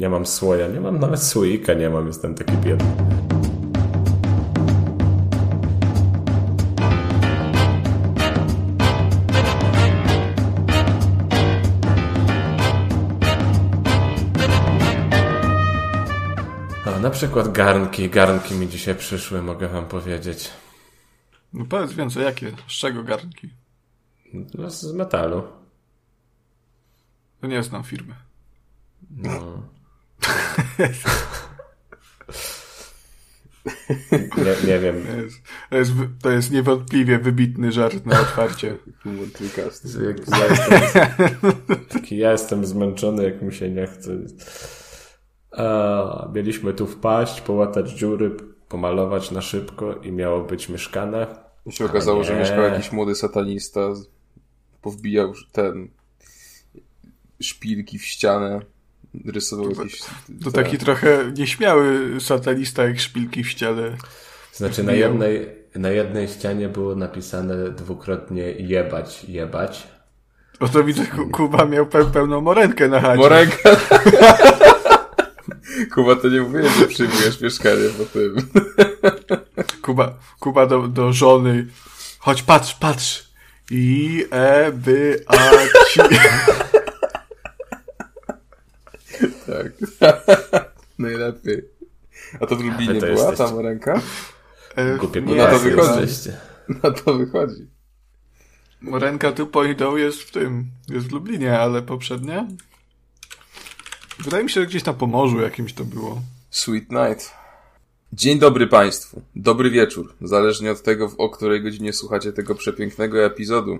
[0.00, 2.96] Nie mam słoja, nie mam nawet słoika, nie mam, jestem taki biedny.
[16.86, 18.10] A, na przykład garnki.
[18.10, 20.50] Garnki mi dzisiaj przyszły, mogę wam powiedzieć.
[21.52, 22.52] No powiedz więcej, jakie?
[22.68, 23.50] Z czego garnki?
[24.54, 25.42] No, z metalu.
[27.40, 28.14] To nie znam firmy.
[29.10, 29.62] No.
[34.12, 35.06] Nie, nie wiem.
[35.06, 38.76] To jest, to, jest, to jest niewątpliwie wybitny żart na otwarcie.
[40.38, 41.52] Ja, jestem,
[41.88, 44.10] taki ja jestem zmęczony, jak mi się nie chce.
[45.52, 48.36] A, mieliśmy tu wpaść, połatać dziury,
[48.68, 51.26] pomalować na szybko i miało być mieszkane.
[51.66, 53.80] I się okazało, że mieszkał jakiś młody satanista,
[54.82, 55.88] powbijał ten
[57.40, 58.60] szpilki w ścianę,
[59.26, 60.00] rysował To- jakieś...
[60.44, 63.96] To taki trochę nieśmiały satanista jak szpilki w ściele.
[64.52, 69.88] Znaczy na jednej, na jednej ścianie było napisane dwukrotnie jebać, jebać.
[70.60, 73.16] Oto widzę, Ku- Kuba miał pe pełną morenkę na chacie.
[73.16, 73.70] Moręka!
[75.94, 78.36] Kuba, to nie mówię, że przyjmujesz mieszkanie po tym.
[79.82, 81.66] Kuba, Kuba do, do żony.
[82.18, 83.30] Chodź, patrz, patrz.
[83.70, 85.36] I, e, by, a,
[85.88, 86.00] ci.
[89.50, 89.72] Tak.
[90.98, 91.62] Najlepiej.
[92.40, 93.36] A to w Lublinie to była jesteście.
[93.36, 94.00] ta morenka?
[94.76, 96.00] E, Głupie nie, na to wychodzi.
[96.00, 96.36] jesteście.
[96.82, 97.66] No to wychodzi.
[98.80, 102.46] Morenka tu poidą jest w tym, jest w Lublinie, ale poprzednia?
[104.18, 106.22] Wydaje mi się, że gdzieś na Pomorzu jakimś to było.
[106.50, 107.30] Sweet night.
[108.12, 109.22] Dzień dobry Państwu.
[109.36, 110.14] Dobry wieczór.
[110.22, 113.78] Zależnie od tego, o której godzinie słuchacie tego przepięknego epizodu.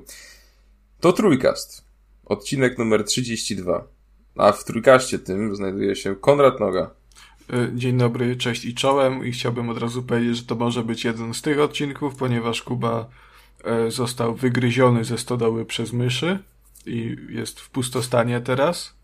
[1.00, 1.84] To Trójkast.
[2.24, 3.84] Odcinek numer 32.
[4.36, 6.90] A w Trójkaście tym znajduje się Konrad Noga.
[7.52, 11.04] E, Dzień dobry, cześć i czołem i chciałbym od razu powiedzieć, że to może być
[11.04, 13.08] jeden z tych odcinków, ponieważ Kuba
[13.64, 16.38] e, został wygryziony ze stodoły przez myszy
[16.86, 18.96] i jest w pustostanie teraz.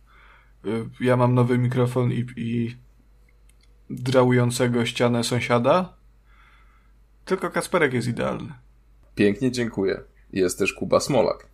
[0.65, 0.69] E,
[1.01, 2.77] Ja mam nowy mikrofon i, i
[3.91, 5.97] drałującego ścianę sąsiada.
[7.25, 8.53] Tylko Kasperek jest idealny.
[9.15, 10.01] Pięknie dziękuję.
[10.33, 11.47] Jest też Kuba Smolak.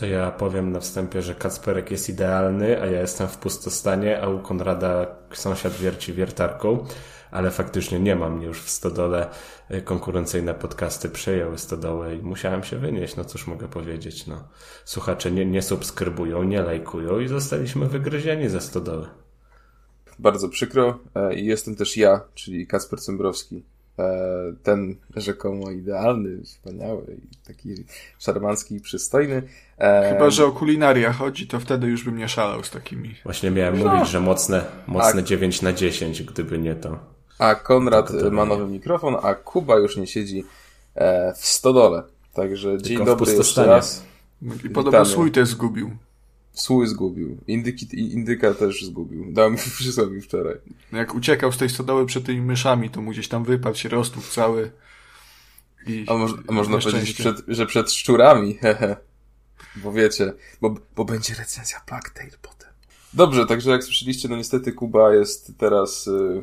[0.00, 4.28] To ja powiem na wstępie, że Kacperek jest idealny, a ja jestem w pustostanie, a
[4.28, 6.86] u Konrada sąsiad wierci wiertarką,
[7.30, 9.28] ale faktycznie nie mam już w stodole.
[9.70, 13.16] Y, Konkurencyjne podcasty przejęły stodołę i musiałem się wynieść.
[13.16, 14.48] No cóż mogę powiedzieć, no.
[14.84, 19.06] Słuchacze nie, nie subskrybują, nie lajkują i zostaliśmy wygryzieni ze stodoły.
[20.18, 20.98] Bardzo przykro.
[21.14, 23.64] E, I jestem też ja, czyli Kasper Cembrowski.
[23.98, 27.74] E, Ten rzekomo idealny, wspaniały i taki
[28.18, 29.42] szarmancki i przystojny.
[30.12, 33.14] Chyba, że o kulinaria chodzi, to wtedy już bym nie szalał z takimi.
[33.24, 33.94] Właśnie miałem No.
[33.94, 36.98] mówić, że mocne, mocne A- 9 na 10, gdyby nie to.
[37.38, 38.48] A Konrad Tylko to ma nie.
[38.48, 40.44] nowy mikrofon, a Kuba już nie siedzi
[40.94, 42.02] e, w stodole.
[42.34, 44.04] Także dzień dobry jeszcze raz.
[44.64, 45.90] I podobno swój też zgubił.
[46.52, 47.36] Słój zgubił.
[47.46, 49.32] Indyki, i- indyka też zgubił.
[49.32, 50.56] Dał mi, przysłał mi wczoraj.
[50.92, 53.88] Jak uciekał z tej stodoły przed tymi myszami, to mu gdzieś tam wypadł się
[54.30, 54.70] cały.
[55.86, 58.58] I A, moż, a można powiedzieć, przed, że przed szczurami.
[59.76, 62.70] bo wiecie, bo, bo będzie recenzja Black Tail potem.
[63.14, 66.42] Dobrze, także jak słyszeliście, no niestety Kuba jest teraz, y,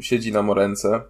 [0.00, 1.02] siedzi na morence,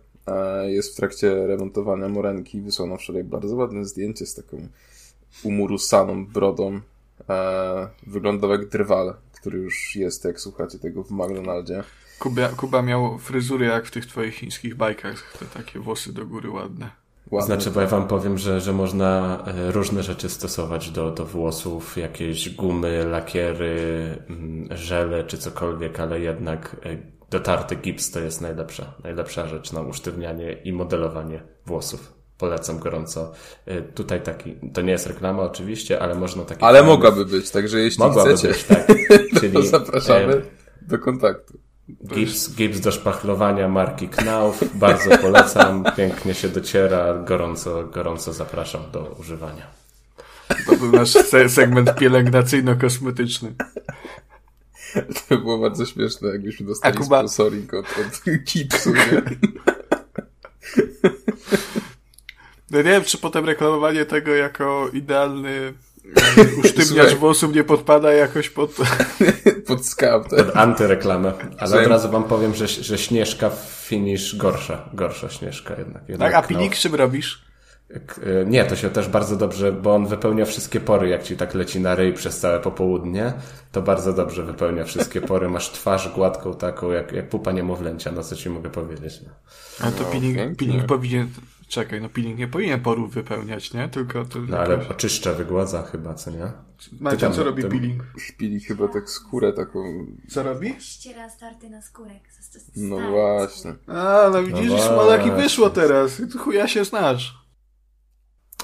[0.66, 2.60] jest w trakcie remontowania morenki.
[2.60, 4.68] Wysłano wczoraj bardzo ładne zdjęcie z taką
[5.42, 6.80] umurusaną brodą.
[7.28, 11.84] E, wyglądał jak drwal, który już jest, jak słuchacie tego w McDonaldzie.
[12.18, 16.50] Kuba, Kuba miał fryzurę jak w tych twoich chińskich bajkach, te takie włosy do góry
[16.50, 17.03] ładne.
[17.34, 17.46] Ładny.
[17.46, 21.96] Znaczy, bo ja wam powiem, że, że można e, różne rzeczy stosować do, do włosów,
[21.96, 23.76] jakieś gumy, lakiery,
[24.28, 26.96] mm, żele czy cokolwiek, ale jednak e,
[27.30, 32.12] dotarty gips to jest najlepsza, najlepsza rzecz na usztywnianie i modelowanie włosów.
[32.38, 33.32] Polecam gorąco.
[33.66, 36.64] E, Tutaj taki, to nie jest reklama oczywiście, ale można taki...
[36.64, 38.86] Ale mogłaby być, także jeśli Mogłaby chcecie, być, tak.
[39.34, 40.42] to Czyli zapraszamy
[40.82, 41.63] do kontaktu.
[41.88, 44.64] Gips, gips do szpachlowania marki Knauf.
[44.74, 45.84] Bardzo polecam.
[45.96, 47.14] Pięknie się dociera.
[47.14, 49.66] Gorąco, gorąco zapraszam do używania.
[50.66, 53.52] To był nasz se segment pielęgnacyjno-kosmetyczny.
[54.94, 59.22] To by było bardzo śmieszne, jakbyśmy dostali A Kuba- sponsoring od, od Kipsu, nie?
[62.70, 65.74] No nie wiem, czy potem reklamowanie tego jako idealny
[66.64, 68.70] usztywniacz włosów nie podpada jakoś pod...
[69.66, 70.28] Pod tak?
[70.28, 71.32] Pod antyreklamę.
[71.58, 71.84] Ale Słuchaj.
[71.84, 74.88] od razu wam powiem, że, że Śnieżka finish gorsza.
[74.94, 76.08] Gorsza Śnieżka jednak.
[76.08, 76.48] jednak Tak, a Knauf.
[76.48, 77.44] pilnik czym robisz?
[77.90, 81.54] E, nie, to się też bardzo dobrze, bo on wypełnia wszystkie pory, jak ci tak
[81.54, 83.32] leci na ryj przez całe popołudnie,
[83.72, 85.48] to bardzo dobrze wypełnia wszystkie pory.
[85.48, 89.20] Masz twarz gładką taką, jak, jak pupa niemowlęcia, no co ci mogę powiedzieć.
[89.26, 89.30] No.
[89.86, 91.28] A to no, peeling, peeling powinien,
[91.74, 93.88] czekaj, no peeling nie powinien porów wypełniać, nie?
[93.88, 94.38] Tylko to...
[94.38, 96.52] No ale oczyszcza, wygładza chyba, co nie?
[97.00, 98.02] Macie, co robi peeling?
[98.38, 100.06] Peeling chyba tak skórę taką...
[100.28, 100.74] Co robi?
[100.80, 102.22] Ściera starty na skórek.
[102.76, 103.74] No właśnie.
[103.86, 106.22] A, no widzisz, no Smolaki wyszło teraz.
[106.38, 107.44] Chuja się znasz.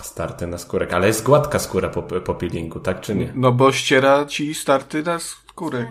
[0.03, 3.33] Starty na skórek, ale jest gładka skóra po, po peelingu, tak czy nie?
[3.35, 5.89] No bo ściera ci starty na skórek.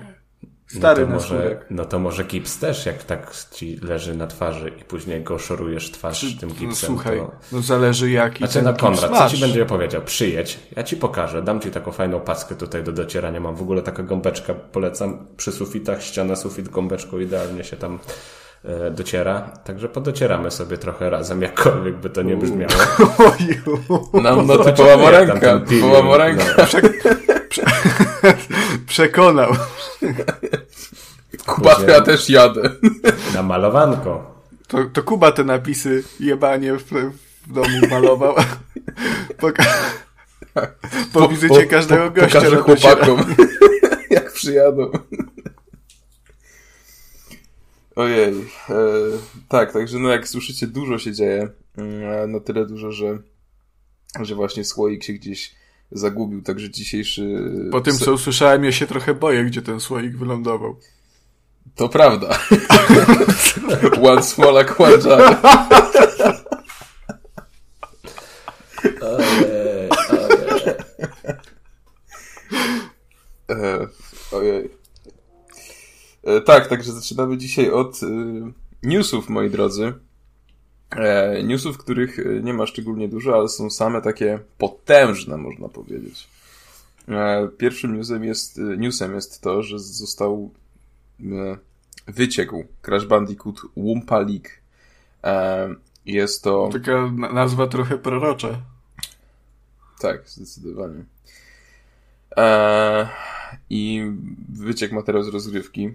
[0.78, 1.66] Stary no na może, skórek.
[1.70, 5.92] No to może gips też, jak tak ci leży na twarzy i później go szorujesz
[5.92, 6.68] twarz Czy, tym gipsem.
[6.70, 7.32] No, słuchaj, to...
[7.52, 10.02] no zależy jaki Znaczy na Konrad, co ci będzie opowiedział?
[10.02, 13.40] Przyjedź, ja ci pokażę, dam ci taką fajną paskę tutaj do docierania.
[13.40, 18.00] Mam w ogóle taka gąbeczka, polecam przy sufitach, ściana, sufit, gąbeczką idealnie się tam
[18.66, 19.42] E, dociera.
[19.64, 22.74] Także podocieramy sobie trochę razem, jakkolwiek by to nie brzmiało.
[24.24, 25.60] Nam no typowa morenka.
[25.60, 26.44] Typowa morenka.
[26.58, 26.66] No.
[26.66, 26.82] Prze
[27.50, 27.64] prze
[28.88, 29.52] przekonał.
[31.46, 32.70] Kuba, to ja też jadę.
[33.34, 34.44] Na malowanko.
[34.68, 36.84] To, to Kuba te napisy jebanie w,
[37.48, 38.36] w domu malował.
[39.42, 39.64] Poka
[41.14, 42.40] po, po wizycie każdego po, gościa.
[42.42, 43.36] Pokażę chłopakom,
[44.10, 44.92] jak przyjadą.
[47.96, 48.34] Ojej.
[48.70, 48.76] E,
[49.48, 51.50] tak, także no jak słyszycie, dużo się dzieje.
[51.78, 53.20] Mm, na tyle dużo, że,
[54.22, 55.56] że właśnie słoik się gdzieś
[55.92, 57.42] zagubił, także dzisiejszy...
[57.72, 60.76] Po tym, co usłyszałem, ja się trochę boję, gdzie ten słoik wylądował.
[61.76, 62.40] To prawda.
[64.10, 65.38] one smolak, one jar.
[69.02, 70.76] Ojej, ojej.
[73.50, 73.88] E,
[74.32, 74.70] ojej.
[76.24, 78.08] E, tak, także zaczynamy dzisiaj od e,
[78.84, 79.94] newsów, moi drodzy.
[80.96, 86.28] E, newsów, których nie ma szczególnie dużo, ale są same takie potężne, można powiedzieć.
[87.58, 90.52] Pierwszym newsem jest, newsem jest to, że został
[92.08, 94.50] wyciekł Crash Bandicoot Wumpa League.
[96.06, 96.70] Jest to...
[96.74, 98.62] Taka nazwa trochę prorocza.
[100.00, 101.04] Tak, zdecydowanie.
[103.70, 104.12] I
[104.50, 105.90] wyciekł materiał z rozgrywki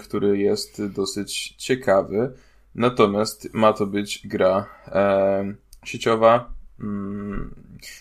[0.00, 2.32] który jest dosyć ciekawy.
[2.76, 6.50] Natomiast ma to być gra e, sieciowa.
[6.80, 7.54] Mm,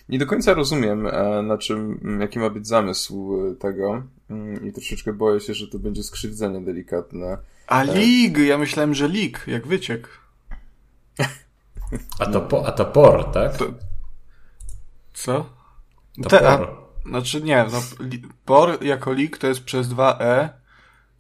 [0.10, 5.14] nie do końca rozumiem, e, na czym, jaki ma być zamysł tego mm, i troszeczkę
[5.14, 7.38] boję się, że to będzie skrzywdzenie delikatne.
[7.68, 8.40] A e, League!
[8.40, 10.10] Ja myślałem, że League, jak wyciek.
[12.20, 13.58] A to, po, a to por, tak?
[13.58, 13.66] To...
[15.14, 15.50] Co?
[16.24, 16.48] To Te, por.
[16.48, 17.82] A, znaczy nie, no,
[18.46, 20.50] por jako League to jest przez 2E,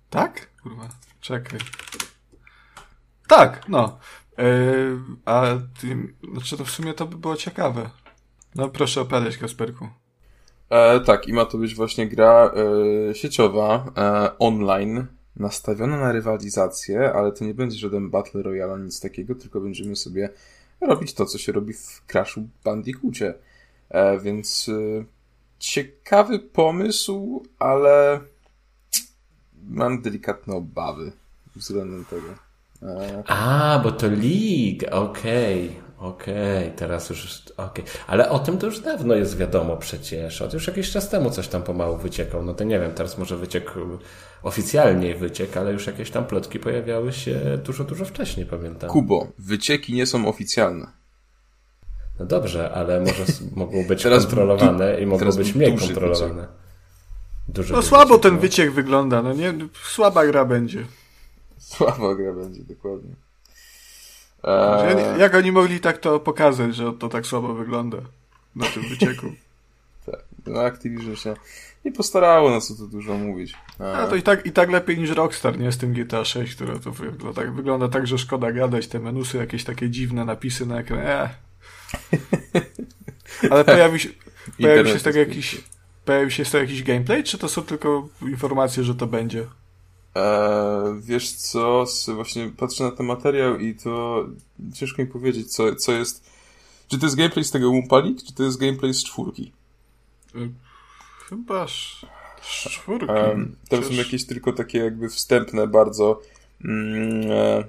[0.09, 0.49] tak?
[0.63, 0.89] Kurwa,
[1.21, 1.59] czekaj.
[3.27, 3.99] Tak, no.
[4.37, 5.45] Yy, a
[5.81, 7.89] ty, znaczy to w sumie to by było ciekawe.
[8.55, 9.87] No proszę opowiadać, Kasperku.
[10.69, 12.51] E, tak, i ma to być właśnie gra
[13.09, 18.99] e, sieciowa, e, online, nastawiona na rywalizację, ale to nie będzie żaden Battle Royale, nic
[18.99, 20.29] takiego, tylko będziemy sobie
[20.81, 23.33] robić to, co się robi w Crashu Bandicoocie.
[23.89, 25.05] E, więc e,
[25.59, 28.19] ciekawy pomysł, ale
[29.63, 31.11] mam delikatne obawy
[31.55, 32.44] względem tego.
[33.27, 35.69] A, bo to League, okej.
[35.69, 35.85] Okay.
[35.97, 37.83] Okej, okay, teraz już, okej.
[37.83, 37.95] Okay.
[38.07, 40.41] Ale o tym to już dawno jest wiadomo przecież.
[40.41, 42.43] Od już jakiś czas temu coś tam pomału wyciekał.
[42.43, 43.73] No to nie wiem, teraz może wyciek
[44.43, 48.89] oficjalnie wyciek, ale już jakieś tam plotki pojawiały się dużo, dużo wcześniej, pamiętam.
[48.89, 50.87] Kubo, wycieki nie są oficjalne.
[52.19, 53.23] No dobrze, ale może
[53.55, 56.41] mogą być teraz kontrolowane i mogą być mniej kontrolowane.
[56.41, 56.49] Wyciek.
[57.47, 59.53] Duży no słabo ten wyciek wygląda, no nie?
[59.83, 60.85] Słaba gra będzie.
[61.65, 63.11] Słaba gra będzie, dokładnie.
[64.43, 65.19] Eee...
[65.19, 67.97] Jak oni mogli tak to pokazać, że to tak słabo wygląda
[68.55, 69.27] na tym wycieku?
[70.05, 71.33] tak, no Activision się
[71.85, 73.53] nie postarało, na co tu dużo mówić.
[73.79, 73.95] Eee...
[73.95, 75.71] A to i tak, i tak lepiej niż Rockstar, nie?
[75.71, 79.37] Z tym GTA 6, które to wygląda tak, wygląda tak, że szkoda gadać, te menusy,
[79.37, 81.09] jakieś takie dziwne napisy na ekranie.
[81.09, 81.29] Eee.
[83.51, 84.09] Ale pojawi się,
[84.57, 85.63] pojawi się tak jakiś
[86.05, 89.45] Pojawił się z tego jakiś gameplay, czy to są tylko informacje, że to będzie?
[90.15, 94.25] Eee, wiesz co, właśnie patrzę na ten materiał i to
[94.73, 96.29] ciężko mi powiedzieć, co, co jest...
[96.87, 99.51] Czy to jest gameplay z tego Wumpalik, czy to jest gameplay z czwórki?
[100.35, 100.39] E,
[101.29, 101.67] chyba
[102.41, 103.11] z czwórki.
[103.11, 106.21] Eee, to są jakieś tylko takie jakby wstępne bardzo...
[106.65, 107.63] Mm, e,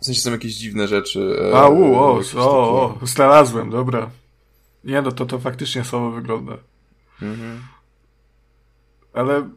[0.00, 1.36] w sensie są jakieś dziwne rzeczy.
[1.52, 4.10] E, A, u, o, o, o, znalazłem, dobra.
[4.84, 6.56] Nie, no to to faktycznie słabo wygląda.
[7.22, 7.60] Mhm.
[9.12, 9.50] Ale...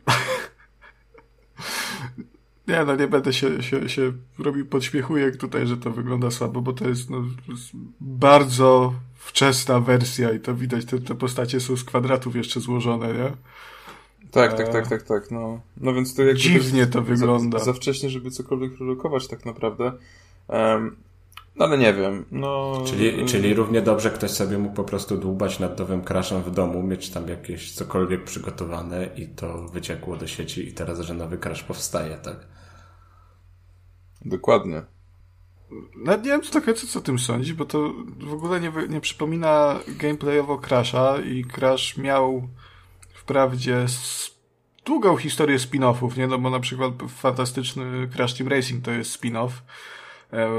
[2.67, 6.73] Nie, no nie będę się, się, się robił podśmiechujek tutaj, że to wygląda słabo, bo
[6.73, 7.23] to jest, no,
[7.99, 13.31] bardzo wczesna wersja i to widać, te, te postacie są z kwadratów jeszcze złożone, nie?
[14.31, 15.61] Tak, tak, tak, tak, tak, no.
[15.77, 17.59] No więc to jakby Dziwnie to wygląda.
[17.59, 19.91] Za, za wcześnie, żeby cokolwiek produkować tak naprawdę.
[20.47, 20.95] Um,
[21.55, 22.81] no ale nie wiem, no...
[22.85, 26.83] Czyli, czyli równie dobrze ktoś sobie mógł po prostu dłubać nad nowym crashem w domu,
[26.83, 31.63] mieć tam jakieś cokolwiek przygotowane i to wyciekło do sieci i teraz, że nowy crash
[31.63, 32.56] powstaje, tak?
[34.25, 34.81] Dokładnie.
[35.95, 38.71] Nawet nie wiem co trochę co, co o tym sądzić, bo to w ogóle nie,
[38.89, 42.47] nie przypomina gameplayowo Crasha i Crash miał
[43.13, 43.85] wprawdzie
[44.85, 46.27] długą historię spin-offów, nie?
[46.27, 49.49] No bo na przykład fantastyczny Crash Team Racing to jest spin-off,
[50.33, 50.49] e,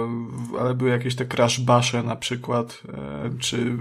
[0.61, 3.77] ale były jakieś te Crash Basze na przykład, e, czy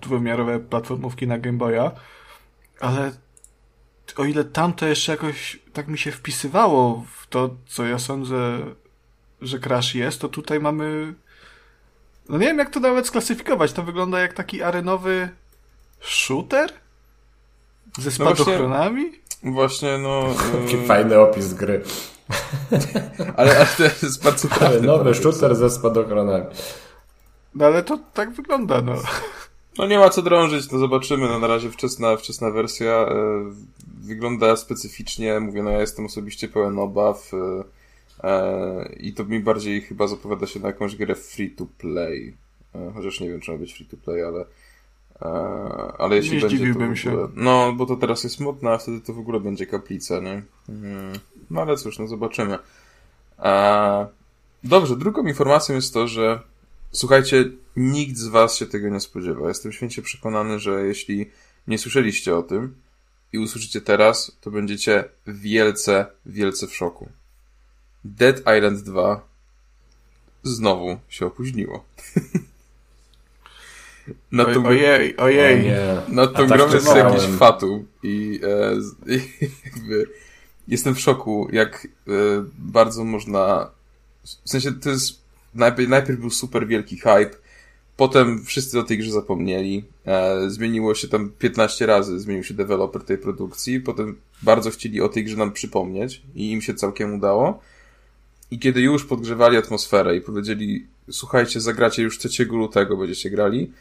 [0.00, 1.90] dwuwymiarowe platformówki na Game Boya,
[2.80, 3.12] ale
[4.16, 8.58] o ile tamto jeszcze jakoś tak mi się wpisywało w to, co ja sądzę
[9.42, 11.14] że Crash jest, to tutaj mamy.
[12.28, 13.72] No nie wiem, jak to nawet sklasyfikować.
[13.72, 15.28] To wygląda jak taki arenowy
[16.00, 16.72] shooter?
[17.98, 19.04] Ze spadochronami?
[19.42, 20.34] No właśnie, właśnie, no.
[20.62, 20.86] Taki yy...
[20.86, 21.82] fajny opis gry.
[23.36, 26.44] ale, ale to jest bardzo ale Nowy shooter ze spadochronami.
[27.54, 28.94] No ale to tak wygląda, no.
[29.78, 31.28] No nie ma co drążyć, to zobaczymy.
[31.28, 33.52] No na razie wczesna, wczesna wersja yy,
[34.02, 35.40] wygląda specyficznie.
[35.40, 37.32] Mówię, no ja jestem osobiście pełen obaw.
[37.32, 37.64] Yy,
[38.96, 42.36] I to mi bardziej chyba zapowiada się na jakąś grę free to play.
[42.74, 44.44] E, chociaż nie wiem, czy ma być free to play, ale.
[45.22, 45.28] E,
[45.98, 46.58] ale jeśli nie będzie.
[46.58, 47.28] To ogóle, się.
[47.34, 50.42] No, bo to teraz jest modne, a wtedy to w ogóle będzie kaplica, nie?
[50.68, 51.12] Mhm.
[51.50, 52.58] No ale cóż, no zobaczymy.
[54.64, 56.40] Dobrze, drugą informacją jest to, że
[56.92, 57.44] słuchajcie,
[57.76, 59.48] nikt z Was się tego nie spodziewa.
[59.48, 61.30] Jestem święcie przekonany, że jeśli
[61.66, 62.74] nie słyszeliście o tym
[63.32, 67.08] i usłyszycie teraz, to będziecie wielce, wielce w szoku.
[68.04, 69.28] Dead Island 2
[70.42, 71.84] znowu się opóźniło.
[74.32, 75.72] na tą, ojej, ojej.
[76.08, 78.72] Na tą tak grą jest jakiś fatum i, e,
[79.16, 79.20] i
[79.64, 80.06] jakby
[80.68, 82.10] jestem w szoku, jak e,
[82.58, 83.70] bardzo można
[84.44, 85.22] w sensie to jest
[85.54, 87.30] najpierw, najpierw był super wielki hype,
[87.96, 93.04] potem wszyscy o tej grze zapomnieli, e, zmieniło się tam 15 razy, zmienił się deweloper
[93.04, 97.60] tej produkcji, potem bardzo chcieli o tej grze nam przypomnieć i im się całkiem udało.
[98.52, 103.72] I kiedy już podgrzewali atmosferę i powiedzieli, słuchajcie, zagracie już 3 lutego, będziecie grali,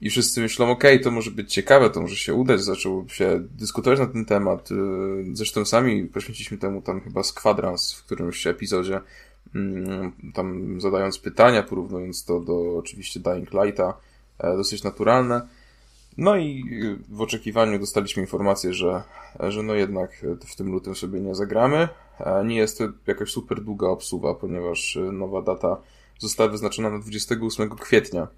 [0.00, 3.42] i wszyscy myślą, okej, okay, to może być ciekawe, to może się udać, zaczął się
[3.58, 4.70] dyskutować na ten temat.
[4.70, 4.74] Y,
[5.32, 9.00] zresztą sami poświęciliśmy temu tam chyba z kwadrans w którymś epizodzie,
[9.54, 13.94] mm, tam zadając pytania, porównując to do oczywiście Dying Lighta,
[14.38, 15.48] e, dosyć naturalne.
[16.16, 16.64] No i
[17.08, 19.02] w oczekiwaniu dostaliśmy informację, że,
[19.48, 20.10] że no jednak
[20.46, 21.88] w tym lutym sobie nie zagramy.
[22.44, 25.76] Nie jest to jakaś super długa obsuwa, ponieważ nowa data
[26.18, 28.28] została wyznaczona na 28 kwietnia.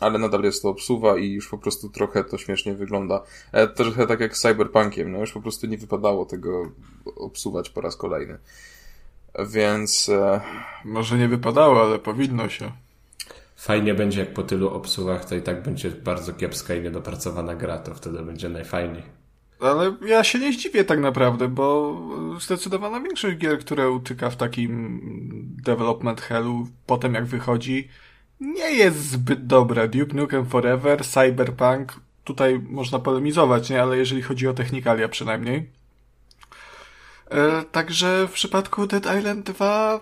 [0.00, 3.22] Ale nadal jest to obsuwa i już po prostu trochę to śmiesznie wygląda.
[3.52, 6.72] E, trochę tak jak z Cyberpunkiem, no już po prostu nie wypadało tego
[7.16, 8.38] obsuwać po raz kolejny.
[9.48, 10.08] Więc...
[10.08, 10.40] E,
[10.84, 12.72] Może nie wypadało, ale powinno się.
[13.56, 17.78] Fajnie będzie, jak po tylu obsługach to i tak będzie bardzo kiepska i niedopracowana gra,
[17.78, 19.02] to wtedy będzie najfajniej.
[19.60, 21.96] Ale ja się nie zdziwię tak naprawdę, bo
[22.40, 25.00] zdecydowana większość gier, które utyka w takim
[25.62, 27.88] development hellu, potem jak wychodzi,
[28.40, 29.88] nie jest zbyt dobra.
[29.88, 33.82] Duke Nukem Forever, Cyberpunk, tutaj można polemizować, nie?
[33.82, 35.70] Ale jeżeli chodzi o technikalia przynajmniej.
[37.30, 40.00] E, także w przypadku Dead Island 2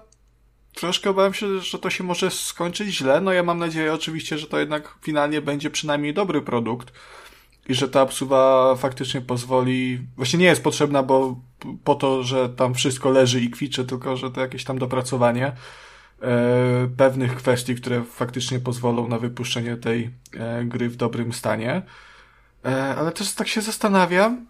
[0.75, 3.20] troszkę obawiam się, że to się może skończyć źle.
[3.20, 6.92] No ja mam nadzieję oczywiście, że to jednak finalnie będzie przynajmniej dobry produkt
[7.68, 11.40] i że ta obsuwa faktycznie pozwoli, właśnie nie jest potrzebna, bo
[11.85, 15.54] po to, że tam wszystko leży i kwiczy, tylko że to jakieś tam dopracowanie e,
[16.96, 21.82] pewnych kwestii, które faktycznie pozwolą na wypuszczenie tej e, gry w dobrym stanie.
[22.64, 24.46] E, ale też tak się zastanawiam,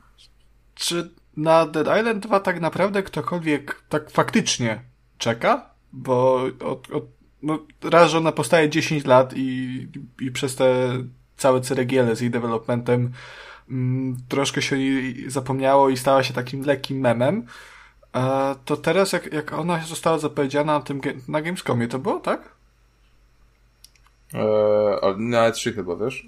[0.75, 4.80] czy na Dead Island 2 tak naprawdę ktokolwiek tak faktycznie
[5.18, 5.76] czeka?
[5.96, 7.04] bo od, od,
[7.42, 9.88] no, raz, że ona powstaje 10 lat i,
[10.20, 10.88] i przez te
[11.37, 13.12] całe ceregiele z jej developmentem
[13.71, 14.76] mm, troszkę się
[15.26, 17.47] zapomniało i stała się takim lekkim memem,
[18.12, 22.57] a to teraz jak, jak ona została zapowiedziana na tym na Gamescomie, to było, tak?
[24.35, 26.26] Eee, na E3 chyba, wiesz?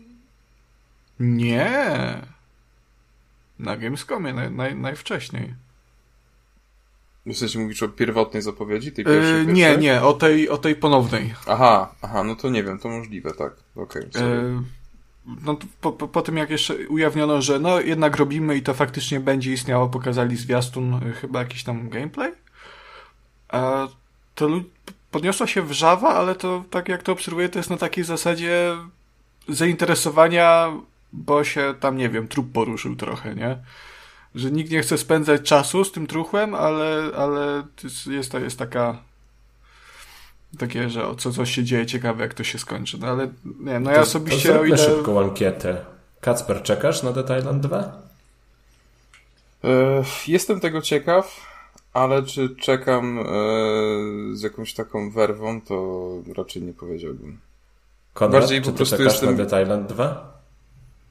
[1.21, 2.23] Nie.
[3.59, 5.55] Na Gamescomie naj, naj, najwcześniej.
[7.27, 10.77] W sensie mówisz o pierwotnej zapowiedzi, tej pierwszej, yy, Nie, nie, o tej, o tej
[10.77, 11.35] ponownej.
[11.47, 13.53] Aha, aha, no to nie wiem, to możliwe, tak.
[13.77, 14.63] Okej, okay, yy,
[15.43, 19.21] no po, po, po, tym jak jeszcze ujawniono, że no jednak robimy i to faktycznie
[19.21, 22.33] będzie istniało, pokazali zwiastun, yy, chyba jakiś tam gameplay.
[23.49, 23.89] A
[24.35, 24.49] to
[25.11, 28.77] podniosła się wrzawa, ale to tak jak to obserwuję, to jest na takiej zasadzie
[29.49, 30.73] zainteresowania,
[31.13, 33.59] bo się tam, nie wiem, trup poruszył trochę, nie?
[34.35, 37.63] Że nikt nie chce spędzać czasu z tym truchłem, ale, ale
[38.07, 39.08] jest, jest taka
[40.59, 42.99] takie, że o co coś się dzieje, ciekawe jak to się skończy.
[42.99, 43.29] No ale
[43.61, 44.79] nie, no ja to, osobiście to o ile...
[44.79, 45.85] szybką ankietę.
[46.21, 48.03] Kacper, czekasz na The Island 2?
[49.65, 51.41] E, jestem tego ciekaw,
[51.93, 53.25] ale czy czekam e,
[54.33, 57.39] z jakąś taką werwą, to raczej nie powiedziałbym.
[58.15, 59.37] Konrad, Bardziej czy po prostu czekasz jestem...
[59.37, 60.39] na The Island 2?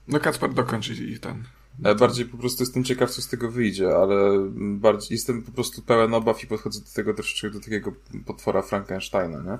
[0.08, 1.44] No Kacper dokończy i ten.
[1.84, 5.81] E, bardziej po prostu jestem ciekaw, co z tego wyjdzie, ale bardziej jestem po prostu
[5.81, 7.91] pełen obaw i podchodzę do tego troszeczkę do takiego
[8.25, 9.57] potwora Frankensteina, nie?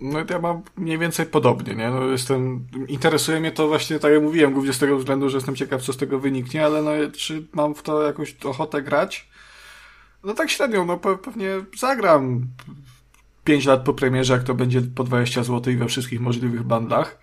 [0.00, 1.90] No ja mam mniej więcej podobnie, nie?
[1.90, 5.56] No jestem, interesuje mnie to właśnie, tak jak mówiłem, głównie z tego względu, że jestem
[5.56, 9.28] ciekaw, co z tego wyniknie, ale no czy mam w to jakąś ochotę grać?
[10.24, 12.46] No tak średnio, no pewnie zagram
[13.44, 17.18] 5 lat po premierze, jak to będzie po 20 zł i we wszystkich możliwych bandach.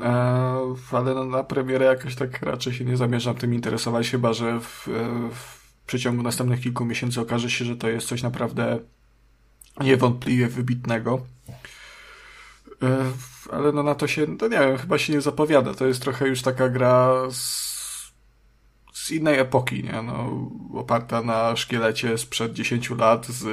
[0.00, 4.60] E, ale no, na premierę jakoś tak raczej się nie zamierzam tym interesować, chyba że
[4.60, 8.78] w, e, w przeciągu następnych kilku miesięcy okaże się, że to jest coś naprawdę
[9.80, 11.20] niewątpliwie wybitnego.
[12.82, 13.12] E,
[13.52, 15.74] ale no na to się, no nie wiem, chyba się nie zapowiada.
[15.74, 18.12] To jest trochę już taka gra z,
[18.92, 20.02] z innej epoki, nie?
[20.02, 23.44] No, oparta na szkielecie sprzed 10 lat z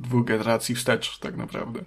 [0.00, 1.80] dwóch generacji wstecz, tak naprawdę.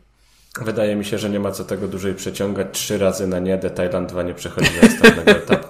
[0.62, 2.68] Wydaje mi się, że nie ma co tego dłużej przeciągać.
[2.72, 5.68] Trzy razy na nie, The Thailand 2 nie przechodzi do następnego etapu.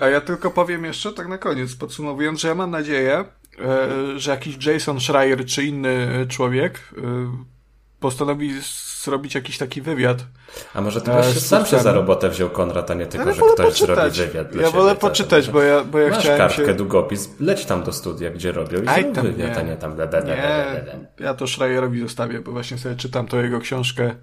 [0.00, 3.24] A ja tylko powiem jeszcze tak na koniec, podsumowując, że ja mam nadzieję,
[3.58, 3.88] e,
[4.18, 7.02] że jakiś Jason Schreier czy inny człowiek e,
[8.00, 8.62] postanowi
[9.04, 10.24] zrobić jakiś taki wywiad.
[10.74, 13.42] A może to właśnie sam się za robotę wziął Konrad, a nie tylko, ja że
[13.42, 14.14] ktoś poczytać.
[14.14, 16.74] zrobi wywiad dla Ja wolę poczytać, bo ja, bo ja Masz chciałem kartkę, się...
[16.74, 19.58] długopis, leć tam do studia, gdzie robią i Aj, tam, wywiad, nie.
[19.58, 20.84] a nie tam da, da, da, nie,
[21.20, 24.14] ja to Schreierowi zostawię, bo właśnie sobie czytam to jego książkę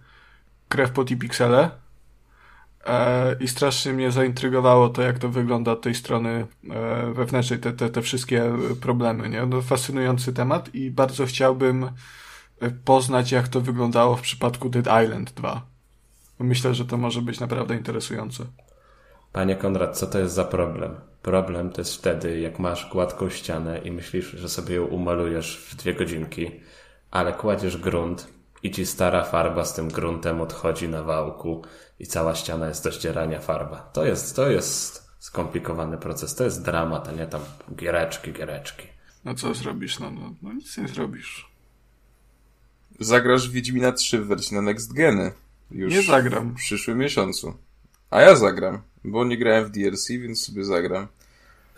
[0.70, 1.70] Krew, pot i piksele
[2.86, 7.74] e, i strasznie mnie zaintrygowało to, jak to wygląda od tej strony e, wewnętrznej, te,
[7.74, 9.46] te, te wszystkie problemy, nie?
[9.46, 11.90] No, fascynujący temat i bardzo chciałbym
[12.86, 15.62] poznać, jak to wyglądało w przypadku Dead Island 2.
[16.40, 18.46] Myślę, że to może być naprawdę interesujące.
[19.32, 20.96] Panie Konrad, co to jest za problem?
[21.22, 25.76] Problem to jest wtedy, jak masz gładką ścianę i myślisz, że sobie ją umalujesz w
[25.76, 26.52] dwie godzinki,
[27.12, 28.28] ale kładziesz grunt
[28.64, 31.64] i ci stara farba z tym gruntem odchodzi na wałku
[32.00, 33.78] i cała ściana jest do ścierania farba.
[33.94, 36.36] To jest, to jest skomplikowany proces.
[36.36, 37.42] To jest dramat, a nie tam
[37.76, 38.88] giereczki, giereczki.
[39.26, 40.00] No co zrobisz?
[40.00, 41.49] No, no, no nic nie zrobisz
[43.00, 45.32] zagrasz w Wiedźmina 3 w wersji na Next Geny.
[45.72, 46.52] Już nie zagram.
[46.52, 47.54] W przyszłym miesiącu.
[48.10, 51.08] A ja zagram, bo nie grałem w DLC, więc sobie zagram.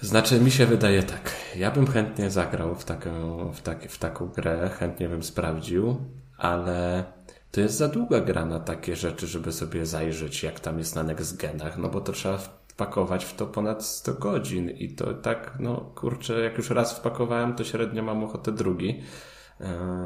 [0.01, 1.35] Znaczy, mi się wydaje tak.
[1.55, 5.97] Ja bym chętnie zagrał w taką, w, taki, w taką grę, chętnie bym sprawdził,
[6.37, 7.03] ale
[7.51, 11.03] to jest za długa gra na takie rzeczy, żeby sobie zajrzeć, jak tam jest na
[11.03, 15.53] next genach, no bo to trzeba wpakować w to ponad 100 godzin i to tak,
[15.59, 19.01] no kurczę, jak już raz wpakowałem, to średnio mam ochotę drugi.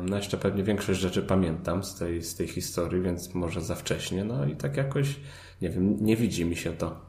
[0.01, 4.23] No jeszcze pewnie większość rzeczy pamiętam z tej, z tej historii, więc może za wcześnie.
[4.23, 5.15] No i tak jakoś,
[5.61, 7.01] nie wiem, nie widzi mi się to.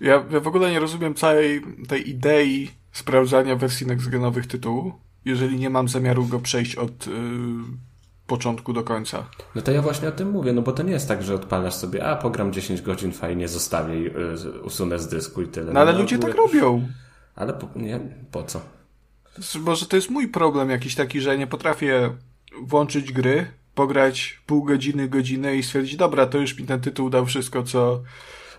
[0.00, 4.92] Ja, ja w ogóle nie rozumiem całej tej idei sprawdzania wersji nextgenowych tytułu,
[5.24, 7.14] jeżeli nie mam zamiaru go przejść od yy,
[8.26, 9.26] początku do końca.
[9.54, 11.74] No to ja właśnie o tym mówię, no bo to nie jest tak, że odpalasz
[11.74, 15.72] sobie, a pogram 10 godzin, fajnie, zostawię, yy, usunę z dysku i tyle.
[15.72, 16.88] No ale no, ludzie tak robią.
[17.36, 18.60] Ale po, nie, po co?
[19.60, 22.16] Może to jest mój problem jakiś taki, że nie potrafię
[22.62, 27.26] włączyć gry, pograć pół godziny, godzinę i stwierdzić, dobra, to już mi ten tytuł dał
[27.26, 28.02] wszystko, co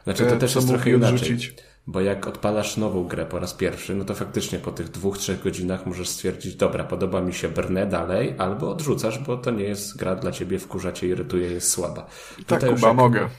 [0.03, 1.38] Znaczy to e, też jest trochę inaczej.
[1.88, 5.43] Bo jak odpalasz nową grę po raz pierwszy, no to faktycznie po tych dwóch, trzech
[5.43, 9.97] godzinach możesz stwierdzić, dobra, podoba mi się, brnę dalej, albo odrzucasz, bo to nie jest
[9.97, 12.01] gra dla ciebie, wkurza cię, irytuje, jest słaba.
[12.01, 12.97] Tak, Tutaj Kuba, jak...
[12.97, 13.29] mogę.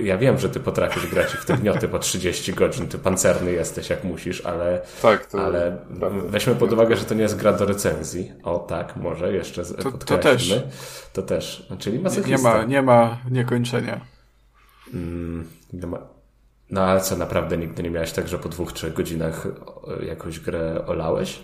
[0.00, 3.90] Ja wiem, że ty potrafisz grać w te gnioty po 30 godzin, ty pancerny jesteś
[3.90, 5.78] jak musisz, ale, tak, to ale
[6.26, 8.32] weźmy pod uwagę, że to nie jest gra do recenzji.
[8.42, 10.54] O tak, może jeszcze to, to też.
[11.12, 11.66] To też.
[11.78, 14.00] Czyli nie, nie ma, nie ma niekończenia.
[14.94, 15.98] Mm, nie ma.
[16.70, 19.46] No ale co, naprawdę nigdy nie miałeś tak, że po dwóch, trzech godzinach
[20.06, 21.42] jakąś grę olałeś?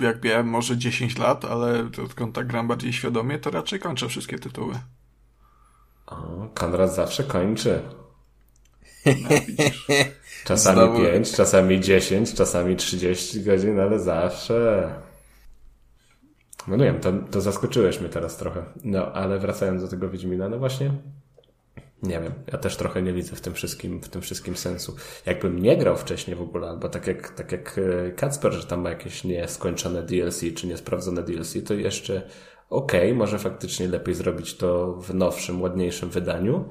[0.00, 4.38] Jak miałem może 10 lat, ale odkąd tak gram bardziej świadomie, to raczej kończę wszystkie
[4.38, 4.74] tytuły.
[6.10, 7.82] O, Konrad zawsze kończy.
[9.06, 9.28] No,
[10.44, 10.98] czasami Znowu...
[10.98, 14.90] 5, czasami 10, czasami 30 godzin, ale zawsze.
[16.68, 18.64] No nie wiem, to, to zaskoczyłeś mnie teraz trochę.
[18.84, 20.92] No, ale wracając do tego Wiedźmina, no właśnie
[22.02, 24.96] nie wiem, ja też trochę nie widzę w tym wszystkim, w tym wszystkim sensu.
[25.26, 28.80] Jakbym nie grał wcześniej w ogóle, albo tak jak, tak jak e, Kacper, że tam
[28.80, 32.22] ma jakieś nieskończone DLC, czy niesprawdzone DLC, to jeszcze
[32.70, 36.64] okej, okay, może faktycznie lepiej zrobić to w nowszym, ładniejszym wydaniu,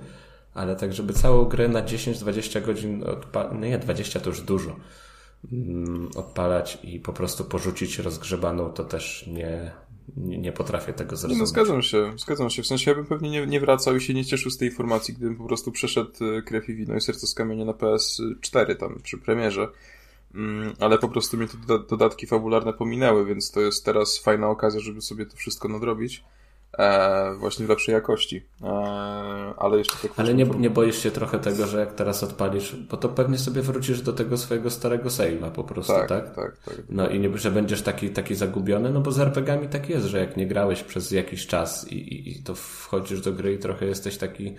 [0.54, 4.76] ale tak, żeby całą grę na 10-20 godzin odpalać, no nie, 20 to już dużo,
[5.52, 9.72] mm, odpalać i po prostu porzucić rozgrzebaną, to też nie,
[10.18, 11.40] nie, nie potrafię tego zrozumieć.
[11.40, 12.64] No zgadzam się, zgadzam się.
[12.64, 15.14] W sensie ja bym pewnie nie, nie wracał i się nie cieszył z tej informacji,
[15.14, 19.00] gdybym po prostu przeszedł e, krew i wino i serce z kamienia na PS4 tam
[19.04, 19.68] przy premierze.
[20.36, 24.80] Mm, ale po prostu mnie te dodatki fabularne pominęły, więc to jest teraz fajna okazja,
[24.80, 26.24] żeby sobie to wszystko nadrobić.
[26.78, 28.46] E, właśnie w lepszej jakości.
[28.64, 28.68] E,
[29.58, 32.98] ale jeszcze tak Ale nie, nie boisz się trochę tego, że jak teraz odpalisz, bo
[32.98, 36.08] to pewnie sobie wrócisz do tego swojego starego save'a po prostu, tak?
[36.08, 36.58] Tak, tak.
[36.66, 40.06] tak no i nie, że będziesz taki, taki zagubiony, no bo z RPGami tak jest,
[40.06, 43.60] że jak nie grałeś przez jakiś czas i, i, i to wchodzisz do gry i
[43.60, 44.56] trochę jesteś taki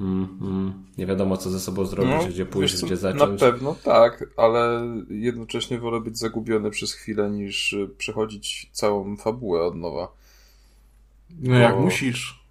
[0.00, 3.40] Mm, mm, nie wiadomo, co ze sobą zrobić, no, gdzie pójść, gdzie zacząć.
[3.40, 9.76] Na pewno tak, ale jednocześnie wolę być zagubiony przez chwilę, niż przechodzić całą fabułę od
[9.76, 10.12] nowa.
[11.30, 11.56] No Bo...
[11.56, 12.46] jak musisz.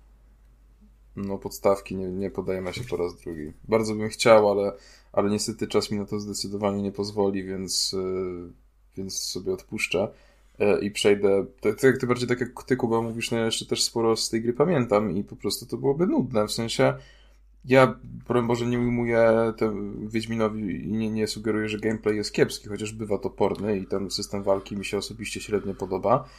[1.16, 3.54] No podstawki nie, nie podajemy się po raz drugi.
[3.68, 4.74] Bardzo bym chciał, ale,
[5.14, 8.52] ale niestety czas mi na to zdecydowanie nie pozwoli, więc, yy,
[8.98, 10.08] więc sobie odpuszczę
[10.60, 11.46] yy, i przejdę.
[11.62, 14.30] Tak jak ty bardziej tak jak ty, Kuba, mówisz, no ja jeszcze też sporo z
[14.30, 16.48] tej gry pamiętam i po prostu to byłoby nudne.
[16.48, 16.94] W sensie
[17.68, 17.96] ja,
[18.28, 19.54] broń Boże, nie ujmuję
[20.08, 24.44] Wiedźminowi i nie, nie sugeruję, że gameplay jest kiepski, chociaż bywa toporny i ten system
[24.44, 26.30] walki mi się osobiście średnio podoba.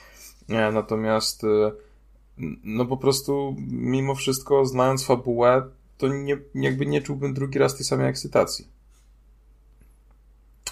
[0.48, 1.72] E, natomiast e,
[2.64, 5.62] no po prostu mimo wszystko, znając fabułę,
[5.98, 8.68] to nie, jakby nie czułbym drugi raz tej samej ekscytacji.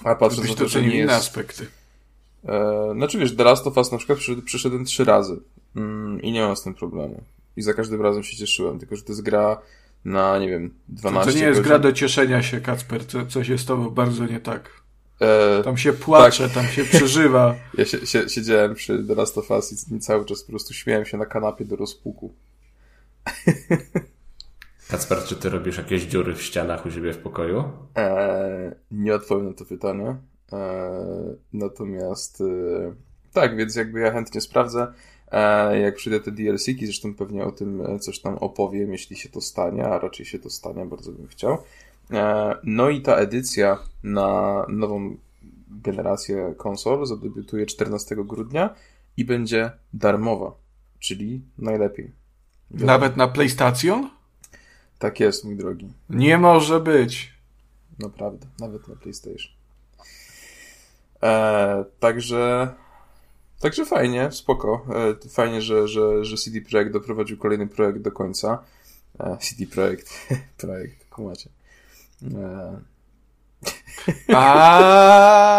[0.05, 1.15] A patrząc na to, że nie jest...
[1.15, 1.67] aspekty.
[2.45, 5.41] E, znaczy wiesz, The Last of Us na przykład przyszedłem trzy razy
[5.77, 7.23] mm, i nie mam z tym problemu.
[7.57, 9.61] I za każdym razem się cieszyłem, tylko że to jest gra
[10.05, 11.69] na, nie wiem, 12 To, to nie jest godzin.
[11.69, 13.07] gra do cieszenia się, Kacper.
[13.07, 14.71] Co, coś jest z tobą bardzo nie tak.
[15.21, 16.55] E, tam się płacze, tak.
[16.55, 17.55] tam się przeżywa.
[17.79, 21.05] Ja się, się, siedziałem przy The Last of Us i cały czas po prostu śmiałem
[21.05, 22.35] się na kanapie do rozpuku.
[24.89, 27.65] Kacper, czy ty robisz jakieś dziury w ścianach u siebie w pokoju?
[27.97, 30.17] E, nie odpowiem na to pytanie.
[30.53, 30.91] E,
[31.53, 32.45] natomiast e,
[33.33, 34.93] tak, więc jakby ja chętnie sprawdzę.
[35.35, 39.29] E, jak przyjdę te DLC-ki, zresztą pewnie o tym e, coś tam opowiem, jeśli się
[39.29, 41.59] to stanie, a raczej się to stanie, bardzo bym chciał.
[42.11, 45.17] E, no i ta edycja na nową
[45.69, 48.75] generację konsol zadebiutuje 14 grudnia
[49.17, 50.53] i będzie darmowa,
[50.99, 52.13] czyli najlepiej.
[52.71, 52.87] Wiadomo.
[52.87, 54.11] Nawet na PlayStation?
[54.99, 55.89] Tak jest, mój drogi.
[56.11, 57.35] Nie może być.
[57.99, 59.53] Naprawdę, nawet na PlayStation.
[61.23, 62.69] E, także
[63.61, 64.87] Także fajnie, spoko.
[65.25, 68.65] E, fajnie, że, że, że CD Projekt doprowadził kolejny projekt do końca.
[69.19, 70.11] E, CD Projekt,
[70.59, 71.51] projekt, kumacie.
[74.35, 75.55] A.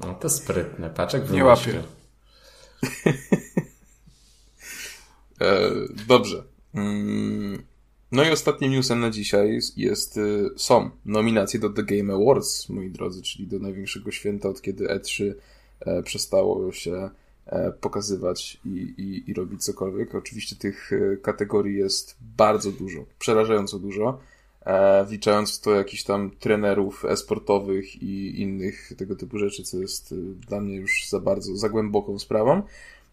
[0.00, 1.82] No to sprytne, paczek Nie łapię.
[6.06, 6.44] Dobrze.
[6.74, 7.62] Mm,
[8.12, 10.20] no i ostatnim newsem na dzisiaj jest, jest
[10.56, 15.24] są nominacje do The Game Awards, moi drodzy, czyli do największego święta od kiedy E3
[15.24, 15.34] E,
[16.04, 17.10] przestało się
[17.46, 20.14] e, pokazywać i, i, i robić cokolwiek.
[20.14, 24.18] Oczywiście tych e, kategorii jest bardzo dużo, przerażająco dużo,
[25.06, 30.14] wliczając w to jakichś tam trenerów esportowych i innych tego typu rzeczy, co jest
[30.48, 32.62] dla mnie już za bardzo, za głęboką sprawą.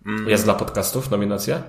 [0.05, 0.29] Mm.
[0.29, 1.63] Jest dla podcastów nominacja?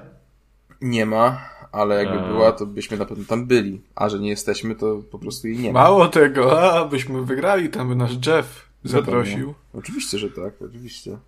[0.80, 1.40] Nie ma,
[1.72, 2.28] ale jakby a...
[2.28, 3.80] była, to byśmy na pewno tam byli.
[3.94, 5.82] A że nie jesteśmy, to po prostu jej nie ma.
[5.82, 9.54] Mało tego, a byśmy wygrali, tam by nasz Jeff zaprosił.
[9.74, 11.18] Oczywiście, że tak, oczywiście.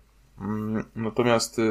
[0.41, 1.63] Mm, natomiast y,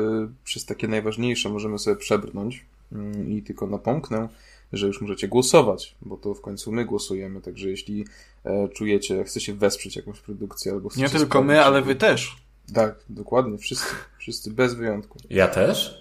[0.45, 4.29] przez takie najważniejsze możemy sobie przebrnąć mm, i tylko napomknę,
[4.73, 8.05] że już możecie głosować, bo to w końcu my głosujemy, także jeśli
[8.45, 12.37] e, czujecie, chcecie wesprzeć jakąś produkcję albo Nie tylko my, ale wy też.
[12.75, 15.19] Tak, dokładnie, wszyscy, wszyscy bez wyjątku.
[15.31, 16.01] Ja też?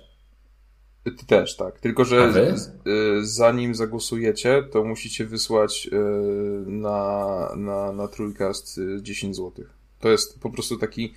[1.04, 1.80] Ty też, tak.
[1.80, 2.72] Tylko, że z, y,
[3.26, 6.00] zanim zagłosujecie, to musicie wysłać y,
[6.72, 9.66] na, na, na trójkast 10 zł.
[10.00, 11.14] To jest po prostu taki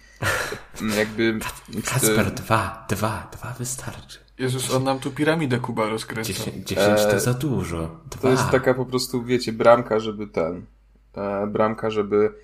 [0.81, 1.39] mm, jakby...
[1.93, 4.19] Kasper, dwa, dwa, dwa wystarczy.
[4.39, 6.33] Jezus, on nam tu piramidę Kuba rozkręca.
[6.33, 8.01] 10, 10 to za dużo.
[8.11, 8.23] Dwa.
[8.23, 10.67] To jest taka po prostu, wiecie, bramka, żeby ten...
[11.15, 12.35] E, bramka, żeby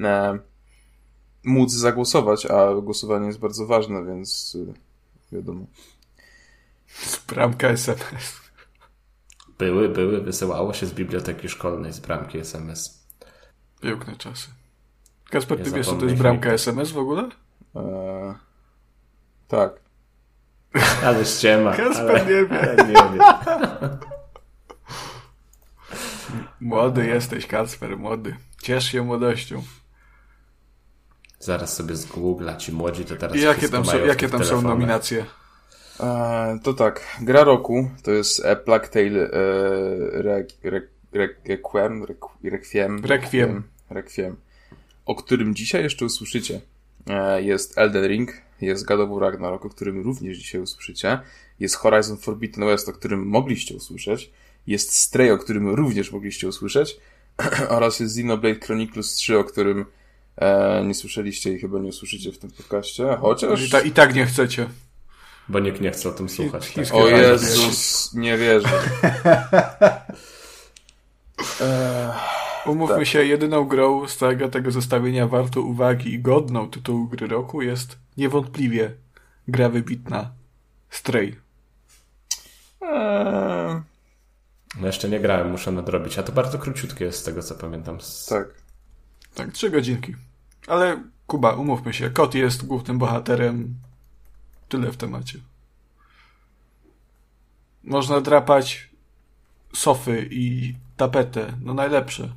[0.00, 0.38] e,
[1.44, 4.56] móc zagłosować, a głosowanie jest bardzo ważne, więc
[5.32, 5.66] e, wiadomo.
[7.28, 8.40] Bramka SMS.
[9.58, 13.04] Były, były, wysyłało się z biblioteki szkolnej z bramki SMS.
[13.80, 14.48] Piękne czasy.
[15.30, 17.28] Kasper, ty wiesz, co to jest bramka SMS w ogóle?
[17.76, 18.34] Eee,
[19.48, 19.72] tak.
[21.06, 21.76] Ale ściema.
[21.76, 22.60] Kasper ale, nie wie.
[22.60, 23.24] Ale nie wie.
[26.60, 28.36] Młody jesteś, Kacper, młody.
[28.62, 29.62] Ciesz się młodością.
[31.38, 35.26] Zaraz sobie zgoogla ci młodzi, to teraz I jakie tam, są, jakie tam są nominacje?
[36.00, 39.30] E, to tak, gra roku to jest A Plague Tale e,
[40.22, 40.80] Re, Re,
[41.12, 42.04] Re, Requiem,
[42.42, 44.36] Requiem, Requiem, Requiem,
[45.06, 46.60] o którym dzisiaj jeszcze usłyszycie.
[47.06, 51.20] E, jest Elden Ring, jest God of War Ragnarok, o którym również dzisiaj usłyszycie.
[51.60, 54.30] Jest Horizon Forbidden West, o którym mogliście usłyszeć.
[54.66, 56.96] Jest Stray, o którym również mogliście usłyszeć.
[57.68, 59.84] oraz jest Xenoblade Chronicles 3, o którym
[60.36, 63.16] e, nie słyszeliście i chyba nie usłyszycie w tym podcaście.
[63.20, 63.62] Chociaż...
[63.62, 64.68] I, ta, i tak nie chcecie.
[65.48, 66.72] Bo nikt nie chce o tym słuchać.
[66.72, 66.84] Tak.
[66.92, 68.68] O Jezus, nie wierzę.
[72.66, 73.06] Umówmy tak.
[73.06, 77.98] się, jedyną grą z całego tego zestawienia warto uwagi i godną tytułu gry roku jest
[78.16, 78.94] niewątpliwie
[79.48, 80.30] gra wybitna
[80.90, 81.36] Stray.
[82.80, 83.82] Eee...
[84.80, 87.98] No jeszcze nie grałem, muszę nadrobić, a to bardzo króciutkie jest z tego co pamiętam.
[88.28, 88.48] Tak.
[89.34, 90.14] Tak, trzy godzinki.
[90.66, 93.74] Ale Kuba, umówmy się, kot jest głównym bohaterem.
[94.68, 95.38] Tyle w temacie.
[97.84, 98.90] Można drapać
[99.74, 101.52] sofy i tapetę.
[101.60, 102.28] No najlepsze.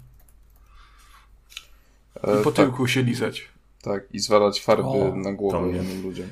[2.24, 2.92] I po e, tyłku tak.
[2.92, 3.48] się lizać.
[3.82, 6.28] Tak, i zwalać farby o, na głowę innym ludziom.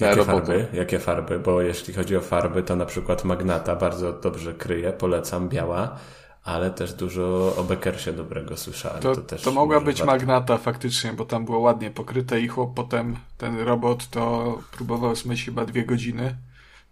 [0.00, 0.66] Jakie farby?
[0.72, 1.38] Jakie farby?
[1.38, 5.98] Bo jeśli chodzi o farby, to na przykład Magnata bardzo dobrze kryje, polecam, biała,
[6.44, 9.02] ale też dużo o Beckersie dobrego słyszałem.
[9.02, 10.12] To, to, też to mogła być warto.
[10.12, 15.44] Magnata faktycznie, bo tam było ładnie pokryte i chłop potem, ten robot to próbował zmyć
[15.44, 16.36] chyba dwie godziny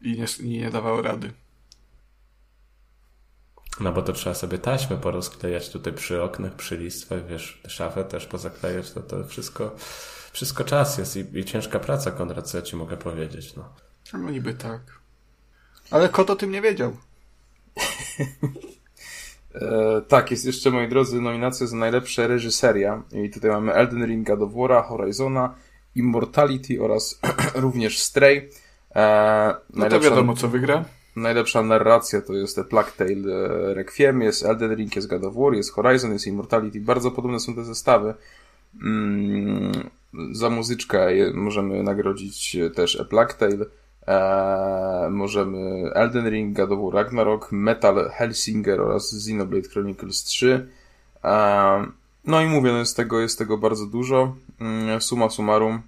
[0.03, 1.31] i nie, i nie dawał rady.
[3.80, 8.26] No bo to trzeba sobie taśmy porozklejać tutaj przy oknach, przy listwach, wiesz, szafę też
[8.26, 9.76] pozaklejać, to to wszystko,
[10.32, 13.68] wszystko czas jest i, i ciężka praca, Konrad, co ja ci mogę powiedzieć, no.
[14.12, 14.80] No niby tak.
[15.90, 16.96] Ale kot o tym nie wiedział.
[19.54, 23.02] e, tak, jest jeszcze, moi drodzy, nominacja za najlepsze reżyseria.
[23.12, 25.54] I tutaj mamy Elden Ring, God of War, Horizona,
[25.94, 27.20] Immortality oraz
[27.54, 28.50] również Stray.
[28.96, 30.84] E, no to wiadomo, co wygra.
[31.16, 35.35] Najlepsza narracja to jest The Plague Tale e, Requiem, jest Elden Ring, jest God of
[35.35, 36.81] War, jest Horizon, jest Immortality.
[36.81, 38.14] Bardzo podobne są te zestawy.
[38.83, 39.90] Mm,
[40.33, 43.66] za muzyczkę możemy nagrodzić też A Plague Tale,
[44.07, 50.68] e, możemy Elden Ring, God of War Ragnarok, Metal Hellsinger oraz Xenoblade Chronicles 3.
[51.24, 51.87] E,
[52.24, 54.37] no i mówię, no jest, tego, jest tego bardzo dużo.
[54.61, 55.83] Mm, suma summarum,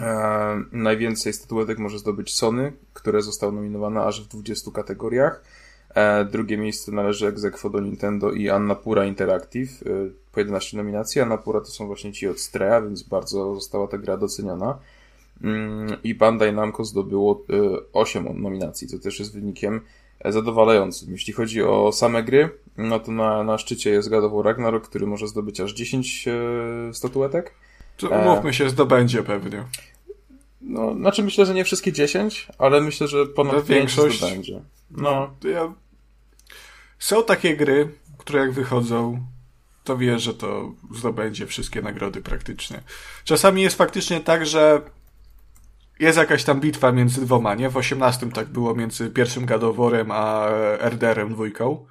[0.00, 5.42] E, najwięcej statuetek może zdobyć Sony, które zostało nominowane aż w 20 kategoriach.
[5.94, 9.86] E, drugie miejsce należy egzekwo do Nintendo i Annapura Interactive e,
[10.32, 11.20] po 11 nominacji.
[11.20, 14.78] Annapura to są właśnie ci od Strea, więc bardzo została ta gra doceniona.
[15.42, 17.44] Mm, I Bandai Namco zdobyło
[17.92, 19.80] 8 nominacji, co też jest wynikiem
[20.24, 21.12] zadowalającym.
[21.12, 25.28] Jeśli chodzi o same gry, no to na, na szczycie jest God Ragnarok, który może
[25.28, 26.28] zdobyć aż 10
[26.92, 27.54] statuetek.
[27.96, 29.64] To umówmy się, zdobędzie pewnie.
[30.60, 34.62] No, znaczy myślę, że nie wszystkie 10, ale myślę, że ponad większość zdobędzie.
[34.90, 35.30] No.
[35.42, 35.72] no ja...
[36.98, 39.26] Są takie gry, które jak wychodzą,
[39.84, 42.82] to wie, że to zdobędzie wszystkie nagrody praktycznie.
[43.24, 44.80] Czasami jest faktycznie tak, że
[46.00, 47.70] jest jakaś tam bitwa między dwoma, nie?
[47.70, 50.48] W 18 tak było między pierwszym gadoworem a
[50.80, 51.86] RDR-em dwójką.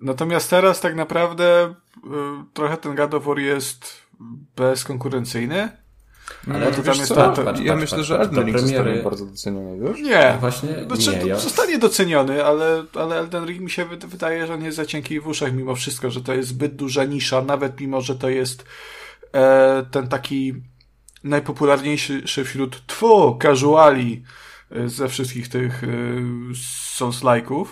[0.00, 2.00] Natomiast teraz tak naprawdę y,
[2.54, 4.01] trochę ten gadowor jest
[4.56, 5.82] bezkonkurencyjny.
[6.54, 8.76] Ale to tam jest ta, to, Ja myślę, że Elden Ring premiery...
[8.76, 10.00] zostanie bardzo doceniony, wiesz?
[10.00, 11.38] Nie, właśnie znaczy, nie, ja...
[11.38, 15.26] zostanie doceniony, ale, ale Elden Ring mi się wydaje, że on jest za cienki w
[15.26, 18.64] uszach mimo wszystko, że to jest zbyt duża nisza, nawet mimo, że to jest
[19.32, 20.54] e, ten taki
[21.24, 24.22] najpopularniejszy wśród tfu, casuali
[24.70, 25.86] e, ze wszystkich tych e,
[26.96, 27.66] Souls-like'ów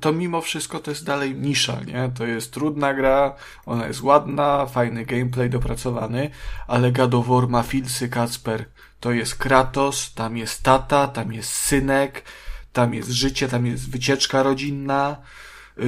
[0.00, 2.10] to mimo wszystko to jest dalej nisza, nie?
[2.14, 3.34] To jest trudna gra,
[3.66, 6.30] ona jest ładna, fajny gameplay dopracowany,
[6.66, 7.12] ale God
[7.48, 8.64] ma filsy Kacper.
[9.00, 12.24] To jest Kratos, tam jest tata, tam jest synek,
[12.72, 15.16] tam jest życie, tam jest wycieczka rodzinna,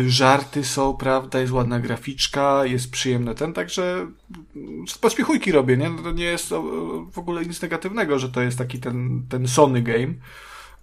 [0.06, 4.06] żarty są, prawda, jest ładna graficzka, jest przyjemny ten, także
[5.00, 5.90] pośpiechujki robię, nie?
[5.90, 6.48] No to nie jest
[7.12, 10.14] w ogóle nic negatywnego, że to jest taki ten, ten Sony game,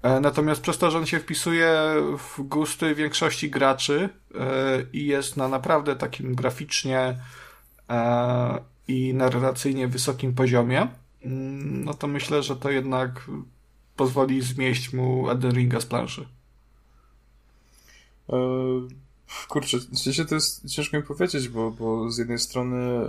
[0.04, 1.74] natomiast przez to, że on się wpisuje
[2.18, 4.40] w gusty większości graczy e,
[4.94, 7.20] i jest na naprawdę takim graficznie
[7.90, 10.88] e, i narracyjnie wysokim poziomie,
[11.26, 13.30] mm, no to myślę, że to jednak
[13.96, 16.28] pozwoli zmieść mu Elden Ringa z planszy.
[19.48, 23.08] Kurczę, w sensie to jest ciężko mi powiedzieć, bo, bo z jednej strony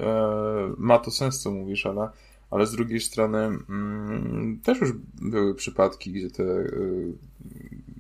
[0.79, 2.09] ma to sens, co mówisz, ale
[2.51, 7.13] ale z drugiej strony mm, też już były przypadki, gdzie te y,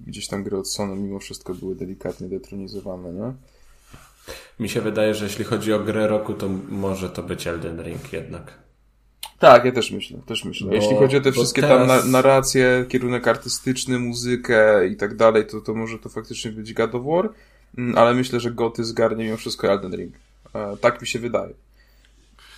[0.07, 3.33] gdzieś tam gry od Sony mimo wszystko były delikatnie detronizowane, nie?
[4.61, 8.13] Mi się wydaje, że jeśli chodzi o grę roku, to może to być Elden Ring
[8.13, 8.59] jednak.
[9.39, 10.69] Tak, ja też myślę, też myślę.
[10.69, 15.17] Bo- Jeśli chodzi o te wszystkie teraz- tam na, narracje, kierunek artystyczny, muzykę i tak
[15.17, 17.29] dalej, to, to może to faktycznie być God of War,
[17.79, 20.15] Mm, ale myślę, że Goty zgarnie mimo wszystko Elden Ring.
[20.55, 21.55] E, tak mi się wydaje.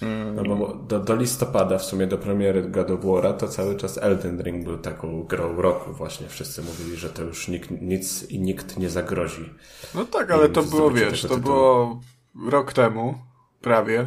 [0.03, 3.77] Mm, No bo do, do listopada, w sumie do premiery God of War'a, to cały
[3.77, 6.29] czas Elden Ring był taką grą roku właśnie.
[6.29, 9.51] Wszyscy mówili, że to już nikt, nic i nikt nie zagrozi.
[9.95, 11.41] No tak, ale to było, wiesz, to tytułu.
[11.43, 12.01] było
[12.49, 13.15] rok temu,
[13.61, 14.07] prawie.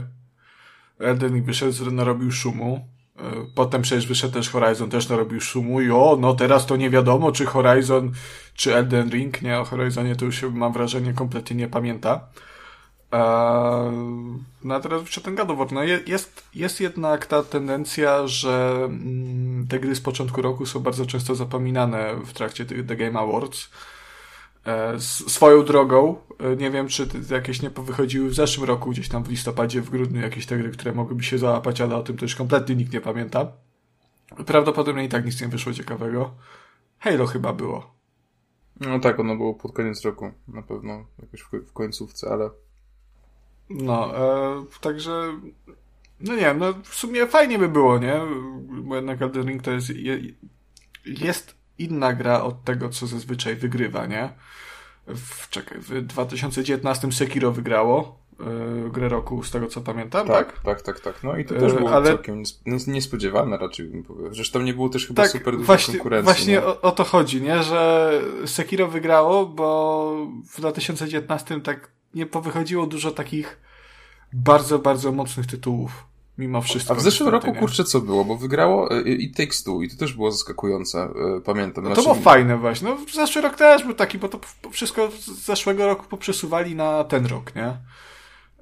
[1.00, 2.88] Elden Ring wyszedł, narobił szumu.
[3.20, 3.22] E,
[3.56, 7.32] Potem przecież wyszedł też Horizon, też narobił szumu i o, no teraz to nie wiadomo,
[7.32, 8.12] czy Horizon,
[8.54, 12.28] czy Elden Ring, nie, o Horizonie to już się, mam wrażenie, kompletnie nie pamięta.
[13.16, 13.92] Eee,
[14.64, 15.72] No a teraz wyszedł ten God.
[15.72, 20.80] No je- jest, jest jednak ta tendencja, że mm, te gry z początku roku są
[20.80, 23.70] bardzo często zapominane w trakcie The Game Awards.
[24.66, 29.24] E, Swoją drogą, e, nie wiem, czy jakieś nie wychodziły w zeszłym roku, gdzieś tam
[29.24, 32.36] w listopadzie, w grudniu, jakieś te gry, które mogłyby się załapać, ale o tym też
[32.36, 33.52] kompletnie nikt nie pamięta.
[34.46, 36.32] Prawdopodobnie i tak nic nie wyszło ciekawego.
[37.00, 37.96] Halo chyba było.
[38.80, 42.50] No tak, ono było pod koniec roku, na pewno, jakoś w końcówce, ale
[43.70, 45.12] No, e, także,
[46.20, 48.22] no nie wiem, no w sumie fajnie by było, nie?
[48.70, 50.20] Bo jednak Elden Ring to jest, je,
[51.06, 54.30] jest inna gra od tego, co zazwyczaj wygrywa, nie?
[55.08, 60.52] W, czekaj, w 2019 Sekiro wygrało e, grę roku, z tego co pamiętam, tak?
[60.54, 61.24] tak, tak, tak, tak.
[61.24, 64.34] No i to E, też było ale- całkiem nies- nies- niespodziewane raczej bym powiedział.
[64.34, 66.26] Zresztą nie było też chyba Tak, super dużo właśnie, konkurencji.
[66.26, 66.68] właśnie no.
[66.68, 67.64] o, o to chodzi, nie?
[67.64, 68.12] Że
[68.46, 70.18] Sekiro wygrało, bo
[70.54, 73.58] w 2019 tak nie powychodziło dużo takich
[74.34, 76.06] bardzo, bardzo mocnych tytułów.
[76.38, 76.94] Mimo wszystko.
[76.94, 78.26] A w zeszłym roku, kurczę, co było?
[78.26, 81.84] Bo wygrało e, i Takes Two i to też było zaskakujące, e, pamiętam.
[81.84, 82.90] No to Znaczy, było fajne właśnie.
[82.90, 84.40] No, zeszły rok też był taki, bo to
[84.72, 87.78] wszystko z zeszłego roku poprzesuwali na ten rok, nie?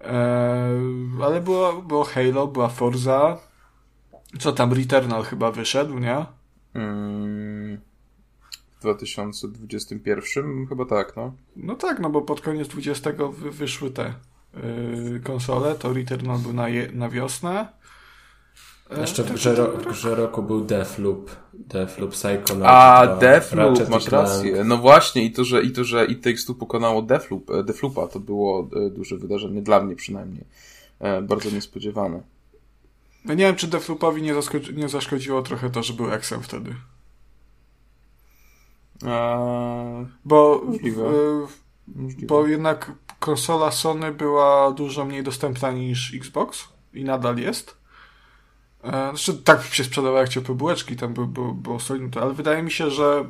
[0.04, 3.38] Eee, ale było, było Halo, była Forza.
[4.39, 6.26] Co tam, Returnal chyba wyszedł, nie?
[6.74, 7.82] Mm,
[8.84, 11.34] 2021 chyba tak, no.
[11.56, 14.13] No tak, no bo pod koniec 20 wy, wyszły te
[14.54, 17.67] yy, konsole, to Returnal był na, je, na wiosnę.
[18.91, 21.32] E, Jeszcze w tak, grze, ro, w grze roku był Deathloop.
[21.54, 22.63] Deathloop Psychonaut.
[22.65, 24.63] A, 2, Deathloop, Ratchet masz rację.
[24.63, 28.19] No właśnie, i to, że i to, że i Takes pokonało Deathloop, e, Deathloopa, to
[28.19, 30.43] było e, duże wydarzenie, dla mnie przynajmniej.
[31.00, 32.22] E, bardzo niespodziewane.
[33.26, 34.36] No nie wiem, czy Deathloopowi nie,
[34.74, 36.76] nie zaszkodziło trochę to, że był Xem wtedy.
[39.06, 41.04] Eee, Bo, Możliwe.
[41.04, 41.48] yy,
[41.96, 42.28] możliwe.
[42.28, 47.78] bo jednak konsola Sony była dużo mniej dostępna niż Xbox i nadal jest.
[48.84, 52.34] E, Znaczy, tak się sprzedawały jak ciepłe bułeczki, tam by, by, było solidne, to, ale
[52.34, 53.26] wydaje mi się, że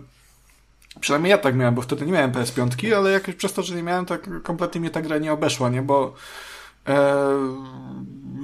[1.00, 3.84] przynajmniej ja tak miałem, bo wtedy nie miałem PS5, ale jakoś przez to, że nie
[3.84, 6.14] miałem, tak kompletnie mnie ta gra nie obeszła, nie, bo
[6.88, 7.26] e,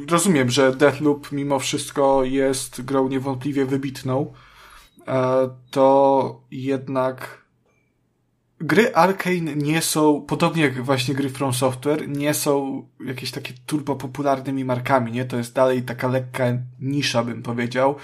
[0.09, 4.33] rozumiem, że Deathloop mimo wszystko jest grą niewątpliwie wybitną,
[5.71, 7.39] to jednak
[8.61, 13.95] gry Arkane nie są, podobnie jak właśnie gry From Software, nie są jakieś takie turbo
[13.95, 15.25] popularnymi markami, nie?
[15.25, 16.45] To jest dalej taka lekka
[16.79, 17.95] nisza, bym powiedział.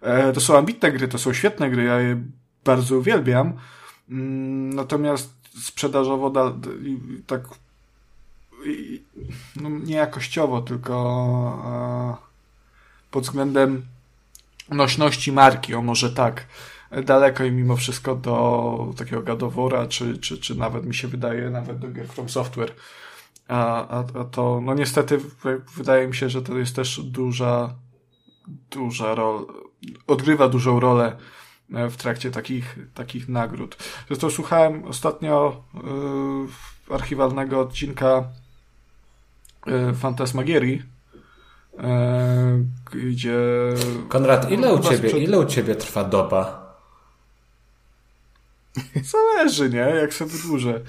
[0.00, 2.22] E, to są ambitne gry, to są świetne gry, ja je
[2.64, 3.52] bardzo uwielbiam.
[4.10, 6.52] Mm, natomiast sprzedażowo da,
[7.26, 7.48] tak
[9.56, 13.82] no, nie jakościowo, tylko e, pod względem
[14.68, 16.46] nośności marki, o może tak
[17.02, 21.78] daleko i mimo wszystko do takiego gadowora, czy, czy, czy nawet mi się wydaje, nawet
[21.78, 22.74] do gier From Software.
[23.48, 25.20] A, a, a to, no niestety,
[25.76, 27.74] wydaje mi się, że to jest też duża,
[28.70, 29.42] duża rola,
[30.06, 31.16] odgrywa dużą rolę
[31.74, 33.76] e, w trakcie takich, takich nagród.
[34.08, 35.62] Zresztą słuchałem ostatnio
[36.90, 38.24] y, archiwalnego odcinka
[39.90, 40.93] y, Fantasmagierii,
[42.92, 43.38] gdzie...
[44.08, 46.74] Konrad, ile u, ciebie, sprzed- ile u ciebie trwa doba?
[49.12, 49.78] Zależy, nie?
[49.78, 50.80] Jak sobie dłużę.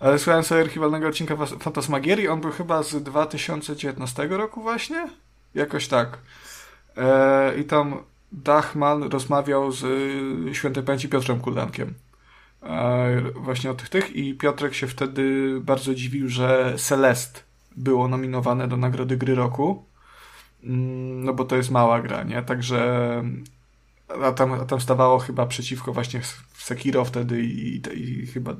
[0.00, 5.08] Ale słuchałem sobie archiwalnego odcinka Fantasmagierii, on był chyba z 2019 roku właśnie?
[5.54, 6.18] Jakoś tak.
[6.96, 7.96] E, I tam
[8.32, 9.84] Dachman rozmawiał z
[10.50, 11.94] y, świętej pamięci Piotrem Kuldankiem.
[12.62, 17.44] E, właśnie o tych tych i Piotrek się wtedy bardzo dziwił, że Celest
[17.76, 19.84] było nominowane do Nagrody Gry Roku.
[20.64, 22.42] Mm, No bo to jest mała gra, nie?
[22.42, 23.22] Także
[24.22, 26.20] a tam, a tam stawało chyba przeciwko właśnie
[26.58, 28.56] Sekiro wtedy i, i, i chyba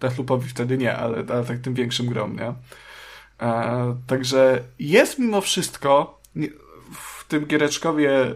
[0.00, 2.54] Deathloopowi wtedy nie, ale, ale tak tym większym grom, nie?
[3.40, 6.20] E, także jest mimo wszystko
[6.92, 8.34] w tym giereczkowie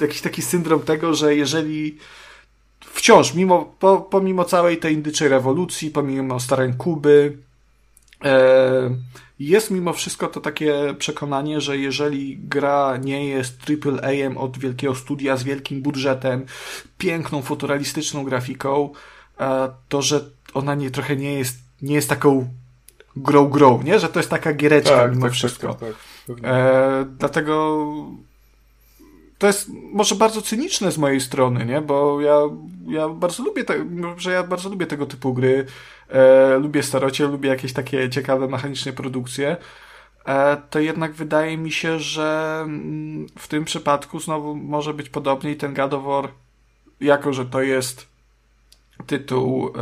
[0.00, 1.98] jakiś taki syndrom tego, że jeżeli
[2.80, 7.38] wciąż, mimo, po, pomimo całej tej indyczej rewolucji, pomimo starań Kuby,
[8.24, 8.90] E,
[9.38, 15.36] jest mimo wszystko to takie przekonanie, że jeżeli gra nie jest AAA od wielkiego studia
[15.36, 16.46] z wielkim budżetem,
[16.98, 18.90] piękną, fotorealistyczną grafiką,
[19.40, 20.20] e, to że
[20.54, 22.48] ona nie, trochę nie jest, nie jest taką
[23.16, 23.98] grow grow, nie?
[23.98, 25.68] Że to jest taka giereczka Tak, mimo tak, wszystko.
[25.68, 26.48] tak, tak, pewnie.
[26.48, 27.84] E, dlatego
[29.38, 31.80] to jest może bardzo cyniczne z mojej strony, nie?
[31.80, 32.36] Bo ja,
[32.86, 33.74] ja bardzo lubię te,
[34.16, 35.66] że ja bardzo lubię tego typu gry.
[36.08, 39.56] E, lubię starocie, lubię jakieś takie ciekawe mechaniczne produkcje.
[40.26, 45.50] E, to jednak wydaje mi się, że mm, w tym przypadku znowu może być podobnie
[45.50, 46.28] i ten God of War,
[47.00, 48.06] jako że to jest
[49.06, 49.72] tytuł e,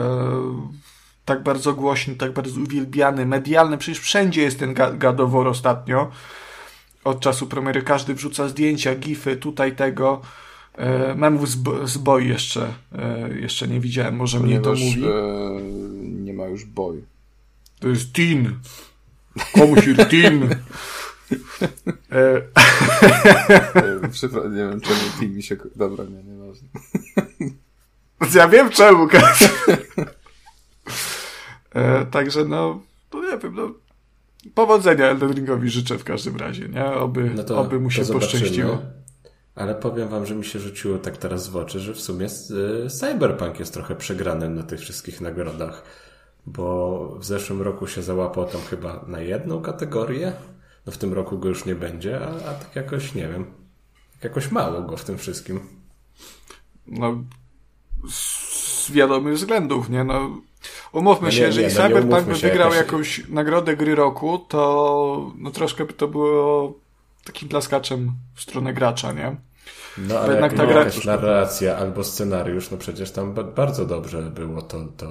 [1.25, 6.11] tak bardzo głośny, tak bardzo uwielbiany, medialny, przecież wszędzie jest ten God of War ostatnio.
[7.05, 10.21] Od czasu premiery każdy wrzuca zdjęcia, gify, tutaj tego.
[10.75, 11.57] E, memów z,
[11.91, 15.07] z boi jeszcze, e, jeszcze nie widziałem, może mnie to Ponieważ mówi.
[15.09, 15.63] e,
[16.03, 17.03] nie ma już boju.
[17.81, 18.59] To jest teen.
[19.55, 20.49] Komu się teen?
[24.13, 25.57] Przepraszam, nie wiem czemu team mi się...
[25.77, 26.69] Dobra, nie, nieważne.
[28.41, 29.09] ja wiem czemu,
[31.75, 32.81] e, Także no,
[33.15, 33.71] no nie wiem, no.
[34.55, 36.85] Powodzenia Elden Ringowi życzę w każdym razie, nie?
[36.85, 38.79] Oby, No to, oby mu się poszczęściło.
[39.55, 42.27] Ale powiem wam, że mi się rzuciło tak teraz w oczy, że w sumie
[42.87, 45.85] y, Cyberpunk jest trochę przegrany na tych wszystkich nagrodach,
[46.47, 50.33] bo w zeszłym roku się załapał tam chyba na jedną kategorię,
[50.87, 53.47] no w tym roku go już nie będzie, a, a tak jakoś, nie wiem,
[54.23, 55.61] jakoś mało go w tym wszystkim.
[56.87, 57.25] No,
[58.11, 60.05] z wiadomych względów, nie?
[60.05, 60.41] No,
[60.93, 65.33] umówmy No się, nie, jeżeli no Cyberpunk by wygrał jakaś- jakąś nagrodę gry roku, to
[65.39, 66.75] no troszkę by to było
[67.25, 69.37] takim plaskaczem w stronę gracza, nie?
[69.99, 74.23] No ale jednak jak gra- jakaś narracja albo scenariusz, no przecież tam ba- bardzo dobrze
[74.23, 75.09] było to, to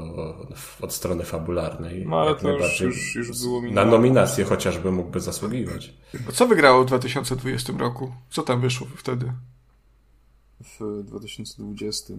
[0.81, 2.05] od strony fabularnej.
[2.07, 3.87] No, ale to już- najbardziej już- już było Na minęło.
[3.87, 5.93] nominację chociażby mógłby zasługiwać.
[6.29, 8.11] A co wygrało w 2020 roku?
[8.29, 9.33] Co tam wyszło wtedy?
[10.79, 12.13] w 2020.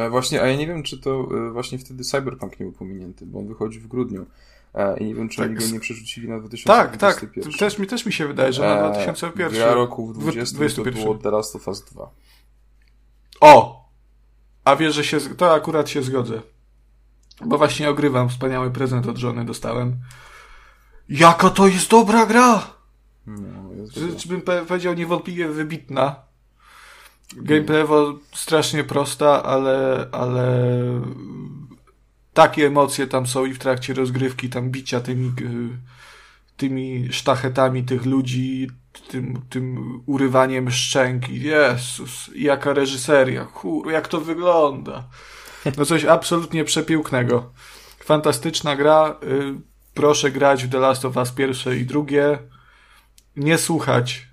[0.00, 3.26] E, właśnie, a ja nie wiem, czy to e, właśnie wtedy Cyberpunk nie był pominięty,
[3.26, 4.26] bo on wychodzi w grudniu.
[4.74, 7.52] E, I nie wiem, czy Tak, oni go nie przerzucili na Tak, 2021.
[7.52, 7.58] tak.
[7.58, 9.52] Też mi, też mi się wydaje, że na E, 2001.
[9.52, 10.94] Gra roku w 20 to 21.
[10.94, 12.10] było The Last of Us 2.
[13.40, 13.80] O!
[14.64, 15.20] A wiesz, że się.
[15.20, 16.42] To akurat się zgodzę.
[17.46, 18.28] Bo właśnie ogrywam.
[18.28, 19.96] Wspaniały prezent od żony dostałem.
[21.08, 22.66] Jaka to jest dobra gra!
[23.26, 23.70] No,
[24.06, 26.29] jest bym powiedział niewątpliwie wybitna.
[27.36, 30.66] Gameplayowo strasznie prosta, ale, ale
[32.32, 35.78] takie emocje tam są i w trakcie rozgrywki, tam bicia tymi, y,
[36.56, 38.70] tymi sztachetami tych ludzi,
[39.08, 41.42] tym, tym urywaniem szczęki.
[41.42, 45.04] Jezus, jaka reżyseria, kur, jak to wygląda.
[45.78, 47.52] No coś absolutnie przepięknego.
[48.04, 49.16] Fantastyczna gra.
[49.22, 52.38] y, Proszę grać w The Last of Us pierwsze i drugie
[53.36, 54.29] nie słuchać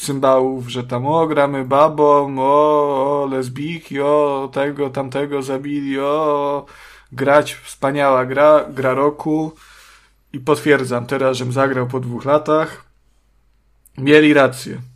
[0.00, 6.66] cymbałów, że tam o, gramy babą, o, o lesbijki, o, tego, tamtego zabili, o,
[7.12, 9.52] grać, wspaniała gra, gra roku
[10.32, 12.84] i potwierdzam teraz, żem zagrał po dwóch latach.
[13.98, 14.89] Mieli rację.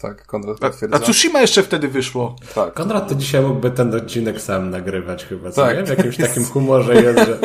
[0.00, 0.96] Tak, Konrad A, potwierdza.
[0.96, 2.36] a Tsushima jeszcze wtedy wyszło.
[2.54, 2.74] Tak.
[2.74, 5.76] Konrad to dzisiaj mógłby ten odcinek sam nagrywać chyba, co Tak.
[5.76, 5.84] nie?
[5.84, 7.38] W jakimś takim humorze jest, że...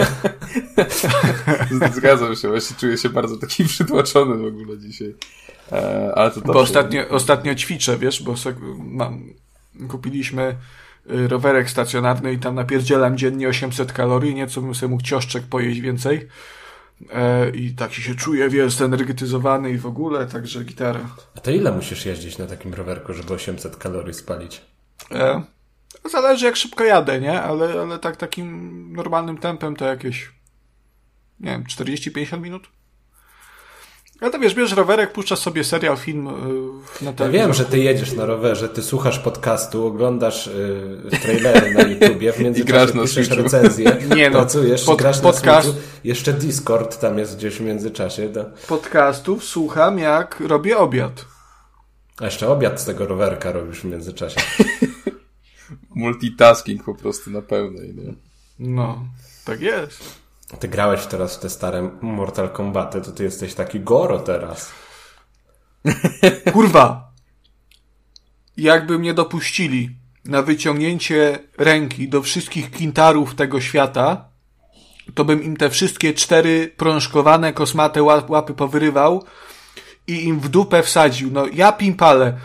[1.95, 5.15] Zgadzam się, właśnie czuję się bardzo taki przytłoczony w ogóle dzisiaj.
[5.71, 6.59] E, ale to Bo dobrze.
[6.61, 9.33] ostatnio, ostatnio ćwiczę, wiesz, bo se, mam,
[9.89, 10.55] kupiliśmy
[11.11, 15.79] y, rowerek stacjonarny i tam napierdzielam dziennie 800 kalorii, nieco bym sobie mógł cioszczek pojeść
[15.79, 16.27] więcej.
[17.11, 21.09] E, I taki się czuję, wiesz, zenergetyzowany i w ogóle, także gitara.
[21.37, 24.61] A to ile musisz jeździć na takim rowerku, żeby 800 kalorii spalić?
[25.11, 25.43] E,
[26.11, 27.41] zależy jak szybko jadę, nie?
[27.41, 30.31] Ale, ale tak takim normalnym tempem to jakieś,
[31.39, 32.67] nie wiem, 40-50 minut.
[34.23, 36.31] Ale to wiesz, bierz rowerek, puszczasz sobie serial, film y,
[37.03, 37.31] na Ja telewizor.
[37.31, 42.39] wiem, że ty jedziesz na rowerze, ty słuchasz podcastu, oglądasz y, trailery na YouTubie, w
[42.43, 43.43] międzyczasie piszesz Switchu.
[43.43, 47.61] recenzję, Nie no, pracujesz, pod- grasz podcast- na Switchu, jeszcze Discord tam jest gdzieś w
[47.61, 48.29] międzyczasie.
[48.29, 48.45] To...
[48.67, 51.25] podcastów słucham, jak robię obiad.
[52.21, 54.41] A jeszcze obiad z tego rowerka robisz w międzyczasie.
[55.95, 58.13] Multitasking po prostu na pełnej, nie?
[58.59, 59.03] No,
[59.45, 60.22] tak jest.
[60.59, 64.71] Ty grałeś teraz w te stare Mortal Kombaty, to ty jesteś taki Goro teraz.
[66.53, 67.11] Kurwa!
[68.57, 69.89] Jakby mnie dopuścili
[70.25, 74.25] na wyciągnięcie ręki do wszystkich kintarów tego świata,
[75.13, 79.23] to bym im te wszystkie cztery prążkowane, kosmate łap- łapy powyrywał
[80.07, 81.31] i im w dupę wsadził.
[81.31, 82.37] No, ja pimpale.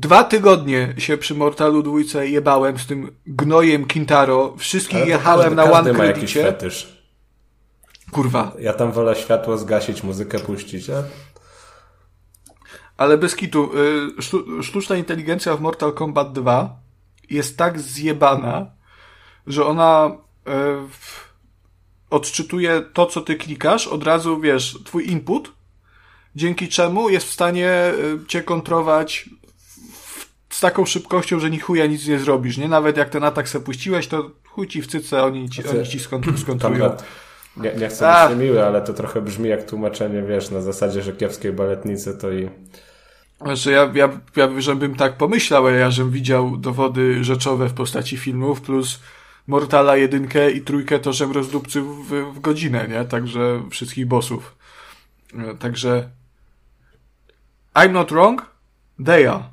[0.00, 4.54] Dwa tygodnie się przy Mortalu dwójce jebałem z tym gnojem Kintaro.
[4.56, 6.42] Wszystkich Ale jechałem każdy, na każdy one ma jakiś kredicie.
[6.42, 7.02] fetysz.
[8.10, 8.52] Kurwa.
[8.58, 11.02] Ja tam wolę światło zgasić, muzykę puścić, a
[12.96, 13.70] Ale bez kitu,
[14.18, 16.76] y, sztu, sztuczna inteligencja w Mortal Kombat 2
[17.30, 18.66] jest tak zjebana,
[19.46, 20.52] że ona y,
[22.10, 25.52] odczytuje to, co ty klikasz, od razu wiesz, twój input,
[26.36, 27.92] dzięki czemu jest w stanie
[28.22, 29.30] y, cię kontrować
[30.50, 32.68] z taką szybkością, że ni chuja nic nie zrobisz, nie?
[32.68, 35.88] Nawet jak ten atak se puściłeś, to chuj ci w cyce, oni ci, Znaczy, oni
[35.88, 36.96] ci skont- skontrują.
[37.56, 38.28] nie, nie chcę A.
[38.28, 42.30] być niemiły, ale to trochę brzmi jak tłumaczenie, wiesz, na zasadzie, że kiepskiej baletnicy to
[42.32, 42.48] i
[43.40, 48.16] Znaczy ja, ja, ja żebym tak pomyślał, ale ja żem widział dowody rzeczowe w postaci
[48.16, 49.00] filmów, plus
[49.46, 53.04] Mortala jedynkę i trójkę to żem rozdupcył w, w godzinę, nie?
[53.04, 54.56] Także wszystkich bossów.
[55.38, 56.08] E, Także
[57.74, 58.46] I'm not wrong,
[59.06, 59.44] they are.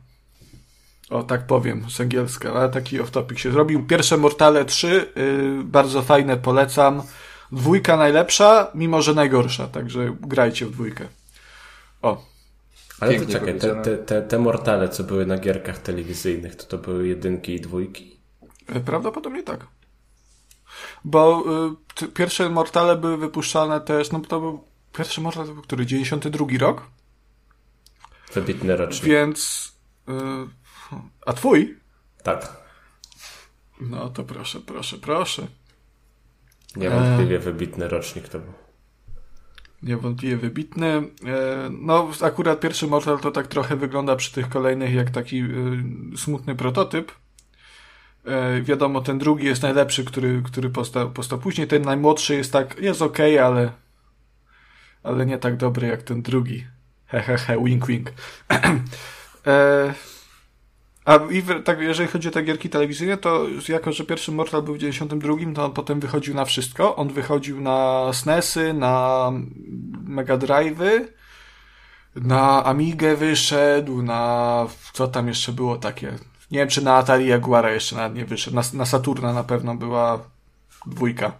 [1.09, 3.85] O, tak powiem z angielska, ale taki off-topic się zrobił.
[3.85, 7.01] Pierwsze Mortale 3, y, bardzo fajne, polecam.
[7.51, 11.07] Dwójka najlepsza, mimo że najgorsza, także grajcie w dwójkę.
[12.01, 12.25] O,
[12.99, 16.63] Ale Pięknie to czekaj, te, te, te, te mortale, co były na gierkach telewizyjnych, to
[16.63, 18.19] to były jedynki i dwójki?
[18.67, 19.67] E, Prawdopodobnie tak.
[21.03, 21.43] Bo
[22.01, 25.85] y, pierwsze Mortale były wypuszczane też, no to był pierwszy Mortal to był który?
[25.85, 26.81] 92 rok?
[28.33, 29.03] Wybitny rocznik.
[29.03, 29.71] Więc
[30.09, 30.11] y,
[31.25, 31.77] a twój?
[32.23, 32.57] Tak.
[33.81, 35.47] No to proszę, proszę, proszę.
[36.75, 38.53] Niewątpliwie wybitny rocznik to był.
[39.83, 40.87] Niewątpliwie wybitny.
[40.87, 46.17] E, No, akurat pierwszy Mortal to tak trochę wygląda przy tych kolejnych jak taki y,
[46.17, 47.11] smutny prototyp.
[48.25, 51.67] E, Wiadomo, ten drugi jest najlepszy, który, który powstał, powstał później.
[51.67, 53.71] Ten najmłodszy jest tak, jest okej, ale
[55.05, 56.67] ale nie tak dobry jak ten drugi.
[57.05, 58.11] He, he, he, wink, wink.
[59.47, 59.93] e,
[61.05, 64.75] a i tak, jeżeli chodzi o te gierki telewizyjne, to jako, że pierwszy Mortal był
[64.75, 66.95] w 92, to on potem wychodził na wszystko.
[66.95, 69.31] On wychodził na SNESy, na
[70.03, 71.07] Mega Drive'y,
[72.15, 76.07] na Amigę wyszedł, na co tam jeszcze było takie.
[76.51, 78.55] Nie wiem, czy na Atari Jaguara jeszcze nawet nie wyszedł.
[78.55, 80.19] Na, na Saturna na pewno była
[80.85, 81.31] dwójka.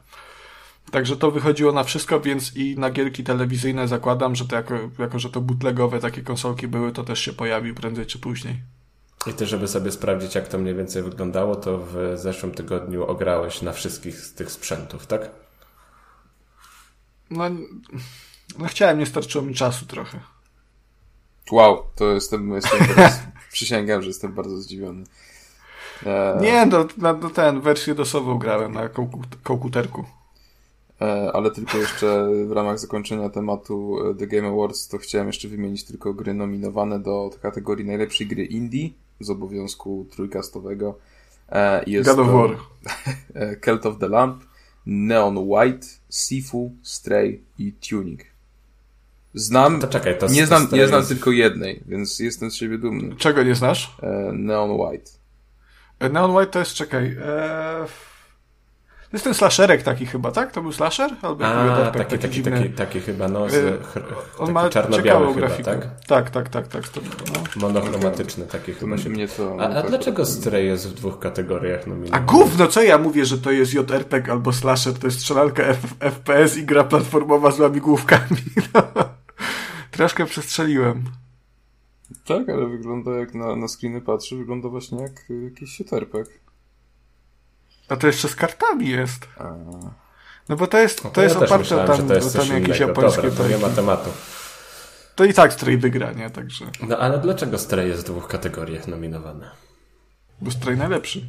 [0.91, 5.19] Także to wychodziło na wszystko, więc i na gierki telewizyjne zakładam, że to jako, jako
[5.19, 8.74] że to bootlegowe takie konsolki były, to też się pojawi prędzej czy później.
[9.27, 13.61] I ty, żeby sobie sprawdzić, jak to mniej więcej wyglądało, to w zeszłym tygodniu ograłeś
[13.61, 15.29] na wszystkich z tych sprzętów, tak?
[17.29, 17.43] No,
[18.59, 20.19] no chciałem, nie starczyło mi czasu trochę.
[21.51, 23.19] Wow, to jestem, jestem teraz,
[23.51, 25.03] przysięgam, że jestem bardzo zdziwiony.
[26.05, 30.05] E, Nie, no, na, ten, wersję dosową grałem na kołku- komputerku.
[31.01, 35.47] E, ale tylko jeszcze w ramach zakończenia tematu e, The Game Awards, to chciałem jeszcze
[35.47, 38.89] wymienić tylko gry nominowane do kategorii najlepszej gry indie
[39.19, 40.99] z obowiązku trójkastowego.
[41.49, 42.57] E, Jest God of to, War.
[43.33, 44.43] e, Cult of the Lamp,
[44.85, 48.21] Neon White, Sifu, Stray i Tunic.
[49.33, 52.55] Znam, To czekaj, to nie to znam, nie Stray znam tylko jednej, więc jestem z
[52.55, 53.15] siebie dumny.
[53.15, 53.97] Czego nie znasz?
[54.01, 55.11] E, Neon White.
[56.11, 57.85] Neon White to jest, czekaj, e...
[59.15, 60.51] to jest ten slasherek taki chyba, tak?
[60.51, 61.11] To był slasher?
[61.21, 62.51] Albo A, taki, taki, dziwny.
[62.51, 63.53] taki, taki chyba, no, Y, z,
[63.87, 64.03] chr-
[64.37, 65.63] On taki ma czarno-biały chyba, grafikę.
[65.63, 66.05] tak?
[66.07, 66.87] Tak, tak, tak, tak.
[66.87, 67.01] To,
[67.33, 67.67] no.
[67.67, 69.09] Monochromatyczny taki chyba się...
[69.09, 72.25] Mnie to, A, a dlaczego Stray jest w dwóch kategoriach A nominowanych?
[72.25, 76.57] gówno, co ja mówię, że to jest JRPG albo slasher, to jest strzelanka F FPS
[76.57, 78.37] i gra platformowa z łamigłówkami.
[78.73, 78.81] No.
[79.91, 81.03] Troszkę przestrzeliłem.
[82.25, 86.27] Tak, ale wygląda jak na, na screeny patrzy, wygląda właśnie jak y, jakiś shooterpek.
[87.89, 89.27] A to jeszcze z kartami jest.
[89.37, 89.43] A,
[90.49, 92.47] No bo to jest, No to jest ja też oparte myślałem, tam, to jest tam
[92.47, 92.87] jakieś innego.
[92.87, 93.21] japońskie.
[93.21, 94.09] Dobra, to nie ma tematu.
[95.15, 96.29] to i tak Stray wygra, nie?
[96.29, 96.65] Także.
[96.87, 99.51] No ale dlaczego Stray jest w dwóch kategoriach nominowane?
[100.41, 101.25] Bo Stray najlepszy.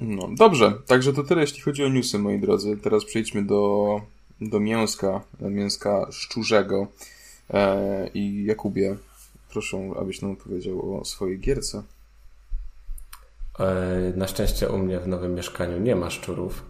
[0.00, 0.72] No, dobrze.
[0.86, 2.76] Także to tyle, jeśli chodzi o newsy, moi drodzy.
[2.76, 4.00] Teraz przejdźmy do,
[4.40, 6.86] do mięska, mięska szczurzego.
[7.50, 8.96] E, I Jakubie,
[9.50, 11.82] proszę, abyś nam powiedział o swojej gierce.
[13.60, 16.62] E, Na szczęście u mnie w nowym mieszkaniu nie ma szczurów.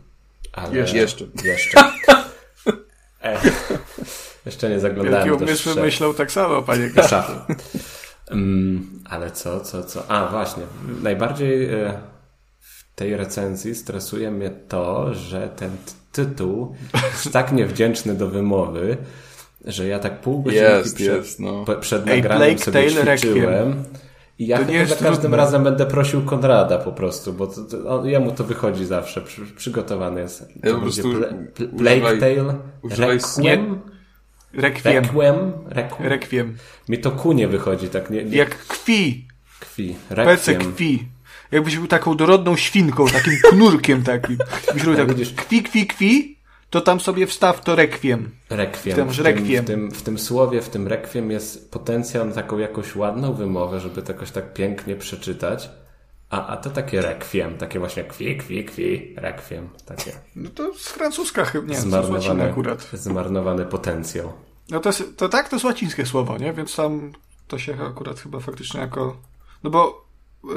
[0.52, 0.96] Ale Jeszcze.
[0.96, 1.24] Jeszcze.
[1.44, 1.80] Jeszcze.
[3.22, 3.38] E,
[4.46, 5.84] jeszcze nie zaglądałem Wielki do umysły szczep.
[5.84, 7.32] myślą tak samo, panie Do Gaszafie.
[7.34, 7.54] szafy.
[8.30, 10.10] Mm, ale co, co, co?
[10.10, 10.62] A, właśnie.
[11.02, 11.98] Najbardziej e,
[12.60, 15.70] w tej recenzji stresuje mnie to, że ten
[16.12, 16.76] tytuł
[17.12, 18.96] jest tak niewdzięczny do wymowy,
[19.64, 21.64] że ja tak pół godzinki Jest, przed, jest, no.
[21.80, 23.84] przed nagraniem sobie Tale ćwiczyłem.
[24.38, 27.88] I ja To nie za każdym razem będę prosił Konrada po prostu, bo to, to,
[28.00, 30.48] on, jemu to wychodzi zawsze, przy, przygotowany jest.
[30.64, 31.22] To po prostu Pl-
[31.72, 33.80] używaj- Plague Tale, Requiem,
[34.52, 35.02] Rekwiem.
[35.04, 36.06] Requiem, Requiem.
[36.08, 36.56] Rekwiem.
[36.88, 39.28] Mi to ku nie wychodzi, tak nie, nie Jak kwi.
[39.60, 39.96] kwi.
[40.08, 40.72] Pece Requiem.
[40.72, 41.08] kwi.
[41.52, 44.36] Jakbyś był taką dorodną świnką, takim knurkiem takim.
[44.74, 45.34] Byś robił Tak, tak, widzisz.
[45.34, 46.35] kwi, kwi, kwi,
[46.76, 48.30] to to tam sobie wstaw to rekwiem.
[48.50, 48.92] Rekwiem.
[48.92, 49.64] W tym, w, rekwiem.
[49.64, 53.80] w, tym, w tym słowie, w tym rekwiem jest potencjał na taką jakąś ładną wymowę,
[53.80, 55.70] żeby to jakoś tak pięknie przeczytać.
[56.30, 59.68] A, a to takie rekwiem, takie właśnie kwi, kwi, kwi, rekwiem.
[59.86, 62.90] Takie No to z francuska chyba, nie, to zmarnowany, akurat.
[62.92, 64.32] zmarnowany potencjał.
[64.70, 66.52] No to, jest, to tak, to jest łacińskie słowo, nie?
[66.52, 67.12] Więc tam
[67.48, 69.16] to się akurat chyba faktycznie jako...
[69.62, 70.06] No bo
[70.44, 70.50] yy,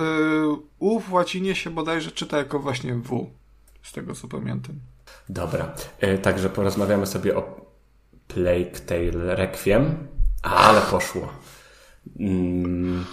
[0.79, 3.31] U w łacinie się bodajże czyta jako właśnie W.
[3.83, 4.75] Z tego co pamiętam.
[5.29, 7.65] Dobra, e, także porozmawiamy sobie o
[8.27, 10.07] Plague Tale Requiem,
[10.41, 11.33] ale poszło.
[12.19, 13.05] Mm.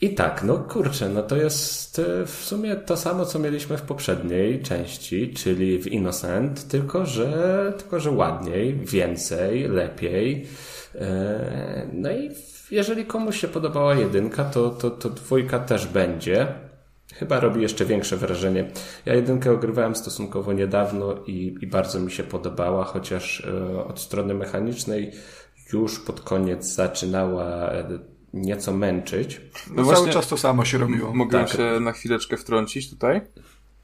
[0.00, 3.82] I tak, no kurczę, no to jest e, w sumie to samo, co mieliśmy w
[3.82, 10.46] poprzedniej części, czyli w Innocent, tylko że, tylko że ładniej, więcej, lepiej.
[10.94, 12.30] E, No i
[12.70, 16.46] jeżeli komuś się podobała jedynka, to, to, to dwójka też będzie.
[17.18, 18.70] Chyba robi jeszcze większe wrażenie.
[19.06, 24.34] Ja jedynkę ogrywałem stosunkowo niedawno i, i bardzo mi się podobała, chociaż e, od strony
[24.34, 25.12] mechanicznej
[25.72, 27.98] już pod koniec zaczynała e,
[28.34, 29.40] nieco męczyć.
[29.40, 31.14] No, No cały właśnie- czas to samo się robiło.
[31.14, 31.48] Mogę Tak.
[31.48, 33.20] się na chwileczkę wtrącić tutaj?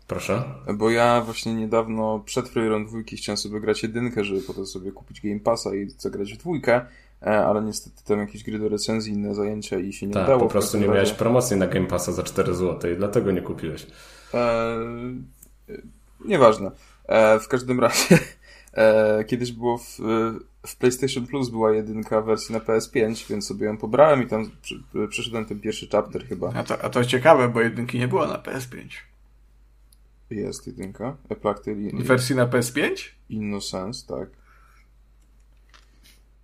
[0.07, 0.45] Proszę.
[0.74, 5.20] Bo ja właśnie niedawno przed Freerun dwójki chciałem sobie grać jedynkę, żeby potem sobie kupić
[5.20, 6.81] Game Passa i zagrać w dwójkę,
[7.20, 10.40] ale niestety tam jakieś gry do recenzji, inne zajęcia i się nie Tak, udało.
[10.40, 13.86] po prostu nie miałeś promocji na Game Passa za 4 zł i dlatego nie kupiłeś.
[14.34, 15.72] E, e,
[16.24, 16.70] nieważne.
[17.08, 18.18] E, w każdym razie
[18.74, 19.98] e, kiedyś było w,
[20.66, 24.82] w PlayStation Plus była jedynka wersji na PS5, więc sobie ją pobrałem i tam przy,
[25.08, 26.52] przeszedłem ten pierwszy chapter chyba.
[26.54, 28.88] A to, a to ciekawe, bo jedynki nie było na PS5.
[30.30, 31.16] Jest jedynka.
[31.92, 32.90] W wersji na PS5?
[33.28, 34.39] Innocence, tak.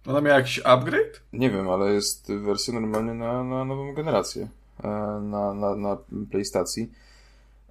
[0.07, 1.21] Ona miała jakiś upgrade?
[1.33, 4.49] Nie wiem, ale jest wersja normalnie na, na nową generację.
[4.85, 4.89] e,
[5.23, 5.97] Na, na, na
[6.31, 6.91] PlayStacji.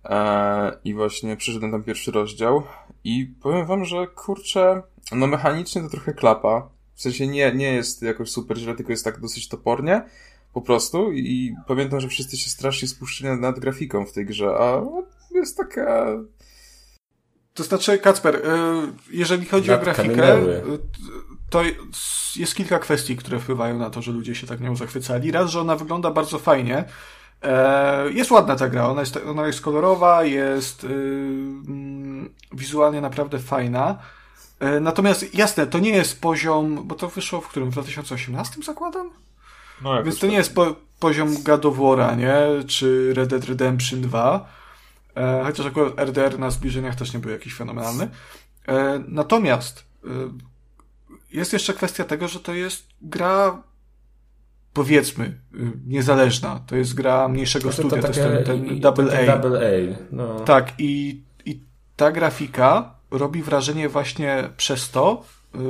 [0.06, 2.64] E, I właśnie przyszedłem tam pierwszy rozdział
[3.04, 4.82] i powiem wam, że kurczę,
[5.12, 6.70] no mechanicznie to trochę klapa.
[6.96, 10.02] W sensie nie, nie jest jakoś super źle, tylko jest tak dosyć topornie.
[10.54, 14.82] Po prostu i pamiętam, że wszyscy się strasznie spuszczyli nad, grafiką w tej grze, a
[15.32, 16.06] jest taka...
[17.54, 18.40] To znaczy, Kacper, y,
[19.12, 20.56] jeżeli chodzi o Nad grafikę, kamieniały.
[20.58, 20.80] y,
[21.50, 21.62] to
[22.36, 25.32] jest kilka kwestii, które wpływają na to, że ludzie się tak nią zachwycali.
[25.32, 26.84] Raz, że ona wygląda bardzo fajnie.
[27.44, 33.40] E, Jest ładna ta gra, ona jest, ona jest kolorowa, jest y, mm, wizualnie naprawdę
[33.40, 33.98] fajna.
[34.60, 37.70] E, Natomiast jasne, to nie jest poziom, bo to wyszło w którym?
[37.70, 39.10] W 2018 zakładam?
[39.82, 42.64] No, Więc to nie jest po, poziom God of War'a, nie?
[42.68, 44.50] Czy Red Dead Redemption 2.
[45.16, 48.10] E, chociaż akurat RDR na zbliżeniach też nie był jakiś fenomenalny.
[48.68, 50.08] E, natomiast e,
[51.36, 53.64] jest jeszcze kwestia tego, że to jest gra
[54.74, 56.60] powiedzmy y, niezależna.
[56.68, 59.38] To jest gra mniejszego Znaczy, studia, to, takie- jest ten, ten Double A.
[59.38, 59.98] Double A.
[60.12, 60.40] No.
[60.40, 61.60] Tak, i, i
[61.96, 65.24] ta grafika robi wrażenie właśnie przez to,
[65.54, 65.62] yy,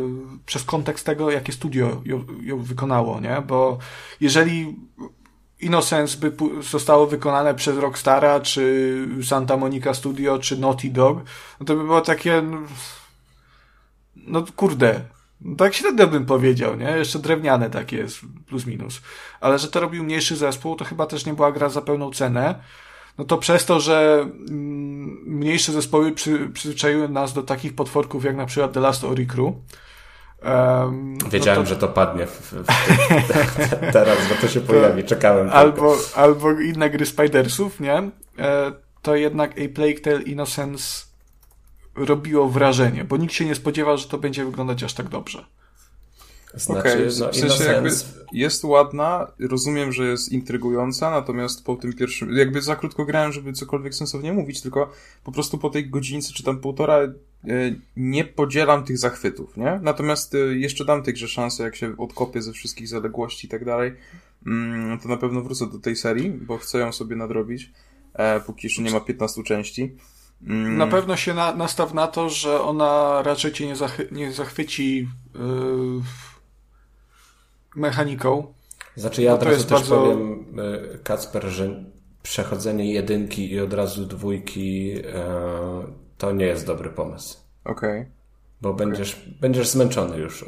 [0.45, 3.43] przez kontekst tego, jakie studio ją, ją wykonało, nie?
[3.47, 3.77] Bo
[4.21, 4.75] jeżeli
[5.59, 11.17] Innocence by zostało wykonane przez Rockstara, czy Santa Monica Studio, czy Naughty Dog,
[11.59, 12.57] no to by było takie, no,
[14.15, 15.01] no kurde,
[15.57, 16.97] tak średnio bym powiedział, nie?
[16.97, 19.01] Jeszcze drewniane takie jest, plus minus.
[19.41, 22.55] Ale że to robił mniejszy zespół, to chyba też nie była gra za pełną cenę.
[23.17, 28.35] No to przez to, że mm, mniejsze zespoły przy, przyzwyczaiły nas do takich potworków jak
[28.35, 29.53] na przykład The Last Ori Crew.
[30.43, 35.03] Um, Wiedziałem, no to, że to padnie w, w, w, teraz, bo to się pojawi.
[35.03, 35.45] Czekałem.
[35.45, 35.59] tylko.
[35.59, 38.09] albo, albo inne gry Spidersów, nie?
[38.39, 38.71] E,
[39.01, 41.04] to jednak A Plague Tale Innocence
[41.95, 45.45] robiło wrażenie, bo nikt się nie spodziewał, że to będzie wyglądać aż tak dobrze.
[46.55, 47.89] Znaczy, Okej, no, w sensie jakby
[48.31, 53.53] jest ładna, rozumiem, że jest intrygująca, natomiast po tym pierwszym, jakby za krótko grałem, żeby
[53.53, 54.91] cokolwiek sensownie mówić, tylko
[55.23, 57.11] po prostu po tej godzince czy tam półtora e,
[57.97, 59.79] nie podzielam tych zachwytów, nie?
[59.81, 63.65] Natomiast e, jeszcze dam tej grze szansę, jak się odkopię ze wszystkich zaległości i tak
[63.65, 63.93] dalej,
[64.45, 67.71] mm, to na pewno wrócę do tej serii, bo chcę ją sobie nadrobić,
[68.13, 69.95] e, póki jeszcze nie ma 15 części.
[70.43, 73.73] Mm, Na pewno się na, nastaw na to, że ona raczej cię nie,
[74.11, 76.01] nie zachwyci yy,
[77.75, 78.53] mechaniką.
[78.95, 80.45] Znaczy ja od razu też bardzo- powiem,
[80.93, 81.83] e, Kacper, że
[82.23, 85.03] przechodzenie jedynki i od razu dwójki e,
[86.17, 87.37] to nie jest dobry pomysł.
[87.65, 88.05] Okej.
[88.61, 90.43] Bo będziesz, będziesz zmęczony już.
[90.43, 90.45] e,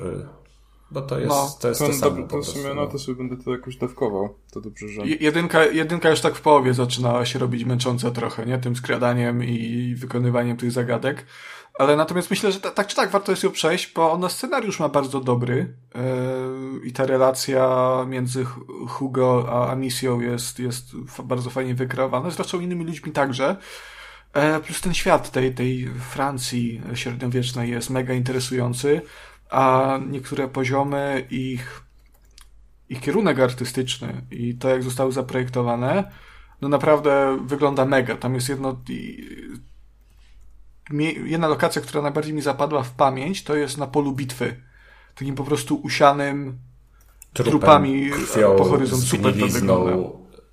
[0.91, 2.59] Bo to jest No, to, jest To, samo to, po w prostu.
[2.59, 4.35] sumie, no to sobie będę to jakoś dawkował.
[4.51, 5.01] To dobrze, że...
[5.01, 8.57] Je- Jedynka, jedynka już tak w połowie zaczynała się robić męcząca trochę, nie?
[8.57, 11.25] Tym skradaniem i wykonywaniem tych zagadek.
[11.79, 14.79] Ale natomiast myślę, że ta, tak czy tak warto jest ją przejść, bo ona scenariusz
[14.79, 16.01] ma bardzo dobry yy,
[16.88, 22.85] i ta relacja między Hu- Hugo a Amisją jest, jest bardzo fajnie wykreowana, zresztą innymi
[22.85, 23.55] ludźmi także.
[24.33, 29.01] E, plus ten świat tej, tej Francji średniowiecznej jest mega interesujący,
[29.50, 31.82] a niektóre poziomy ich,
[32.89, 36.12] ich kierunek artystyczny i to, jak zostały zaprojektowane,
[36.62, 38.16] no naprawdę wygląda mega.
[38.16, 38.82] Tam jest jedno,
[41.26, 44.62] jedna lokacja, która najbardziej mi zapadła w pamięć, to jest na polu bitwy.
[45.16, 46.60] Takim po prostu usianym
[47.34, 49.04] Trupem, trupami krwią, po horyzont.
[49.04, 49.98] Super to wygląda.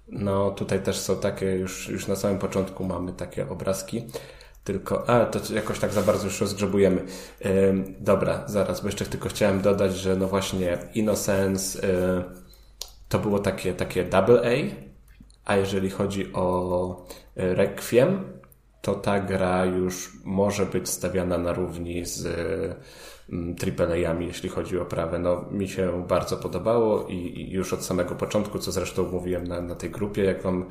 [0.08, 4.06] No tutaj też są takie, już, już na samym początku mamy takie obrazki.
[4.64, 7.04] Tylko, a to jakoś tak za bardzo już rozgrzebujemy.
[8.00, 12.24] Dobra, zaraz, bo jeszcze tylko chciałem dodać, że no właśnie Innocence yy,
[13.08, 14.74] to było takie, takie double A,
[15.44, 17.06] a jeżeli chodzi o
[17.36, 18.24] y, Requiem,
[18.82, 22.26] to ta gra już może być stawiana na równi z
[23.32, 25.18] AAA-ami, jeśli chodzi o prawę.
[25.18, 29.60] No, mi się bardzo podobało i, i, już od samego początku, co zresztą mówiłem na,
[29.60, 30.64] na tej grupie, jak wam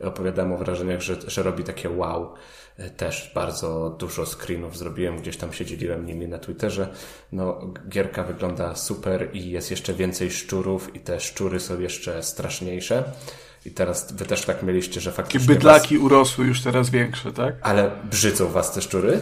[0.00, 2.34] opowiadałem o wrażeniach, że, że robi takie wow.
[2.96, 6.88] Też bardzo dużo screenów zrobiłem, gdzieś tam się dzieliłem nimi na Twitterze.
[7.32, 13.04] No, gierka wygląda super i jest jeszcze więcej szczurów i te szczury są jeszcze straszniejsze.
[13.66, 15.54] I teraz wy też tak mieliście, że faktycznie...
[15.54, 16.04] Bydlaki was...
[16.04, 17.54] urosły już teraz większe, tak?
[17.62, 19.20] Ale brzydzą was te szczury?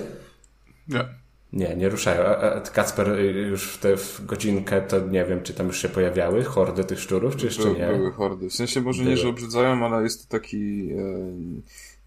[0.89, 1.26] Nie.
[1.57, 2.25] Nie, nie ruszają.
[2.25, 6.45] A, Kacper y, już w tę godzinkę, to nie wiem, czy tam już się pojawiały
[6.45, 7.87] hordy tych szczurów, czy jeszcze By, nie?
[7.87, 8.51] Były hordy.
[8.51, 9.15] W sensie może były.
[9.15, 10.91] nie, że obrzydzają, ale jest to taki...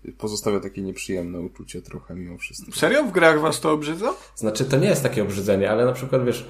[0.06, 2.72] E, pozostawia takie nieprzyjemne uczucie trochę mimo wszystko.
[2.72, 3.04] Serio?
[3.04, 4.14] W grach was to obrzydza?
[4.36, 6.48] Znaczy, to nie jest takie obrzydzenie, ale na przykład, wiesz,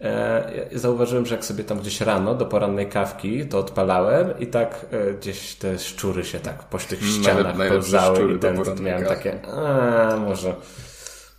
[0.00, 4.86] e, zauważyłem, że jak sobie tam gdzieś rano do porannej kawki to odpalałem i tak
[4.90, 10.16] e, gdzieś te szczury się tak po tych ścianach pełzały i ten, miałem takie, a
[10.16, 10.54] może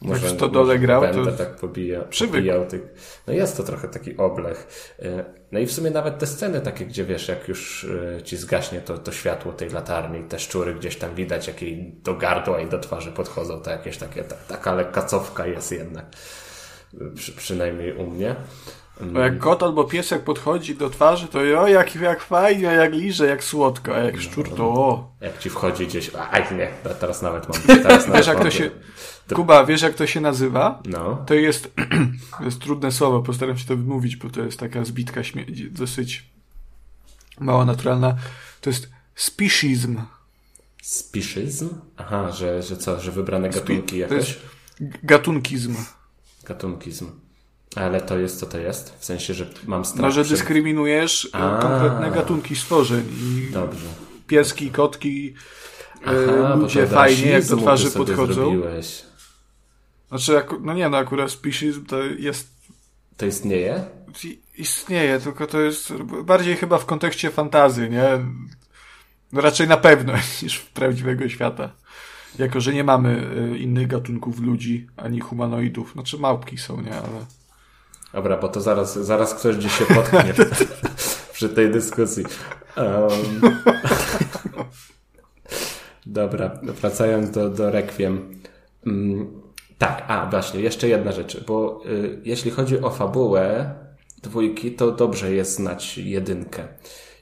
[0.04, 2.82] może, Jak w Stodole grał, to tak pobija, pobijał tych.
[3.28, 4.68] No jest to trochę taki oblech.
[5.00, 7.88] E, no i w sumie nawet te sceny takie, gdzie wiesz, jak już
[8.18, 11.94] e, ci zgaśnie to, to światło tej latarni, te szczury gdzieś tam widać, jak jej
[12.04, 16.06] do gardła i do twarzy podchodzą, to jakieś takie, ta, taka lekka cofka jest jednak.
[17.16, 18.36] Przy, przynajmniej u mnie.
[19.02, 23.28] Bo jak kot albo piesek podchodzi do twarzy, to o, jak, jak fajnie, jak liże,
[23.28, 25.12] jak słodko, a jak szczur, to o.
[25.22, 26.68] Jak ci wchodzi gdzieś, aj nie,
[27.00, 27.78] teraz nawet mam.
[27.84, 28.72] Teraz wiesz, jak to się,
[29.34, 30.82] Kuba, wiesz jak to się nazywa?
[30.86, 31.24] No.
[31.28, 31.76] To jest,
[32.38, 35.22] to jest trudne słowo, postaram się to wymówić, bo to jest taka zbitka
[35.72, 36.24] dosyć
[37.40, 38.16] mało naturalna.
[38.62, 40.02] To jest speciesm.
[40.82, 41.70] Speciesm?
[41.98, 44.40] Aha, że, że co, że wybrane gatunki jakoś?
[45.04, 45.76] Gatunkizm.
[46.44, 47.12] Gatunkizm.
[47.76, 48.96] Ale to jest, co to jest?
[49.00, 50.38] W sensie, że mam strach No, że przed...
[50.38, 53.04] dyskryminujesz e, A, konkretne gatunki stworzeń.
[53.22, 53.86] I Dobrze.
[54.28, 55.34] Pieski, kotki,
[56.08, 56.10] e,
[56.40, 58.34] Aha, ludzie fajnie, jak do twarzy podchodzą.
[58.34, 59.04] Zrobiłeś.
[60.14, 62.54] Znaczy, no nie, no akurat speciesm to jest...
[63.18, 63.84] To istnieje?
[64.58, 65.94] Istnieje, tylko to jest
[66.24, 68.04] bardziej chyba w kontekście fantazy, nie?
[69.32, 71.72] No raczej na pewno niż w prawdziwego świata.
[72.40, 75.92] Jako, że nie mamy e, innych gatunków ludzi, ani humanoidów.
[75.94, 76.96] Znaczy małpki są, nie?
[76.96, 77.26] Ale...
[78.14, 80.34] Dobra, bo to zaraz, zaraz ktoś gdzieś się potknie
[81.34, 82.24] przy tej dyskusji.
[82.78, 83.42] Um...
[86.06, 88.42] Dobra, wracając do, do Requiem.
[88.86, 89.43] Um,
[89.78, 93.76] tak, a właśnie, jeszcze jedna rzecz, bo y, jeśli chodzi o fabułę
[94.24, 96.68] dwójki, to dobrze jest znać jedynkę.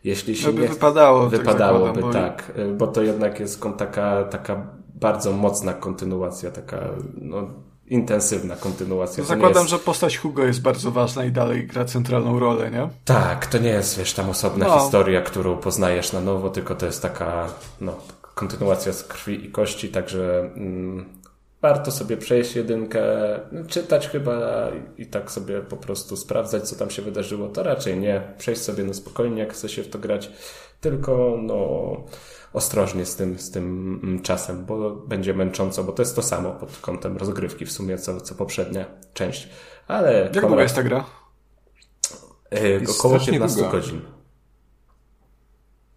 [0.04, 0.68] Jeśli się no by nie...
[0.68, 1.30] wypadało.
[1.30, 6.80] Tak wypadałoby, tak, tak, bo to jednak jest taka, taka bardzo mocna kontynuacja, taka
[7.16, 7.48] no,
[7.88, 9.24] intensywna kontynuacja.
[9.24, 9.70] zakładam, jest...
[9.70, 12.90] że postać Hugo jest bardzo ważna i dalej gra centralną rolę, nie?
[13.06, 14.80] Tak, to nie jest, wiesz, tam osobna no.
[14.80, 17.48] historia, którą poznajesz na nowo, tylko to jest taka,
[17.82, 17.96] no,
[18.36, 21.21] kontynuacja z krwi i kości, także mm,
[21.62, 23.02] warto sobie przejść jedynkę,
[23.68, 28.34] czytać chyba i tak sobie po prostu sprawdzać, co tam się wydarzyło, to raczej nie.
[28.38, 30.32] Przejść sobie na spokojnie, jak chce się w to grać,
[30.82, 31.68] tylko no
[32.54, 36.52] ostrożnie z tym, z tym mm, czasem, bo będzie męcząco, bo to jest to samo
[36.52, 39.50] pod kątem rozgrywki w sumie, co, co poprzednia część.
[39.88, 41.06] Ale Jak długa jest ta gra?
[42.52, 43.72] Yy, około 15 długa.
[43.72, 44.02] godzin.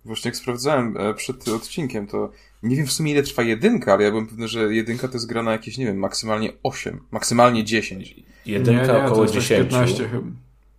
[0.04, 2.30] Właśnie jak sprawdzałem e, przed odcinkiem, to
[2.62, 5.26] nie wiem w sumie ile trwa jedynka, ale ja byłem pewny, że jedynka to jest
[5.26, 8.14] gra na jakieś, nie wiem, maksymalnie 8, maksymalnie 10.
[8.46, 9.70] Jedynka nie, nie, około 10.
[9.70, 10.26] 15 chyba.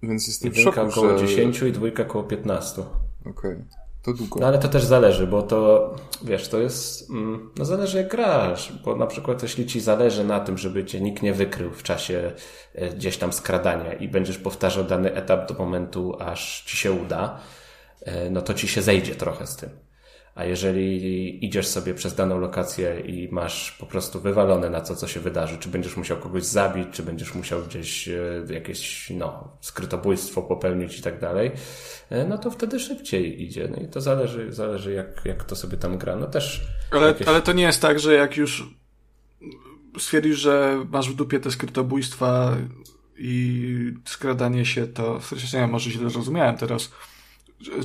[0.03, 1.27] Więc jestem jedynka w szoku, około że...
[1.27, 2.81] 10 i dwójka około 15.
[3.21, 3.31] Okej.
[3.31, 3.65] Okay.
[4.05, 4.39] To długo.
[4.39, 8.73] No ale to też zależy, bo to, wiesz, to jest, mm, no zależy jak grasz,
[8.85, 12.31] bo na przykład jeśli ci zależy na tym, żeby cię nikt nie wykrył w czasie
[12.75, 17.39] e, gdzieś tam skradania i będziesz powtarzał dany etap do momentu, aż ci się uda,
[18.31, 19.69] no to ci się zejdzie trochę z tym.
[20.35, 25.07] A jeżeli idziesz sobie przez daną lokację i masz po prostu wywalone na to, co
[25.07, 30.41] się wydarzy, czy będziesz musiał kogoś zabić, czy będziesz musiał gdzieś e, jakieś, no, skrytobójstwo
[30.41, 31.51] popełnić i tak dalej,
[32.09, 33.67] e, no to wtedy szybciej idzie.
[33.71, 36.15] No i to zależy, zależy jak, jak to sobie tam gra.
[36.15, 36.61] No też.
[36.91, 37.27] Ale, jakieś...
[37.27, 38.69] ale to nie jest tak, że jak już
[39.99, 42.57] stwierdzisz, że masz w dupie te skrytobójstwa
[43.17, 46.91] i skradanie się to, w sensie nie, może źle zrozumiałem teraz.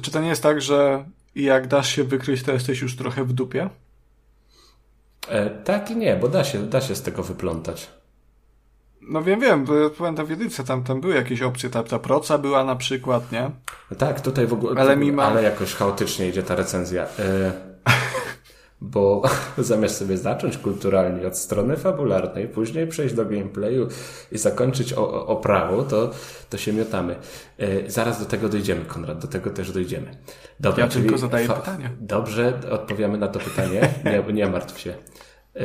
[0.02, 1.04] Czy to nie jest tak, że
[1.34, 3.70] jak dasz się wykryć, to jesteś już trochę w dupie?
[5.28, 7.90] E, tak i nie, bo da się, da się z tego wyplątać.
[9.00, 9.66] No wiem, wiem,
[9.98, 13.50] pamiętam w jedynce, tam, tam były jakieś opcje, ta, ta proca była na przykład, nie?
[13.98, 15.22] Tak, tutaj w ogóle, ale, mimo...
[15.22, 17.02] ale jakoś chaotycznie idzie ta recenzja.
[17.18, 17.52] E,
[18.80, 19.22] bo
[19.58, 23.88] zamiast sobie zacząć kulturalnie od strony fabularnej, później przejść do gameplayu
[24.32, 26.10] i zakończyć o, o prawo, to,
[26.50, 27.16] to się miotamy.
[27.58, 30.10] E, zaraz do tego dojdziemy, Konrad, do tego też dojdziemy.
[30.60, 31.90] Dobra, ja tylko zadaję pytanie.
[32.00, 33.94] Dobrze, odpowiemy na to pytanie.
[34.04, 34.94] Nie, nie martw się.
[35.56, 35.64] E,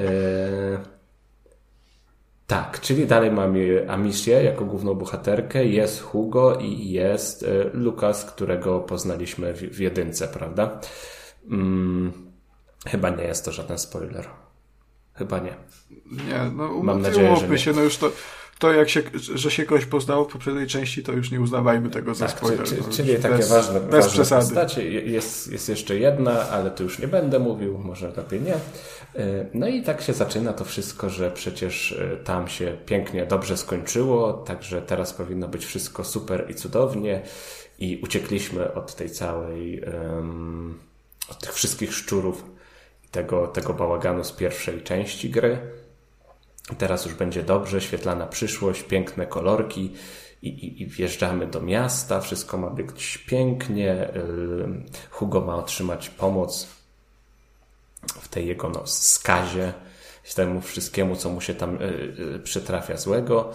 [2.47, 8.79] tak, czyli dalej mamy Amisię jako główną bohaterkę, jest Hugo i jest e, Lukas, którego
[8.79, 10.79] poznaliśmy w, w jedynce, prawda?
[11.49, 12.24] Hmm
[12.87, 14.27] Chyba nie jest to żaden spoiler.
[15.13, 15.55] Chyba nie.
[16.05, 17.57] Nie, no Mam nadzieję, że nie.
[17.57, 18.11] się, no już to,
[18.59, 19.01] to jak się,
[19.35, 22.67] że się kogoś poznało w poprzedniej części, to już nie uznawajmy tego za tak, spoiler.
[22.67, 24.45] Czyli, czyli takie bez, ważne, bez ważne przesady.
[24.45, 24.91] postacie.
[24.91, 28.53] Jest, jest jeszcze jedna, ale to już nie będę mówił, może lepiej nie.
[28.55, 28.59] E,
[29.53, 34.33] no i tak się zaczyna to wszystko, że przecież e, tam się pięknie, dobrze skończyło,
[34.33, 37.21] także teraz powinno być wszystko super i cudownie
[37.79, 40.79] i uciekliśmy od tej całej, um,
[41.29, 42.54] od tych wszystkich szczurów
[43.15, 45.59] tego, tego bałaganu z pierwszej części gry.
[46.77, 49.93] Teraz już będzie dobrze, świetlana przyszłość, piękne kolorki
[50.41, 54.09] i, i, i wjeżdżamy do miasta, wszystko ma być pięknie.
[55.11, 56.67] Hugo ma otrzymać pomoc
[58.21, 59.73] w tej jego no, skazie,
[60.35, 61.85] temu wszystkiemu, co mu się tam y,
[62.35, 63.51] y, przytrafia złego.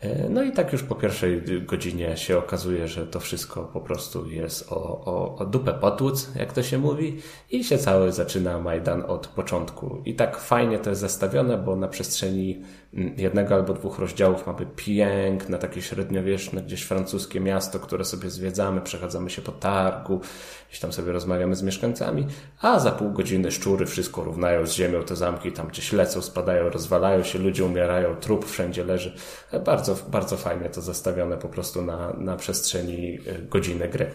[0.00, 4.30] E, no i tak już po pierwszej godzinie się okazuje, że to wszystko po prostu
[4.30, 7.20] jest o, o, o dupę potłuc, jak to się mówi,
[7.50, 10.02] i się cały zaczyna Majdan od początku.
[10.04, 15.58] I tak fajnie to jest zestawione, bo na przestrzeni jednego albo dwóch rozdziałów mamy piękne,
[15.58, 20.20] takie średniowieczne, gdzieś francuskie miasto, które sobie zwiedzamy, przechadzamy się po targu,
[20.68, 22.26] gdzieś tam sobie rozmawiamy z mieszkańcami,
[22.60, 26.70] a za pół godziny szczury wszystko równają z ziemią, te zamki tam gdzieś lecą, spadają,
[26.70, 29.16] rozwalają się, ludzie umierają, trup wszędzie leży.
[29.64, 34.10] Bardzo, bardzo fajnie to zestawione po prostu na, na przestrzeni e, godziny gry.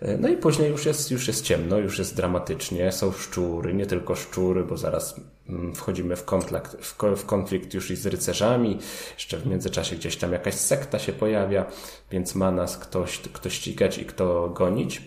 [0.00, 3.86] E, no i później już jest, już jest ciemno, już jest dramatycznie, są szczury, nie
[3.86, 6.76] tylko szczury, bo zaraz mm, wchodzimy w konflikt,
[7.16, 8.78] w konflikt już i z rycerzami,
[9.14, 11.66] jeszcze w międzyczasie gdzieś tam jakaś sekta się pojawia,
[12.10, 15.02] więc ma nas ktoś, kto ścigać i kto gonić.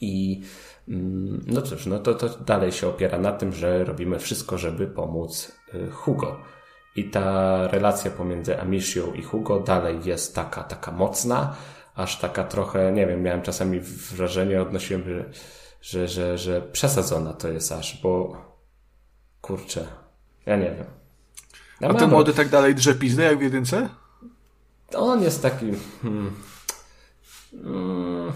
[0.00, 0.42] I
[0.88, 4.86] mm, no cóż, no to, to dalej się opiera na tym, że robimy wszystko, żeby
[4.86, 6.36] pomóc y, Hugo.
[6.96, 11.56] I ta relacja pomiędzy Amishią i Hugo dalej jest taka, taka mocna,
[11.96, 15.24] aż taka trochę, nie wiem, miałem czasami wrażenie, odnosiłem, że,
[15.80, 18.36] że, że, że przesadzona to jest aż, bo
[19.40, 19.86] kurczę,
[20.46, 20.86] ja nie wiem.
[21.80, 23.88] Ja A ten młody tak dalej drze pizdę jak w jedynce?
[24.94, 25.66] On jest taki...
[26.02, 26.32] Hmm,
[27.62, 28.32] hmm,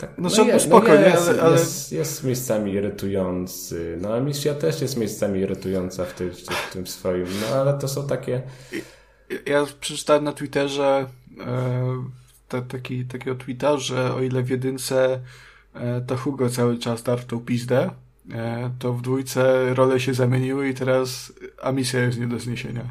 [0.00, 0.10] tak.
[0.18, 1.52] No, no, je, spokojnie, no jest, ale, ale...
[1.58, 3.98] Jest, jest miejscami irytujący.
[4.00, 6.30] No a Misja też jest miejscami irytująca w tym,
[6.68, 7.26] w tym swoim.
[7.40, 8.42] No ale to są takie...
[9.46, 11.06] Ja przeczytałem na Twitterze
[11.40, 12.04] e,
[12.48, 15.20] te, taki, takiego tweeta, że o ile w jedynce
[15.74, 17.90] e, to Hugo cały czas darł pizdę,
[18.32, 21.32] e, to w dwójce role się zamieniły i teraz
[21.62, 22.84] Amisja jest nie do zniesienia.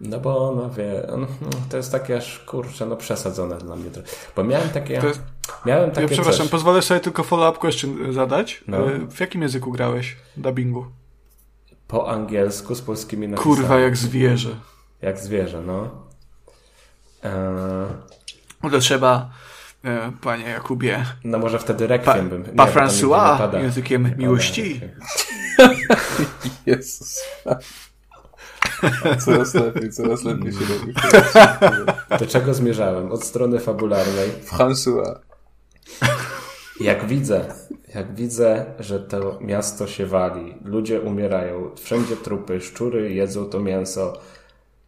[0.00, 1.26] No bo, no wie, no,
[1.70, 3.90] to jest takie aż, kurczę, no przesadzone dla mnie.
[4.36, 4.94] Bo miałem takie...
[4.94, 5.22] Jest...
[5.66, 6.50] Miałem takie ja przepraszam, coś.
[6.50, 8.64] pozwolę sobie tylko follow-up question zadać.
[8.68, 8.92] No.
[8.92, 10.86] E, w jakim języku grałeś dubbingu?
[11.88, 13.56] Po angielsku z polskimi napisami.
[13.56, 14.56] Kurwa, jak zwierzę.
[15.02, 15.90] Jak zwierzę, no.
[17.22, 17.32] Eee...
[18.70, 19.30] To trzeba,
[19.84, 21.04] e, panie Jakubie.
[21.24, 22.44] No może wtedy rekwiem bym...
[22.44, 24.80] Pa François językiem miłości.
[26.66, 27.18] Jezus.
[29.24, 30.94] Coraz lepiej, coraz lepiej się robi.
[32.18, 33.12] Do czego zmierzałem?
[33.12, 34.30] Od strony fabularnej.
[34.46, 35.14] François.
[36.80, 37.54] Jak widzę,
[37.94, 44.20] jak widzę, że to miasto się wali, ludzie umierają, wszędzie trupy, szczury jedzą to mięso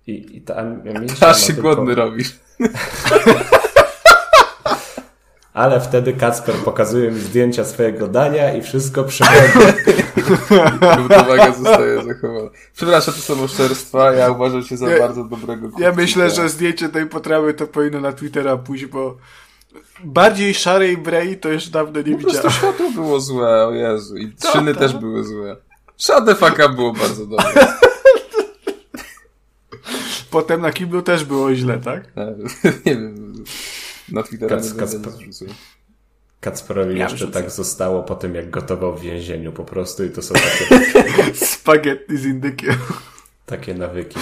[0.07, 1.63] i, i ta mięsa Aż się tylko...
[1.63, 2.39] głodny robisz.
[5.55, 9.59] Ale wtedy Kacper pokazuje mi zdjęcia swojego dania i wszystko przechodzi.
[10.99, 12.51] Równowaga zostaje zachowana.
[12.77, 16.89] Przepraszam, to są oszczerstwa, ja uważam się za ja, bardzo dobrego Ja myślę, że zdjęcie
[16.89, 19.17] tej potrawy to powinno na Twittera pójść, bo
[20.05, 22.25] bardziej szarej brei to już dawno nie widziałem.
[22.25, 24.17] Po prostu światło było złe, o Jezu.
[24.17, 24.81] I to, szyny to.
[24.81, 25.57] też były złe.
[25.97, 27.67] Shadefaka było bardzo dobre.
[30.31, 32.05] Potem na kiblu też było źle, tak?
[32.87, 33.45] nie wiem.
[34.09, 35.13] Na Twittera Kac, nie Kacper,
[36.41, 40.23] Kacperowi ja jeszcze tak zostało po tym, jak gotował w więzieniu po prostu i to
[40.23, 40.95] są takie...
[41.47, 42.77] Spaghetti z indykiem.
[43.47, 44.19] Takie nawyki.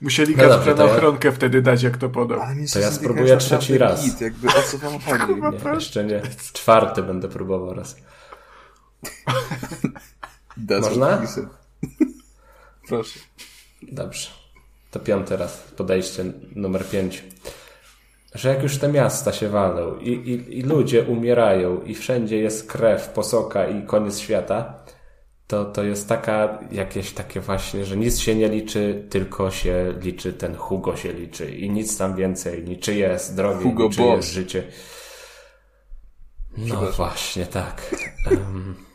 [0.00, 1.34] Musieli no dobrze, na ochronkę ja...
[1.34, 2.40] wtedy dać, jak to podał.
[2.72, 4.04] To ja spróbuję trzeci raz.
[4.04, 5.40] Git, jakby o co wam chodzi?
[5.64, 6.22] Nie, jeszcze nie.
[6.52, 7.96] Czwarty będę próbował raz.
[10.80, 11.22] Można?
[12.88, 13.20] Proszę.
[13.82, 14.28] Dobrze.
[14.90, 15.58] To piąty raz.
[15.76, 16.24] Podejście
[16.56, 17.24] numer pięć.
[18.36, 22.72] Że jak już te miasta się walą i, i, i ludzie umierają i wszędzie jest
[22.72, 24.84] krew, posoka i koniec świata,
[25.46, 30.32] to, to jest taka, jakieś takie właśnie, że nic się nie liczy, tylko się liczy,
[30.32, 34.62] ten Hugo się liczy i nic tam więcej, niczyje jest drogie, Hugo niczyje jest życie.
[36.56, 37.94] No właśnie, tak.
[38.30, 38.85] Um,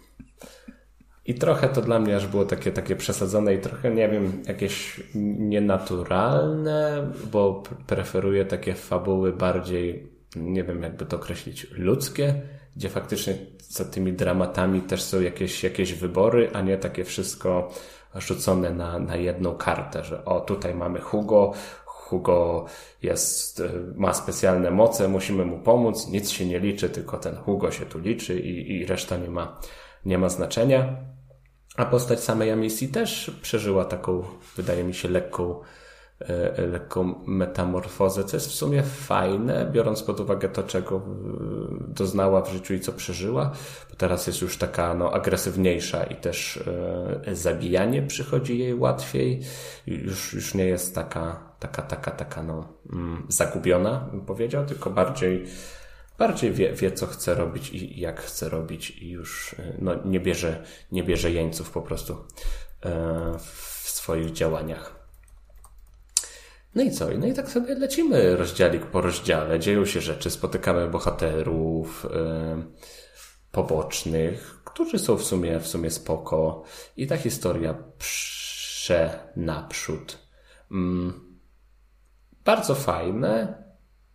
[1.25, 5.03] I trochę to dla mnie aż było takie, takie przesadzone i trochę, nie wiem, jakieś
[5.39, 12.41] nienaturalne, bo preferuję takie fabuły bardziej, nie wiem jakby to określić, ludzkie,
[12.75, 17.71] gdzie faktycznie za tymi dramatami też są jakieś, jakieś wybory, a nie takie wszystko
[18.15, 21.53] rzucone na, na jedną kartę, że o tutaj mamy Hugo,
[21.85, 22.65] Hugo
[23.01, 23.63] jest,
[23.95, 27.99] ma specjalne moce, musimy mu pomóc, nic się nie liczy, tylko ten Hugo się tu
[27.99, 29.59] liczy i, i reszta nie ma,
[30.05, 30.95] nie ma znaczenia.
[31.77, 34.23] A postać samej Amisji też przeżyła taką,
[34.57, 35.61] wydaje mi się, lekką,
[36.29, 41.01] E, lekką metamorfozę, co jest w sumie fajne, biorąc pod uwagę to, czego
[41.87, 43.51] doznała w życiu i co przeżyła,
[43.89, 46.63] bo teraz jest już taka no, agresywniejsza i też
[47.27, 49.41] e, zabijanie przychodzi jej łatwiej,
[49.87, 55.45] już, już nie jest taka, taka, taka, taka no, mm, zagubiona, bym powiedział, tylko bardziej
[56.21, 60.19] bardziej wie, wie, co chce robić i jak chce robić i już e, no, nie,
[60.19, 62.17] bierze, nie bierze jeńców po prostu
[63.37, 64.95] w swoich działaniach.
[66.75, 67.07] No i co?
[67.17, 69.59] No i tak sobie lecimy rozdziałik po rozdziale.
[69.59, 72.63] Dzieją się rzeczy, spotykamy bohaterów yy,
[73.51, 76.63] pobocznych, którzy są w sumie, w sumie spoko.
[76.97, 80.17] I ta historia prze naprzód.
[80.71, 80.77] Yy,
[82.45, 83.63] bardzo fajne.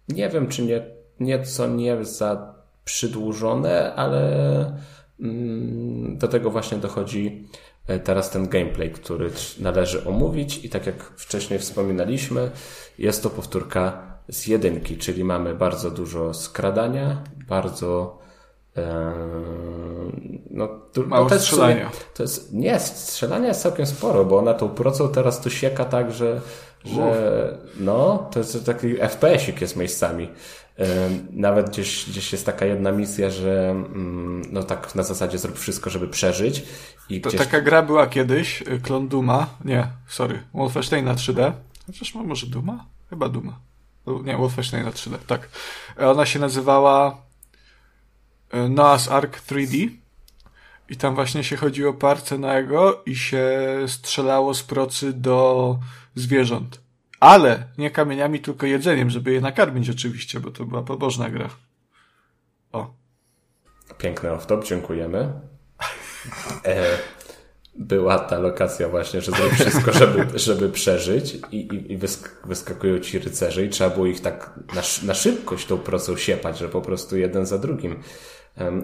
[0.09, 2.55] Nie wiem, czy nie, nieco nie za
[2.85, 4.21] przydłużone, ale
[5.19, 5.29] yy,
[6.17, 7.49] do tego właśnie dochodzi
[7.87, 10.65] E, teraz ten gameplay, który należy omówić.
[10.65, 12.51] I tak jak wcześniej wspominaliśmy,
[12.99, 18.19] jest to powtórka z jedynki, czyli mamy bardzo dużo skradania, bardzo
[20.51, 20.69] no,
[21.07, 21.91] Mało no to jest strzelania.
[22.15, 26.13] to jest, nie, strzelania jest całkiem sporo, bo ona tą procą teraz tu sieka tak,
[26.13, 26.41] że,
[26.85, 30.29] że no, to jest taki FPS-ik jest miejscami.
[31.31, 35.91] Nawet gdzieś, gdzieś jest taka jedna misja, że mm, no tak na zasadzie zrób wszystko,
[35.91, 36.63] żeby przeżyć.
[37.11, 37.41] I to gdzieś...
[37.41, 41.53] taka gra była kiedyś, y, klon Duma, nie, sorry, Wolfenstein na 3D.
[41.87, 42.85] Chociaż może Duma?
[43.11, 43.61] Chyba Duma.
[44.25, 45.49] Nie, Wolfenstein na 3D, tak.
[45.99, 47.26] Ona się nazywała
[48.53, 49.89] Noah's Ark 3D
[50.89, 53.49] i tam właśnie się chodziło o parce na jego i się
[53.87, 55.79] strzelało z procy do
[56.15, 56.81] zwierząt.
[57.21, 61.49] Ale nie kamieniami, tylko jedzeniem, żeby je nakarmić oczywiście, bo to była pobożna gra.
[62.73, 62.95] O.
[63.99, 65.33] Piękny off-top, dziękujemy.
[66.65, 66.99] E,
[67.75, 72.99] była ta lokacja właśnie, że zrobić wszystko, żeby, żeby przeżyć i, i, i wysk wyskakują
[72.99, 76.81] ci rycerze i trzeba było ich tak na, na szybkość tą procą siepać, że po
[76.81, 78.03] prostu jeden za drugim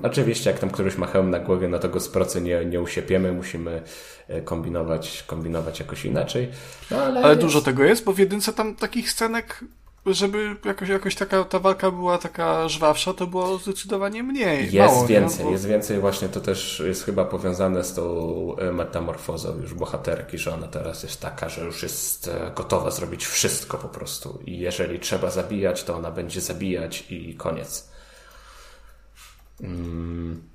[0.02, 2.80] oczywiście, jak tam któryś ma hełm na głowie, no to go z procy nie, nie
[2.80, 3.82] usiepiemy, musimy
[4.28, 6.48] e, kombinować, kombinować jakoś inaczej.
[6.90, 9.64] No, ale ale dużo tego jest, bo w jedynce tam takich scenek,
[10.06, 14.72] żeby jakoś, jakoś taka ta walka była taka żwawsza, to było zdecydowanie mniej.
[14.72, 15.50] Jest mało, więcej, bo...
[15.50, 20.54] jest więcej właśnie, to też jest chyba powiązane z tą e, metamorfozą już bohaterki, że
[20.54, 25.00] ona teraz jest taka, że już jest e, gotowa zrobić wszystko po prostu i jeżeli
[25.00, 27.91] trzeba zabijać, to ona będzie zabijać i koniec.
[29.62, 30.52] Mm.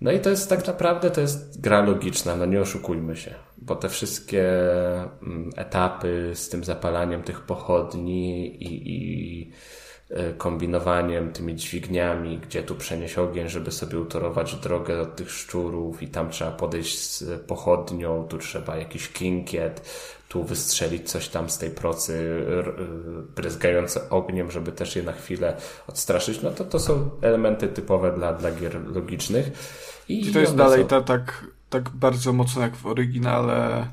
[0.00, 3.76] No i to jest tak naprawdę to jest gra logiczna, no nie oszukujmy się, bo
[3.76, 4.44] te wszystkie
[5.22, 9.50] mm, etapy z tym zapalaniem tych pochodni i, i
[10.10, 16.02] e, kombinowaniem tymi dźwigniami, gdzie tu przenieść ogień, żeby sobie utorować drogę od tych szczurów
[16.02, 19.80] i tam trzeba podejść z pochodnią, tu trzeba jakiś kinkiet,
[20.28, 22.44] tu wystrzelić coś tam z tej procy
[23.36, 25.56] bryzgające ogniem, żeby też je na chwilę
[25.86, 29.50] odstraszyć, no to to są elementy typowe dla, dla gier logicznych.
[30.08, 30.88] I, I to jest dalej są...
[30.88, 33.86] ta, tak, tak bardzo mocno jak w oryginale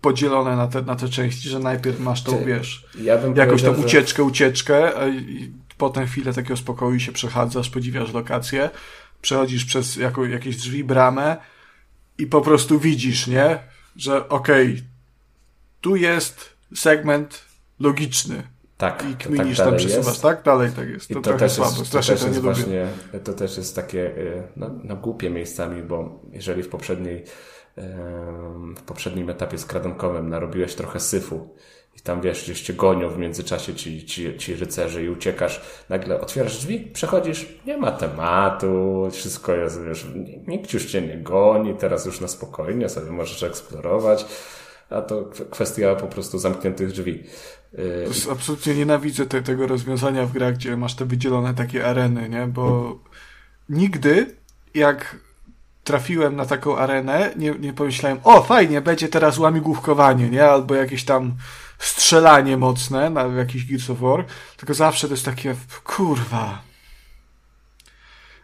[0.00, 4.22] podzielone na te, na te części, że najpierw masz tą, wiesz, ja jakąś tam ucieczkę,
[4.22, 8.70] ucieczkę, i potem chwilę takiego spokoju się przechadzasz, podziwiasz lokację,
[9.22, 11.36] przechodzisz przez jako, jakieś drzwi, bramę
[12.18, 13.58] i po prostu widzisz, nie?
[13.96, 14.82] Że okej, okay,
[15.80, 17.44] tu jest segment
[17.80, 18.42] logiczny
[18.78, 20.22] Tak, i to kminisz tak tam przesuwasz, jest.
[20.22, 20.42] tak?
[20.42, 21.10] Dalej tak jest.
[21.10, 22.40] I To, to, trochę też słabo, jest, to też to nie jest lubię.
[22.42, 22.88] właśnie,
[23.24, 27.24] to też jest takie y, no, no, głupie miejscami, bo jeżeli w poprzedniej
[28.76, 31.50] w poprzednim etapie skradankowym narobiłeś trochę syfu i
[32.06, 36.58] tam wiesz, gdzieś cię gonią w międzyczasie ci, ci, ci rycerze i uciekasz, nagle otwierasz
[36.58, 40.06] drzwi, przechodzisz, nie ma tematu, wszystko jest, wiesz,
[40.46, 44.26] nikt już cię nie goni, teraz już na spokojnie sobie możesz eksplorować,
[44.90, 47.24] a to kw- kwestia po prostu zamkniętych drzwi.
[48.32, 52.46] Absolutnie nienawidzę te, tego rozwiązania w grach, gdzie masz te wydzielone takie areny, nie?
[52.46, 52.96] Bo
[53.68, 54.36] nigdy
[54.74, 55.16] jak
[55.84, 60.44] trafiłem na taką arenę, nie, nie pomyślałem, o fajnie, będzie teraz łamigłówkowanie, nie?
[60.44, 61.34] Albo jakieś tam
[61.78, 64.24] strzelanie mocne na jakiś Gears of War,
[64.56, 65.54] tylko zawsze to jest takie,
[65.84, 66.62] kurwa.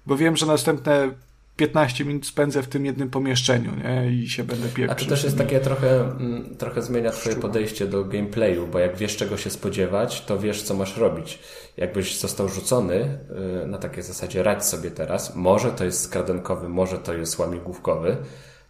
[0.07, 1.11] Bo wiem, że następne
[1.57, 4.13] 15 minut spędzę w tym jednym pomieszczeniu, nie?
[4.13, 4.91] I się będę pieprzył.
[4.91, 8.97] A to też jest takie trochę, mm, trochę zmienia twoje podejście do gameplayu, bo jak
[8.97, 11.39] wiesz czego się spodziewać, to wiesz co masz robić.
[11.77, 13.19] Jakbyś został rzucony
[13.65, 18.17] y, na takiej zasadzie radź sobie teraz, może to jest skradankowy, może to jest łamigłówkowy,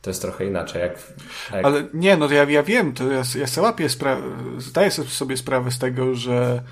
[0.03, 0.83] to jest trochę inaczej.
[0.83, 0.93] Jak,
[1.53, 3.89] jak Ale nie, no to ja, ja wiem, to ja, ja sobie łapię
[4.59, 6.63] zdaję sobie sprawę z tego, że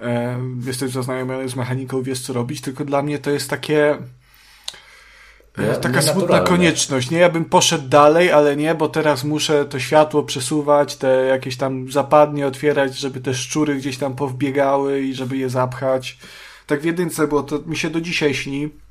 [0.00, 3.98] e, jesteś zaznajomiony z mechaniką, wiesz co robić, tylko dla mnie to jest takie
[5.58, 7.10] e, taka smutna konieczność.
[7.10, 11.56] Nie, ja bym poszedł dalej, ale nie, bo teraz muszę to światło przesuwać, te jakieś
[11.56, 16.18] tam zapadnie otwierać, żeby te szczury gdzieś tam powbiegały i żeby je zapchać.
[16.66, 18.85] Tak w jedynce było, to mi się do dzisiaj śni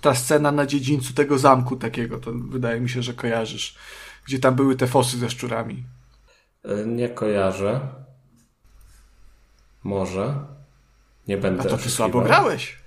[0.00, 3.76] ta scena na dziedzińcu tego zamku takiego, to wydaje mi się, że kojarzysz,
[4.26, 5.84] gdzie tam były te fosy ze szczurami.
[6.64, 7.80] y, nie kojarzę,
[9.84, 10.34] może,
[11.28, 12.78] nie będę A to ty słabo grałeś.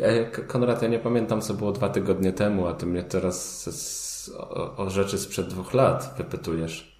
[0.00, 4.28] E, Konrad, ja nie pamiętam, co było dwa tygodnie temu, a ty mnie teraz z,
[4.38, 6.94] o, o rzeczy sprzed dwóch lat wypytujesz.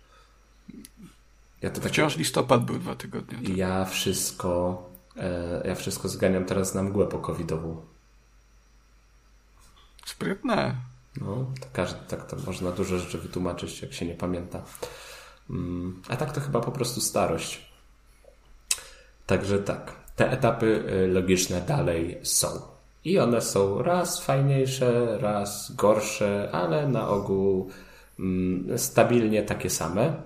[1.62, 3.38] Ja to tak Wciąż listopad był dwa tygodnie.
[3.38, 3.56] temu.
[3.56, 4.82] Ja wszystko,
[5.16, 7.82] e, ja wszystko zganiam teraz na mgłę po covidową.
[10.06, 10.74] Sprytne.
[11.20, 14.62] No, to każdy, tak to można dużo rzeczy wytłumaczyć, jak się nie pamięta.
[15.50, 17.74] Mm, a tak to chyba po prostu starość.
[19.26, 22.46] Także tak, te etapy y, logiczne dalej są.
[23.04, 27.70] I one są raz fajniejsze, raz gorsze, ale na ogół
[28.18, 30.22] mm, stabilnie takie same.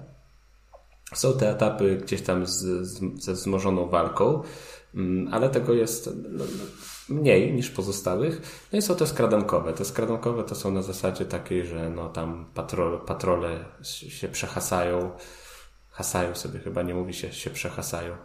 [1.14, 4.42] Są te etapy gdzieś tam z, z, ze wzmożoną walką,
[4.94, 6.64] mm, ale tego jest no, no,
[7.08, 8.66] mniej niż pozostałych.
[8.72, 9.72] No i są te skradankowe.
[9.72, 15.10] Te skradankowe to są na zasadzie takiej, że no tam patrole, patrole się przehasają.
[15.90, 18.16] Hasają sobie, chyba nie mówi się, się przehasają.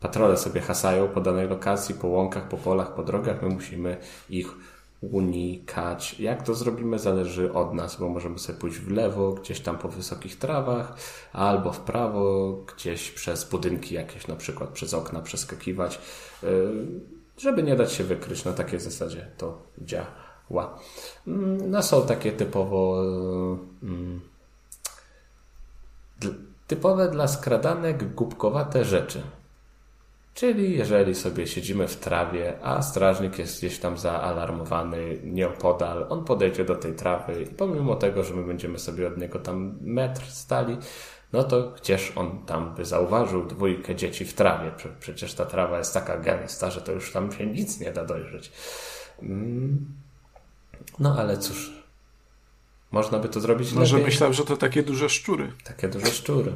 [0.00, 3.42] Patrole sobie hasają po danej lokacji, po łąkach, po polach, po drogach.
[3.42, 3.96] My musimy
[4.30, 4.54] ich
[5.00, 6.20] unikać.
[6.20, 9.88] Jak to zrobimy, zależy od nas, bo możemy sobie pójść w lewo, gdzieś tam po
[9.88, 10.96] wysokich trawach,
[11.32, 16.00] albo w prawo, gdzieś przez budynki jakieś, na przykład przez okna przeskakiwać,
[16.42, 16.48] yy,
[17.38, 18.44] żeby nie dać się wykryć.
[18.44, 20.78] Na takiej zasadzie to działa.
[21.26, 23.04] Mm, No są takie typowo
[23.82, 24.20] yy, mm,
[26.66, 29.22] typowe dla skradanek głupkowate rzeczy.
[30.34, 36.64] Czyli jeżeli sobie siedzimy w trawie, a strażnik jest gdzieś tam zaalarmowany nieopodal, on podejdzie
[36.64, 40.76] do tej trawy i pomimo tego, że my będziemy sobie od niego tam metr stali,
[41.32, 44.70] no to gdzież on tam by zauważył dwójkę dzieci w trawie.
[44.70, 48.04] Prze- Przecież ta trawa jest taka gęsta, że to już tam się nic nie da
[48.04, 48.52] dojrzeć.
[49.22, 49.86] Mm.
[50.98, 51.72] No ale cóż,
[52.90, 54.10] można by to zrobić Może lepiej.
[54.12, 55.52] myślał, że to takie duże szczury.
[55.64, 56.52] Takie duże szczury.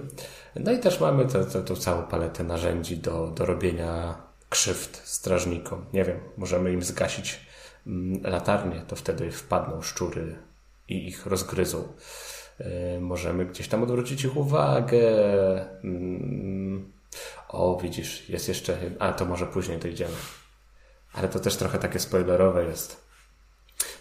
[0.57, 4.15] No i też mamy tę całą paletę narzędzi do, do robienia
[4.49, 5.85] krzywd strażnikom.
[5.93, 7.41] Nie wiem, możemy im zgasić
[7.87, 10.39] mm, latarnię, to wtedy wpadną szczury
[10.89, 11.89] i ich rozgryzą.
[12.61, 15.01] Yy, możemy gdzieś tam odwrócić ich uwagę.
[15.85, 16.93] Mm.
[17.49, 18.79] O, widzisz, jest jeszcze.
[18.99, 20.15] A to może później dojdziemy.
[21.13, 23.11] Ale to też trochę takie spoilerowe jest.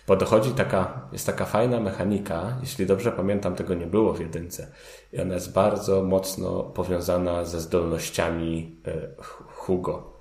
[0.08, 4.68] Bo dochodzi taka, jest taka fajna mechanika, jeśli dobrze pamiętam, tego nie było w jedynce.
[5.14, 9.16] I ona jest bardzo mocno powiązana ze zdolnościami y,
[9.48, 10.20] Hugo.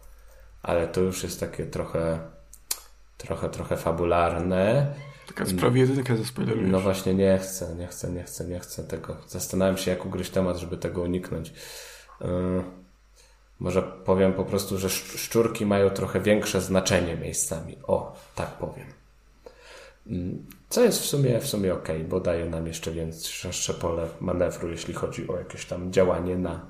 [0.62, 2.18] Ale to już jest takie trochę,
[3.18, 4.94] trochę, trochę fabularne.
[5.28, 6.70] Taka sprawie jedynkę zaspoilerujesz.
[6.70, 9.16] No właśnie nie chcę, nie chcę, nie chcę, nie chcę tego.
[9.26, 11.52] Zastanawiam się, jak ugryźć temat, żeby tego uniknąć.
[12.20, 12.28] Yy,
[13.58, 17.76] może powiem po prostu, że szcz- szczurki mają trochę większe znaczenie miejscami.
[17.86, 18.86] O, tak powiem.
[20.06, 24.70] Mm, Co jest w sumie, w sumie ok, bo daje nam jeszcze większe pole manewru,
[24.70, 26.66] jeśli chodzi o jakieś tam działanie na,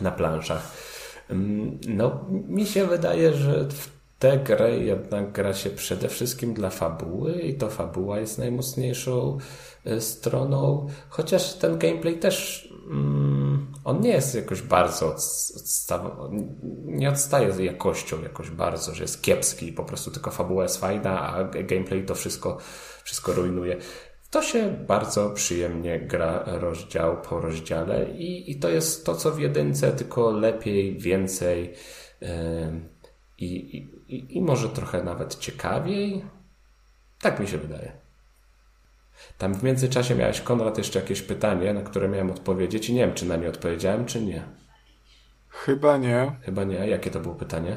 [0.00, 0.72] na planszach.
[1.30, 6.70] Mm, No, mi się wydaje, że w tę grę jednak gra się przede wszystkim dla
[6.70, 9.38] fabuły i to fabuła jest najmocniejszą
[9.86, 15.16] y, stroną, chociaż ten gameplay też mm, on nie jest jakoś bardzo
[16.84, 21.44] nie odstaje jakością jakoś bardzo, że jest kiepski, po prostu tylko fabuła jest fajna, a
[21.44, 22.58] gameplay to wszystko,
[23.04, 23.76] wszystko rujnuje.
[24.30, 29.40] To się bardzo przyjemnie gra rozdział po rozdziale i, i to jest to, co w
[29.40, 31.72] jedynce, tylko lepiej, więcej
[32.20, 32.28] yy,
[33.38, 36.24] i, i może trochę nawet ciekawiej.
[37.20, 37.92] Tak mi się wydaje.
[39.38, 43.14] Tam w międzyczasie miałeś, Konrad, jeszcze jakieś pytanie, na które miałem odpowiedzieć i nie wiem,
[43.14, 44.42] czy na nie odpowiedziałem, czy nie.
[45.48, 46.32] Chyba nie.
[46.42, 46.74] Chyba nie.
[46.88, 47.76] Jakie to było pytanie?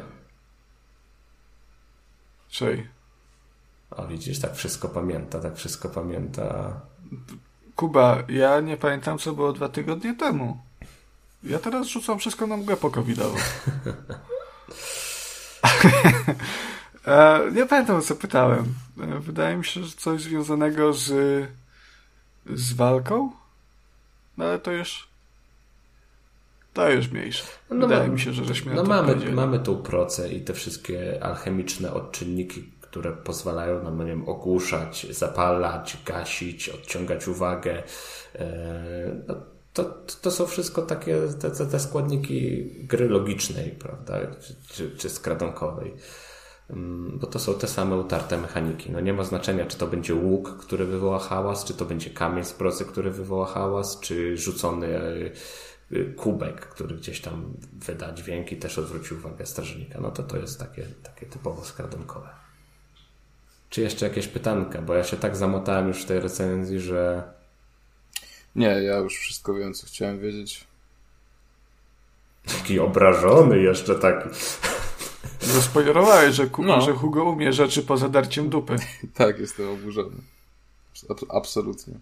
[2.50, 2.88] Czej.
[3.92, 6.82] O, widzisz, tak wszystko pamięta, tak wszystko pamięta.
[7.76, 10.58] Kuba, ja nie pamiętam, co było dwa tygodnie temu.
[11.44, 13.38] Ja teraz rzucam wszystko na mgłę pokowidowo.
[17.08, 18.74] E, nie pamiętam, o co pytałem.
[19.02, 21.12] E, wydaje mi się, że coś związanego z,
[22.46, 23.32] z walką?
[24.38, 25.08] No ale to już
[26.74, 27.44] to już mniejsze.
[27.70, 31.24] No Wydaje ma, mi się, że żeśmy no mamy, mamy tą procę i te wszystkie
[31.24, 37.84] alchemiczne odczynniki, które pozwalają nam, no nie wiem, ogłuszać, zapalać, gasić, odciągać uwagę.
[38.36, 38.52] E,
[39.28, 39.36] no,
[39.74, 39.84] to,
[40.22, 45.94] to są wszystko takie te, te, składniki gry logicznej, prawda, czy, czy, czy skradonkowej.
[46.70, 48.92] Mm, bo to są te same utarte mechaniki.
[48.92, 52.46] No nie ma znaczenia, czy to będzie łuk, który wywoła hałas, czy to będzie kamień
[52.46, 55.32] z procy, który wywoła hałas, czy rzucony e,
[55.92, 60.00] e, kubek, który gdzieś tam wyda dźwięk i też odwróci uwagę strażnika.
[60.02, 62.30] No to to jest takie, takie typowo skradonkowe.
[63.70, 64.82] Czy jeszcze jakieś pytanka?
[64.82, 67.24] Bo ja się tak zamotałem już w tej recenzji, że...
[68.56, 70.68] Nie, ja już wszystko wiem, co chciałem wiedzieć.
[72.46, 74.30] Taki obrażony jeszcze taki.
[75.40, 76.82] Zaspoilerowałeś, że, no.
[76.82, 78.76] że Hugo umie rzeczy poza darciem dupy.
[79.14, 80.16] tak, jestem oburzony.
[81.30, 81.94] Absolutnie.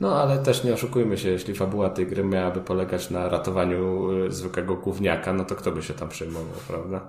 [0.00, 4.32] No, ale też nie oszukujmy się, jeśli fabuła tej gry miałaby polegać na ratowaniu y,
[4.32, 7.08] zwykłego gówniaka, no to kto by się tam przejmował, prawda?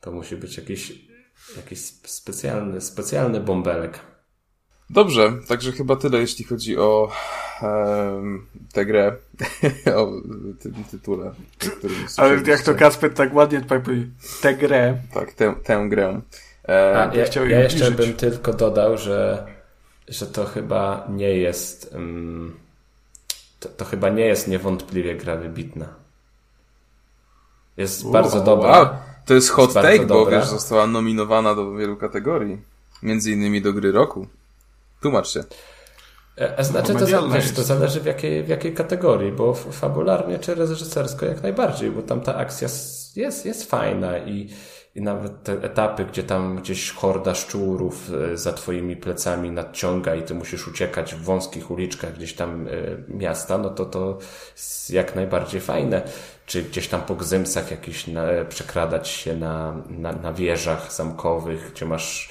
[0.00, 0.92] To musi być jakiś,
[1.56, 4.00] jakiś specjalny, specjalny bąbelek.
[4.90, 7.12] Dobrze, także chyba tyle, jeśli chodzi o
[7.64, 9.16] um, tę grę,
[9.96, 10.12] o
[10.60, 11.32] tym tytule.
[12.16, 14.06] Ale jak to Kasper tak ładnie tutaj powie,
[14.42, 14.98] tę grę.
[15.14, 16.20] Tak, tę, tę grę.
[16.68, 19.46] E, A, ja, ja jeszcze bym tylko dodał, że,
[20.08, 22.54] że to chyba nie jest um,
[23.64, 25.86] to, to, chyba nie jest niewątpliwie gra wybitna.
[27.76, 28.70] Jest U, bardzo dobra.
[28.70, 32.58] A, to jest hot jest take, bo wiesz, została nominowana do wielu kategorii.
[33.02, 34.26] Między innymi do gry roku.
[35.00, 35.44] Tłumacz się.
[36.36, 40.54] A e, znaczy, to, wiesz, to zależy w jakiej, w jakiej kategorii, bo fabularnie czy
[40.54, 42.68] reżysersko jak najbardziej, bo tam ta akcja
[43.16, 44.50] jest, jest fajna i,
[44.94, 50.22] i nawet te etapy, gdzie tam gdzieś horda szczurów e, za twoimi plecami nadciąga i
[50.22, 52.70] ty musisz uciekać w wąskich uliczkach gdzieś tam e,
[53.08, 54.18] miasta, no to to
[54.54, 56.02] jest jak najbardziej fajne.
[56.46, 61.86] Czy gdzieś tam po gzymsach jakiś na, przekradać się na, na, na wieżach zamkowych, gdzie
[61.86, 62.30] masz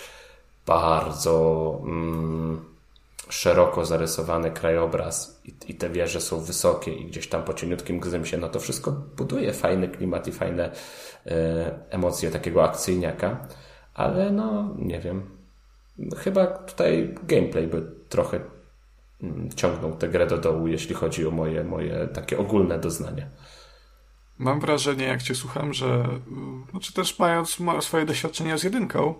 [0.65, 2.72] bardzo mm,
[3.29, 8.37] szeroko zarysowany krajobraz i, i, te wieże są wysokie i gdzieś tam po cieniutkim gzymsie,
[8.37, 10.71] no to wszystko buduje fajny klimat i fajne
[11.25, 13.47] e, emocje takiego akcyjniaka,
[13.93, 15.29] ale no nie wiem,
[16.17, 18.39] chyba tutaj gameplay by trochę
[19.23, 23.29] mm, ciągnął tę grę do dołu, jeśli chodzi o moje, moje takie ogólne doznanie.
[24.37, 26.07] Mam wrażenie, jak Cię słucham, że
[26.71, 29.15] znaczy też mając swoje doświadczenia z jedynką,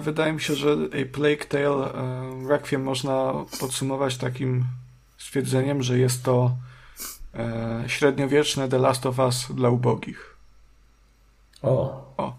[0.00, 4.64] wydaje mi się, że A Plague Tale e, Requiem można podsumować takim
[5.18, 6.56] stwierdzeniem, że jest to
[7.34, 10.36] e, średniowieczne The Last of Us dla ubogich.
[11.62, 12.04] O.
[12.16, 12.36] O.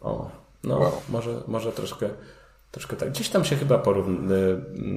[0.00, 0.30] O.
[0.64, 1.02] No, wow.
[1.08, 2.08] może, może troszkę,
[2.70, 3.10] troszkę tak.
[3.10, 3.82] Gdzieś tam się chyba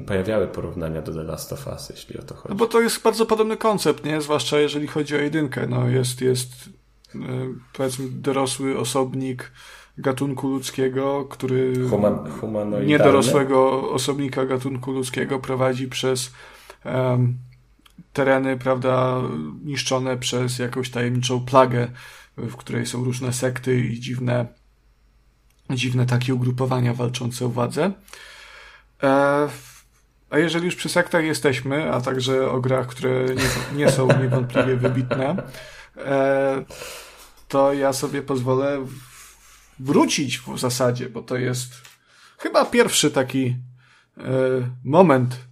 [0.07, 2.49] pojawiały porównania do The Last of Us, jeśli o to chodzi.
[2.49, 4.21] No bo to jest bardzo podobny koncept, nie?
[4.21, 5.67] Zwłaszcza jeżeli chodzi o jedynkę.
[5.67, 6.69] No, jest, jest
[7.73, 9.51] powiedzmy dorosły osobnik,
[9.97, 16.33] gatunku ludzkiego, który Human, niedorosłego osobnika gatunku ludzkiego prowadzi przez
[16.85, 17.37] um,
[18.13, 19.21] tereny, prawda,
[19.63, 21.87] niszczone przez jakąś tajemniczą plagę,
[22.37, 24.45] w której są różne sekty i dziwne,
[25.69, 27.91] dziwne takie ugrupowania walczące o władzę.
[29.03, 29.47] E,
[30.29, 34.75] a jeżeli już przy sektach jesteśmy, a także o grach, które nie, nie są niewątpliwie
[34.75, 35.43] wybitne,
[35.97, 36.65] e,
[37.47, 38.85] to ja sobie pozwolę
[39.79, 41.81] wrócić w zasadzie, bo to jest
[42.37, 43.55] chyba pierwszy taki
[44.17, 44.21] e,
[44.83, 45.47] moment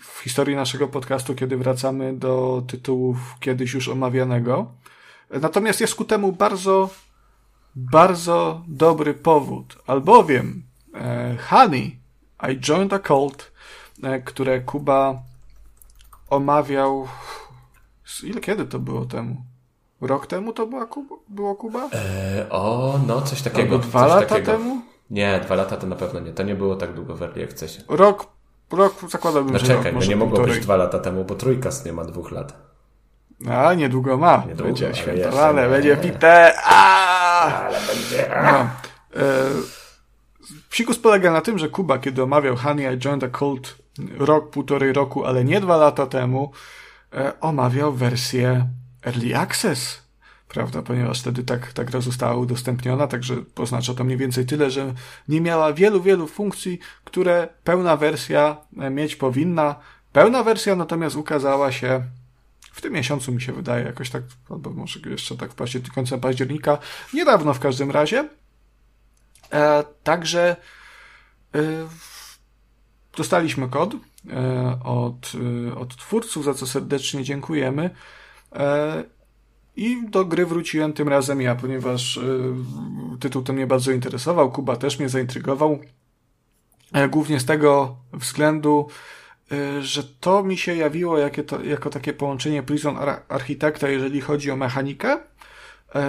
[0.00, 4.72] w historii naszego podcastu, kiedy wracamy do tytułów kiedyś już omawianego.
[5.30, 6.90] Natomiast jest ku temu bardzo,
[7.76, 10.62] bardzo dobry powód, albowiem
[10.94, 12.00] e, Honey,
[12.50, 13.52] I Joined a Cult,
[14.02, 15.22] e, które Kuba
[16.30, 17.08] omawiał
[18.22, 19.44] ile kiedy to było temu?
[20.00, 21.88] Rok temu to była Kuba, było Kuba?
[21.92, 23.62] E, o, no coś takiego.
[23.62, 24.52] Albo dwa coś lata takiego.
[24.52, 24.80] temu?
[25.10, 26.32] Nie, dwa lata to na pewno nie.
[26.32, 27.82] To nie było tak długo w Early Accessie.
[27.88, 28.26] Rok,
[28.72, 31.34] rok zakładałbym, No że czekaj, rok, no może nie mogło być dwa lata temu, bo
[31.34, 32.56] trójkast nie ma dwóch lat.
[33.50, 34.36] A, niedługo ma.
[34.48, 36.12] Niedługo, będzie świętowane, jeszcze będzie nie.
[36.12, 36.52] pite.
[36.64, 37.44] A!
[37.66, 38.30] Ale będzie...
[38.42, 38.58] No.
[39.20, 39.50] E,
[40.70, 43.76] psikus polega na tym, że Kuba, kiedy omawiał Honey I Joined a Cult
[44.18, 46.52] rok, półtorej roku, ale nie dwa lata temu,
[47.12, 48.68] e, omawiał wersję
[49.06, 50.04] Early Access.
[50.48, 54.94] Prawda, ponieważ wtedy tak, tak gra została udostępniona, także oznacza to mniej więcej tyle, że
[55.28, 59.76] nie miała wielu, wielu funkcji, które pełna wersja e, mieć powinna.
[60.12, 62.04] Pełna wersja natomiast ukazała się
[62.72, 66.20] w tym miesiącu mi się wydaje, jakoś tak, albo może jeszcze tak w październiku, końcem
[66.20, 66.78] października,
[67.14, 68.28] niedawno w każdym razie.
[69.52, 70.56] E, także
[71.54, 71.58] e,
[73.16, 75.32] dostaliśmy kod e, od,
[75.68, 77.90] e, od twórców, za co serdecznie dziękujemy.
[78.54, 79.04] E,
[79.76, 82.20] I do gry wróciłem tym razem ja, ponieważ e,
[83.20, 85.78] tytuł ten mnie bardzo interesował, Kuba też mnie zaintrygował.
[86.92, 88.88] E, Głównie z tego względu,
[89.80, 91.16] że to mi się jawiło
[91.46, 95.18] to, jako takie połączenie Prison Ar- Architecta, jeżeli chodzi o mechanikę,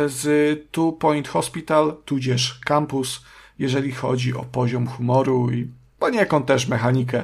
[0.06, 0.28] z
[0.72, 3.26] Two Point Hospital, tudzież Campus,
[3.60, 5.68] jeżeli chodzi o poziom humoru i
[6.00, 7.24] poniekąd też mechanikę.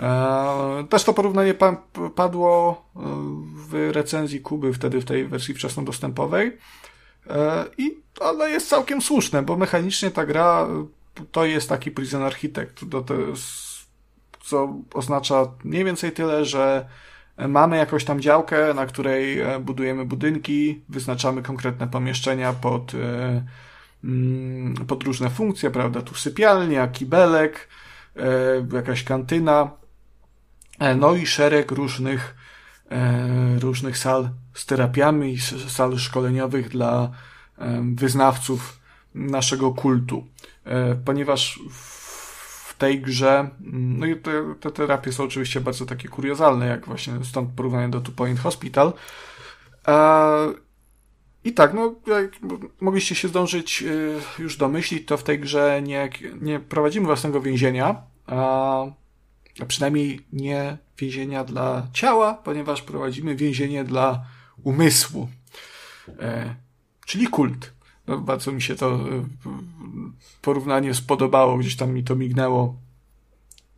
[0.00, 1.82] E, Też to porównanie pa-
[2.14, 3.00] padło e,
[3.68, 6.58] w recenzji Kuby, wtedy w tej wersji wczesnodostępowej.
[7.30, 10.66] E, I ale jest całkiem słuszne, bo mechanicznie ta gra
[11.32, 12.80] to jest taki Prison Architect.
[14.42, 16.88] Co oznacza mniej więcej tyle, że
[17.48, 22.92] mamy jakąś tam działkę, na której budujemy budynki, wyznaczamy konkretne pomieszczenia pod,
[24.04, 26.02] mm, pod różne funkcje, prawda?
[26.02, 27.68] Tu sypialnia, kibelek,
[28.72, 29.70] jakaś kantyna,
[30.80, 32.34] no i szereg różnych,
[32.90, 35.38] e, różnych sal z terapiami,
[35.68, 37.10] sal szkoleniowych dla
[37.58, 38.80] em, wyznawców
[39.14, 40.26] naszego kultu.
[40.64, 46.08] E, Ponieważ w tej grze, mm, no i te, te terapie są oczywiście bardzo takie
[46.08, 48.92] kuriozalne, jak właśnie stąd porównanie do Two Point Hospital.
[49.88, 49.94] E,
[51.44, 52.30] I tak, no, jak
[52.80, 58.02] mogliście się zdążyć e, już domyślić, to w tej grze nie, nie prowadzimy własnego więzienia,
[59.60, 64.24] a, przynajmniej nie więzienia dla ciała, ponieważ prowadzimy więzienie dla
[64.62, 65.28] umysłu,
[66.18, 66.54] e,
[67.06, 67.72] czyli kult.
[68.06, 69.24] No, bardzo mi się to e,
[70.42, 72.76] porównanie spodobało, gdzieś tam mi to mignęło.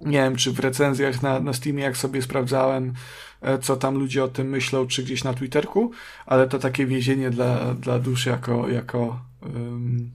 [0.00, 2.92] Nie wiem, czy w recenzjach na, na Steamie, jak sobie sprawdzałem,
[3.40, 5.90] e, co tam ludzie o tym myślą, czy gdzieś na Twitterku,
[6.26, 10.12] ale to takie więzienie dla, dla dusz jako, jako um,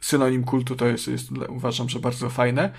[0.00, 2.72] synonim kultu to jest, jest, uważam, że bardzo fajne.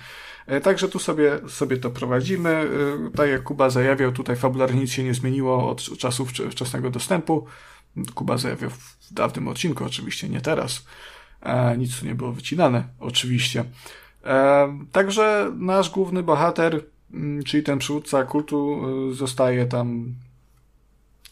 [0.46, 2.50] E, Także tu sobie, sobie to prowadzimy.
[2.50, 6.90] E, Tak jak Kuba zajawiał, tutaj fabularnie nic się nie zmieniło od czasów wcze- wczesnego
[6.90, 7.46] dostępu.
[8.14, 10.84] Kuba zajawiał w dawnym odcinku, oczywiście, nie teraz.
[11.42, 13.64] E, nic tu nie było wycinane, oczywiście.
[14.92, 20.14] Także nasz główny bohater, mm, czyli ten przywódca kultu, zostaje tam.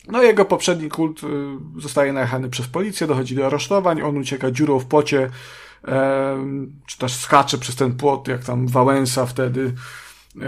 [0.09, 1.21] No, jego poprzedni kult
[1.79, 5.31] zostaje najechany przez policję, dochodzi do aresztowań, on ucieka dziurą w płocie, e,
[6.87, 9.75] czy też skacze przez ten płot, jak tam Wałęsa wtedy,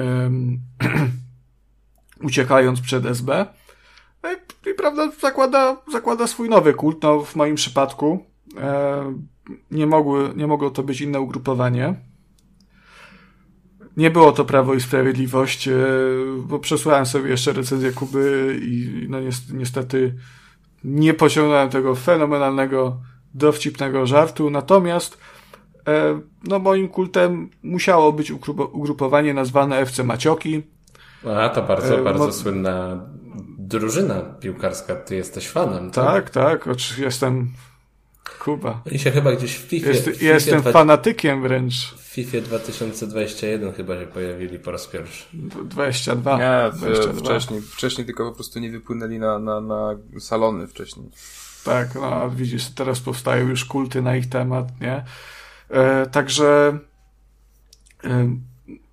[2.23, 3.47] uciekając przed SB.
[4.23, 8.27] No i, i prawda, zakłada, zakłada swój nowy kult, no w moim przypadku
[8.61, 9.15] e,
[9.71, 11.95] nie, mogły, nie mogło to być inne ugrupowanie.
[13.97, 15.75] Nie było to Prawo i Sprawiedliwość, e,
[16.39, 20.15] bo przesłałem sobie jeszcze recenzję Kuby i no nies- niestety
[20.85, 23.01] nie pociągnąłem tego fenomenalnego,
[23.35, 24.51] dowcipnego żartu.
[24.51, 25.19] Natomiast
[25.89, 30.63] e, no moim kultem musiało być ugrupo- ugrupowanie nazwane FC Macioki.
[31.37, 33.07] A, to bardzo, E, bardzo mo- słynna
[33.59, 34.97] drużyna piłkarska.
[34.97, 37.51] Ty jesteś fanem, Tak, tak, oczywiście jestem
[38.45, 38.83] Kuba.
[38.91, 41.95] Oni się chyba gdzieś w FIFA, Jest, w FIFA, jestem dwa- fanatykiem wręcz.
[41.95, 45.25] w FIFA 2021 chyba się pojawili po raz pierwszy.
[45.65, 46.39] 22.
[46.39, 47.21] Nie, 22.
[47.21, 49.91] wcześniej, wcześniej tylko po prostu nie wypłynęli na, na, na
[50.21, 51.07] salony wcześniej.
[51.65, 55.05] Tak, no a widzisz, teraz powstają już kulty na ich temat, nie?
[55.71, 56.79] E, także
[58.05, 58.37] e,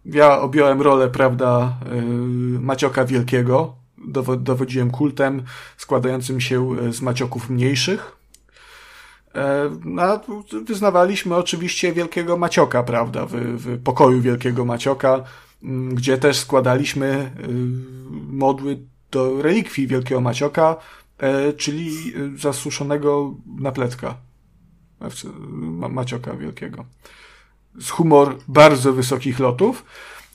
[0.06, 2.02] ja objąłem rolę, prawda, e,
[2.60, 3.76] Macioka Wielkiego.
[4.08, 5.44] Dowo dowodziłem kultem
[5.78, 8.18] składającym się e, z Macioków mniejszych.
[9.36, 10.22] E, no,
[10.66, 15.24] wyznawaliśmy oczywiście Wielkiego Macioka, prawda, w, w pokoju Wielkiego Macioka,
[15.92, 17.32] gdzie też składaliśmy
[18.30, 18.80] modły
[19.12, 20.76] do relikwii Wielkiego Macioka,
[21.58, 24.16] czyli y, zasuszonego napletka
[25.52, 26.86] Ma- Macioka Wielkiego.
[27.80, 29.86] Z humor bardzo wysokich lotów.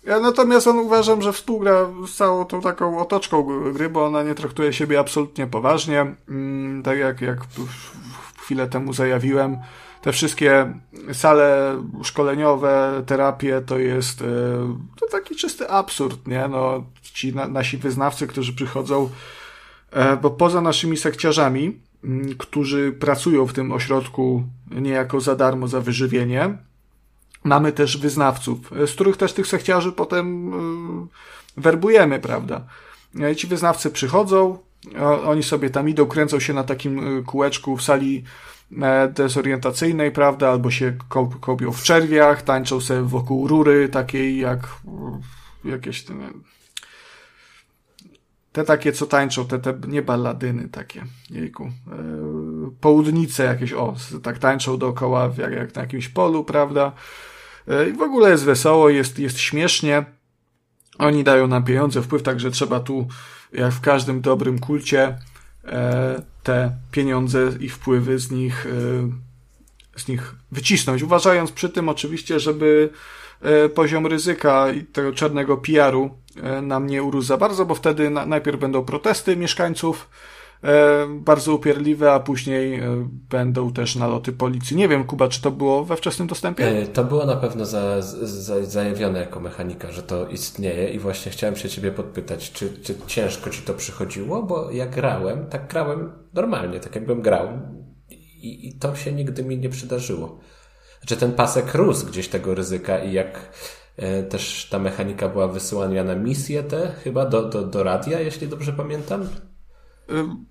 [0.04, 4.34] Ja natomiast on uważam, że współgra z całą tą taką otoczką gry, bo ona nie
[4.34, 6.14] traktuje siebie absolutnie poważnie.
[6.28, 7.38] Mm, tak jak, jak
[8.38, 9.58] chwilę temu zajawiłem,
[10.02, 10.72] te wszystkie
[11.12, 14.24] sale szkoleniowe, terapie to jest e,
[15.00, 16.48] to taki czysty absurd, nie?
[16.48, 19.35] No, ci na, nasi wyznawcy, którzy przychodzą, e,
[20.22, 26.58] bo poza naszymi sekciarzami, mm, którzy pracują w tym ośrodku niejako za darmo, za wyżywienie,
[27.44, 31.06] mamy też wyznawców, z których też tych sekciarzy potem e,
[31.56, 32.64] werbujemy, prawda?
[33.36, 34.58] Ci wyznawcy przychodzą,
[35.24, 38.24] oni sobie tam idą, kręcą się na takim kółeczku w sali
[38.82, 40.92] E, dezorientacyjnej, prawda, albo się
[41.40, 44.80] kopią w czerwiach, tańczą sobie wokół rury takiej jak
[45.64, 46.04] jakieś
[48.56, 51.70] te, takie, co tańczą, te, te nie balladyny takie, jejku, e,
[52.80, 56.92] południce jakieś, o, tak tańczą dookoła jak, jak na jakimś polu, prawda,
[57.68, 60.04] e, i w ogóle jest wesoło, jest, jest śmiesznie,
[60.98, 63.08] oni dają nam pieniądze, wpływ, także trzeba tu,
[63.52, 65.18] jak w każdym dobrym kulcie,
[65.68, 68.66] E, te pieniądze i wpływy z nich,
[69.96, 71.02] z nich wycisnąć.
[71.02, 72.90] Uważając przy tym oczywiście, żeby
[73.74, 76.10] poziom ryzyka i tego czarnego PR-u
[76.62, 80.08] nam nie urósł za bardzo, bo wtedy najpierw będą protesty mieszkańców,
[80.64, 84.76] E, bardzo upierdliwe, a później e, będą też naloty policji.
[84.76, 86.68] Nie wiem, Kuba, czy to było we wczesnym dostępie?
[86.68, 91.32] E, to było na pewno za, za, zajawione jako mechanika, że to istnieje i właśnie
[91.32, 94.42] chciałem się ciebie podpytać, czy, czy ciężko ci to przychodziło?
[94.42, 97.48] Bo ja grałem, tak grałem normalnie, tak jakbym grał
[98.10, 100.38] i, i to się nigdy mi nie przydarzyło.
[101.00, 103.50] Znaczy ten pasek rósł gdzieś tego ryzyka i jak
[104.30, 108.72] też ta mechanika była wysyłana na misje te, chyba do, do, do radia, jeśli dobrze
[108.72, 109.28] pamiętam.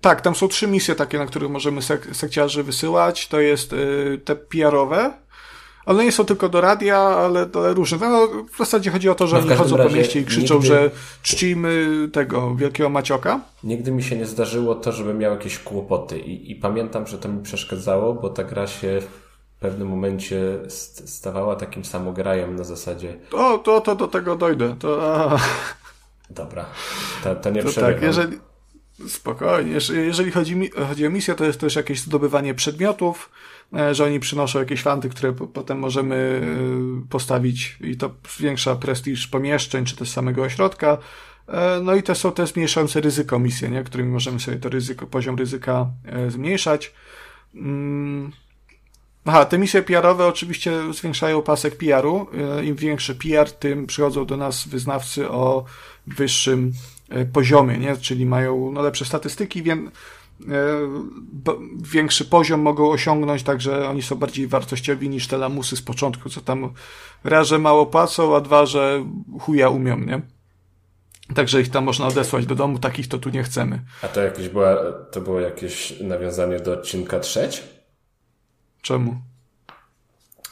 [0.00, 3.28] Tak, tam są trzy misje takie, na których możemy sek sekciarzy wysyłać.
[3.28, 5.12] To jest y, te PR-owe.
[5.86, 7.98] One nie są tylko do radia, ale, ale różne.
[7.98, 10.68] No, w zasadzie chodzi o to, że no, oni chodzą po mieście i krzyczą, nigdy,
[10.68, 10.90] że
[11.22, 13.40] czcimy tego wielkiego Macioka.
[13.64, 17.28] Nigdy mi się nie zdarzyło to, żebym miał jakieś kłopoty i, i pamiętam, że to
[17.28, 19.02] mi przeszkadzało, bo ta gra się
[19.56, 20.58] w pewnym momencie
[21.06, 23.16] stawała takim samograjem na zasadzie.
[23.32, 24.76] O, to, to do tego dojdę.
[24.78, 25.38] To, a...
[26.30, 26.66] Dobra,
[27.24, 28.38] to, to nie to tak, jeżeli,
[29.08, 29.72] Spokojnie.
[29.94, 33.30] Jeżeli chodzi, chodzi o misję, to jest też jakieś zdobywanie przedmiotów,
[33.74, 39.26] e, że oni przynoszą jakieś fanty, które potem możemy e, postawić i to zwiększa prestiż
[39.26, 40.98] pomieszczeń, czy też samego ośrodka.
[41.48, 43.84] E, no i to są te zmniejszające ryzyko misje, nie?
[43.84, 45.86] którymi możemy sobie to ryzyko, poziom ryzyka
[46.28, 46.94] zmniejszać.
[47.54, 48.32] Mm.
[49.26, 52.26] Aha, te misje PR-owe oczywiście zwiększają pasek PR-u.
[52.64, 55.64] Im większy PR, tym przychodzą do nas wyznawcy o
[56.06, 56.72] wyższym
[57.10, 57.96] E, poziomie, nie?
[57.96, 59.90] czyli mają no, lepsze statystyki, wiem,
[60.40, 60.52] e,
[61.92, 66.40] większy poziom mogą osiągnąć, także oni są bardziej wartościowi niż te lamusy z początku, co
[66.40, 66.72] tam
[67.24, 69.04] raz, że mało płacą, a dwa, że
[69.40, 70.20] chuja umią, nie?
[71.34, 73.80] Także ich tam można odesłać do domu, takich to tu nie chcemy.
[74.02, 74.76] A to jakieś była,
[75.10, 77.62] to było jakieś nawiązanie do odcinka trzeć?
[78.86, 79.16] Czemu?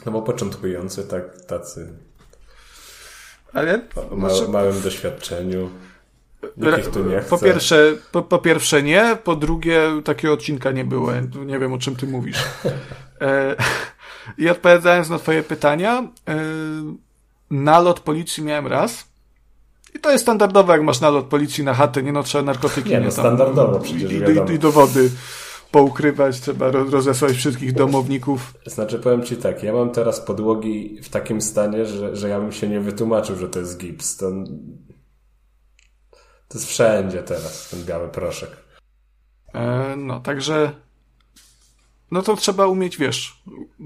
[0.05, 1.93] No bo początkujący tak, tacy
[3.53, 3.81] ale
[4.11, 4.51] o ma, znaczy...
[4.51, 5.69] małym doświadczeniu.
[6.57, 7.29] Nikt tu nie chce.
[7.29, 11.11] Po pierwsze, po, po, pierwsze nie, po drugie takiego odcinka nie było.
[11.45, 12.37] Nie wiem o czym ty mówisz.
[13.21, 13.55] E,
[14.37, 16.35] I odpowiadając na twoje pytania, e,
[17.51, 19.07] nalot policji miałem raz.
[19.95, 22.89] I to jest standardowe, jak masz nalot policji na chatę, nie no trzeba narkotyki.
[22.89, 25.09] Nie, no standardowo przecież i, i, i dowody
[25.75, 28.53] poukrywać, trzeba rozesłać wszystkich domowników.
[28.65, 32.51] Znaczy powiem ci tak, ja mam teraz podłogi w takim stanie, że, że ja bym
[32.51, 34.17] się nie wytłumaczył, że to jest gips.
[34.17, 34.31] To
[36.47, 38.49] to jest wszędzie teraz, ten biały proszek.
[39.53, 40.71] E, no, także
[42.11, 43.43] no to trzeba umieć, wiesz,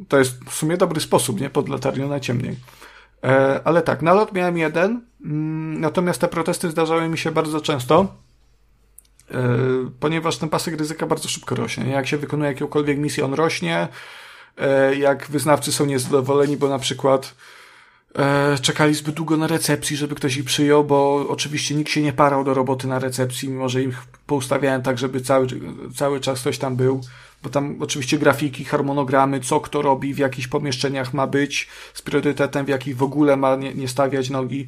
[0.07, 1.49] to jest w sumie dobry sposób, nie?
[1.49, 2.55] Pod latarnią na ciemniej.
[3.23, 8.15] E, ale tak, nalot miałem jeden, mm, natomiast te protesty zdarzały mi się bardzo często,
[9.99, 11.83] ponieważ ten pasek ryzyka bardzo szybko rośnie.
[11.83, 11.91] Nie?
[11.91, 13.87] Jak się wykonuje jakąkolwiek misję, on rośnie.
[14.57, 17.35] E, jak wyznawcy są niezadowoleni, bo na przykład
[18.15, 22.13] e, czekali zbyt długo na recepcji, żeby ktoś ich przyjął, bo oczywiście nikt się nie
[22.13, 23.97] parał do roboty na recepcji, mimo że ich
[24.27, 25.47] poustawiałem tak, żeby cały,
[25.95, 27.01] cały czas ktoś tam był,
[27.43, 32.65] bo tam oczywiście grafiki, harmonogramy, co kto robi, w jakichś pomieszczeniach ma być, z priorytetem,
[32.65, 34.67] w jakich w ogóle ma nie, nie stawiać nogi,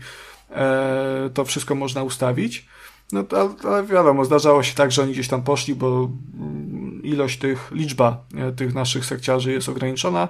[0.51, 2.65] e, to wszystko można ustawić.
[3.11, 3.23] No
[3.63, 6.09] ale wiadomo, zdarzało się tak, że oni gdzieś tam poszli, bo
[6.39, 10.27] mm, ilość tych, liczba e, tych naszych sekciarzy jest ograniczona,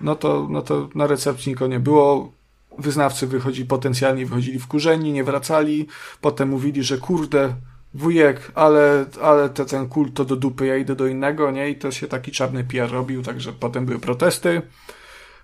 [0.00, 2.32] no to, no to na recepcji nikogo nie było
[2.78, 5.86] wyznawcy wychodzi potencjalnie wychodzili wkurzeni, nie wracali,
[6.20, 7.54] potem mówili, że kurde,
[7.94, 11.70] wujek, ale, ale te, ten kult to do dupy, ja idę do innego, nie?
[11.70, 14.62] I to się taki czarny PR robił, także potem były protesty.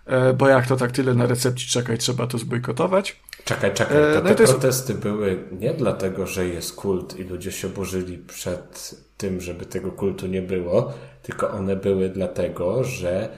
[0.07, 3.21] e, bo jak to tak tyle na recepcji czekać, trzeba to zbojkotować.
[3.45, 5.03] Czekaj, czekaj, to no te to protesty jest...
[5.03, 10.27] były nie dlatego, że jest kult i ludzie się burzyli przed tym, żeby tego kultu
[10.27, 10.93] nie było,
[11.23, 13.29] tylko one były dlatego, że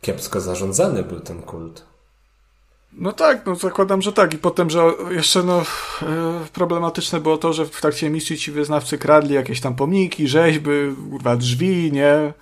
[0.00, 1.84] kiepsko zarządzany był ten kult.
[2.92, 4.34] No tak, no zakładam, że tak.
[4.34, 5.62] I potem, że jeszcze no,
[6.02, 10.70] e, problematyczne było to, że w trakcie emisji ci wyznawcy kradli jakieś tam pomniki, rzeźby,
[11.10, 12.32] kurwa, drzwi, nie?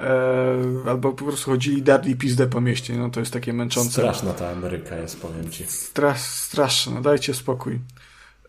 [0.00, 2.96] E, albo po prostu chodzili, darli pizdę po mieście.
[2.96, 3.90] No to jest takie męczące.
[3.90, 5.64] Straszna ta Ameryka jest, powiem ci.
[5.66, 7.78] Strasz, straszna, no dajcie spokój.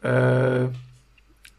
[0.03, 0.69] E,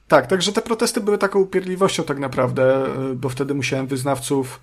[0.09, 4.61] tak, także te protesty były taką upierdliwością tak naprawdę, e, bo wtedy musiałem wyznawców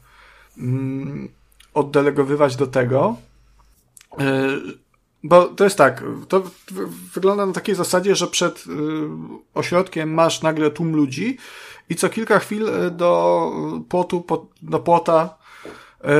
[0.57, 1.29] mm,
[1.73, 3.15] oddelegowywać do tego,
[4.19, 4.25] e,
[5.23, 6.43] bo to jest tak, to
[7.13, 8.69] wygląda na takiej zasadzie, że przed y,
[9.53, 11.37] ośrodkiem masz nagle tłum ludzi
[11.89, 13.51] i co kilka chwil y, do
[13.89, 14.25] płotu,
[14.61, 15.37] do płota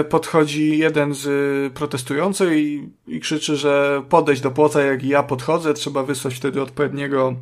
[0.02, 5.74] y, podchodzi jeden z protestujących i, i krzyczy, że podejść do płota, jak ja podchodzę,
[5.74, 7.36] trzeba wysłać wtedy odpowiedniego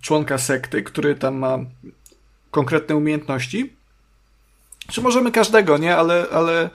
[0.00, 1.58] członka sekty, który tam ma
[2.50, 3.72] konkretne umiejętności.
[4.88, 5.96] Czy możemy każdego, nie?
[5.96, 6.70] Ale, ale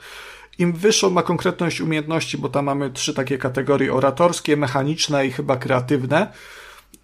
[0.58, 5.56] im wyższą ma konkretność umiejętności, bo tam mamy trzy takie kategorie oratorskie, mechaniczne i chyba
[5.56, 6.32] kreatywne.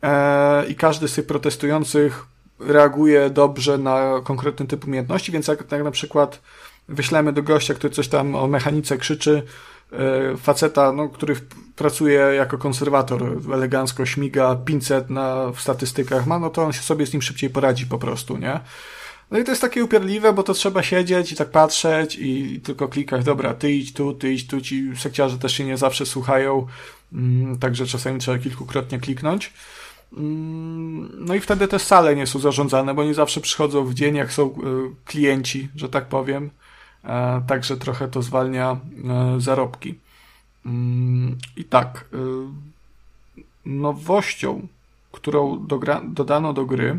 [0.03, 2.27] E, I każdy z tych protestujących
[2.66, 6.40] reaguje dobrze na konkretny typ umiejętności, więc jak, jak na przykład
[6.89, 9.43] wyślemy do gościa, który coś tam o mechanice krzyczy,
[9.93, 11.36] e, faceta, no, który
[11.76, 17.06] pracuje jako konserwator, elegancko śmiga 500 na, w statystykach ma, no to on się sobie
[17.06, 18.60] z nim szybciej poradzi po prostu, nie?
[19.30, 22.89] No i to jest takie upierdliwe, bo to trzeba siedzieć i tak patrzeć i tylko
[22.89, 26.66] klikać, dobra, ty idź tu, ty idź tu, ci sekciarze też się nie zawsze słuchają,
[27.12, 29.52] mm, także czasami trzeba kilkukrotnie kliknąć.
[30.16, 34.16] Mm, no i wtedy te sale nie są zarządzane, bo nie zawsze przychodzą w dzień,
[34.16, 34.55] jak są e,
[35.05, 36.51] klienci, że tak powiem.
[37.05, 39.98] E, także trochę to zwalnia e, zarobki.
[40.66, 42.05] Mm, I tak,
[43.66, 44.66] nowością,
[45.12, 45.66] którą
[46.05, 46.98] dodano do gry,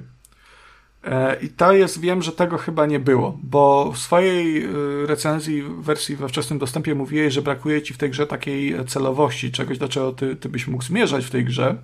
[1.42, 4.68] I to jest, wiem, że tego chyba nie było, bo w swojej
[5.06, 9.78] recenzji wersji we wczesnym dostępie mówiłeś, że brakuje ci w tej grze takiej celowości, czegoś,
[9.78, 11.76] do czego ty, ty byś mógł zmierzać w tej grze,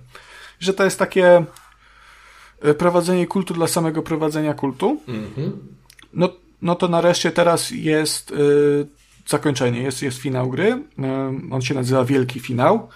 [0.60, 1.44] że to jest takie
[2.62, 5.00] e, prowadzenie kultu dla samego prowadzenia kultu.
[5.08, 5.50] Mm-hmm.
[6.14, 6.28] No,
[6.62, 8.86] no to nareszcie teraz jest y,
[9.26, 10.68] zakończenie, jest, jest finał gry.
[10.72, 12.88] Y, on się nazywa Wielki Finał.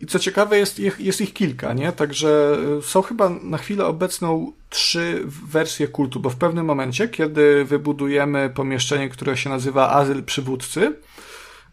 [0.00, 1.92] I co ciekawe, jest ich, jest ich kilka, nie?
[1.92, 8.50] Także są chyba na chwilę obecną trzy wersje kultu, bo w pewnym momencie, kiedy wybudujemy
[8.54, 10.96] pomieszczenie, które się nazywa Azyl Przywódcy,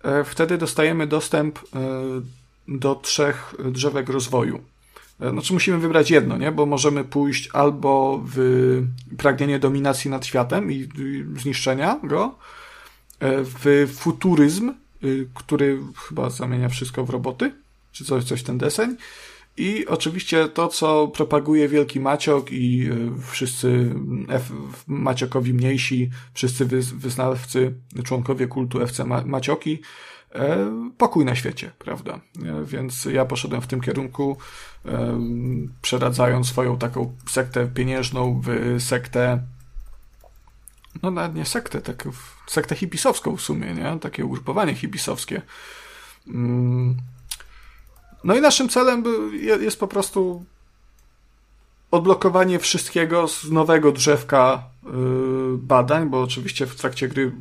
[0.03, 1.61] e, wtedy dostajemy dostęp e,
[2.67, 4.61] do trzech drzewek rozwoju.
[5.21, 6.51] E, znaczy musimy wybrać jedno, nie?
[6.51, 8.37] Bo możemy pójść albo w
[9.17, 10.87] pragnienie dominacji nad światem i
[11.39, 12.35] zniszczenia go,
[13.21, 14.73] w futuryzm,
[15.03, 17.51] y, który chyba zamienia wszystko w roboty,
[17.91, 18.95] czy coś, coś ten deseń.
[19.57, 23.95] I oczywiście to, co propaguje Wielki Maciok i e, wszyscy
[24.29, 24.51] F,
[24.87, 26.65] Maciokowi mniejsi, wszyscy
[26.95, 27.73] wyznawcy,
[28.03, 29.79] członkowie kultu FC Macioki, e,
[30.97, 32.19] pokój na świecie, prawda?
[32.45, 34.37] E, więc ja poszedłem w tym kierunku,
[35.81, 39.39] przeradzając swoją taką sektę pieniężną w sektę
[41.03, 42.07] no nawet nie sektę, tak
[42.47, 43.99] sektę hipisowską w sumie, nie?
[43.99, 45.41] Takie ugrupowanie hipisowskie.
[46.27, 46.97] Mm,
[48.23, 49.03] no i naszym celem
[49.61, 50.45] jest po prostu
[51.91, 54.63] odblokowanie wszystkiego z nowego drzewka
[55.57, 57.31] badań, bo oczywiście w trakcie gry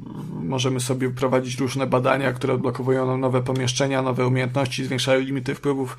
[0.42, 5.96] możemy sobie prowadzić różne badania, które odblokowują nam nowe pomieszczenia, nowe umiejętności, zwiększają limity wpływów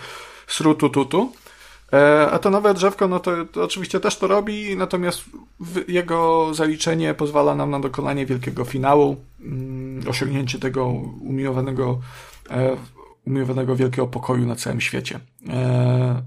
[0.48, 1.32] srutu tutu.
[1.94, 5.24] E, a to nowe drzewko, no to, to oczywiście też to robi, natomiast
[5.88, 10.88] jego zaliczenie pozwala nam na dokonanie wielkiego finału, mm, osiągnięcie tego
[11.22, 12.00] umiłowanego
[12.50, 12.78] e,
[13.28, 15.20] umiłowanego wielkiego pokoju na całym świecie.
[15.50, 16.22] E,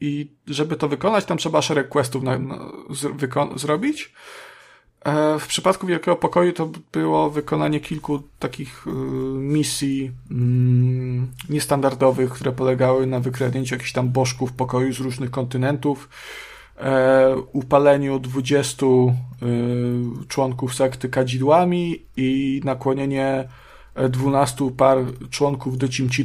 [0.00, 2.58] I żeby to wykonać, tam trzeba szereg questów na, na,
[2.90, 4.12] z, zrobić.
[5.06, 8.90] E, w przypadku Wielkiego Pokoju to było wykonanie kilku takich y,
[9.38, 16.08] misji mm, niestandardowych, które polegały na wykradnięciu jakichś tam bożków pokoju z różnych kontynentów,
[16.76, 23.48] e, upaleniu 20 y, członków sekty kadzidłami i nakłonienie
[24.08, 24.98] 12 par
[25.30, 26.24] członków do Cimci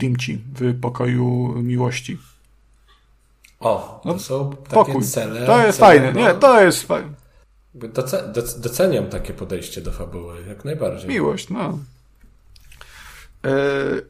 [0.55, 2.17] w pokoju miłości.
[3.59, 5.03] O, to no, są takie pokój.
[5.03, 5.45] cele.
[5.45, 7.20] To jest cele, fajne, nie, to jest fajne.
[7.73, 11.09] Doce, doceniam takie podejście do fabuły, jak najbardziej.
[11.09, 11.79] Miłość, no.
[13.45, 13.51] E,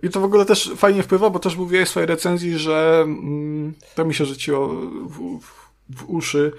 [0.04, 3.74] I to w ogóle też fajnie wpływa, bo też mówiłeś w swojej recenzji, że mm,
[3.96, 6.52] to mi się rzuciło w, w, w uszy,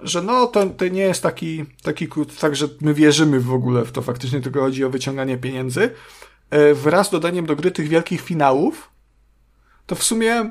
[0.00, 2.08] że no to, to nie jest taki, taki
[2.40, 5.90] tak, że my wierzymy w ogóle w to faktycznie, tylko chodzi o wyciąganie pieniędzy,
[6.50, 8.90] e, wraz z dodaniem do gry tych wielkich finałów,
[9.86, 10.50] to w sumie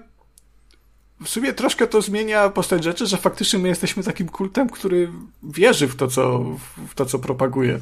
[1.23, 5.10] w sumie troszkę to zmienia postać rzeczy, że faktycznie my jesteśmy takim kultem, który
[5.43, 6.45] wierzy w to, co,
[6.88, 7.80] w to, co propaguje.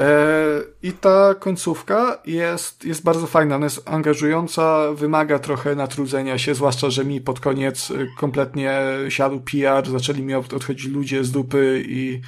[0.00, 0.36] E,
[0.82, 6.90] I ta końcówka jest, jest bardzo fajna, ona jest angażująca, wymaga trochę natrudzenia się, zwłaszcza,
[6.90, 12.20] że mi pod koniec kompletnie siadł PR, zaczęli mi odchodzić ludzie z dupy i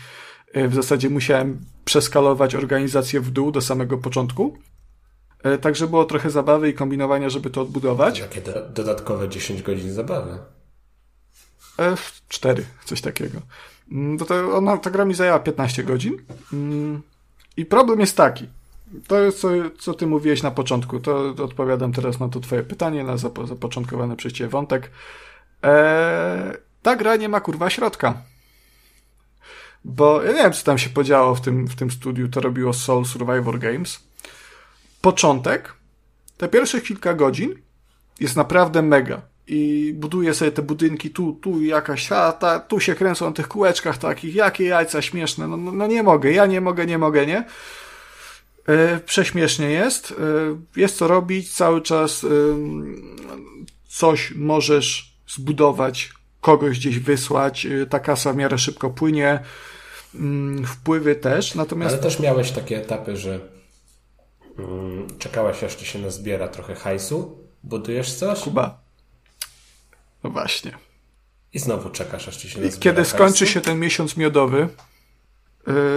[0.52, 4.56] e, w zasadzie musiałem przeskalować organizację w dół do samego początku.
[5.42, 8.18] E, także było trochę zabawy i kombinowania, żeby to odbudować.
[8.18, 10.38] Jakie do, dodatkowe 10 godzin zabawy?
[11.78, 11.94] E,
[12.28, 13.40] cztery, coś takiego.
[13.92, 16.16] Mm, to, to ona, ta gra mi zajęła 15 godzin.
[16.52, 17.02] Mm,
[17.56, 18.48] I problem jest taki.
[19.06, 19.48] To jest, co,
[19.78, 21.00] co ty mówiłeś na początku.
[21.00, 24.90] To, to odpowiadam teraz na to twoje pytanie, na zapo, zapoczątkowany przez ciebie wątek.
[25.62, 28.22] Eee, ta gra nie ma kurwa środka.
[29.84, 32.28] Bo ja nie wiem, co tam się podziało w tym, w tym studiu.
[32.28, 34.09] To robiło Soul Survivor Games
[35.00, 35.74] początek,
[36.36, 37.54] te pierwsze kilka godzin
[38.20, 39.22] jest naprawdę mega.
[39.46, 43.98] I buduje sobie te budynki, tu, tu jakaś chata, tu się kręcą na tych kółeczkach
[43.98, 47.44] takich, jakie jajca śmieszne, no, no, no nie mogę, ja nie mogę, nie mogę, nie?
[48.68, 52.30] Yy, prześmiesznie jest, yy, jest co robić, cały czas yy,
[53.88, 59.40] coś możesz zbudować, kogoś gdzieś wysłać, ta kasa w miarę szybko płynie,
[60.14, 61.94] mm, wpływy też, natomiast...
[61.94, 63.40] Ale też miałeś takie etapy, że
[65.18, 67.38] czekałaś aż ci się nazbiera trochę hajsu?
[67.64, 68.40] Budujesz coś?
[68.40, 68.80] Kuba.
[70.24, 70.72] No właśnie.
[71.52, 74.68] I znowu czekasz aż ci się nazbiera Kiedy skończy się ten miesiąc miodowy,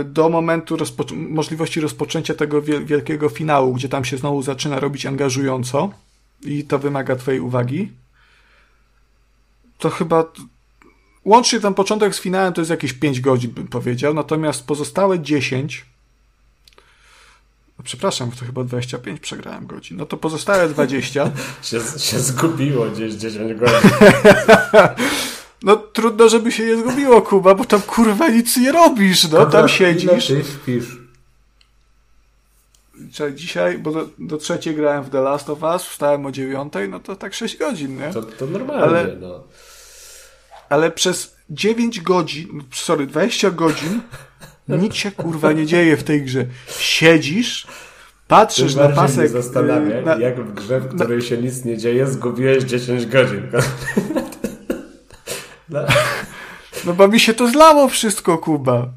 [0.01, 5.05] y, do momentu rozpo możliwości rozpoczęcia tego wielkiego finału, gdzie tam się znowu zaczyna robić
[5.05, 5.91] angażująco
[6.41, 7.91] i to wymaga twojej uwagi,
[9.77, 10.31] to chyba
[11.25, 15.85] łącznie ten początek z finałem to jest jakieś 5 godzin, bym powiedział, natomiast pozostałe 10
[15.85, 15.92] no
[17.83, 19.97] przepraszam, to chyba 25 przegrałem godzin.
[19.97, 21.31] No to pozostałe 20.
[21.61, 23.89] się, się zgubiło gdzieś 10 godzin.
[25.63, 29.69] no trudno, żeby się nie zgubiło, Kuba, bo tam kurwa nic nie robisz, no tam
[29.69, 30.29] siedzisz.
[30.29, 31.03] Ile ty śpisz?
[33.35, 36.99] Dzisiaj, bo do, do trzeciej grałem w The Last of Us, wstałem o dziewiątej, no
[36.99, 38.13] to tak 6 godzin, nie?
[38.13, 39.43] To, to normalnie, ale, no.
[40.69, 44.01] Ale przez 9 godzin, sorry, 20 godzin
[44.67, 46.45] nic się kurwa nie dzieje w tej grze.
[46.79, 47.67] Siedzisz,
[48.27, 49.17] patrzysz na pasek.
[49.17, 53.05] Mnie zastanawia, na, jak w grze, w której na, się nic nie dzieje, zgubiłeś 10
[53.05, 53.41] godzin.
[56.85, 58.87] No bo mi się to zlało wszystko, Kuba.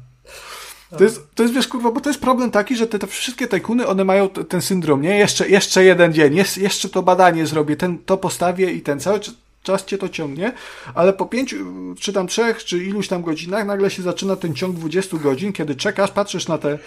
[0.97, 3.47] To jest, to jest, wiesz, kurwa, bo to jest problem taki, że te, te wszystkie
[3.47, 5.17] tajkuny, one mają ten syndrom, nie?
[5.17, 9.19] Jeszcze, jeszcze jeden dzień, jest, jeszcze to badanie zrobię, ten, to postawię i ten cały
[9.19, 9.33] czas
[9.75, 10.53] cię to ciągnie,
[10.95, 11.57] ale po pięciu,
[11.99, 15.75] czy tam trzech, czy iluś tam godzinach nagle się zaczyna ten ciąg 20 godzin, kiedy
[15.75, 16.77] czekasz, patrzysz na te e,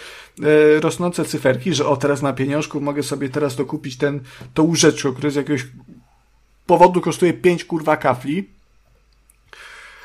[0.81, 4.21] rosnące cyferki, że o, teraz na pieniążku mogę sobie teraz dokupić ten,
[4.55, 5.67] to łóżeczko, które z jakiegoś
[6.67, 8.49] powodu kosztuje 5 kurwa kafli.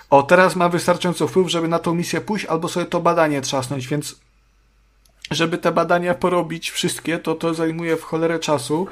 [0.09, 3.87] O, teraz ma wystarczająco wpływ, żeby na tą misję pójść, albo sobie to badanie trzasnąć,
[3.87, 4.15] więc
[5.31, 8.87] żeby te badania porobić wszystkie, to to zajmuje w cholerę czasu.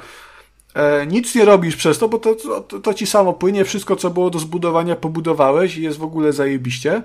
[0.74, 2.34] E, nic nie robisz przez to, bo to,
[2.68, 6.32] to, to, ci samo płynie, wszystko co było do zbudowania pobudowałeś i jest w ogóle
[6.32, 7.02] zajebiście.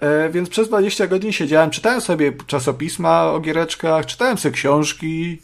[0.00, 5.42] E, więc przez 20 godzin siedziałem, czytałem sobie czasopisma o giereczkach, czytałem sobie książki,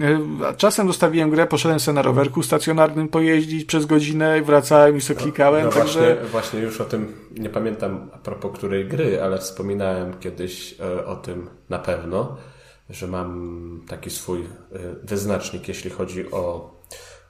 [0.00, 0.20] e,
[0.56, 5.64] Czasem zostawiłem grę, poszedłem sobie na rowerku stacjonarnym pojeździć przez godzinę, wracałem i sobie klikałem.
[5.64, 6.00] No, no także...
[6.00, 10.74] właśnie, właśnie już o tym, nie pamiętam a propos której gry, ale wspominałem kiedyś
[11.06, 12.36] o tym na pewno,
[12.90, 14.42] że mam taki swój
[15.02, 16.75] wyznacznik, jeśli chodzi o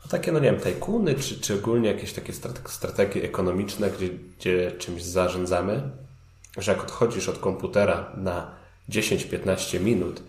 [0.06, 2.32] no takie, no nie wiem, tajkuny, czy, czy ogólnie jakieś takie
[2.66, 4.08] strategie ekonomiczne, gdzie,
[4.38, 5.90] gdzie czymś zarządzamy,
[6.58, 8.50] że jak odchodzisz od komputera na
[8.88, 10.22] 10-15 minut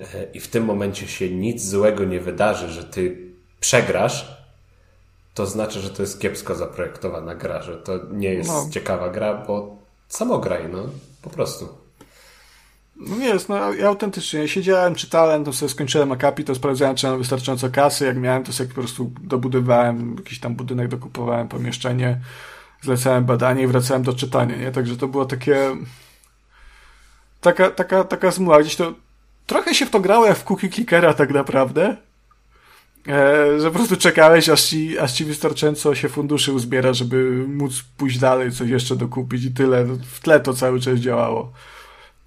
[0.00, 0.04] e,
[0.34, 3.16] i w tym momencie się nic złego nie wydarzy, że ty
[3.60, 4.40] przegrasz,
[5.34, 8.68] to znaczy, że to jest kiepsko zaprojektowana gra, że to nie jest no.
[8.70, 9.76] ciekawa gra, bo
[10.08, 10.88] samograj, no,
[11.22, 11.79] po prostu.
[13.00, 17.18] No jest, no ja autentycznie siedziałem, czytałem, to sobie skończyłem akapi, to sprawdzałem, czy mam
[17.18, 22.20] wystarczająco kasy, jak miałem, to sobie po prostu dobudowałem jakiś tam budynek, dokupowałem pomieszczenie,
[22.82, 24.72] zlecałem badanie i wracałem do czytania, nie?
[24.72, 25.76] Także to było takie
[27.40, 28.94] taka, taka, taka zmuła, gdzieś to
[29.46, 31.96] trochę się w to grało jak w cookie clickera tak naprawdę,
[33.08, 37.84] e, że po prostu czekałeś, aż ci, aż ci wystarczająco się funduszy uzbiera, żeby móc
[37.96, 39.84] pójść dalej, coś jeszcze dokupić i tyle.
[39.84, 41.52] W tle to cały czas działało.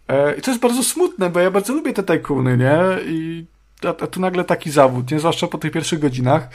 [0.08, 2.80] E, I to jest bardzo smutne, bo ja bardzo lubię te tajkuny, nie?
[3.06, 3.46] I
[3.84, 5.20] a, a tu nagle taki zawód, nie?
[5.20, 6.50] Zwłaszcza po tych pierwszych godzinach.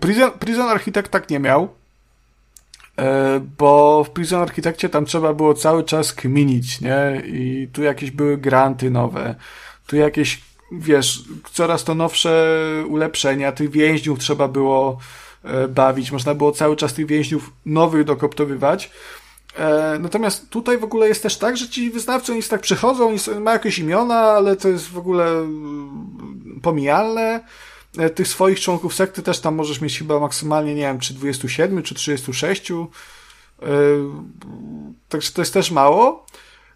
[0.00, 1.68] Prison, Prison Architect tak nie miał,
[2.98, 7.22] e, bo w Prison Architectie tam trzeba było cały czas kminić, nie?
[7.26, 9.34] I tu jakieś były granty nowe,
[9.86, 11.22] tu jakieś wiesz,
[11.52, 12.58] coraz to nowsze
[12.88, 14.98] ulepszenia, tych więźniów trzeba było
[15.44, 18.90] e, bawić, można było cały czas tych więźniów nowych dokoptowywać.
[19.56, 23.18] E, natomiast tutaj w ogóle jest też tak, że ci wyznawcy oni tak przychodzą, oni
[23.40, 27.40] mają jakieś imiona, ale to jest w ogóle mm, pomijalne.
[27.98, 31.82] E, tych swoich członków sekty też tam możesz mieć chyba maksymalnie, nie wiem, czy 27,
[31.82, 32.72] czy 36.
[35.08, 36.26] Także to jest też mało.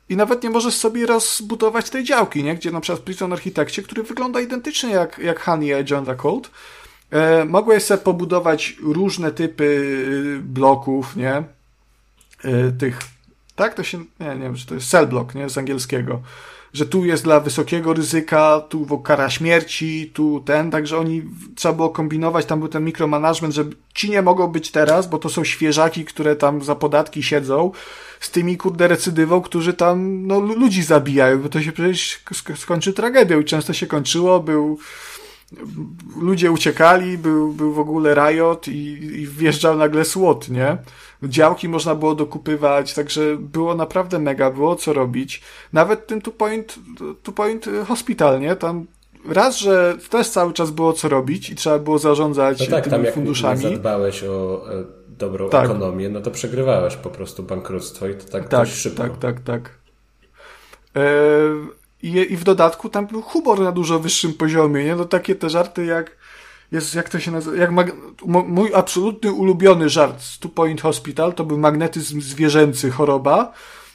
[0.09, 2.55] I nawet nie możesz sobie rozbudować tej działki, nie?
[2.55, 6.51] Gdzie na przykład w Prison Architekcie, który wygląda identycznie jak, jak Honey Agenda Cold,
[7.11, 11.43] e, mogłeś sobie pobudować różne typy y, bloków, nie?
[12.45, 12.99] E, tych,
[13.55, 13.75] tak?
[13.75, 15.49] To się, nie, nie wiem, czy to jest cell block, nie?
[15.49, 16.23] Z angielskiego.
[16.73, 21.23] Że tu jest dla wysokiego ryzyka, tu kara śmierci, tu ten, także oni,
[21.55, 23.65] trzeba było kombinować, tam był ten mikromanagement, że
[23.95, 27.73] ci nie mogą być teraz, bo to są świeżaki, które tam za podatki siedzą,
[28.21, 32.21] z tymi kurde recydywą, którzy tam no, ludzi zabijają, bo to się przecież
[32.57, 34.79] skończy tragedią i często się kończyło, był
[36.17, 38.89] ludzie uciekali, był, był w ogóle riot i,
[39.21, 40.77] i wjeżdżał nagle słod, nie?
[41.23, 45.43] Działki można było dokupywać, także było naprawdę mega, było co robić.
[45.73, 46.79] Nawet ten Two Point,
[47.23, 48.57] two point Hospital, nie?
[48.57, 48.87] Tam
[49.29, 52.97] raz, że też cały czas było co robić i trzeba było zarządzać no tak, tymi
[52.97, 53.63] tam jak funduszami.
[53.63, 55.65] Jak zadbałeś o e, dobrą tak.
[55.65, 59.03] ekonomię, no to przegrywałeś po prostu bankructwo i to tak, tak dość szybko.
[59.03, 59.71] Tak, tak, tak.
[60.97, 61.03] E,
[62.03, 64.97] i, I w dodatku tam był humor na dużo wyższym poziomie, nie?
[64.97, 66.17] No takie te żarty jak
[66.73, 67.93] jest, jak to się nazywa, jak mag...
[68.27, 73.53] mój absolutny ulubiony żart z Two Point Hospital to był magnetyzm zwierzęcy choroba,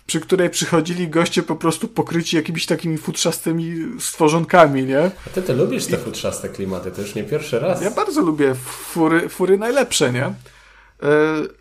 [0.07, 5.11] przy której przychodzili goście po prostu pokryci jakimiś takimi futrzastymi stworzonkami, nie?
[5.27, 5.99] A ty, ty lubisz te I...
[5.99, 7.81] futrzaste klimaty, to już nie pierwszy raz.
[7.81, 10.33] Ja bardzo lubię fury, fury najlepsze, nie?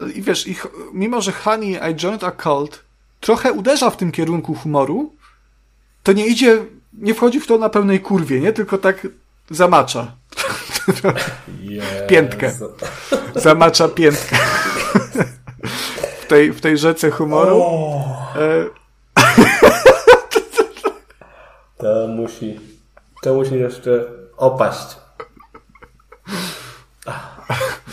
[0.01, 2.85] Yy, I wiesz, ich, mimo że Honey I Joined a Cult
[3.21, 5.15] trochę uderza w tym kierunku humoru,
[6.03, 8.53] to nie idzie, nie wchodzi w to na pełnej kurwie, nie?
[8.53, 9.07] Tylko tak
[9.51, 10.17] zamacza.
[12.09, 12.53] Piętkę.
[13.35, 14.37] Zamacza piętkę.
[16.21, 17.65] w, tej, w tej rzece humoru.
[18.37, 18.67] E...
[21.79, 22.61] To musi,
[23.23, 24.05] to musi jeszcze
[24.37, 24.97] opaść.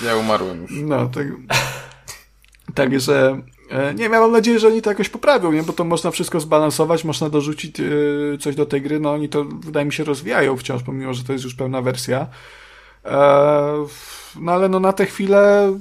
[0.05, 0.71] Ja umarłem już.
[0.73, 1.25] No, tak.
[2.75, 5.63] Także e, nie, miałem nadzieję, że oni to jakoś poprawią, nie?
[5.63, 7.83] bo to można wszystko zbalansować, można dorzucić e,
[8.39, 11.33] coś do tej gry, no oni to wydaje mi się rozwijają wciąż, pomimo, że to
[11.33, 12.27] jest już pełna wersja.
[13.05, 13.85] E,
[14.39, 15.73] no ale no na tę chwilę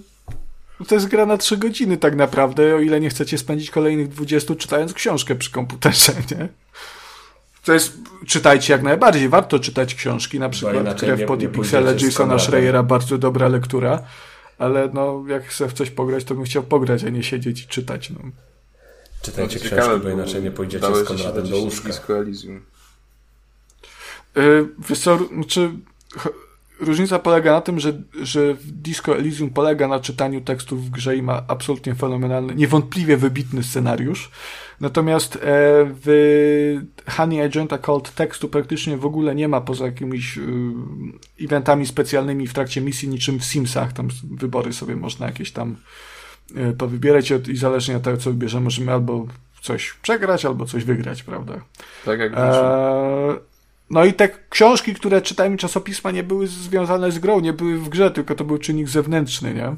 [0.89, 4.55] to jest gra na 3 godziny tak naprawdę, o ile nie chcecie spędzić kolejnych 20
[4.55, 6.49] czytając książkę przy komputerze, nie?
[7.65, 12.39] To jest, czytajcie jak najbardziej, warto czytać książki, na przykład Krew pod i Pixele Jasona
[12.39, 14.03] Schreiera, bardzo dobra lektura,
[14.63, 17.67] ale no, jak chcę w coś pograć, to bym chciał pograć, a nie siedzieć i
[17.67, 18.19] czytać, no.
[19.23, 21.91] Czytajcie no, książki, bo inaczej nie pójdziecie z Konradem do łóżka.
[24.37, 25.19] Yy, wiesz co,
[25.49, 25.71] czy
[26.81, 31.23] różnica polega na tym, że, że Disco Elysium polega na czytaniu tekstów w grze i
[31.23, 34.31] ma absolutnie fenomenalny, niewątpliwie wybitny scenariusz.
[34.83, 35.41] Natomiast e,
[36.05, 36.81] w
[37.17, 40.43] Honey Agenta Cult tekstu praktycznie w ogóle nie ma poza jakimiś y,
[41.41, 43.93] eventami specjalnymi w trakcie misji, niczym w Simsach.
[43.93, 45.77] Tam wybory sobie można jakieś tam
[46.57, 49.27] y, powybierać i zależnie od tego, co wybierzemy, możemy albo
[49.61, 51.55] coś przegrać, albo coś wygrać, prawda?
[52.05, 53.37] Tak jak e,
[53.91, 57.89] no i te książki, które czytałem czasopisma nie były związane z grą, nie były w
[57.89, 59.77] grze, tylko to był czynnik zewnętrzny, nie?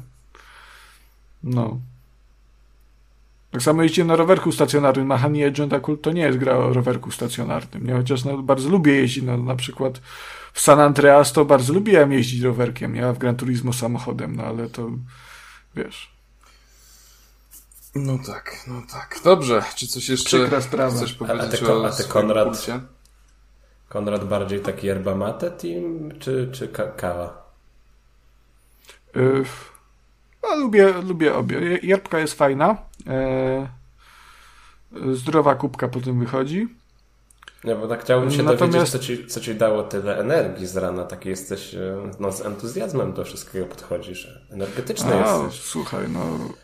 [1.43, 1.79] No.
[3.55, 6.73] Tak samo jeździłem na rowerku stacjonarnym, a Honey Agenda Cult to nie jest gra o
[6.73, 7.93] rowerku stacjonarnym, nie?
[7.93, 10.01] Chociaż no, bardzo lubię jeździć, no, na przykład
[10.53, 13.07] w San Andreas to bardzo lubiłem jeździć rowerkiem, nie?
[13.07, 14.89] A w Gran Turismo samochodem, no ale to,
[15.75, 16.11] wiesz...
[17.95, 19.19] No tak, no tak.
[19.23, 20.95] Dobrze, czy coś jeszcze Przykra sprawa.
[20.95, 22.67] chcesz powiedzieć a, te, o a te Konrad,
[23.89, 27.51] Konrad bardziej taki yerba mate team, czy, czy ka kawa?
[29.15, 29.45] Yy,
[30.43, 31.79] no, lubię, lubię obie.
[31.83, 32.77] Jerbka jest fajna.
[33.05, 33.67] Yy,
[35.15, 36.67] zdrowa kubka po tym wychodzi.
[37.63, 38.71] Nie, bo tak chciałbym się Natomiast...
[38.71, 41.03] dowiedzieć, co ci, co ci dało tyle energii z rana.
[41.03, 44.39] Taki jesteś, e, no z entuzjazmem do wszystkiego podchodzisz.
[44.51, 45.61] Energetyczny A, jesteś.
[45.61, 46.19] Słuchaj, no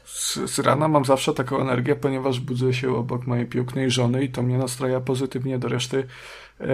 [0.06, 4.30] z, z, rana mam zawsze taką energię, ponieważ budzę się obok mojej pięknej żony i
[4.30, 6.08] to mnie nastraja pozytywnie do reszty
[6.62, 6.68] E,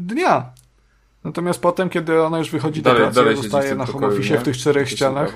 [0.00, 0.52] dnia.
[1.24, 4.42] Natomiast potem, kiedy ona już wychodzi dalej, do pracy, dalej zostaje na home office w
[4.42, 5.32] tych czterech ścianach.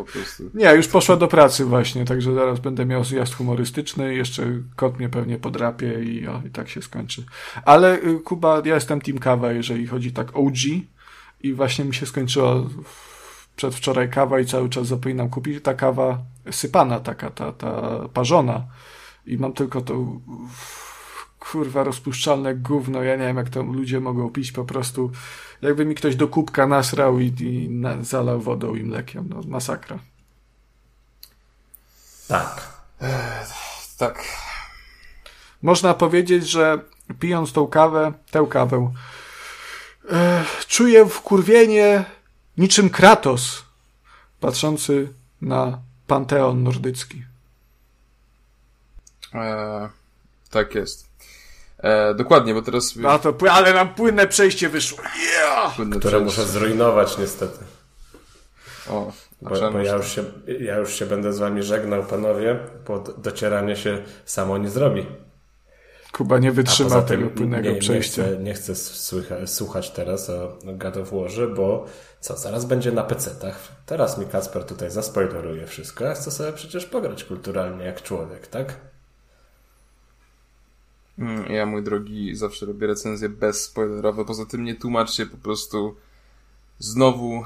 [0.55, 4.43] Nie, już poszła do pracy właśnie, także zaraz będę miał zjazd humorystyczny, jeszcze
[4.77, 7.25] kot mnie pewnie podrapie i, o, i tak się skończy.
[7.65, 10.57] Ale y, Kuba, ja jestem team kawa, jeżeli chodzi tak OG
[11.41, 12.67] i właśnie mi się skończyło
[13.57, 15.63] przedwczoraj kawa i cały czas zapominam kupić.
[15.63, 16.19] Ta kawa
[16.51, 18.65] sypana taka, ta, ta parzona
[19.27, 20.07] i mam tylko to
[21.53, 23.03] kurwa rozpuszczalne gówno.
[23.03, 25.11] Ja nie wiem, jak to ludzie mogą pić po prostu.
[25.63, 29.29] Jakby mi ktoś do kubka nasrał i, i na, zalał wodą i mlekiem.
[29.29, 29.99] No, masakra.
[32.29, 32.77] Tak.
[33.99, 34.25] Tak.
[35.63, 36.79] Można powiedzieć, że
[37.21, 38.93] pijąc tą kawę, tę kawę,
[40.13, 42.05] e, czuję wkurwienie
[42.59, 43.65] niczym Kratos,
[44.41, 47.25] patrzący na panteon nordycki.
[49.35, 49.89] E,
[50.51, 51.06] tak jest.
[51.79, 52.95] E, dokładnie, bo teraz...
[53.09, 54.99] A to, ale nam płynne przejście wyszło.
[55.33, 55.77] Yeah!
[55.77, 56.41] Płynne Które przejście.
[56.43, 57.59] muszę zrujnować niestety.
[58.91, 59.13] O,
[59.47, 60.25] a Bo, bo ja, już się,
[60.61, 65.07] ja już się będę z wami żegnał, panowie, bo docieranie się samo nie zrobi.
[66.13, 68.23] Kuba nie A wytrzyma tego płynnego nie, nie, przejścia.
[68.23, 71.85] chcę, nie chcę słycha, słuchać teraz o God of Warze, bo
[72.21, 73.55] co, zaraz będzie na PC-tach.
[73.87, 76.05] Teraz mi Kacper tutaj zaspoileruje wszystko.
[76.05, 78.75] Ja chcę sobie przecież pograć kulturalnie jak człowiek, tak?
[81.19, 84.25] Mm, Ja, mój drogi, zawsze robię recenzje bezspoilerowe.
[84.25, 85.95] Poza tym nie tłumacz się po prostu.
[86.79, 87.45] Znowu,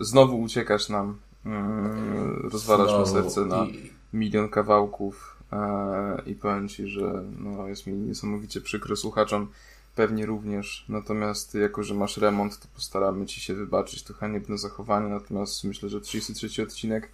[0.00, 1.18] znowu uciekasz nam.
[1.46, 3.66] Mm, Rozwalasz mi Znowu serce na
[4.12, 5.36] milion kawałków.
[5.52, 9.48] e, I powiem ci, że no, jest mi niesamowicie przykro słuchaczom.
[9.96, 10.84] Pewnie również.
[10.88, 15.08] Natomiast jako, że masz remont, to postaramy ci się wybaczyć to haniebne zachowanie.
[15.08, 17.08] Natomiast myślę, że 33 odcinek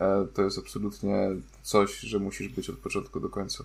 [0.00, 1.28] e, to jest absolutnie
[1.62, 3.64] coś, że musisz być od początku do końca.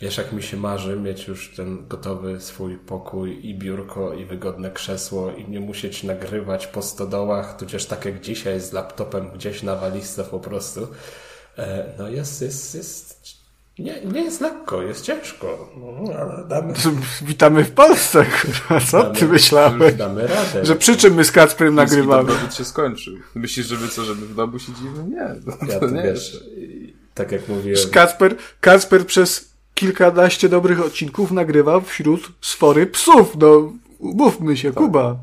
[0.00, 4.70] Wiesz, jak mi się marzy mieć już ten gotowy swój pokój i biurko i wygodne
[4.70, 9.76] krzesło i nie musieć nagrywać po stodołach, tudzież tak jak dzisiaj z laptopem gdzieś na
[9.76, 10.88] walizce po prostu.
[11.58, 13.18] E, No jest, jest, jest,
[13.78, 16.74] nie, nie jest lekko, jest ciężko, no, ale damy,
[17.22, 18.80] Witamy w Polsce, kurwa.
[18.86, 19.94] Co damy, ty myślałeś?
[19.94, 20.64] damy radę.
[20.66, 22.28] Że przy czym my z Kacprem nagrywamy?
[22.28, 23.14] dobrobyt się skończył.
[23.34, 25.04] Myślisz, żeby co, żeby w domu siedzimy?
[25.08, 26.44] Nie, to, Ja to nie wiesz,
[27.14, 29.47] tak jak mówiłem, Kacper, Kacper przez
[29.78, 33.36] kilkanaście dobrych odcinków nagrywał wśród sfory psów.
[33.36, 35.16] No, umówmy się, Kuba.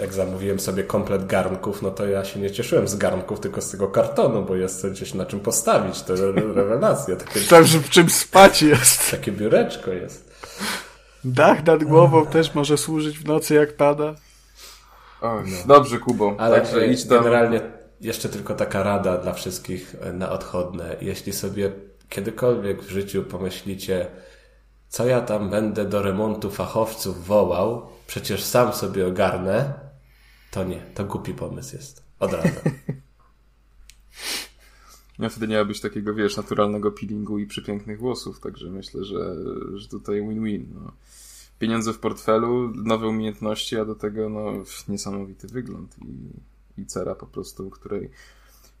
[0.00, 3.70] jak zamówiłem sobie komplet garnków, no to ja się nie cieszyłem z garnków, tylko z
[3.70, 7.78] tego kartonu, bo jest coś gdzieś na czym postawić, to re- rewelacja, takie, Tam, że
[7.78, 9.10] w czym spać jest.
[9.10, 10.30] takie biureczko jest.
[11.24, 14.14] Dach nad głową też może służyć w nocy, jak pada.
[15.20, 16.34] Oj, Dobrze, Kubo.
[16.38, 17.18] Ale Także e, idź tam.
[17.18, 17.60] generalnie
[18.00, 20.96] jeszcze tylko taka rada dla wszystkich e, na odchodne.
[21.00, 21.72] Jeśli sobie
[22.08, 24.06] kiedykolwiek w życiu pomyślicie,
[24.88, 29.74] co ja tam będę do remontu fachowców wołał, przecież sam sobie ogarnę,
[30.50, 32.02] to nie, to głupi pomysł jest.
[32.20, 32.60] Od razu.
[35.18, 39.36] Ja wtedy nie miałbyś takiego, wiesz, naturalnego peelingu i przepięknych włosów, także myślę, że,
[39.74, 40.66] że tutaj win-win.
[40.74, 40.92] No.
[41.58, 44.52] Pieniądze w portfelu, nowe umiejętności, a do tego no,
[44.88, 48.10] niesamowity wygląd i, i cera po prostu, której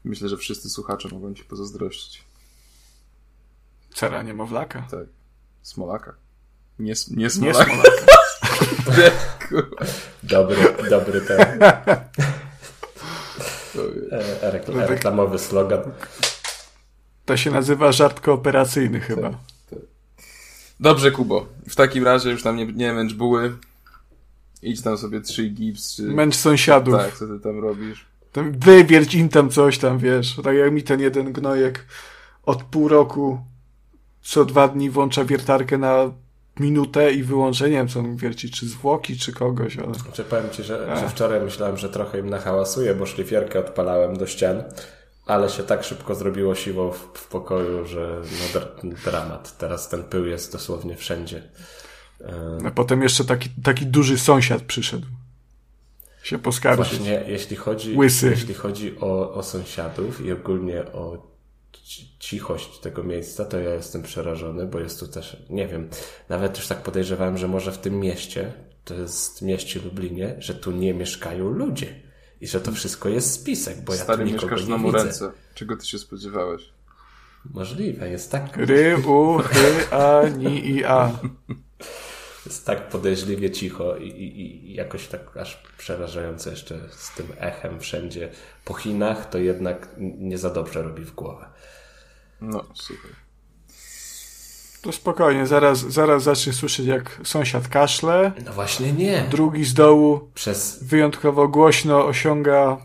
[0.04, 2.24] myślę, że wszyscy słuchacze mogą ci pozazdrościć.
[3.96, 4.82] Cera niemowlaka.
[4.90, 5.06] Tak.
[5.62, 6.14] Smolaka.
[6.78, 7.64] Nie, nie smolaka.
[7.64, 7.90] smolaka.
[8.98, 9.10] Nie,
[9.48, 9.76] kurwa.
[10.22, 10.56] Dobry,
[10.90, 11.40] dobry ten
[14.12, 15.80] e, rekl- reklamowy slogan.
[17.24, 19.30] To się nazywa żart kooperacyjny chyba.
[20.80, 21.46] Dobrze, Kubo.
[21.68, 23.56] W takim razie już tam nie, nie męcz buły.
[24.62, 26.02] Idź tam sobie trzy gips, czy...
[26.02, 26.96] Męcz sąsiadów.
[26.96, 28.06] Tak, co ty tam robisz?
[28.32, 30.36] Tam Wywierć im tam coś tam, wiesz.
[30.44, 31.86] Tak jak mi ten jeden gnojek
[32.42, 33.40] od pół roku
[34.26, 36.12] co dwa dni włącza wiertarkę na
[36.60, 39.94] minutę i wyłącza, nie wiem co on wierci, czy zwłoki, czy kogoś, ale...
[39.94, 44.26] Znaczy, powiem Ci, że, że wczoraj myślałem, że trochę im nahałasuję, bo szlifierkę odpalałem do
[44.26, 44.62] ścian,
[45.26, 49.58] ale się tak szybko zrobiło siwo w, w pokoju, że no, dr- dramat.
[49.58, 51.42] Teraz ten pył jest dosłownie wszędzie.
[52.66, 55.06] A potem jeszcze taki, taki duży sąsiad przyszedł.
[56.22, 56.88] Się poskarżyć.
[56.88, 58.30] Właśnie, jeśli chodzi, Łysy.
[58.30, 61.35] jeśli chodzi o, o sąsiadów i ogólnie o
[62.18, 65.88] cichość tego miejsca, to ja jestem przerażony, bo jest tu też, nie wiem,
[66.28, 68.52] nawet już tak podejrzewałem, że może w tym mieście,
[68.84, 71.94] to jest mieście Lublinie, że tu nie mieszkają ludzie
[72.40, 74.98] i że to wszystko jest spisek, bo ja Stary, tu nikogo mieszkasz nie na widzę.
[74.98, 75.32] Murence.
[75.54, 76.62] Czego ty się spodziewałeś?
[77.54, 81.12] Możliwe, jest tak, Ry, u, chy, a, ni i a.
[82.46, 87.80] jest tak podejrzliwie cicho i, i, i jakoś tak aż przerażające jeszcze z tym echem
[87.80, 88.30] wszędzie
[88.64, 91.46] po Chinach, to jednak nie za dobrze robi w głowę.
[92.40, 93.10] No, super.
[94.82, 99.24] To spokojnie, zaraz, zaraz zacznie słyszeć jak sąsiad kaszle, No właśnie nie.
[99.30, 102.76] drugi z dołu Przez wyjątkowo głośno osiąga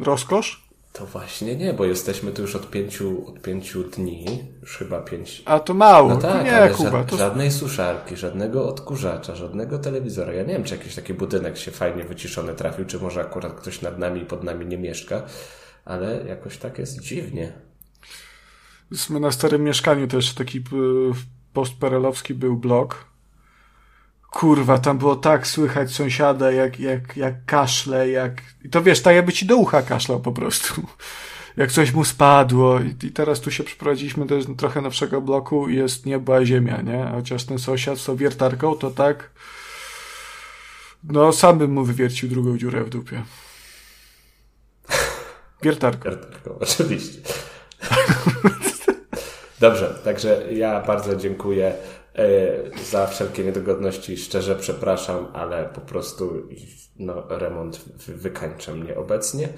[0.00, 4.24] e, rozkosz, to właśnie nie, bo jesteśmy tu już od pięciu, od pięciu dni,
[4.60, 5.42] już chyba pięć.
[5.44, 6.08] a to mało.
[6.08, 10.32] No tak, nie, ale Kuba, ża- to żadnej suszarki, żadnego odkurzacza, żadnego telewizora.
[10.32, 13.82] Ja nie wiem, czy jakiś taki budynek się fajnie wyciszony trafił, czy może akurat ktoś
[13.82, 15.22] nad nami i pod nami nie mieszka,
[15.84, 17.52] ale jakoś tak jest dziwnie.
[19.10, 20.62] My na starym mieszkaniu też taki e,
[21.52, 23.04] postperelowski był blok.
[24.30, 28.42] Kurwa, tam było tak słychać sąsiada, jak, jak, jak kaszle, jak...
[28.64, 30.74] I to wiesz, tak jakby ci do ucha kaszlał po prostu.
[31.56, 32.80] Jak coś mu spadło.
[32.80, 37.10] I, i teraz tu się przeprowadziliśmy do trochę nowszego bloku i jest nieba ziemia, nie?
[37.14, 39.30] Chociaż ten sąsiad z wiertarką, to tak...
[41.04, 43.22] No, sam bym mu wywiercił drugą dziurę w dupie.
[45.62, 46.10] Wiertarką.
[46.10, 47.20] Wiertarką, oczywiście.
[49.60, 51.74] Dobrze, także ja bardzo dziękuję
[52.14, 52.24] e,
[52.84, 54.16] za wszelkie niedogodności.
[54.16, 56.42] Szczerze przepraszam, ale po prostu
[56.96, 59.48] no, remont wykańcza mnie obecnie.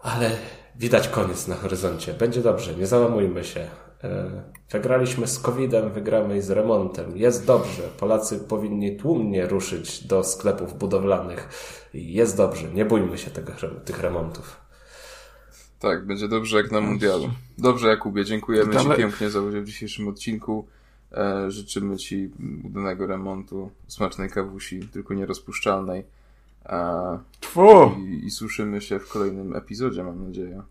[0.00, 0.30] Ale
[0.76, 2.14] widać koniec na horyzoncie.
[2.14, 3.60] Będzie dobrze, nie załamujmy się.
[4.04, 7.16] E, wygraliśmy z COVID-em, wygramy i z remontem.
[7.16, 7.82] Jest dobrze.
[8.00, 11.48] Polacy powinni tłumnie ruszyć do sklepów budowlanych.
[11.94, 12.68] Jest dobrze.
[12.68, 13.52] Nie bójmy się tego,
[13.84, 14.71] tych remontów.
[15.82, 17.30] Tak, będzie dobrze jak na mundialu.
[17.58, 20.66] Dobrze, Jakubie, dziękujemy Ci pięknie za udział w dzisiejszym odcinku.
[21.12, 22.30] E, życzymy Ci
[22.64, 26.04] udanego remontu, smacznej kawusi, tylko nierozpuszczalnej.
[26.66, 27.18] E,
[27.98, 30.62] i, I słyszymy się w kolejnym epizodzie, mam nadzieję.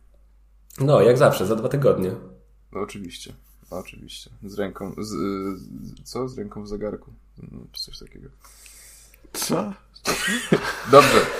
[0.80, 2.12] No, jak zawsze, za dwa tygodnie.
[2.72, 3.34] No, oczywiście,
[3.70, 4.30] oczywiście.
[4.44, 5.16] Z ręką, z,
[6.04, 6.28] co?
[6.28, 7.12] Z ręką w zegarku.
[7.52, 8.30] No, czy coś takiego.
[9.34, 9.74] Co?
[10.92, 11.20] Dobrze.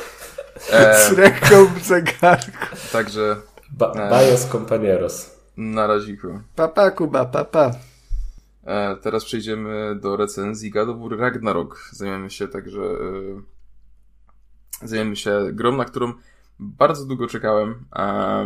[0.72, 2.76] E, z ręką w zegarku.
[2.92, 3.42] Także
[3.72, 5.42] Ba Bajos compañeros.
[5.58, 6.42] Na raziku.
[6.56, 7.72] Papa, Kuba, papa.
[8.64, 11.90] E, teraz przejdziemy do recenzji God of War Ragnarok.
[11.92, 12.82] Zajmiemy się także...
[12.82, 13.42] E,
[14.88, 16.14] zajmiemy się grą, na którą
[16.60, 18.46] bardzo długo czekałem e,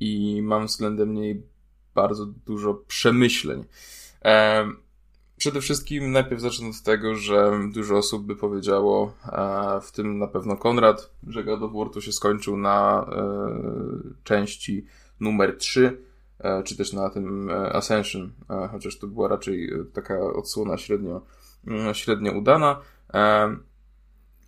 [0.00, 1.42] i mam względem niej
[1.94, 3.64] bardzo dużo przemyśleń.
[4.24, 4.66] E,
[5.36, 9.12] Przede wszystkim najpierw zacznę od tego, że dużo osób by powiedziało,
[9.82, 13.24] w tym na pewno Konrad, że God of War to się skończył na e,
[14.24, 14.86] części
[15.20, 16.02] numer 3,
[16.38, 18.32] e, czy też na tym e, Ascension,
[18.70, 21.22] chociaż to była raczej taka odsłona średnio,
[21.66, 22.80] mm, średnio udana.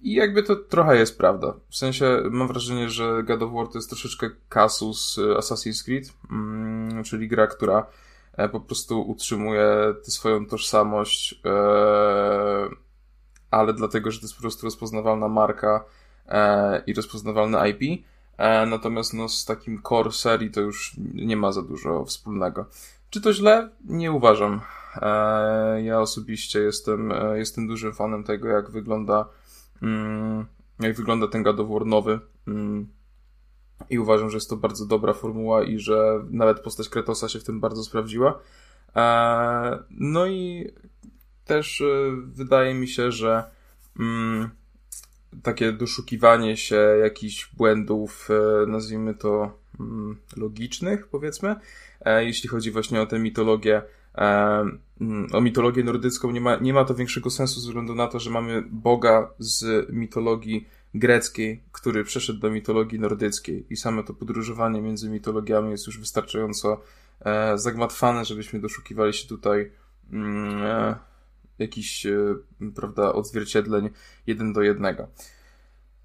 [0.00, 1.54] I jakby to trochę jest prawda.
[1.68, 7.04] W sensie mam wrażenie, że God of War to jest troszeczkę kasus Assassin's Creed, mm,
[7.04, 7.86] czyli gra, która E,
[8.52, 11.48] po prostu utrzymuje swoją tożsamość, e,
[13.50, 15.84] ale dlatego, że to jest po prostu rozpoznawalna marka
[16.28, 18.04] e, i rozpoznawalne IP.
[18.66, 22.66] Natomiast no, z takim core serii to już nie ma za dużo wspólnego.
[23.10, 23.70] Czy to źle?
[23.84, 24.60] Nie uważam.
[25.82, 29.28] Ja osobiście jestem, jestem dużym fanem tego, jak wygląda,
[29.82, 30.46] mm,
[30.80, 31.56] jak wygląda ten God
[31.86, 32.20] nowy.
[33.90, 37.44] I uważam, że jest to bardzo dobra formuła i że nawet postać Kretosa się w
[37.44, 38.38] tym bardzo sprawdziła.
[38.96, 40.70] E, no i
[41.44, 41.84] też e,
[42.26, 43.44] wydaje mi się, że
[44.00, 44.50] mm,
[45.42, 51.56] takie doszukiwanie się jakichś błędów, e, nazwijmy to mm, logicznych, powiedzmy,
[52.18, 53.82] jeśli chodzi właśnie o tę mitologię,
[55.00, 58.20] mm, o mitologię nordycką, nie ma, nie ma to większego sensu ze względu na to,
[58.20, 64.80] że mamy Boga z mitologii greckiej, który przeszedł do mitologii nordyckiej i same to podróżowanie
[64.80, 66.80] między mitologiami jest już wystarczająco
[67.20, 69.72] e, zagmatwane, żebyśmy doszukiwali się tutaj
[70.12, 70.96] mm, e,
[71.58, 72.16] jakichś, e,
[72.74, 73.90] prawda, odzwierciedleń
[74.26, 75.08] jeden do jednego.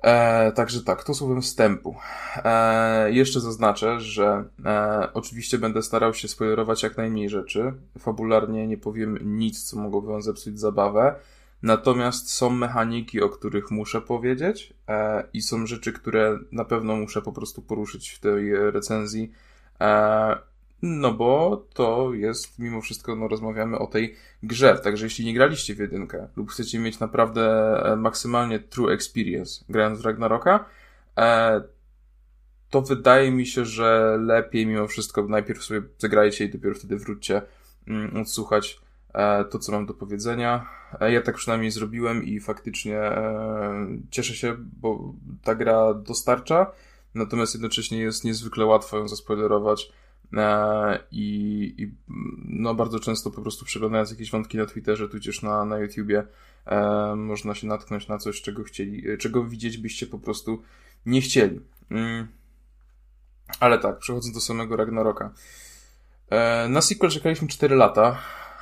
[0.03, 1.95] E, także tak, to słowem wstępu.
[2.43, 7.73] E, jeszcze zaznaczę, że e, oczywiście będę starał się spoilerować jak najmniej rzeczy.
[7.99, 11.15] Fabularnie nie powiem nic, co mogłoby wam zepsuć zabawę.
[11.63, 17.21] Natomiast są mechaniki, o których muszę powiedzieć e, i są rzeczy, które na pewno muszę
[17.21, 19.31] po prostu poruszyć w tej recenzji.
[19.81, 20.37] E,
[20.81, 24.79] no bo to jest, mimo wszystko, no rozmawiamy o tej grze.
[24.83, 27.43] Także jeśli nie graliście w jedynkę lub chcecie mieć naprawdę
[27.85, 30.65] e, maksymalnie true experience grając w Ragnaroka,
[31.17, 31.61] e,
[32.69, 37.41] to wydaje mi się, że lepiej mimo wszystko najpierw sobie zagrajcie i dopiero wtedy wróćcie
[37.87, 38.82] mm, odsłuchać
[39.51, 40.69] to, co mam do powiedzenia.
[40.99, 45.13] E, ja tak przynajmniej zrobiłem i faktycznie e, cieszę się, bo
[45.43, 46.71] ta gra dostarcza,
[47.15, 49.91] natomiast jednocześnie jest niezwykle łatwo ją zaspoilerować.
[51.11, 51.91] I, I,
[52.45, 56.23] no bardzo często po prostu przeglądając jakieś wątki na Twitterze, tudzież na, na YouTubie,
[56.65, 60.61] e, można się natknąć na coś, czego chcieli, czego widzieć byście po prostu
[61.05, 61.59] nie chcieli.
[61.91, 62.27] Mm.
[63.59, 65.33] Ale tak, przechodząc do samego Ragnaroka.
[66.29, 68.17] E, na sequel czekaliśmy 4 lata.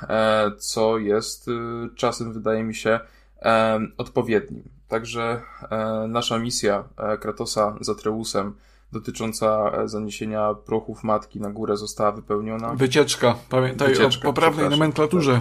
[0.08, 1.52] E, co jest y,
[1.96, 3.00] czasem, wydaje mi się,
[3.42, 4.62] e, odpowiednim.
[4.88, 6.84] Także e, nasza misja
[7.20, 8.54] Kratosa z Atreusem
[8.92, 12.74] dotycząca zaniesienia prochów matki na górę została wypełniona.
[12.74, 15.40] Wycieczka, pamiętaj wycieczka, o poprawnej nomenklaturze.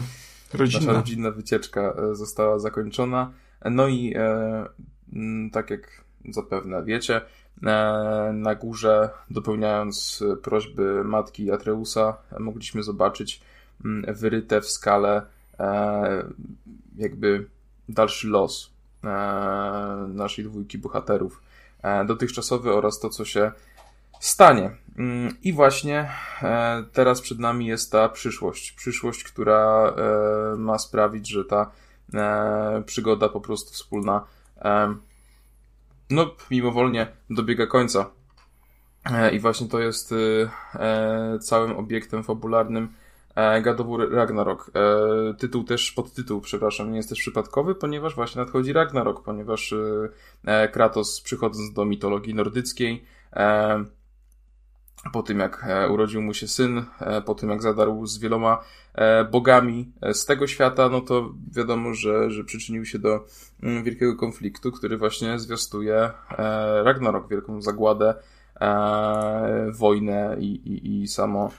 [0.53, 0.85] Rodzinna.
[0.85, 3.31] Nasza rodzinna wycieczka została zakończona.
[3.65, 4.15] No i
[5.51, 7.21] tak jak zapewne wiecie,
[8.33, 13.41] na górze, dopełniając prośby matki Atreusa, mogliśmy zobaczyć
[14.07, 15.21] wyryte w skalę
[15.59, 16.23] e,
[16.97, 17.47] jakby
[17.89, 18.71] dalszy los
[19.03, 19.07] e,
[20.07, 21.41] naszej dwójki bohaterów
[21.83, 23.51] e, dotychczasowy oraz to, co się
[24.19, 24.71] stanie.
[24.97, 26.11] Mm, I właśnie
[26.43, 28.71] e, teraz przed nami jest ta przyszłość.
[28.71, 29.93] Przyszłość, która
[30.57, 31.71] ma sprawić, że ta
[32.85, 34.25] przygoda po prostu wspólna
[36.09, 38.09] no, mimowolnie dobiega końca.
[39.31, 40.13] I właśnie to jest
[41.41, 42.93] całym obiektem fabularnym
[43.63, 44.71] God of War Ragnarok.
[45.37, 49.73] Tytuł też, podtytuł, przepraszam, nie jest też przypadkowy, ponieważ właśnie nadchodzi Ragnarok, ponieważ
[50.71, 53.05] Kratos przychodząc do mitologii nordyckiej
[55.13, 58.63] po tym jak e, urodził mu się syn, e, po tym jak zadarł z wieloma
[58.95, 63.25] e, bogami z tego świata, no to wiadomo, że, że przyczynił się do
[63.63, 66.11] mm, wielkiego konfliktu, który właśnie zwiastuje
[66.83, 68.13] Ragnarok, wielką zagładę,
[69.71, 71.51] wojnę i, i, i samo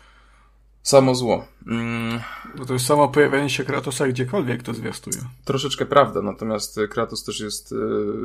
[0.83, 1.47] samo zło.
[1.67, 2.21] Mm.
[2.59, 5.17] No to jest samo pojawienie się Kratosa gdziekolwiek to zwiastuje.
[5.45, 7.77] Troszeczkę prawda, natomiast Kratos też jest, y,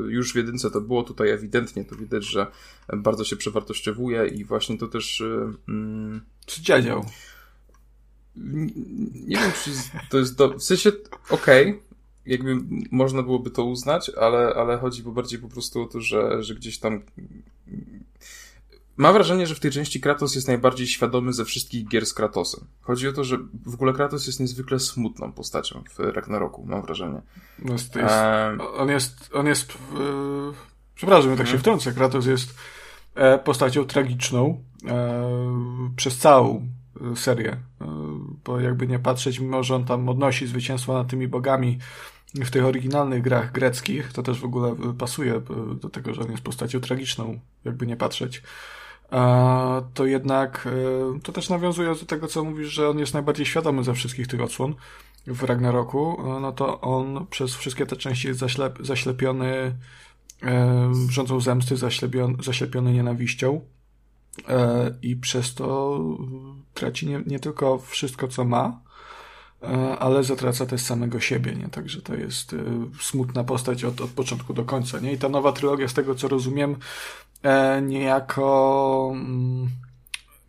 [0.08, 2.48] już w jedynce to było tutaj ewidentnie, to widać, że
[2.98, 5.22] bardzo się przewartościowuje i właśnie to też...
[5.22, 7.06] Y, mm, czy dziadział?
[9.14, 9.72] Nie wiem, czy
[10.10, 10.50] to jest do...
[10.50, 10.92] W sensie,
[11.30, 11.88] okej, okay,
[12.26, 12.58] jakby
[12.92, 16.80] można byłoby to uznać, ale, ale chodzi bardziej po prostu o to, że, że gdzieś
[16.80, 17.02] tam
[18.98, 22.68] Mam wrażenie, że w tej części Kratos jest najbardziej świadomy ze wszystkich gier z Kratosem.
[22.82, 27.22] Chodzi o to, że w ogóle Kratos jest niezwykle smutną postacią w Ragnaroku, mam wrażenie.
[27.60, 28.16] No jest, jest.
[28.78, 30.54] On jest, on jest, yy,
[30.96, 32.56] przepraszam, ja tak się wtrącę, Kratos jest
[33.16, 35.30] e, postacią tragiczną e,
[35.96, 36.68] przez całą
[37.12, 37.86] e, serię, e,
[38.46, 41.78] bo jakby nie patrzeć, mimo że on tam odnosi zwycięstwo nad tymi bogami
[42.36, 45.42] w tych oryginalnych grach greckich, to też w ogóle pasuje e,
[45.82, 48.44] do tego, że on jest postacią tragiczną, jakby nie patrzeć
[49.94, 50.68] to jednak
[51.16, 54.28] e, to też nawiązuje do tego, co mówisz, że on jest najbardziej świadomy ze wszystkich
[54.28, 54.76] tych odsłon
[55.28, 59.76] w Ragnaroku, e, no to on przez wszystkie te części jest zaślep, zaślepiony
[60.44, 63.62] e, rządzą zemsty, zaślepiony, zaślepiony nienawiścią.
[65.02, 66.00] I przez to
[66.74, 68.80] traci nie, nie tylko wszystko, co ma,
[70.00, 71.68] ale zatraca też samego siebie, nie?
[71.68, 72.56] Także to jest
[73.02, 75.14] smutna postać od, od początku do końca, nie?
[75.14, 76.76] I ta nowa trylogia, z tego co rozumiem,
[77.44, 79.70] E, niejako mm,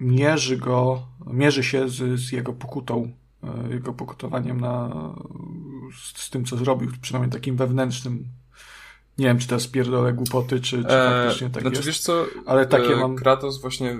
[0.01, 3.12] mierzy go, mierzy się z, z jego pokutą,
[3.43, 4.90] e, jego pokutowaniem na,
[6.02, 8.24] z, z, tym, co zrobił, przynajmniej takim wewnętrznym.
[9.19, 11.86] Nie wiem, czy to jest pierdolę głupoty, czy, czy e, faktycznie tak znaczy, jest.
[11.86, 13.16] Wiesz co, ale takie mam...
[13.16, 13.99] Kratos właśnie,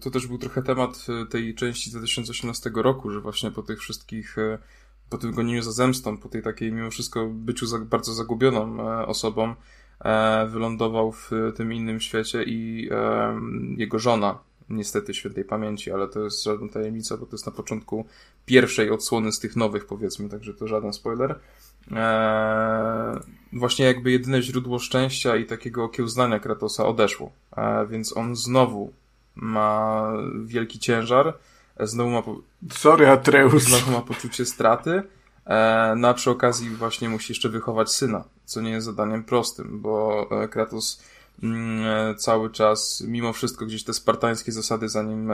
[0.00, 4.36] to też był trochę temat tej części 2018 roku, że właśnie po tych wszystkich,
[5.10, 9.54] po tym gonieniu za zemstą, po tej takiej mimo wszystko byciu za, bardzo zagubioną osobą,
[10.00, 13.40] E, wylądował w tym innym świecie i e,
[13.76, 14.38] jego żona,
[14.68, 18.06] niestety świętej pamięci, ale to jest żadna tajemnica, bo to jest na początku
[18.46, 21.40] pierwszej odsłony z tych nowych, powiedzmy, także to żaden spoiler.
[21.92, 23.20] E,
[23.58, 27.32] właśnie jakby jedyne źródło szczęścia i takiego okiełznania Kratosa odeszło,
[27.88, 28.92] więc on znowu
[29.34, 30.12] ma
[30.44, 31.34] wielki ciężar,
[31.80, 32.22] znowu ma...
[32.22, 32.40] Po...
[32.70, 33.62] Sorry, Atreus.
[33.62, 35.02] Znowu ma poczucie straty,
[35.46, 39.80] E, no a przy okazji właśnie musi jeszcze wychować syna, co nie jest zadaniem prostym,
[39.80, 41.02] bo e, Kratos
[41.42, 45.26] mm, e, cały czas, mimo wszystko gdzieś te spartańskie zasady za nim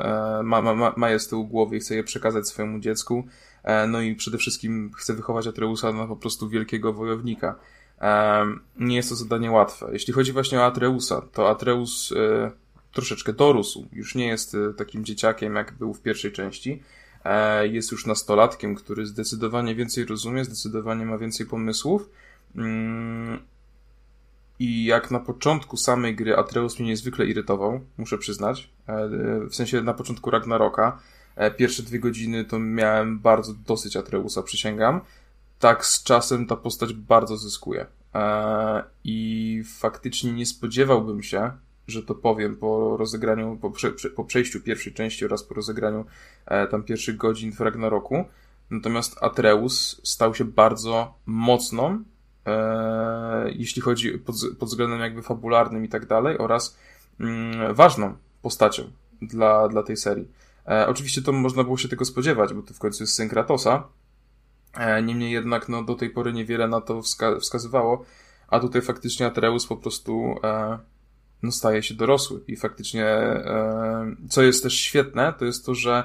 [0.43, 3.27] ma, ma, ma je z tyłu głowy i chce je przekazać swojemu dziecku.
[3.89, 7.55] No i przede wszystkim chce wychować Atreusa na po prostu wielkiego wojownika.
[8.78, 9.89] Nie jest to zadanie łatwe.
[9.93, 12.14] Jeśli chodzi właśnie o Atreusa, to Atreus
[12.93, 13.86] troszeczkę dorósł.
[13.93, 16.82] Już nie jest takim dzieciakiem, jak był w pierwszej części
[17.24, 22.10] E, jest już nastolatkiem, który zdecydowanie więcej rozumie, zdecydowanie ma więcej pomysłów.
[22.56, 23.39] Mm,
[24.59, 28.70] I jak na początku samej gry Atreus mnie niezwykle irytował, muszę przyznać.
[28.86, 29.09] E,
[29.51, 30.98] w sensie na początku Ragnaroka.
[31.36, 35.01] E, pierwsze dwie godziny to miałem bardzo dosyć Atreusa, przysięgam.
[35.62, 37.86] Tak z czasem ta postać bardzo zyskuje.
[39.05, 41.51] I faktycznie nie spodziewałbym się,
[41.86, 46.05] że to powiem po rozegraniu, po, prze, po przejściu pierwszej części oraz po rozegraniu
[46.47, 48.24] e, tam pierwszych godzin w Ragnaroku.
[48.70, 52.02] Natomiast Atreus stał się bardzo mocną,
[52.47, 56.78] e, jeśli chodzi pod, pod względem jakby fabularnym i tak dalej, oraz
[57.20, 58.90] mm, ważną postacią
[59.22, 60.28] dla, dla tej serii.
[60.68, 63.89] E, oczywiście to można było się tego spodziewać, bo to w końcu jest syn Kratosa.
[64.74, 68.05] E, niemniej jednak no, do tej pory niewiele na to wska wskazywało,
[68.49, 70.78] a tutaj faktycznie Atreus po prostu e,
[71.43, 76.03] no, staje się dorosły i faktycznie, e, co jest też świetne, to jest to, że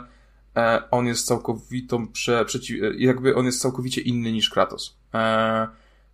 [0.56, 4.98] e, on jest całkowitą prze, przeciw, e, jakby on jest całkowicie inny niż Kratos.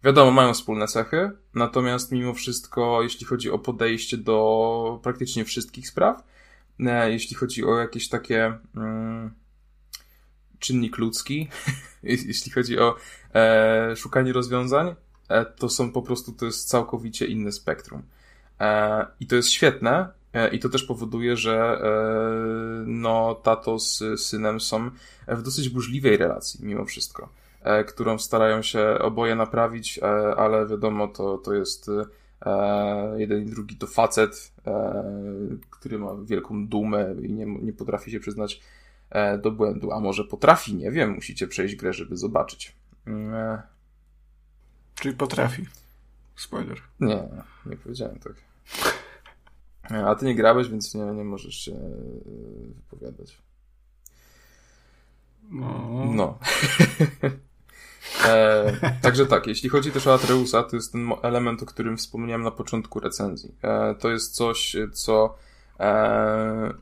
[0.04, 6.24] Wiadomo, mają wspólne cechy, natomiast mimo wszystko, jeśli chodzi o podejście do praktycznie wszystkich spraw,
[7.08, 9.34] jeśli chodzi o jakieś takie, mm,
[10.64, 11.48] czynnik ludzki,
[12.04, 12.96] jeśli chodzi o
[13.36, 14.96] e, szukanie rozwiązań,
[15.30, 18.02] e, to są po prostu, to jest całkowicie inne spektrum.
[18.60, 24.04] E, I to jest świetne, e, i to też powoduje, że e, no, tato z
[24.20, 24.90] synem są
[25.28, 27.30] w dosyć burzliwej relacji, mimo wszystko,
[27.64, 30.00] e, którą starają się oboje naprawić,
[30.38, 31.92] ale wiadomo, to, to jest
[33.18, 34.52] jeden i drugi to facet,
[35.70, 38.62] który ma wielką dumę i nie, nie potrafi się przyznać
[39.42, 39.92] do błędu.
[39.92, 42.76] A może potrafi, nie wiem, musicie przejść grę, żeby zobaczyć.
[43.08, 43.62] Mm,
[44.96, 45.66] Czyli potrafi.
[46.36, 46.82] Spoiler.
[47.00, 47.24] Nie,
[47.66, 48.34] nie powiedziałem tak.
[50.06, 51.72] A ty nie grałeś, więc nie, nie możesz się
[52.76, 53.38] wypowiadać.
[55.50, 56.06] No.
[56.06, 56.40] No.
[58.28, 62.44] e, także tak, jeśli chodzi też o Atreusa, to jest ten element, o którym wspomniałem
[62.44, 63.56] na początku recenzji.
[63.62, 65.36] E, to jest coś, co
[65.80, 66.74] e,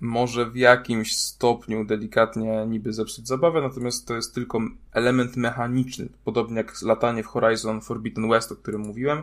[0.00, 4.60] może w jakimś stopniu delikatnie niby zepsuć zabawę, natomiast to jest tylko
[4.92, 9.22] element mechaniczny, podobnie jak latanie w Horizon Forbidden West, o którym mówiłem,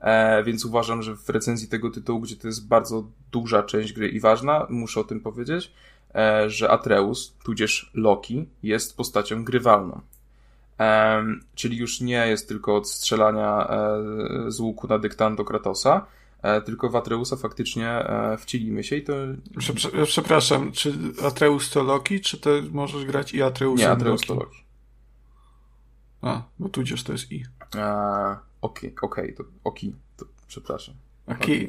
[0.00, 4.08] e, więc uważam, że w recenzji tego tytułu, gdzie to jest bardzo duża część gry
[4.08, 5.72] i ważna, muszę o tym powiedzieć,
[6.14, 10.00] e, że Atreus, tudzież Loki, jest postacią grywalną.
[10.80, 11.24] E,
[11.54, 16.06] czyli już nie jest tylko od strzelania e, z łuku na dyktando Kratosa,
[16.64, 19.12] tylko w Atreusa faktycznie e, wcielimy się i to...
[20.04, 20.94] Przepraszam, czy
[21.24, 24.64] Atreus to Loki, czy to możesz grać i Atreus Nie, Atreus to Loki.
[26.22, 27.44] A, bo tudzież to jest i.
[28.60, 30.94] Okej, okej, okay, to oki, to przepraszam.
[31.26, 31.68] Oki.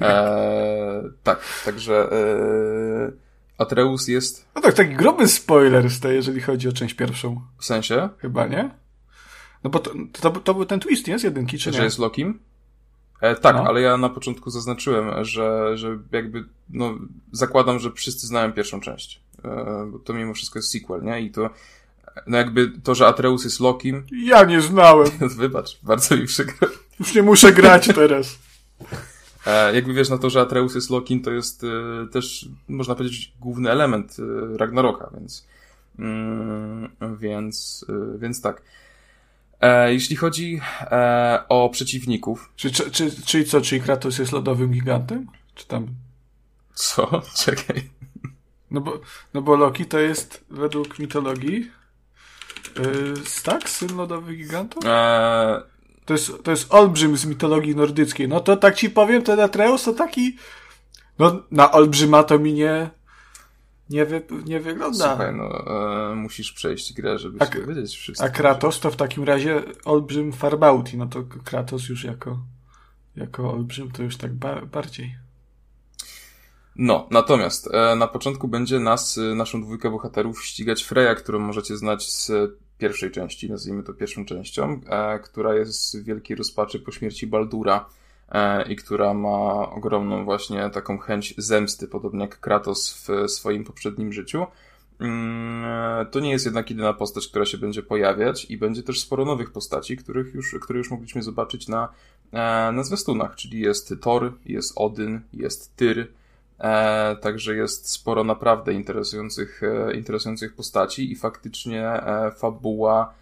[0.00, 3.12] E, tak, także e,
[3.58, 4.48] Atreus jest...
[4.54, 7.40] No tak, taki gruby spoiler z tej, jeżeli chodzi o część pierwszą.
[7.58, 8.08] W sensie?
[8.18, 8.70] Chyba, nie?
[9.64, 9.90] No bo to,
[10.20, 11.18] to, to był ten twist, nie?
[11.18, 11.76] Z jedynki, czy że nie?
[11.76, 12.40] Że jest Lokim?
[13.20, 13.64] E, tak, no.
[13.66, 16.94] ale ja na początku zaznaczyłem, że, że jakby, no,
[17.32, 19.20] zakładam, że wszyscy znają pierwszą część.
[19.44, 21.20] E, bo to mimo wszystko jest sequel, nie?
[21.20, 21.50] I to,
[22.26, 24.06] no jakby to, że Atreus jest Lokim.
[24.32, 25.08] Ja nie znałem.
[25.38, 26.68] Wybacz, bardzo mi przykro.
[27.00, 28.38] Już nie muszę grać teraz.
[29.46, 32.94] E, jakby wiesz, na no to, że Atreus jest Lokim, to jest e, też, można
[32.94, 35.46] powiedzieć, główny element e, Ragnaroka, więc,
[35.98, 36.88] mm,
[37.18, 38.62] więc, e, więc tak.
[39.64, 42.52] E, jeśli chodzi e, o przeciwników.
[42.56, 45.26] Czy, czy, czy, czyli co, czyli Kratos jest lodowym gigantem?
[45.54, 45.86] Czy tam.
[46.74, 47.22] Co?
[47.44, 47.90] Czekaj.
[48.70, 49.00] No bo,
[49.34, 51.70] no bo Loki to jest według mitologii.
[52.78, 53.60] Yy?
[53.66, 54.84] Syn lodowych gigantów?
[54.86, 55.62] E...
[56.04, 58.28] To, jest, to jest olbrzym z mitologii nordyckiej.
[58.28, 60.36] No to tak ci powiem, ten Atreus to taki.
[61.18, 62.54] No, na olbrzyma to mi
[63.90, 65.08] nie wy, nie wygląda.
[65.08, 65.66] Słuchaj, no,
[66.10, 68.26] e, musisz przejść grę, żeby a, się wiedzieć wszystko.
[68.26, 72.38] A Kratos to w takim razie olbrzym Farbauti, no to Kratos już jako,
[73.16, 75.16] jako olbrzym to już tak ba bardziej.
[76.76, 81.76] No, natomiast e, na początku będzie nas, e, naszą dwójkę bohaterów ścigać Freya, którą możecie
[81.76, 82.32] znać z
[82.78, 87.86] pierwszej części, nazwijmy to pierwszą częścią, e, która jest w wielkiej rozpaczy po śmierci Baldura
[87.86, 88.03] E,
[88.68, 94.46] i która ma ogromną właśnie taką chęć zemsty, podobnie jak Kratos w swoim poprzednim życiu.
[95.00, 99.00] Mm, e, to nie jest jednak jedyna postać, która się będzie pojawiać i będzie też
[99.00, 101.88] sporo nowych postaci, których już, które już mogliśmy zobaczyć na,
[102.32, 106.08] e, na zwiastunach, czyli jest Thor, jest Odyn, jest Tyr,
[107.20, 109.60] także jest sporo naprawdę interesujących,
[109.94, 112.00] interesujących postaci i faktycznie
[112.36, 113.14] fabuła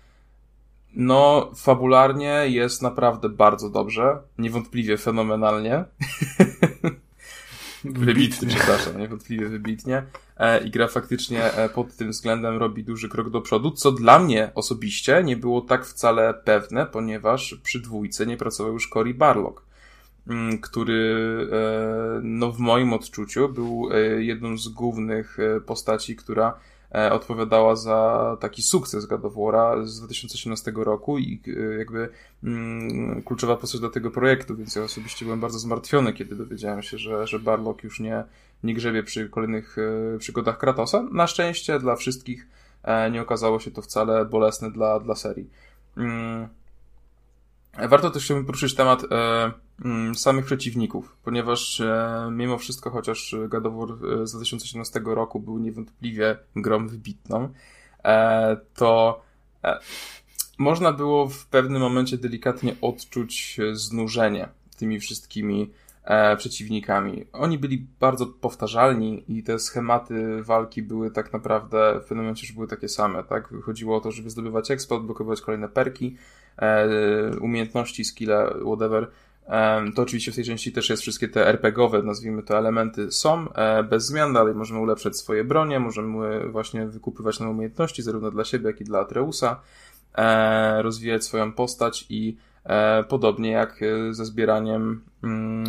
[0.95, 4.19] no, fabularnie jest naprawdę bardzo dobrze.
[4.39, 5.85] Niewątpliwie fenomenalnie.
[7.85, 10.03] wybitnie, przepraszam, niewątpliwie wybitnie.
[10.37, 14.19] E, I gra faktycznie e, pod tym względem robi duży krok do przodu, co dla
[14.19, 19.63] mnie osobiście nie było tak wcale pewne, ponieważ przy dwójce nie pracował już Cory Barlock,
[20.29, 23.89] mm, który e, no, w moim odczuciu był
[24.19, 26.72] jedną z głównych postaci, która E,
[27.13, 29.33] odpowiadała za taki sukces God of
[29.85, 32.09] z 2018 roku i e, jakby
[32.45, 36.99] mm, kluczowa postać do tego projektu, więc ja osobiście byłem bardzo zmartwiony, kiedy dowiedziałem się,
[36.99, 38.25] że, że Barlock już nie,
[38.63, 41.03] nie grzebie przy kolejnych e, przygodach Kratosa.
[41.13, 42.47] Na szczęście dla wszystkich
[43.13, 45.51] nie okazało się to wcale bolesne dla, dla serii.
[45.97, 46.49] Mm,
[47.79, 49.03] warto też chciałbym poruszyć temat
[49.85, 53.89] Mm, samych przeciwników, ponieważ e, mimo wszystko, chociaż God of War
[54.23, 57.49] e, z 2018 roku był niewątpliwie grą wybitną,
[58.05, 59.23] e, to
[60.59, 65.71] można było w pewnym momencie delikatnie odczuć znużenie tymi wszystkimi
[66.37, 67.27] przeciwnikami.
[67.33, 72.53] Oni byli bardzo powtarzalni i te schematy walki były tak naprawdę w pewnym momencie już
[72.53, 73.49] były takie same, tak?
[73.63, 76.17] Chodziło o to, żeby zdobywać eksport, blokować kolejne perki,
[77.41, 79.11] umiejętności, skille, whatever,
[79.95, 83.83] To oczywiście w tej części też jest wszystkie te RPGowe, nazwijmy to elementy są e,
[83.83, 88.67] bez zmian, dalej możemy ulepszać swoje bronie, możemy właśnie wykupywać nowe umiejętności zarówno dla siebie,
[88.67, 89.61] jak i dla Atreusa,
[90.15, 92.52] e, rozwijać swoją postać i e,
[93.09, 93.81] podobnie jak
[94.11, 95.65] ze zbieraniem mm,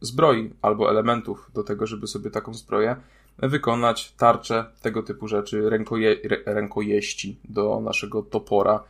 [0.00, 2.96] zbroi albo elementów do tego, żeby sobie taką zbroję
[3.38, 6.16] wykonać, tarcze, tego typu rzeczy, rękoje,
[6.46, 8.84] rękojeści do naszego topora,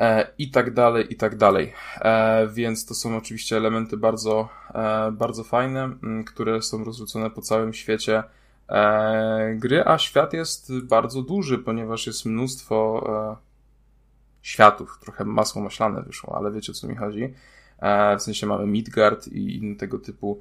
[0.00, 1.72] E, i tak dalej, i tak dalej.
[2.00, 5.90] E, więc to są oczywiście elementy bardzo, e, bardzo fajne,
[6.26, 8.22] które są rozrzucone po całym świecie
[9.54, 13.06] gry, a świat jest bardzo duży, ponieważ jest mnóstwo
[14.42, 17.34] światów, trochę masło maślane wyszło, ale wiecie o co mi chodzi.
[18.18, 20.40] W sensie mamy Midgard i inne tego typu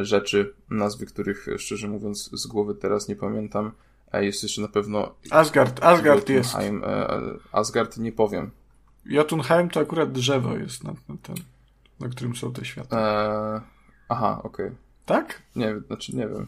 [0.00, 3.72] rzeczy, nazwy których szczerze mówiąc z głowy teraz nie pamiętam.
[4.12, 5.14] Jest jeszcze na pewno.
[5.30, 6.56] Asgard, Asgard jest.
[7.52, 8.50] Asgard nie powiem.
[9.06, 11.36] Jotunheim to akurat drzewo jest, na, na, ten,
[12.00, 12.96] na którym są te światy.
[12.96, 13.60] Eee,
[14.08, 14.66] aha, okej.
[14.66, 14.78] Okay.
[15.06, 15.42] Tak?
[15.56, 16.46] Nie, znaczy nie wiem.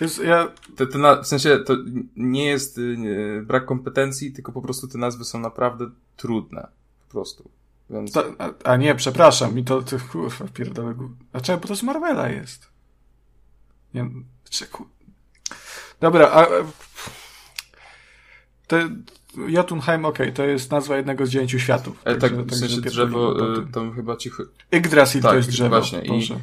[0.00, 0.48] Jest, ja...
[0.76, 1.76] te, te na, w sensie to
[2.16, 6.68] nie jest nie, brak kompetencji, tylko po prostu te nazwy są naprawdę trudne.
[7.06, 7.50] Po prostu.
[7.90, 8.12] Więc...
[8.12, 10.94] Ta, a, a, nie, przepraszam, mi to, to kurwa, pierdolę.
[11.32, 11.60] A czemu?
[11.60, 12.68] Bo to z Marvela jest.
[13.94, 14.10] Nie,
[14.50, 14.66] czy,
[16.00, 16.46] Dobra, a...
[18.66, 18.88] Te,
[19.48, 22.00] Jotunheim, okej, okay, to jest nazwa jednego z dziewięciu światów.
[22.04, 24.30] E, tak, tak, w sensie drzewo, e, tam chyba ci...
[24.72, 25.70] Yggdrasil tak, to jest drzewo.
[25.70, 26.00] właśnie.
[26.00, 26.40] I, e,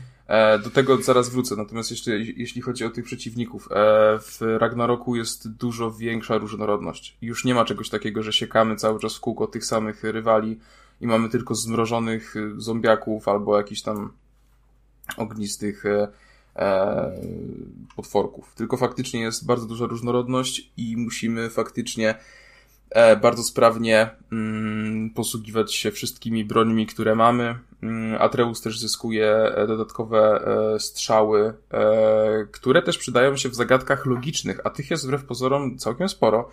[0.63, 3.75] do tego zaraz wrócę, natomiast jeszcze jeśli chodzi o tych przeciwników, e,
[4.19, 7.17] w Ragnaroku jest dużo większa różnorodność.
[7.21, 10.59] Już nie ma czegoś takiego, że siekamy cały czas w kółko tych samych rywali
[11.01, 14.11] i mamy tylko zmrożonych zombiaków albo jakichś tam
[15.17, 16.07] ognistych e,
[16.55, 17.11] e,
[17.95, 18.53] potworków.
[18.55, 22.15] Tylko faktycznie jest bardzo duża różnorodność i musimy faktycznie E,
[23.21, 27.55] bardzo sprawnie mm, posługiwać się wszystkimi brońmi, które mamy.
[27.81, 31.53] Mm, Atreus też zyskuje e, dodatkowe e, strzały,
[32.51, 36.49] które też przydają się w zagadkach logicznych, a tych jest wbrew pozorom całkiem sporo.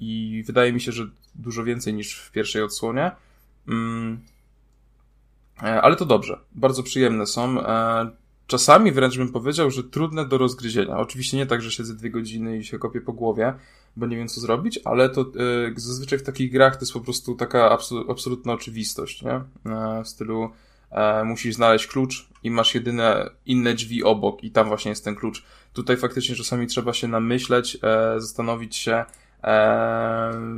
[0.00, 3.10] I wydaje mi się, że dużo więcej niż w pierwszej odsłonie.
[3.68, 4.20] Mm,
[5.56, 7.56] ale to dobrze, bardzo przyjemne są.
[8.46, 10.98] Czasami wręcz bym powiedział, że trudne do rozgryzienia.
[10.98, 13.54] Oczywiście nie tak, że siedzę dwie godziny i się kopię po głowie,
[13.96, 17.00] bo nie wiem co zrobić, ale to y, zazwyczaj w takich grach to jest po
[17.00, 19.32] prostu taka absol absolutna oczywistość, nie?
[19.72, 20.50] E, w stylu
[20.90, 25.14] e, musisz znaleźć klucz i masz jedyne inne drzwi obok i tam właśnie jest ten
[25.14, 25.44] klucz.
[25.72, 27.78] Tutaj faktycznie czasami trzeba się namyśleć,
[28.16, 29.04] zastanowić się,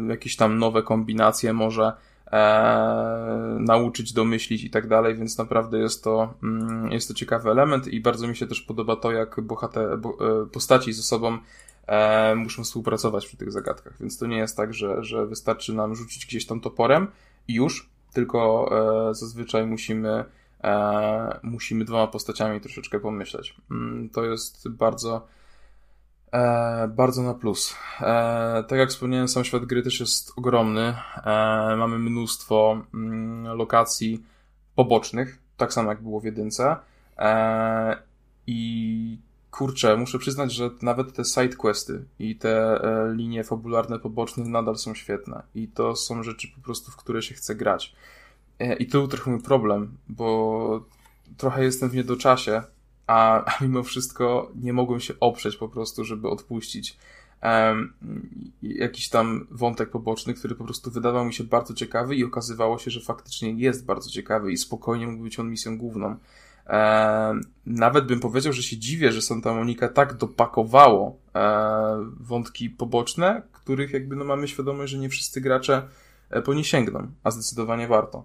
[0.08, 1.92] jakieś tam nowe kombinacje może,
[2.32, 7.88] e, nauczyć, domyślić i tak dalej, więc naprawdę jest to, mm, jest to ciekawy element
[7.88, 11.38] i bardzo mi się też podoba to, jak bohater, bo, e, postaci ze sobą
[11.86, 15.96] e, muszą współpracować przy tych zagadkach, więc to nie jest tak, że, że wystarczy nam
[15.96, 17.08] rzucić gdzieś tam toporem
[17.48, 18.70] i już, tylko
[19.10, 20.24] e, zazwyczaj musimy
[20.64, 23.54] e, musimy dwoma postaciami troszeczkę pomyśleć.
[23.70, 25.26] Mm, to jest bardzo
[26.32, 27.76] E, bardzo na plus.
[28.00, 30.80] E, tak jak wspomniałem, sam świat gry też jest ogromny.
[30.80, 30.94] E,
[31.76, 34.24] mamy mnóstwo mm, lokacji
[34.74, 36.76] pobocznych, tak samo jak było w jedynce.
[37.18, 38.02] E,
[38.46, 39.18] I
[39.50, 44.94] kurczę, muszę przyznać, że nawet te sidequesty i te e, linie fabularne poboczne nadal są
[44.94, 45.42] świetne.
[45.54, 47.94] I to są rzeczy po prostu, w które się chce grać.
[48.58, 50.84] E, I tu trochę mój problem, bo
[51.36, 52.62] trochę jestem w niedoczasie,
[53.08, 56.96] a, a mimo wszystko nie mogłem się oprzeć po prostu, żeby odpuścić.
[57.42, 57.92] Um,
[58.62, 62.90] jakiś tam wątek poboczny, który po prostu wydawał mi się bardzo ciekawy i okazywało się,
[62.90, 66.06] że faktycznie jest bardzo ciekawy i spokojnie mógł być on misją główną.
[66.06, 73.42] Um, nawet bym powiedział, że się dziwię, że Santa Monica tak dopakowało um, wątki poboczne,
[73.52, 75.88] których jakby no mamy świadomość, że nie wszyscy gracze
[76.30, 78.24] e, po nie sięgną, a zdecydowanie warto.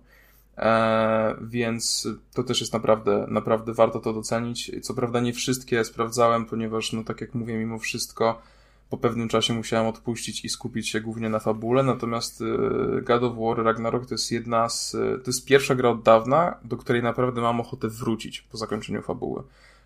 [0.58, 4.72] E, więc to też jest naprawdę, naprawdę warto to docenić.
[4.82, 8.42] Co prawda nie wszystkie sprawdzałem, ponieważ, no tak jak mówię, mimo wszystko
[8.90, 13.38] po pewnym czasie musiałem odpuścić i skupić się głównie na fabule, natomiast e, God of
[13.38, 17.42] War Ragnarok to jest jedna z, to jest pierwsza gra od dawna, do której naprawdę
[17.42, 19.44] mam ochotę wrócić po zakończeniu fabuły.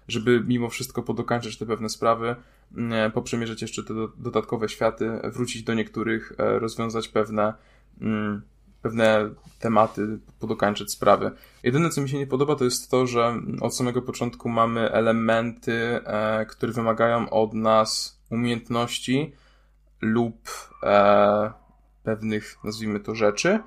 [0.07, 2.35] Żeby mimo wszystko podokańczyć te pewne sprawy,
[3.13, 7.53] poprzemierzyć jeszcze te dodatkowe światy, wrócić do niektórych, e, rozwiązać pewne,
[8.01, 8.41] mm,
[8.87, 11.31] pewne tematy, podokańczyć sprawy.
[11.63, 15.99] Jedyne, co mi się nie podoba, to jest to, że od samego początku mamy elementy,
[16.05, 19.33] e, które wymagają od nas umiejętności
[20.01, 20.49] lub
[20.83, 21.51] e,
[22.03, 23.59] pewnych, nazwijmy to, rzeczy,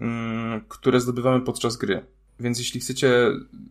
[0.00, 2.06] mm, które zdobywamy podczas gry.
[2.42, 3.30] Więc jeśli chcecie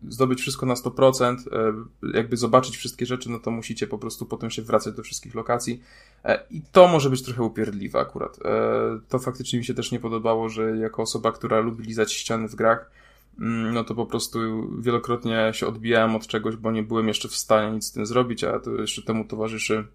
[0.09, 1.73] zdobyć wszystko na 100%, e,
[2.13, 5.83] jakby zobaczyć wszystkie rzeczy, no to musicie po prostu potem się wracać do wszystkich lokacji.
[6.23, 8.39] E, I to może być trochę upierdliwe akurat.
[8.45, 12.47] E, to faktycznie mi się też nie podobało, że jako osoba, która lubi lizać ściany
[12.47, 12.91] w grach,
[13.39, 14.39] mm, no to po prostu
[14.81, 18.43] wielokrotnie się odbijałem od czegoś, bo nie byłem jeszcze w stanie nic z tym zrobić,
[18.43, 19.87] a to jeszcze temu towarzyszy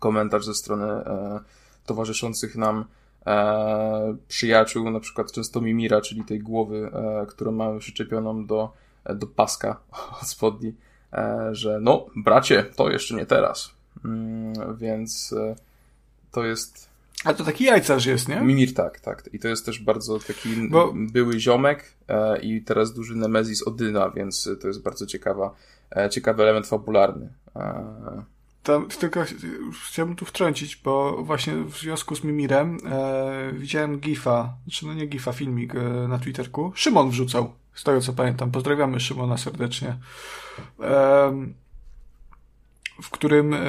[0.00, 0.86] komentarz ze strony
[1.86, 2.84] towarzyszących nam
[3.26, 8.72] e, przyjaciół, na przykład często Mimira, czyli tej głowy, e, którą mamy przyczepioną do,
[9.14, 9.80] do paska
[10.22, 10.74] od spodni,
[11.12, 13.70] e, że no, bracie, to jeszcze nie teraz.
[14.04, 15.54] Mm, więc e,
[16.30, 16.92] to jest
[17.24, 18.40] a to taki jajcarz jest, nie?
[18.40, 19.28] Mimir, tak, tak.
[19.32, 20.92] I to jest też bardzo taki Bo...
[20.96, 25.54] były ziomek e, i teraz duży Nemezis Odyna, więc to jest bardzo ciekawa,
[25.96, 27.32] e, ciekawy element fabularny.
[27.56, 28.22] E...
[28.62, 29.24] Tam, tylko
[29.88, 35.06] chciałbym tu wtrącić, bo właśnie w związku z Mimirem e, widziałem gifa, znaczy no nie
[35.06, 35.78] gifa, filmik e,
[36.08, 36.72] na Twitterku.
[36.74, 38.50] Szymon wrzucał, z tego co pamiętam.
[38.50, 39.96] Pozdrawiamy Szymona serdecznie.
[40.80, 41.52] E,
[43.02, 43.60] w którym e,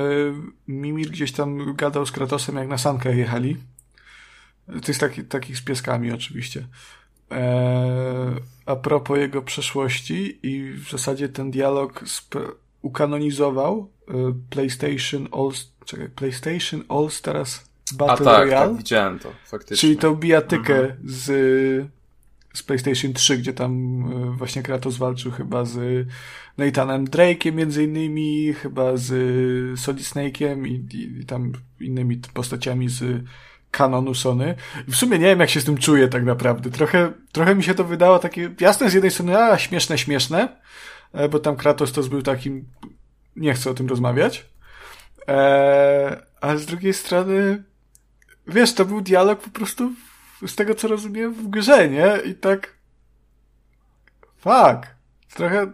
[0.68, 3.58] Mimir gdzieś tam gadał z Kratosem, jak na sankę jechali.
[4.68, 6.68] To jest taki, takich z pieskami oczywiście.
[7.32, 12.04] E, a propos jego przeszłości i w zasadzie ten dialog
[12.84, 14.14] ukanonizował e,
[14.50, 15.52] PlayStation All,
[15.86, 17.62] czekaj, PlayStation All Stars
[17.94, 18.70] Battle a, tak, Royale.
[18.70, 19.78] Tak, widziałem to, faktycznie.
[19.78, 21.00] Czyli tą bijatykę mhm.
[21.04, 21.26] z,
[22.54, 24.04] z PlayStation 3, gdzie tam
[24.38, 26.08] właśnie Kratos walczył chyba z
[26.58, 29.10] Nathanem Drake'iem między innymi, chyba z
[29.80, 33.24] Solid Snake'iem i, i, i tam innymi postaciami z
[33.72, 34.56] kanonu Sony.
[34.88, 36.70] W sumie nie wiem, jak się z tym czuję tak naprawdę.
[36.70, 40.50] Trochę, trochę mi się to wydało takie, jasne z jednej strony, a śmieszne, śmieszne,
[41.32, 42.66] bo tam Kratos to był takim,
[43.36, 44.46] nie chcę o tym rozmawiać,
[45.28, 47.64] eee, ale z drugiej strony,
[48.48, 49.92] wiesz, to był dialog po prostu,
[50.48, 52.18] z tego co rozumiem, w grze, nie?
[52.26, 52.78] I tak,
[54.38, 54.96] fuck,
[55.34, 55.74] trochę,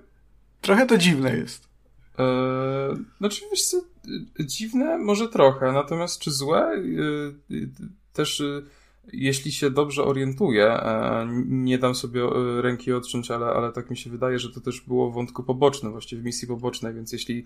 [0.62, 1.70] Trochę to dziwne jest.
[2.18, 3.82] Eee, znaczy, wiesz co,
[4.40, 6.72] dziwne może trochę, natomiast czy złe?
[7.50, 7.68] Eee,
[8.14, 8.62] też e,
[9.14, 13.98] jeśli się dobrze orientuję, e, nie dam sobie e, ręki odciąć, ale, ale tak mi
[13.98, 17.44] się wydaje, że to też było wątku pobocznym, właściwie w misji pobocznej, więc jeśli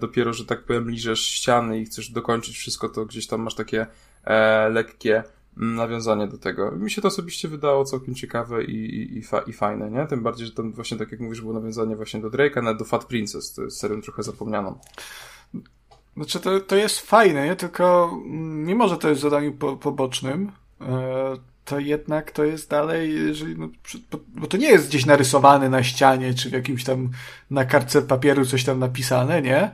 [0.00, 3.86] dopiero, że tak powiem, liżesz ściany i chcesz dokończyć wszystko, to gdzieś tam masz takie
[4.70, 5.22] lekkie
[5.56, 6.70] nawiązanie do tego.
[6.70, 10.06] Mi się to osobiście wydało całkiem ciekawe i, i, i, fa, i fajne, nie?
[10.06, 12.84] Tym bardziej, że tam właśnie, tak jak mówisz, było nawiązanie właśnie do Drake'a, nawet do
[12.84, 14.78] Fat Princess, serią trochę zapomnianą.
[16.18, 17.56] Znaczy, to, to jest fajne, nie?
[17.56, 23.58] Tylko mimo, że to jest zadanie po, pobocznym, e, to jednak to jest dalej, jeżeli,
[23.58, 23.68] no,
[24.28, 27.10] bo to nie jest gdzieś narysowane na ścianie, czy w jakimś tam
[27.50, 29.70] na kartce papieru coś tam napisane, nie?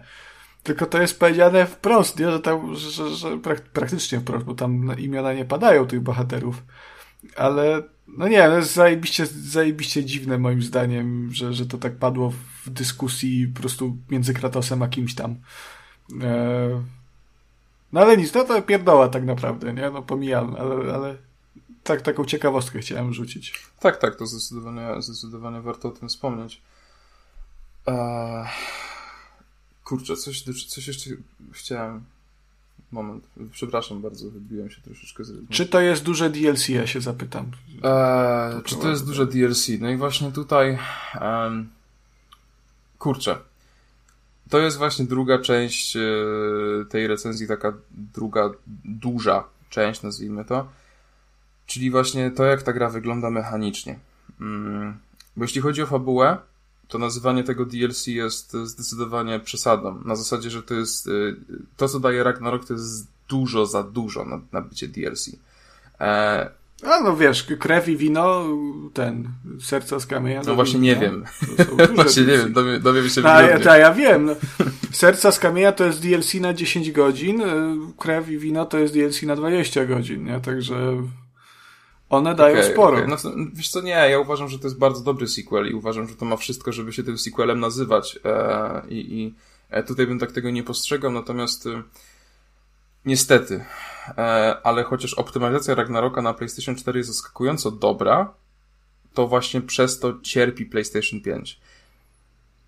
[0.62, 2.30] Tylko to jest powiedziane wprost, nie?
[2.30, 3.38] Że, tam, że, że, że
[3.72, 6.62] praktycznie wprost, bo tam imiona nie padają tych bohaterów.
[7.36, 12.32] Ale, no nie, to jest zajebiście, zajebiście dziwne moim zdaniem, że, że to tak padło
[12.64, 15.36] w dyskusji po prostu między Kratosem a kimś tam.
[16.22, 16.82] E...
[17.92, 19.90] No ale nic, no to pierdoła tak naprawdę, nie?
[19.90, 21.16] No pomijam, ale, ale
[21.84, 23.64] tak, taką ciekawostkę chciałem rzucić.
[23.80, 26.62] Tak, tak, to zdecydowanie, zdecydowanie warto o tym wspomnieć.
[27.86, 28.46] Eee...
[29.84, 31.10] Kurczę, coś, coś jeszcze
[31.52, 32.04] chciałem.
[32.92, 37.50] Moment, przepraszam bardzo, wybiłem się troszeczkę z Czy to jest duże DLC, ja się zapytam.
[37.82, 39.68] Eee, czy to jest duże DLC?
[39.80, 40.78] No i właśnie tutaj.
[41.20, 41.70] Um,
[42.98, 43.38] kurczę.
[44.54, 46.00] To jest właśnie druga część e,
[46.88, 48.50] tej recenzji, taka druga,
[48.84, 50.68] duża część, nazwijmy to.
[51.66, 53.98] Czyli właśnie to, jak ta gra wygląda mechanicznie.
[54.40, 54.98] Mm,
[55.36, 56.38] bo jeśli chodzi o fabułę,
[56.88, 60.00] to nazywanie tego DLC jest zdecydowanie przesadą.
[60.04, 61.36] Na zasadzie, że to jest y,
[61.76, 65.30] to, co daje Ragnarok, to jest dużo za dużo na, na bycie DLC.
[66.00, 66.50] E...
[66.84, 68.44] A no wiesz, krew i wino,
[68.92, 69.28] ten,
[69.60, 70.42] serca z kamienia.
[70.46, 71.24] No właśnie nie wiem.
[71.94, 74.24] właśnie nie wiem, dowiem, dowiem się A, ja, ta, ja wiem.
[74.24, 74.34] No.
[74.92, 77.46] Serca z kamienia to jest DLC na 10 godzin, y,
[77.98, 80.40] krew i wino to jest DLC na 20 godzin, nie?
[80.40, 81.02] Także...
[82.10, 82.96] One dają okay, sporo.
[82.96, 83.08] Okay.
[83.08, 83.16] No,
[83.52, 86.24] wiesz co, nie, ja uważam, że to jest bardzo dobry sequel i uważam, że to
[86.24, 89.34] ma wszystko, żeby się tym sequelem nazywać e, i, i
[89.70, 91.82] e, tutaj bym tak tego nie postrzegał, natomiast e,
[93.06, 93.64] niestety,
[94.08, 98.34] e, ale chociaż optymalizacja Ragnaroka na PlayStation 4 jest zaskakująco dobra,
[99.14, 101.60] to właśnie przez to cierpi PlayStation 5.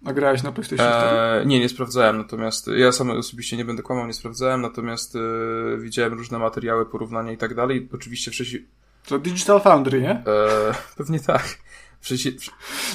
[0.05, 1.17] A grałeś na PlayStation 4?
[1.17, 5.19] E, nie, nie sprawdzałem, natomiast ja sam osobiście nie będę kłamał, nie sprawdzałem, natomiast e,
[5.79, 7.89] widziałem różne materiały, porównania i tak dalej.
[7.95, 8.67] Oczywiście wcześniej
[9.07, 10.11] to Digital Foundry, nie?
[10.11, 11.59] Eee, pewnie tak.
[12.07, 12.51] Przecież...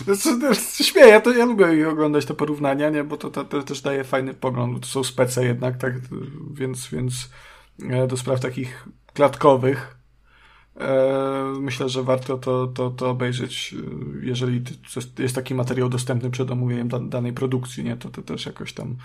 [0.07, 3.03] No, no, śmieję, ja, to, ja lubię oglądać te porównania, nie?
[3.03, 4.79] Bo to, to, to też daje fajny pogląd.
[4.79, 5.93] To są spece jednak, tak?
[6.53, 7.29] Więc, więc
[7.89, 9.97] e, do spraw takich klatkowych
[10.79, 14.63] e, myślę, że warto to, to, to obejrzeć, e, jeżeli
[15.19, 17.97] jest taki materiał dostępny przed omówieniem danej produkcji, nie?
[17.97, 18.95] To, to też jakoś tam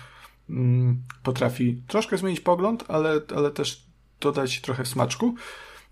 [0.49, 3.83] mm, potrafi troszkę zmienić pogląd, ale, ale też
[4.19, 5.35] dodać trochę smaczku.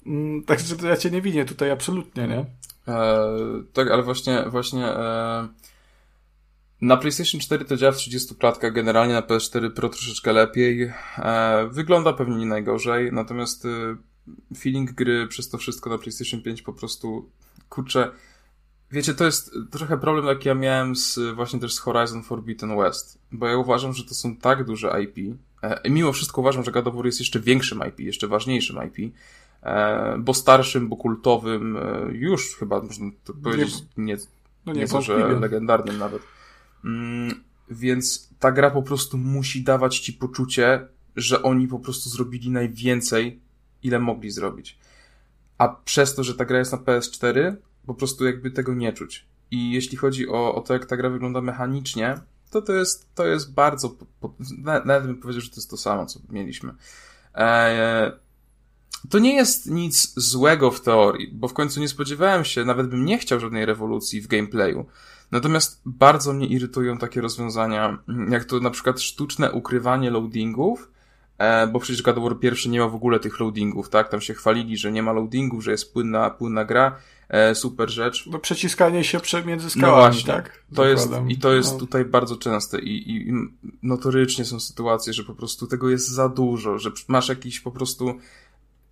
[0.06, 2.46] Mm, także ja cię nie winię tutaj absolutnie, nie?
[2.88, 3.38] E,
[3.74, 5.48] tak, ale właśnie, właśnie e,
[6.82, 10.94] na PlayStation 4 to działa w 30 klatkach, generalnie na PS4 Pro troszeczkę lepiej.
[11.18, 13.70] E, wygląda pewnie nie najgorzej, natomiast e,
[14.58, 17.30] feeling gry przez to wszystko na PlayStation 5 po prostu,
[17.70, 18.12] kurczę,
[18.92, 23.20] wiecie, to jest trochę problem, jaki ja miałem z, właśnie też z Horizon Forbidden West,
[23.32, 26.88] bo ja uważam, że to są tak duże IP, e, mimo wszystko uważam, że God
[26.88, 29.16] of War jest jeszcze większym IP, jeszcze ważniejszym IP,
[30.20, 34.18] bo starszym, bo kultowym, e, już chyba można to powiedzieć, nie,
[34.66, 36.22] No nie, nie, to, że legendarnym nawet.
[36.86, 42.50] Mm, więc ta gra po prostu musi dawać ci poczucie, że oni po prostu zrobili
[42.52, 43.40] najwięcej,
[43.84, 44.78] ile mogli zrobić.
[45.58, 47.56] A przez to, że ta gra jest na PS4,
[47.86, 49.26] po prostu jakby tego nie czuć.
[49.52, 52.20] I jeśli chodzi o, o to, jak ta gra wygląda mechanicznie,
[52.52, 55.70] to to jest, to jest bardzo, po, po, na- nawet bym powiedział, że to jest
[55.70, 56.74] to samo, co mieliśmy.
[57.36, 58.12] Eee,
[59.10, 63.06] to nie jest nic złego w teorii, bo w końcu nie spodziewałem się, nawet bym
[63.06, 64.86] nie chciał żadnej rewolucji w gameplayu.
[65.32, 67.98] Natomiast bardzo mnie irytują takie rozwiązania,
[68.30, 70.92] jak to na przykład sztuczne ukrywanie loadingów,
[71.38, 74.10] e, bo przecież God of War pierwszy nie ma w ogóle tych loadingów, tak?
[74.10, 76.98] Tam się chwalili, że nie ma loadingów, że jest płynna, płynna gra,
[77.30, 78.28] e, super rzecz.
[78.28, 80.34] No przeciskanie się między No skałami, właśnie.
[80.34, 80.64] tak?
[80.76, 81.10] To jest.
[81.28, 81.80] I to jest No.
[81.80, 83.34] tutaj bardzo częste i, i, i
[83.84, 88.14] notorycznie są sytuacje, że po prostu tego jest za dużo, że masz jakiś po prostu,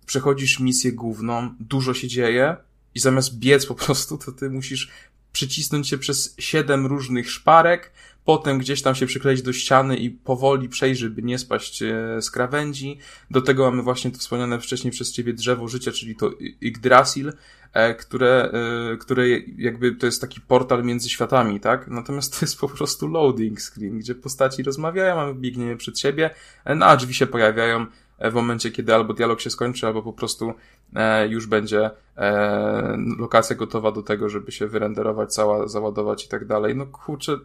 [0.06, 2.56] przechodzisz misję główną, dużo się dzieje
[2.94, 4.90] i zamiast biec po prostu, to ty musisz
[5.32, 7.92] przycisnąć się przez siedem różnych szparek,
[8.24, 12.30] potem gdzieś tam się przykleić do ściany i powoli przejść, żeby nie spaść e, z
[12.30, 12.98] krawędzi.
[13.30, 17.32] Do tego mamy właśnie to wspomniane wcześniej przez ciebie drzewo życia, czyli to I- Yggdrasil,
[17.72, 18.50] e, które,
[18.92, 19.28] e, które
[19.58, 21.88] jakby to jest taki portal między światami, tak?
[21.88, 26.30] Natomiast to jest po prostu loading screen, gdzie postaci rozmawiają, a my biegniemy przed siebie,
[26.64, 27.86] e, no a drzwi się pojawiają
[28.18, 30.54] w momencie, kiedy albo dialog się skończy, albo po prostu
[30.94, 36.46] e, już będzie e, lokacja gotowa do tego, żeby się wyrenderować, cała, załadować i tak
[36.46, 36.76] dalej.
[36.76, 37.38] No kurczę,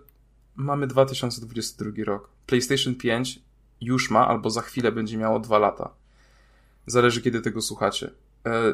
[0.55, 2.29] mamy 2022 rok.
[2.45, 3.39] PlayStation 5
[3.81, 5.89] już ma, albo za chwilę będzie miało dwa lata.
[6.87, 8.11] Zależy, kiedy tego słuchacie.
[8.45, 8.73] E,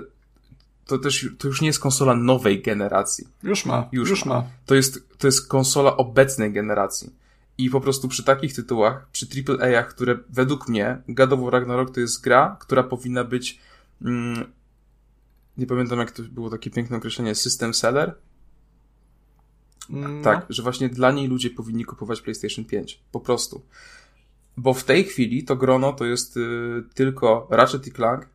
[0.85, 3.27] to też, to już nie jest konsola nowej generacji.
[3.43, 4.35] Już ma, Już już, ma.
[4.35, 4.43] ma.
[4.65, 7.13] To jest, to jest konsola obecnej generacji.
[7.57, 11.91] I po prostu przy takich tytułach, przy AAA-ach, które według mnie, God of War Ragnarok
[11.93, 13.59] to jest gra, która powinna być,
[14.01, 14.51] mm,
[15.57, 18.15] nie pamiętam jak to było takie piękne określenie, system seller?
[19.89, 22.99] Mm, Tak, że właśnie dla niej ludzie powinni kupować PlayStation 5.
[23.11, 23.61] Po prostu.
[24.57, 28.29] Bo w tej chwili to grono to jest y, tylko Ratchet i Clank,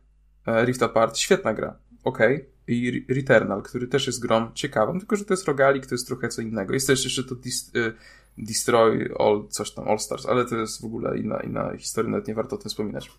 [0.45, 5.15] e, Rift Apart, świetna gra, okej, i Re- Returnal, który też jest grą ciekawą, tylko
[5.15, 6.73] że to jest rogalik, to jest trochę co innego.
[6.73, 7.93] Jest też jeszcze to dis, y,
[8.37, 12.27] Destroy All, coś tam, All Stars, ale to jest w ogóle inna, inna historia, nawet
[12.27, 13.11] nie warto o tym wspominać.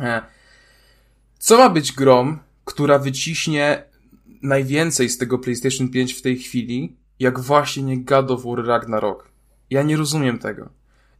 [0.00, 0.22] E,
[1.38, 3.84] co ma być grą, która wyciśnie
[4.42, 9.28] najwięcej z tego PlayStation 5 w tej chwili, jak właśnie nie God of War Ragnarok.
[9.70, 10.68] Ja nie rozumiem tego.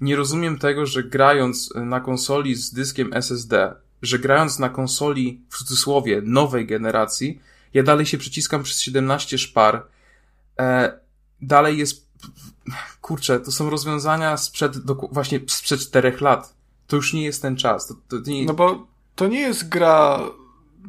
[0.01, 5.59] Nie rozumiem tego, że grając na konsoli z dyskiem SSD, że grając na konsoli w
[5.59, 7.41] cudzysłowie nowej generacji,
[7.75, 9.87] ja dalej się przyciskam przez 17 szpar.
[10.59, 10.99] E,
[11.41, 12.08] dalej jest.
[13.01, 16.55] Kurczę, to są rozwiązania sprzed, doku- właśnie sprzed 4 lat.
[16.87, 17.87] To już nie jest ten czas.
[17.87, 20.21] To, to nie, No bo to nie jest gra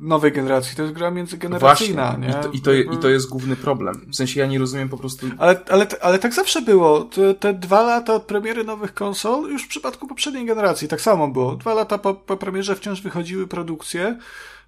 [0.02, 2.28] nowej generacji, to jest gra międzygeneracyjna, właśnie.
[2.28, 2.58] nie?
[2.58, 4.06] I to, i, to, I to jest główny problem.
[4.12, 5.28] W sensie ja nie rozumiem po prostu.
[5.38, 7.04] Ale, ale, ale tak zawsze było.
[7.04, 11.28] Te, te dwa lata od premiery nowych konsol, już w przypadku poprzedniej generacji tak samo
[11.28, 11.56] było.
[11.56, 14.18] Dwa lata po, po premierze wciąż wychodziły produkcje,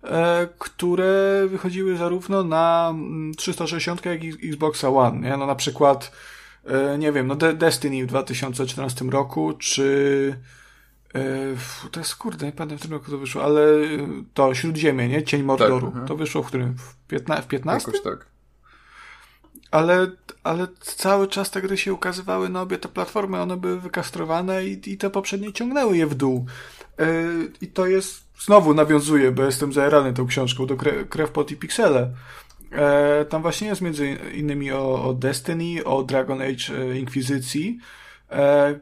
[0.03, 5.29] e, które wychodziły zarówno na mm, 360 jak i Xboxa One.
[5.29, 5.37] Nie?
[5.37, 6.11] No na przykład,
[6.97, 10.35] nie wiem, no De Destiny w 2014 roku, czy
[11.15, 13.87] e, to jest kurde, nie pamiętam w którym roku to wyszło, ale e,
[14.33, 15.23] to Śródziemie, nie?
[15.23, 15.87] Cień Mordoru.
[15.87, 16.07] mhm.
[16.07, 16.75] To wyszło w którym?
[16.77, 17.91] W, 15, w 15?
[17.91, 18.25] Jakoś tak.
[19.71, 20.11] Ale,
[20.43, 24.91] ale cały czas te gry się ukazywały na obie te platformy, one były wykastrowane i,
[24.91, 26.45] i te poprzednie ciągnęły je w dół.
[27.61, 31.55] I to jest, znowu nawiązuję, bo jestem zajarany tą książką, do Kre, Krew, Pot i
[31.55, 32.11] Piksele.
[32.71, 37.79] E, tam właśnie jest między innymi o, o Destiny, o Dragon Age e, Inkwizycji.
[38.31, 38.79] E,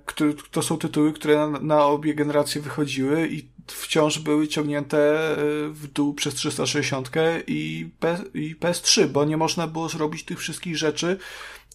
[0.52, 5.36] to są tytuły, które na, na obie generacje wychodziły i wciąż były ciągnięte e,
[5.70, 7.12] w dół przez 360
[7.48, 11.18] i, P, i PS3, bo nie można było zrobić tych wszystkich rzeczy,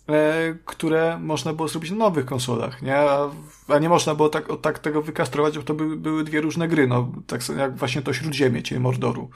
[0.08, 2.96] e, które można było zrobić na nowych konsolach, nie?
[2.96, 6.86] A, nie można było tak, tak tego wykastrować, bo to były, były dwie różne gry,
[6.86, 9.30] no, tak jak właśnie to Śródziemie, Cień Mordoru.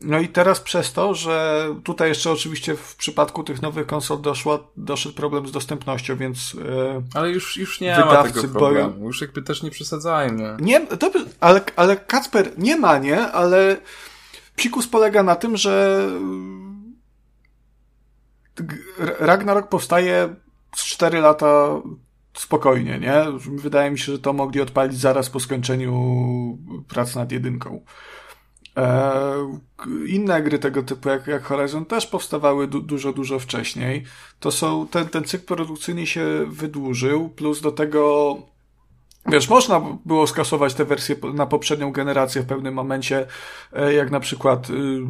[0.00, 4.58] No i teraz przez to, że tutaj jeszcze oczywiście w przypadku tych nowych konsol doszła,
[4.76, 9.06] doszedł problem z dostępnością, więc e, Ale już, już nie ma Wydawcy tego boją- problemu.
[9.06, 10.56] Już jakby też nie przesadzajmy.
[10.60, 13.20] Nie, by- ale, ale Kacper nie ma, nie?
[13.20, 13.76] Ale
[14.56, 16.00] psikus polega na tym, że
[18.98, 20.34] Ragnarok powstaje
[20.76, 21.80] 4 lata
[22.34, 23.24] spokojnie, nie?
[23.56, 25.92] Wydaje mi się, że to mogli odpalić zaraz po skończeniu
[26.88, 27.84] prac nad jedynką.
[28.76, 29.22] E,
[30.06, 34.04] inne gry tego typu, jak, jak Horizon, też powstawały du dużo, dużo wcześniej.
[34.40, 38.36] To są, ten, ten cykl produkcyjny się wydłużył, plus do tego
[39.26, 43.26] Wiesz, można było skasować te wersje na poprzednią generację w pewnym momencie,
[43.72, 45.06] e, jak na przykład y, y,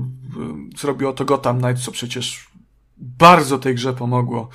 [0.78, 2.48] zrobiło to Gotham Knights, co przecież
[2.96, 4.48] bardzo tej grze pomogło.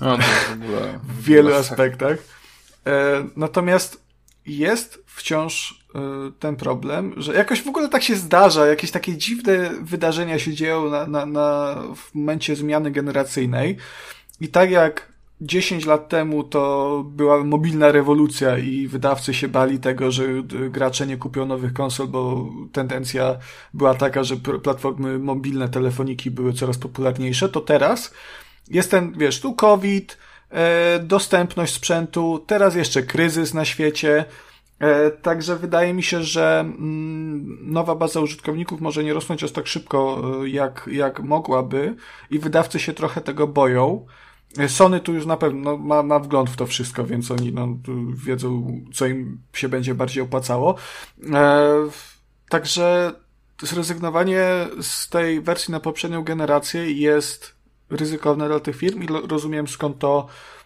[0.00, 0.98] No, to w ogóle.
[1.08, 2.18] w wielu aspektach.
[2.86, 4.04] E, natomiast
[4.46, 5.81] jest wciąż
[6.38, 10.90] ten problem, że jakoś w ogóle tak się zdarza, jakieś takie dziwne wydarzenia się dzieją
[10.90, 13.76] na, na, na, w momencie zmiany generacyjnej.
[14.40, 15.12] I tak jak
[15.42, 20.24] 10 lat temu to była mobilna rewolucja i wydawcy się bali tego, że
[20.70, 23.36] gracze nie kupią nowych konsol, bo tendencja
[23.74, 28.14] była taka, że platformy mobilne, telefoniki były coraz popularniejsze, to teraz
[28.70, 30.18] jest ten, wiesz, tu COVID,
[30.50, 34.24] e, dostępność sprzętu, teraz jeszcze kryzys na świecie,
[35.22, 40.22] Także wydaje mi się, że mm, nowa baza użytkowników może nie rosnąć aż tak szybko,
[40.44, 41.96] e, jak, jak mogłaby,
[42.30, 44.06] i wydawcy się trochę tego boją.
[44.68, 47.68] Sony tu już na pewno ma, ma wgląd w to wszystko, więc oni no,
[48.14, 50.74] wiedzą, co im się będzie bardziej opłacało.
[51.32, 51.68] E,
[52.48, 53.12] także
[53.62, 54.44] zrezygnowanie
[54.80, 57.54] z tej wersji na poprzednią generację jest
[57.90, 60.61] ryzykowne dla tych firm i rozumiem skąd to, e,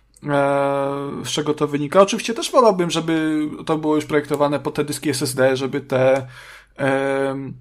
[1.24, 2.01] z czego to wynika.
[2.01, 6.26] Oczywiście też wolałbym, żeby to było już projektowane po te dyski SSD, żeby te
[6.78, 7.52] e,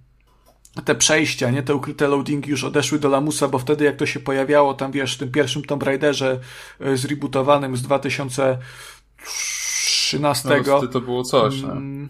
[0.86, 4.20] te przejścia, nie, te ukryte loadingi już odeszły do lamusa, bo wtedy jak to się
[4.20, 6.40] pojawiało tam, wiesz, w tym pierwszym Tomb Raiderze
[6.80, 10.50] e, zrebootowanym z 2013.
[10.68, 11.72] No, to było coś, nie?
[11.72, 12.10] Mm,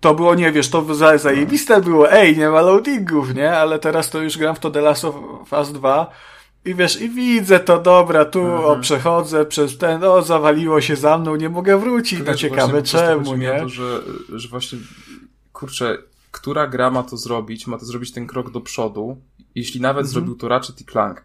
[0.00, 3.52] to było, nie wiesz, to zajebiste było, ej, nie ma loadingów, nie?
[3.52, 5.14] Ale teraz to już gram w to The Last of
[5.52, 6.10] Us 2
[6.68, 8.64] i wiesz, i widzę to, dobra, tu mhm.
[8.64, 13.36] o, przechodzę przez ten, o, zawaliło się za mną, nie mogę wrócić, no ciekawe czemu,
[13.36, 13.60] nie?
[13.60, 14.78] To, że, że właśnie,
[15.52, 15.98] kurczę,
[16.30, 19.20] która gra ma to zrobić, ma to zrobić ten krok do przodu,
[19.54, 20.12] jeśli nawet mhm.
[20.12, 21.24] zrobił to Ratchet i Clank.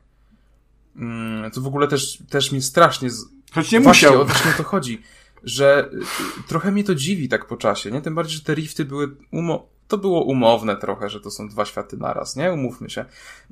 [0.96, 3.10] Mm, to w ogóle też, też mnie strasznie...
[3.10, 3.26] Z...
[3.54, 4.26] Choć nie Właśnie, musiał.
[4.26, 5.02] Właśnie o to chodzi,
[5.44, 8.02] że y, trochę mnie to dziwi tak po czasie, nie?
[8.02, 9.73] Tym bardziej, że te rifty były umo...
[9.88, 12.54] To było umowne trochę, że to są dwa światy naraz, nie?
[12.54, 13.06] Umówmy się.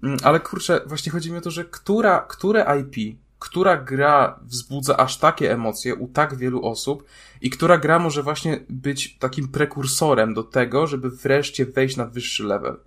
[0.04, 4.98] Mm, ale kurczę, właśnie chodzi mi o to, że która, które IP która gra wzbudza
[4.98, 7.04] aż takie emocje u tak wielu osób
[7.42, 12.44] i która gra może właśnie być takim prekursorem do tego, żeby wreszcie wejść na wyższy
[12.44, 12.78] level.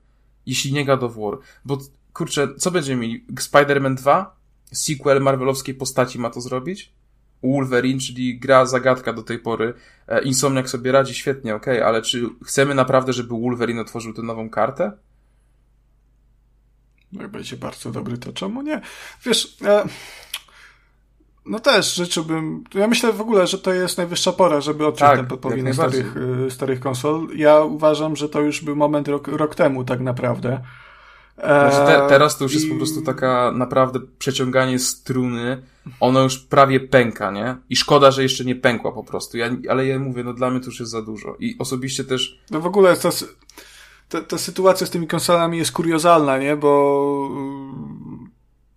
[0.47, 1.39] Jeśli nie God of War.
[1.65, 1.79] Bo
[2.13, 3.27] kurczę, co będziemy mieli?
[3.35, 4.37] Spider-Man 2?
[4.73, 6.93] Sequel marvelowskiej postaci ma to zrobić?
[7.45, 9.75] Wolverine, czyli gra zagadka do tej pory.
[10.09, 14.23] E, Insomniak sobie radzi świetnie, okej, okay, ale czy chcemy naprawdę, żeby Wolverine otworzył tę
[14.23, 14.93] nową kartę?
[17.13, 18.81] No i będzie bardzo dobry, to czemu nie?
[19.25, 19.85] Wiesz, e,
[21.47, 22.65] no też życzyłbym.
[22.75, 26.17] Ja myślę w ogóle, że to jest najwyższa pora, żeby odciąć tak, ten podpowinny starych,
[26.17, 27.29] y, starych konsol.
[27.37, 30.61] Ja uważam, że to już był moment rok, rok temu, tak naprawdę.
[31.39, 32.57] Znaczy te, teraz to już I...
[32.57, 35.63] jest po prostu taka naprawdę przeciąganie struny.
[36.01, 37.57] Ono już prawie pęka, nie?
[37.71, 39.39] I szkoda, że jeszcze nie pękła po prostu.
[39.39, 41.37] Ja, ale ja mówię, no dla mnie to już jest za dużo.
[41.39, 42.41] I osobiście też.
[42.51, 43.11] No w ogóle ta,
[44.09, 46.57] ta, ta sytuacja z tymi konsolami jest kuriozalna, nie?
[46.57, 47.31] Bo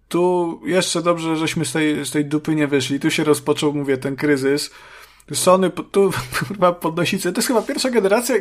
[0.08, 3.00] tu jeszcze dobrze, żeśmy z tej, z tej dupy nie wyszli.
[3.00, 4.72] Tu się rozpoczął, mówię, ten kryzys.
[5.34, 6.12] Sony tu
[6.48, 8.36] chyba podnosi To jest chyba pierwsza generacja,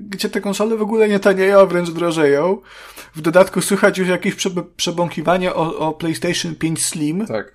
[0.00, 2.58] gdzie te konsole w ogóle nie tanieją, a wręcz drożeją.
[3.14, 4.34] W dodatku słychać już jakieś
[4.76, 7.26] przebąkiwanie o, o PlayStation 5 Slim.
[7.26, 7.54] Tak.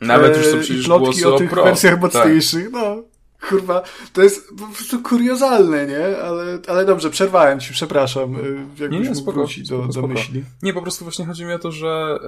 [0.00, 1.64] Nawet już są e, przecież plotki o tych Pro.
[1.64, 2.02] wersjach tak.
[2.02, 2.64] mocniejszych.
[2.64, 2.72] Tak.
[2.72, 3.02] No,
[3.48, 3.82] kurwa,
[4.12, 6.18] to jest po prostu kuriozalne, nie?
[6.18, 8.36] Ale, ale dobrze, przerwałem ci, przepraszam.
[8.36, 8.38] E,
[8.82, 10.44] jakbyś nie, nie, spoko, wrócić do, spoko, do myśli.
[10.62, 12.18] Nie, po prostu właśnie chodzi mi o to, że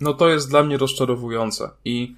[0.00, 2.14] no to jest dla mnie rozczarowujące i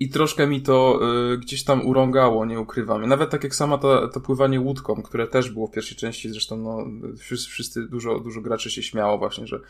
[0.00, 1.00] i troszkę mi to
[1.32, 3.06] y, gdzieś tam urągało, nie ukrywam.
[3.06, 6.56] Nawet tak jak sama to, to pływanie łódką, które też było w pierwszej części, zresztą
[6.56, 6.86] no,
[7.18, 9.60] wszyscy, wszyscy dużo, dużo graczy się śmiało właśnie, że,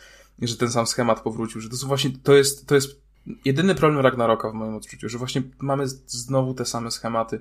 [0.42, 3.00] że ten sam schemat powrócił, że to są właśnie, to jest, to jest
[3.44, 7.40] jedyny problem Ragnaroka w moim odczuciu, że właśnie mamy znowu te same schematy.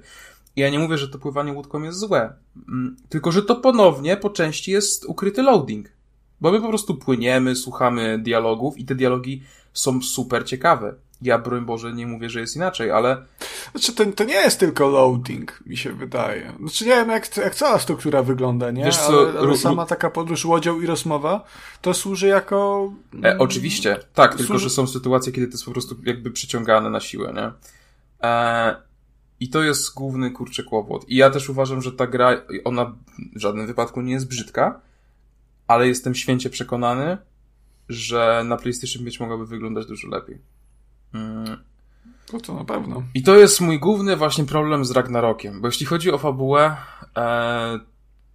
[0.55, 2.33] I ja nie mówię, że to pływanie łódką jest złe,
[2.67, 5.87] mm, tylko że to ponownie po części jest ukryty loading.
[6.41, 9.43] Bo my po prostu płyniemy, słuchamy dialogów i te dialogi
[9.79, 10.95] są super ciekawe.
[11.21, 13.25] Ja, broń Boże, nie mówię, że jest inaczej, ale...
[13.71, 16.53] Znaczy, to, to nie jest tylko loading, mi się wydaje.
[16.59, 18.83] Znaczy, nie wiem, jak, jak cała struktura wygląda, nie?
[18.83, 21.43] Wiesz co, ale, ale sama taka podróż łodzią i rozmowa,
[21.81, 22.91] to służy jako...
[23.23, 24.47] E, oczywiście, tak, służy...
[24.47, 27.51] tylko że są sytuacje, kiedy to jest po prostu jakby przyciągane na siłę, nie?
[28.29, 28.75] E,
[29.39, 31.09] I to jest główny, kurczę, kłopot.
[31.09, 32.95] I ja też uważam, że ta gra, ona
[33.35, 34.81] w żadnym wypadku nie jest brzydka,
[35.67, 37.17] ale jestem święcie przekonany,
[37.89, 40.37] że na PlayStation 5 mogłaby wyglądać dużo lepiej.
[41.13, 41.57] Mm.
[42.25, 43.03] To to na pewno.
[43.13, 46.77] I to jest mój główny właśnie problem z Ragnarokiem, bo jeśli chodzi o fabułę,
[47.17, 47.79] e,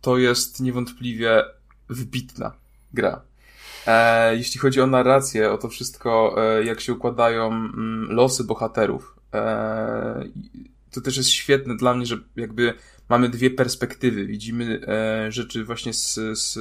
[0.01, 1.45] to jest niewątpliwie
[1.89, 2.53] wybitna
[2.95, 3.23] gra.
[3.87, 9.17] E, jeśli chodzi o narrację, o to wszystko, e, jak się układają mm, losy bohaterów,
[9.35, 10.25] e,
[10.93, 12.75] to też jest świetne dla mnie, że jakby
[13.09, 14.27] mamy dwie perspektywy.
[14.27, 16.59] Widzimy e, rzeczy właśnie z, z,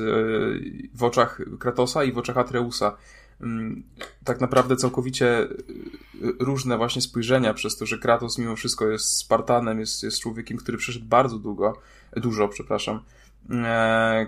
[0.94, 2.98] w oczach Kratosa i w oczach Atreusa.
[3.42, 3.84] Mm,
[4.24, 5.48] tak naprawdę całkowicie e,
[6.40, 10.78] różne właśnie spojrzenia, przez to, że Kratos mimo wszystko jest Spartanem, jest, jest człowiekiem, który
[10.78, 11.82] przeszedł bardzo długo,
[12.16, 13.20] dużo, przepraszam, E,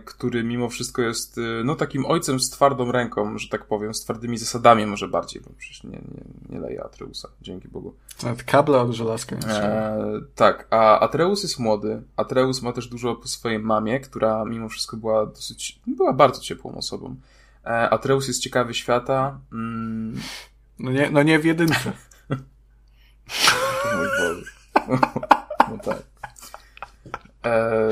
[0.06, 4.02] który mimo wszystko jest e, no takim ojcem z twardą ręką, że tak powiem, z
[4.02, 7.96] twardymi zasadami może bardziej, bo przecież nie, nie, nie leje Atreusa, dzięki Bogu.
[8.24, 12.02] Nawet kabla od żelazka nie e, Tak, a Atreus jest młody.
[12.16, 16.76] Atreus ma też dużo po swojej mamie, która mimo wszystko była dosyć, była bardzo ciepłą
[16.76, 17.16] osobą.
[17.66, 19.40] E, Atreus jest ciekawy świata.
[19.52, 20.22] Mm.
[20.80, 21.94] No, nie, no nie w jedynce.
[23.96, 24.52] Mój Boże.
[25.70, 26.04] No tak
[27.46, 27.90] e,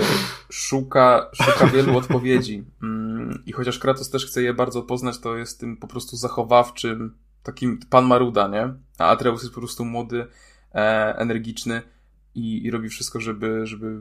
[0.51, 2.63] szuka, szuka wielu odpowiedzi.
[2.83, 7.15] Mm, I chociaż Kratos też chce je bardzo poznać, to jest tym po prostu zachowawczym,
[7.43, 8.73] takim pan Maruda, nie?
[8.97, 10.27] A Atreus jest po prostu młody,
[10.75, 11.81] e, energiczny
[12.35, 13.99] i, i robi wszystko, żeby, żeby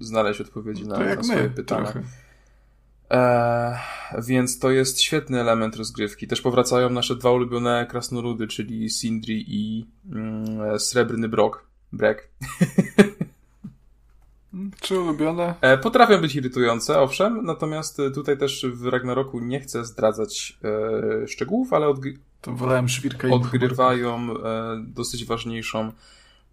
[0.00, 1.92] znaleźć odpowiedzi na, na swoje my, pytania.
[3.10, 3.78] E,
[4.26, 6.26] więc to jest świetny element rozgrywki.
[6.26, 11.66] Też powracają nasze dwa ulubione krasnoludy, czyli Sindri i mm, Srebrny Brok.
[11.92, 12.30] Brek.
[14.80, 15.54] Czy ulubione?
[15.60, 20.58] E, potrafią być irytujące, owszem, natomiast e, tutaj też w Ragnaroku nie chcę zdradzać
[21.22, 22.86] e, szczegółów, ale odgry to wolałem
[23.30, 25.92] odgrywają e, dosyć ważniejszą,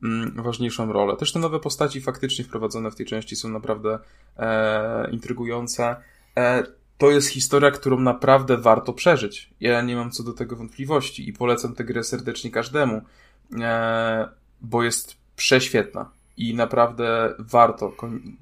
[0.03, 1.17] mm, ważniejszą rolę.
[1.17, 3.99] Też te nowe postaci faktycznie wprowadzone w tej części są naprawdę
[4.37, 5.95] e, intrygujące.
[6.37, 6.63] E,
[6.97, 9.53] to jest historia, którą naprawdę warto przeżyć.
[9.59, 13.01] Ja nie mam co do tego wątpliwości i polecam tę grę serdecznie każdemu,
[14.61, 17.93] bo jest prześwietna i naprawdę warto,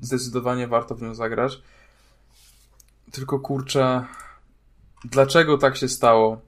[0.02, 1.62] zdecydowanie warto w nią zagrać.
[3.12, 4.06] Tylko kurczę,
[5.06, 6.42] dlaczego tak się stało,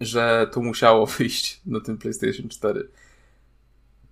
[0.00, 2.88] że to musiało wyjść na tym PlayStation 4?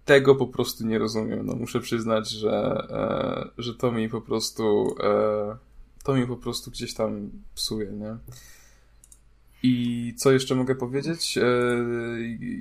[0.05, 1.47] Tego po prostu nie rozumiem.
[1.47, 5.57] No, muszę przyznać, że, e, że to mi po prostu e,
[6.05, 8.17] to mi po prostu gdzieś tam psuje, nie?
[9.63, 11.39] I co jeszcze mogę powiedzieć?
[11.39, 11.43] E,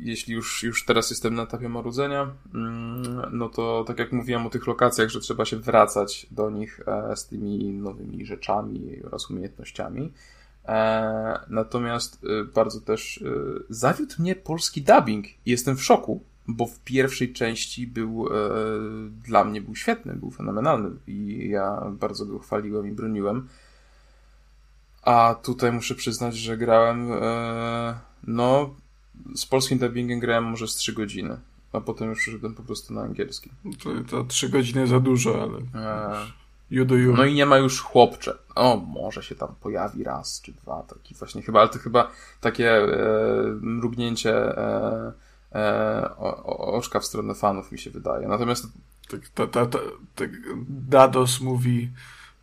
[0.01, 4.49] jeśli już, już teraz jestem na etapie marudzenia, mm, no to tak jak mówiłem o
[4.49, 10.11] tych lokacjach, że trzeba się wracać do nich e, z tymi nowymi rzeczami oraz umiejętnościami.
[10.65, 12.21] E, natomiast
[12.55, 13.23] bardzo też
[13.69, 18.29] zawiódł mnie polski dubbing jestem w szoku, bo w pierwszej części był
[19.25, 23.47] dla mnie był świetny, był fenomenalny i ja bardzo go chwaliłem i broniłem.
[25.09, 28.75] A tutaj muszę przyznać, że grałem, e, no,
[29.35, 31.37] z polskim dubbingiem grałem może z 3 godziny,
[31.73, 33.49] a potem już przeszedłem po prostu na angielski.
[33.83, 35.59] To, to 3 godziny za dużo, ale...
[36.71, 37.13] You do you.
[37.13, 38.37] No i nie ma już chłopcze.
[38.55, 42.71] O, może się tam pojawi raz czy dwa, taki właśnie chyba, ale to chyba takie
[42.71, 42.87] e,
[43.61, 45.11] mrugnięcie e,
[45.55, 48.27] e, o, oczka w stronę fanów mi się wydaje.
[48.27, 48.67] Natomiast...
[49.09, 49.79] Tak, ta, ta, ta,
[50.15, 50.29] tak
[50.69, 51.89] Dados mówi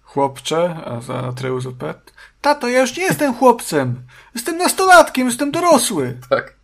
[0.06, 2.00] chłopcze, a za Atreus odpowiada,
[2.40, 4.02] tato, ja już nie jestem chłopcem,
[4.34, 6.16] jestem nastolatkiem, jestem dorosły.
[6.28, 6.54] Tak,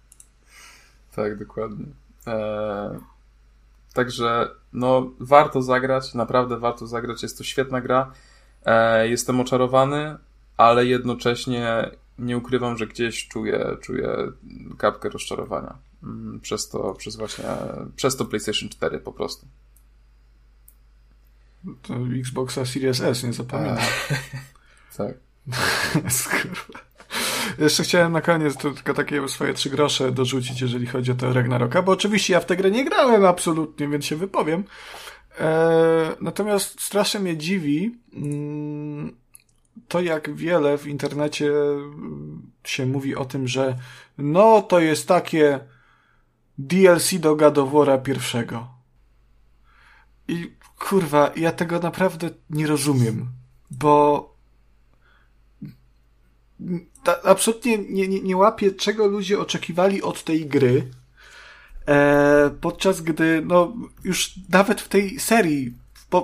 [1.17, 1.87] tak, dokładnie.
[2.27, 2.99] Eee,
[3.95, 8.13] także, no, warto zagrać, naprawdę warto zagrać, jest to świetna gra,
[8.65, 10.17] eee, jestem oczarowany,
[10.57, 14.17] ale jednocześnie nie ukrywam, że gdzieś czuję, czuję
[14.79, 17.45] kapkę rozczarowania mm, przez to, przez właśnie,
[17.97, 19.47] przez to PlayStation 4 po prostu.
[21.83, 23.85] To Xboxa Series S, nie zapominaj.
[24.97, 25.15] tak.
[27.59, 31.83] Jeszcze chciałem na koniec tylko takie swoje trzy grosze dorzucić, jeżeli chodzi o to Ragnaroka,
[31.83, 34.65] bo oczywiście ja w tę grę nie grałem absolutnie, więc się wypowiem.
[35.41, 39.17] E, natomiast strasznie mnie dziwi mm,
[39.89, 43.79] to, jak wiele w internecie mm, się mówi o tym, że
[44.19, 45.61] no to jest takie
[46.59, 48.69] DLC do Gadowora pierwszego.
[50.29, 50.53] I
[50.89, 53.27] kurwa, ja tego naprawdę nie rozumiem,
[53.71, 54.37] bo
[57.05, 60.91] ta, absolutnie nie, nie, nie łapię, czego ludzie oczekiwali od tej gry,
[61.89, 63.73] e, podczas gdy, no,
[64.05, 65.75] już nawet w tej serii,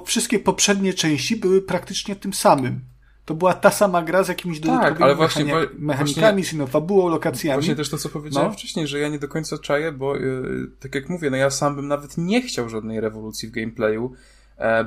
[0.04, 2.80] wszystkie poprzednie części były praktycznie tym samym.
[3.24, 7.54] To była ta sama gra z jakimiś tak, ale właśnie, mechanikami, właśnie, fabułą, lokacjami.
[7.54, 8.54] Właśnie też to, co powiedziałem no.
[8.54, 11.76] wcześniej, że ja nie do końca czaję, bo yy, tak jak mówię, no ja sam
[11.76, 14.12] bym nawet nie chciał żadnej rewolucji w gameplayu,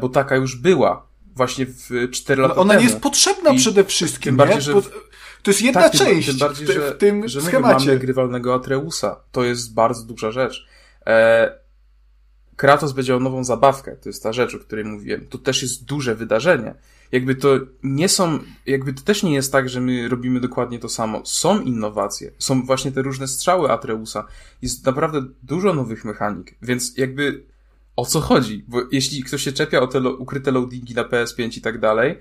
[0.01, 2.83] bo taka już była właśnie w 4 lata no, Ona temu.
[2.83, 4.61] nie jest potrzebna I przede wszystkim, bardziej, nie?
[4.61, 4.81] że Bo
[5.43, 7.85] to jest jedna tak, część tym bardziej, w, że, w tym że schemacie.
[7.85, 9.15] mamy grywalnego Atreusa.
[9.31, 10.65] To jest bardzo duża rzecz.
[11.07, 11.61] E,
[12.55, 15.25] Kratos będzie miał nową zabawkę, to jest ta rzecz, o której mówiłem.
[15.27, 16.75] To też jest duże wydarzenie.
[17.11, 17.49] Jakby to
[17.83, 21.21] nie są, jakby to też nie jest tak, że my robimy dokładnie to samo.
[21.25, 24.27] Są innowacje, są właśnie te różne strzały Atreusa.
[24.61, 27.43] Jest naprawdę dużo nowych mechanik, więc jakby
[28.01, 28.63] o co chodzi?
[28.67, 32.19] Bo jeśli ktoś się czepia o te lo- ukryte loadingi na PS5 i tak dalej,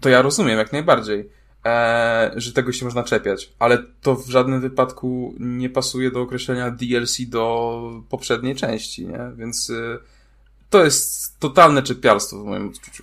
[0.00, 1.28] to ja rozumiem jak najbardziej,
[1.64, 6.70] e, że tego się można czepiać, ale to w żadnym wypadku nie pasuje do określenia
[6.70, 9.20] DLC do poprzedniej części, nie?
[9.36, 9.98] Więc e,
[10.70, 13.02] to jest totalne czepialstwo w moim odczuciu.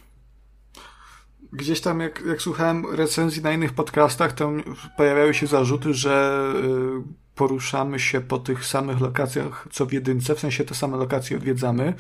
[1.54, 4.52] Gdzieś tam, jak, jak słuchałem recenzji na innych podcastach, to
[4.98, 10.40] pojawiały się zarzuty, że y, poruszamy się po tych samych lokacjach co w jedynce, w
[10.40, 11.94] sensie te same lokacje odwiedzamy.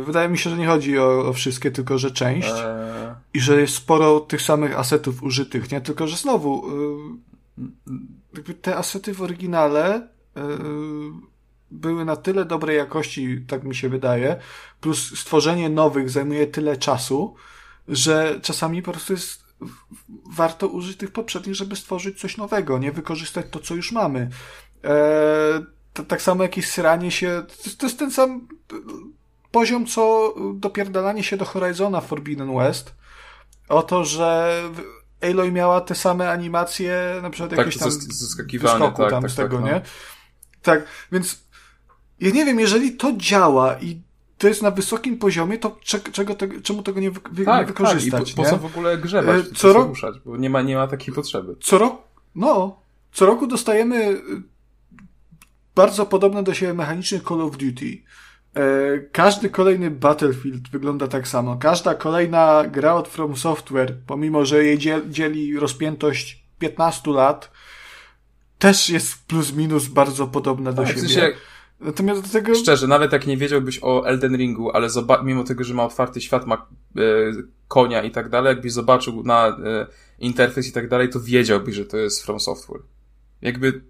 [0.00, 2.48] Y, Wydaje mi się, że nie chodzi o, o wszystkie, tylko że część.
[2.48, 5.80] E, I że jest sporo tych samych asetów użytych, nie?
[5.80, 6.64] Tylko, że znowu
[7.58, 7.62] y,
[8.34, 10.40] jakby te asety w oryginale y,
[11.70, 14.36] były na tyle dobrej jakości, tak mi się wydaje,
[14.80, 17.34] plus stworzenie nowych zajmuje tyle czasu,
[17.88, 19.47] że czasami po prostu jest
[20.30, 24.30] warto użyć tych poprzednich, żeby stworzyć coś nowego, nie wykorzystać to, co już mamy.
[24.84, 28.48] E, tak samo jakieś sranie się, to, to jest ten sam
[29.50, 32.94] poziom, co dopierdalanie się do Horizona Forbidden West,
[33.68, 34.62] o to, że
[35.22, 37.90] Aloy miała te same animacje, na przykład tak, jakieś tam
[38.52, 39.72] wyskoku tak, tam tak, z tego, tak, no.
[39.72, 39.80] nie?
[40.62, 41.42] Tak, więc
[42.20, 44.02] ja nie wiem, jeżeli to działa i
[44.38, 47.46] to jest na wysokim poziomie, to cze, czego tego, czemu tego nie, wy, wy, nie
[47.46, 48.50] Tak, tak, i wykorzystać, po, po nie?
[48.50, 51.56] co w ogóle grzebać, E, co rok- ruszać, bo nie ma, nie ma takiej potrzeby.
[51.60, 52.02] Co roku,
[52.34, 52.80] no,
[53.12, 54.20] co roku dostajemy y,
[55.74, 58.02] bardzo podobne do siebie mechaniczny Call of Duty.
[58.56, 58.62] E,
[59.12, 61.56] Każdy kolejny Battlefield wygląda tak samo.
[61.56, 67.50] Każda kolejna gra od From Software, pomimo że jej dziel- dzieli rozpiętość 15 lat,
[68.58, 71.08] też jest plus minus bardzo podobna do Tak, w siebie.
[71.08, 71.32] sensie,
[71.80, 72.54] Natomiast do tego...
[72.54, 74.88] Szczerze, nawet jak nie wiedziałbyś o Elden Ringu, ale
[75.24, 77.00] mimo tego, że ma otwarty świat, ma e,
[77.68, 79.86] konia i tak dalej, jakbyś zobaczył na e,
[80.18, 82.82] interfejs i tak dalej, to wiedziałbyś, że to jest From Software.
[83.42, 83.80] Jakby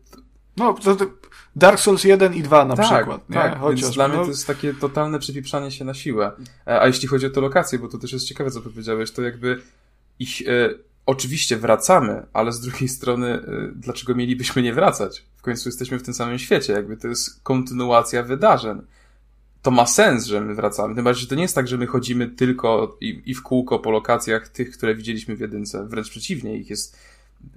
[0.57, 1.07] No, to, to
[1.57, 3.31] Dark Souls 1 i 2 na tak, przykład.
[3.31, 3.35] Nie?
[3.35, 6.33] tak, Chociaż, więc dla no, mnie to jest takie totalne przypieprzanie się na siłę.
[6.67, 9.23] E, A jeśli chodzi o te lokacje, bo to też jest ciekawe, co powiedziałeś, to
[9.23, 9.63] jakby
[10.19, 10.71] ich e,
[11.09, 13.43] oczywiście wracamy, ale z drugiej strony, e,
[13.75, 15.25] dlaczego mielibyśmy nie wracać?
[15.37, 18.83] W końcu jesteśmy w tym samym świecie, jakby to jest kontynuacja wydarzeń.
[19.63, 20.95] To ma sens, że my wracamy.
[20.95, 23.79] Tym bardziej, że to nie jest tak, że my chodzimy tylko i, i w kółko
[23.79, 25.87] po lokacjach tych, które widzieliśmy w jedynce.
[25.87, 26.99] Wręcz przeciwnie, ich jest,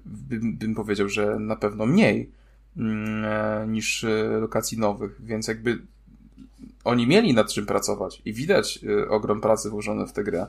[0.06, 2.32] bym, bym powiedział, że na pewno mniej
[2.78, 5.82] mm, e, niż e, lokacji nowych, więc jakby
[6.84, 10.48] oni mieli nad czym pracować i widać e, ogrom pracy włożony w tę grę.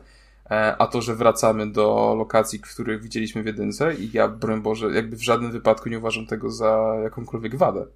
[0.53, 4.87] E, A to, że wracamy do lokacji, których widzieliśmy w jedynce i ja, broń Boże,
[4.87, 7.87] jakby w żadnym wypadku nie uważam tego za jakąkolwiek wadę.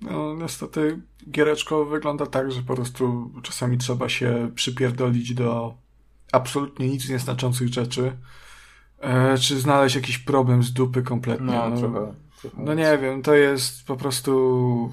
[0.00, 5.74] No, niestety giereczko wygląda tak, że po prostu czasami trzeba się przypierdolić do
[6.32, 8.16] absolutnie nic nieznaczących rzeczy.
[9.00, 11.46] E, czy znaleźć jakiś problem z dupy kompletnie.
[11.46, 12.14] No, no, trochę.
[12.40, 12.56] trochę.
[12.64, 14.92] no nie wiem, to jest po prostu...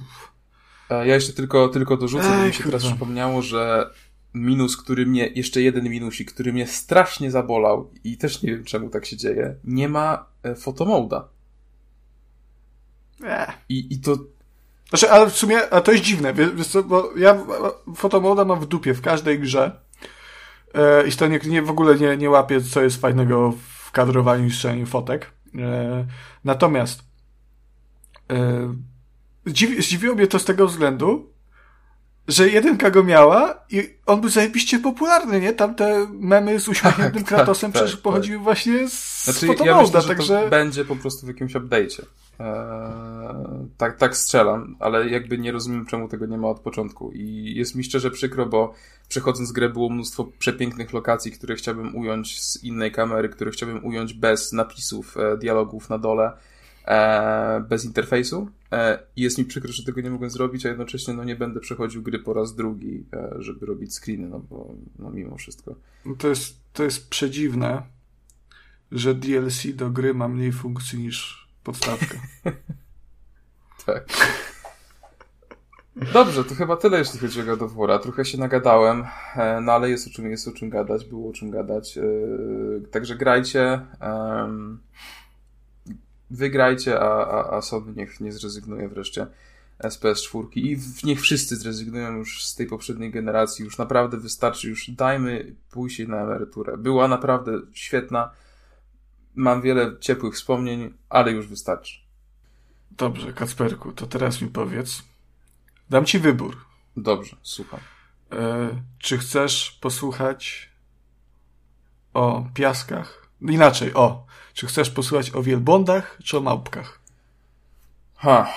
[0.90, 3.90] E, Ja jeszcze tylko, tylko dorzucę, bo Ej, mi się teraz przypomniało, że
[4.36, 8.90] minus, który mnie, jeszcze jeden minusik, który mnie strasznie zabolał i też nie wiem czemu
[8.90, 11.28] tak się dzieje, nie ma e, fotomoda.
[13.24, 13.54] Eh.
[13.70, 14.18] I, I to
[14.90, 17.46] Znaczy, ale w sumie, a to jest dziwne, wiesz, wiesz co, bo ja
[17.96, 19.80] fotomoda mam w dupie w każdej grze
[20.74, 24.46] e, i to nie, nie, w ogóle nie, nie łapię, co jest fajnego w kadrowaniu
[24.46, 25.32] i strzelaniu fotek.
[25.60, 26.06] E,
[26.44, 27.04] natomiast
[28.32, 28.74] e,
[29.46, 31.34] zdziwi, zdziwiło mnie to z tego względu,
[32.28, 35.54] że jedynka go miała i on był zajebiście popularny, nie?
[35.54, 38.04] Tamte memy z uśmiechniętym Tak, Kratosem tak, przecież tak.
[38.04, 40.42] pochodziły właśnie z Znaczy, fotomoda, ja myślę, że także...
[40.44, 42.02] to będzie po prostu w jakimś update'cie.
[42.40, 42.46] Eee,
[43.78, 47.12] tak, tak strzelam, ale jakby nie rozumiem, czemu tego nie ma od początku.
[47.12, 48.74] I jest mi szczerze przykro, bo
[49.10, 54.14] przechodząc grę było mnóstwo przepięknych lokacji, które chciałbym ująć z innej kamery, które chciałbym ująć
[54.14, 56.32] bez napisów, e, dialogów na dole,
[56.88, 58.48] e, bez interfejsu.
[58.72, 61.60] E, I jest mi przykro, że tego nie mogę zrobić, a jednocześnie no, nie będę
[61.60, 65.76] przechodził gry po raz drugi, e, żeby robić screeny, no bo no, mimo wszystko.
[66.18, 67.82] To jest, to jest przedziwne,
[68.92, 72.16] że DLC do gry ma mniej funkcji niż podstawka.
[73.86, 74.06] Tak.
[76.14, 78.00] Dobrze, to chyba tyle, jeśli chodzi o God of War'a.
[78.00, 79.06] Trochę się nagadałem,
[79.36, 81.98] e, no ale jest o czym, jest o czym gadać, było o czym gadać.
[81.98, 82.02] e,
[82.92, 83.82] Także grajcie.
[84.00, 84.80] em,
[86.30, 89.28] Wygrajcie, a, a, a Sony niech nie zrezygnuje wreszcie.
[89.80, 94.70] SPS 4 i w, niech wszyscy zrezygnują już z tej poprzedniej generacji, już naprawdę wystarczy,
[94.70, 96.78] już dajmy pójść na emeryturę.
[96.78, 98.32] Była naprawdę świetna,
[99.36, 102.00] mam wiele ciepłych wspomnień, ale już wystarczy.
[102.92, 105.04] Dobrze, Kacperku, to teraz mi powiedz.
[105.90, 106.58] Dam ci wybór.
[106.98, 107.80] Dobrze, słucham.
[108.32, 110.70] E, czy chcesz posłuchać
[112.14, 113.25] o piaskach?
[113.42, 114.26] Inaczej, o.
[114.54, 117.00] Czy chcesz posłuchać o wielbłądach, czy o małpkach?
[118.16, 118.48] Ha.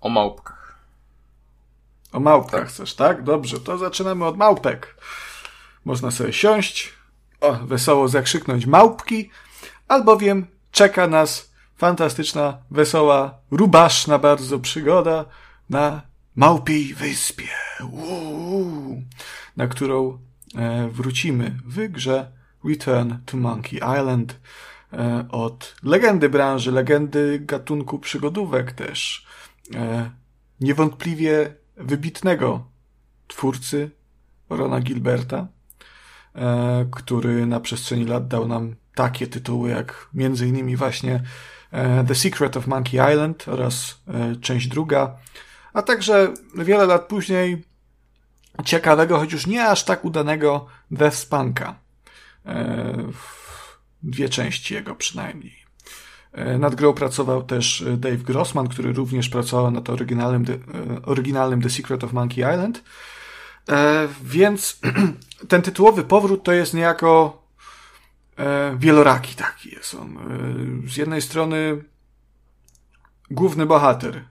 [0.00, 0.78] O małpkach.
[2.12, 2.68] O małpkach tak.
[2.68, 3.22] chcesz, tak?
[3.22, 4.96] Dobrze, to zaczynamy od małpek.
[5.84, 6.92] Można sobie siąść,
[7.40, 9.30] o, wesoło zakrzyknąć małpki,
[9.88, 15.24] albowiem czeka nas fantastyczna, wesoła, rubaszna bardzo przygoda
[15.70, 16.02] na
[16.36, 17.48] Małpiej Wyspie,
[17.92, 19.02] Uuu,
[19.56, 20.18] na którą
[20.56, 24.40] e, wrócimy w grze Return to Monkey Island
[24.92, 29.26] e, od legendy branży, legendy gatunku przygodówek też.
[29.74, 30.10] E,
[30.60, 32.64] niewątpliwie wybitnego
[33.26, 33.90] twórcy
[34.50, 35.46] Rona Gilberta,
[36.34, 41.22] e, który na przestrzeni lat dał nam takie tytuły jak między innymi właśnie
[42.08, 44.00] The Secret of Monkey Island oraz
[44.40, 45.16] część druga,
[45.72, 47.64] a także wiele lat później
[48.64, 51.87] ciekawego, choć już nie aż tak udanego Death Spunka.
[54.02, 55.56] Dwie części jego przynajmniej.
[56.58, 60.44] Nad grą pracował też Dave Grossman, który również pracował nad oryginalnym,
[61.04, 62.82] oryginalnym The Secret of Monkey Island.
[64.22, 64.80] Więc
[65.48, 67.42] ten tytułowy powrót to jest niejako
[68.38, 70.16] e, wieloraki taki jest on.
[70.16, 71.84] E, z jednej strony
[73.30, 74.24] główny bohater, e,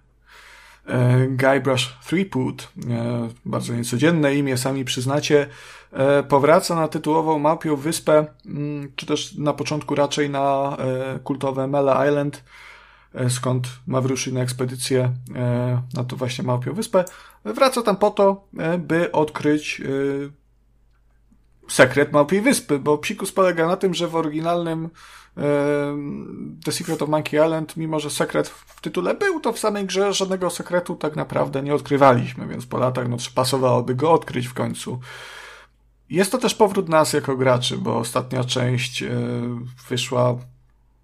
[1.30, 5.48] Guybrush Threepwood, e, bardzo niecodzienne imię, sami przyznacie,
[5.92, 11.68] e, powraca na tytułową Małpią Wyspę, mm, czy też na początku raczej na e, kultowe
[11.68, 12.44] Mela Island,
[13.14, 17.06] e, skąd ma wyruszyć na ekspedycję e, na to właśnie Małpią Wyspę.
[17.46, 19.82] Wraca tam po to, e, by odkryć
[21.68, 24.90] sekret Małpiej Wyspy, bo psikus polega na tym, że w oryginalnym
[26.66, 30.14] The Secret of Monkey Island, mimo że sekret w tytule był, to w samej grze
[30.14, 35.00] żadnego sekretu tak naprawdę nie odkrywaliśmy, więc po latach no, pasowałoby go odkryć w końcu.
[36.10, 39.10] Jest to też powrót nas jako graczy, bo ostatnia część e,
[39.90, 40.36] wyszła,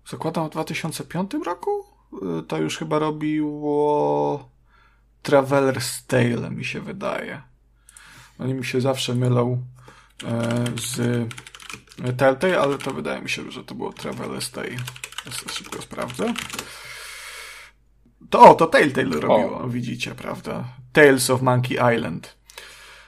[0.10, 1.72] zakładam, w 2005 roku?
[2.40, 4.50] E, to już chyba robiło
[5.24, 7.42] Traveler's Tale, mi się wydaje.
[8.40, 9.64] Oni mi się zawsze mylą
[10.76, 11.28] z
[12.18, 14.76] Telltale, ale to wydaje mi się, że to było Traveler's Stay.
[15.52, 16.34] Szybko sprawdzę.
[18.30, 19.70] To o, to Telltale robiło, o.
[19.70, 20.64] widzicie, prawda?
[20.94, 22.38] Tales of Monkey Island.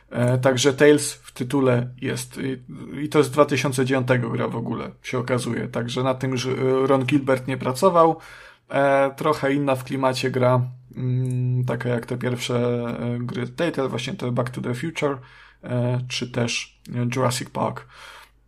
[0.09, 2.37] E, także Tales w tytule jest.
[2.37, 2.63] I,
[3.03, 5.67] I, to jest 2009 gra w ogóle, się okazuje.
[5.67, 6.49] Także na tym że
[6.87, 8.19] Ron Gilbert nie pracował.
[8.69, 10.61] E, trochę inna w klimacie gra,
[10.95, 12.55] mm, taka jak te pierwsze
[12.99, 15.17] e, gry Telltale, właśnie to Back to the Future.
[15.65, 16.79] E, czy też
[17.15, 17.87] Jurassic Park.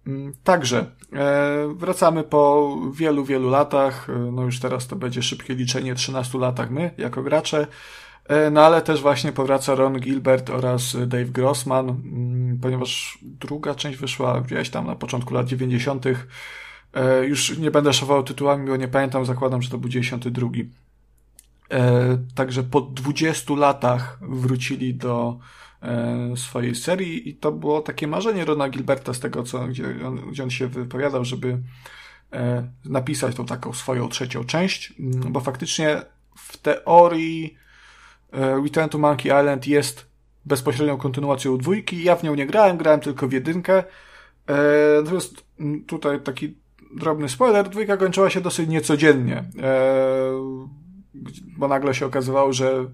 [0.08, 4.10] Mm, także e, wracamy po wielu, wielu latach.
[4.10, 7.68] E, no już teraz to będzie szybkie liczenie 13 latach my, jako gracze.
[8.52, 14.42] No ale też właśnie powraca Ron Gilbert oraz Dave Grossman, mm, ponieważ druga część wyszła
[14.42, 16.06] gdzieś tam na początku lat 90.
[17.28, 20.50] Już nie będę szował tytułami, bo nie pamiętam, zakładam, że to był 92.
[22.36, 25.40] Także po 20 latach wrócili do
[26.36, 30.44] swojej serii i to było takie marzenie Rona Gilberta z tego, co, gdzie, on, gdzie
[30.44, 31.58] on się wypowiadał, żeby
[32.34, 36.02] e, napisać tą taką swoją trzecią część, mm, bo faktycznie
[36.38, 37.58] w teorii
[38.34, 40.08] e, Return to Monkey Island jest
[40.46, 42.04] bezpośrednią kontynuacją dwójki.
[42.04, 43.84] Ja w nią nie grałem, grałem tylko w jedynkę.
[45.04, 46.58] Natomiast mm, tutaj taki
[46.96, 49.44] drobny spoiler, dwójka kończyła się dosyć niecodziennie,
[51.58, 52.86] bo nagle się okazywało, że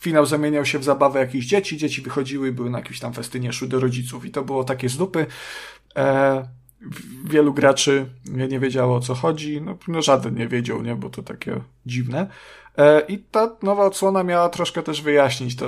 [0.00, 3.68] finał zamieniał się w zabawę jakichś dzieci, dzieci wychodziły, były na jakimś tam festynie, szły
[3.68, 5.26] do rodziców i to było takie zdupy.
[5.96, 6.48] E,
[7.24, 11.22] wielu graczy nie, wiedziało o co chodzi, no, no żaden nie wiedział, nie, bo to
[11.22, 12.26] takie dziwne.
[12.78, 15.66] E, I ta nowa odsłona miała troszkę też wyjaśnić to,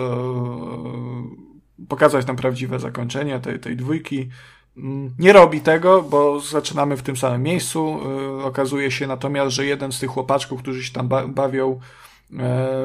[1.89, 4.28] pokazać nam prawdziwe zakończenie tej, tej dwójki.
[4.76, 8.00] Mm, nie robi tego, bo zaczynamy w tym samym miejscu.
[8.41, 11.81] E, okazuje się natomiast, że jeden z tych chłopaczków, którzy się tam bawią,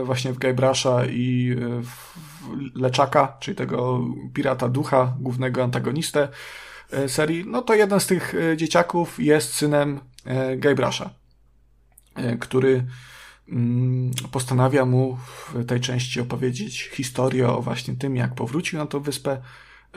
[0.04, 2.18] właśnie w Guybrush'a i e, w
[2.76, 4.02] Leczaka, czyli tego
[4.34, 6.28] pirata ducha, głównego antagonistę
[6.92, 10.00] e, serii, no to jeden z tych dzieciaków jest synem
[10.58, 11.10] Guybrush'a,
[12.40, 12.86] który
[13.50, 19.00] mm, postanawia mu w tej części opowiedzieć historię o właśnie tym, jak powrócił na tą
[19.00, 19.42] wyspę,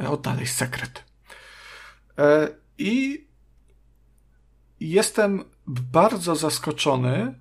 [0.09, 1.05] odnaleźć sekret.
[2.79, 3.25] I
[4.81, 7.35] jestem bardzo zaskoczony,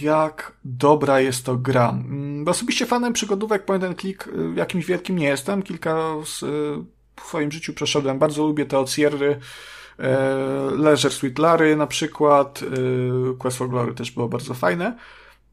[0.00, 1.90] jak dobra jest to gra.
[1.90, 5.62] Mm, osobiście fanem przygodówek point and click y, jakimś wielkim nie jestem.
[5.62, 6.46] Kilka z, y,
[7.16, 8.18] w swoim życiu przeszedłem.
[8.18, 9.40] Bardzo lubię te Ocierry,
[9.98, 12.60] e, Leisure Sweet Larry na przykład,
[13.38, 14.96] Quest for Glory też było bardzo fajne.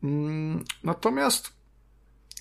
[0.04, 1.54] Mm, natomiast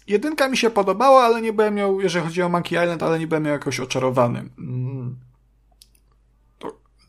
[0.06, 3.26] jedynka mi się podobała, ale nie byłem miał, jeżeli chodzi o Monkey Island, ale nie
[3.26, 4.48] byłem miał jakoś oczarowany.
[4.58, 5.16] Mm.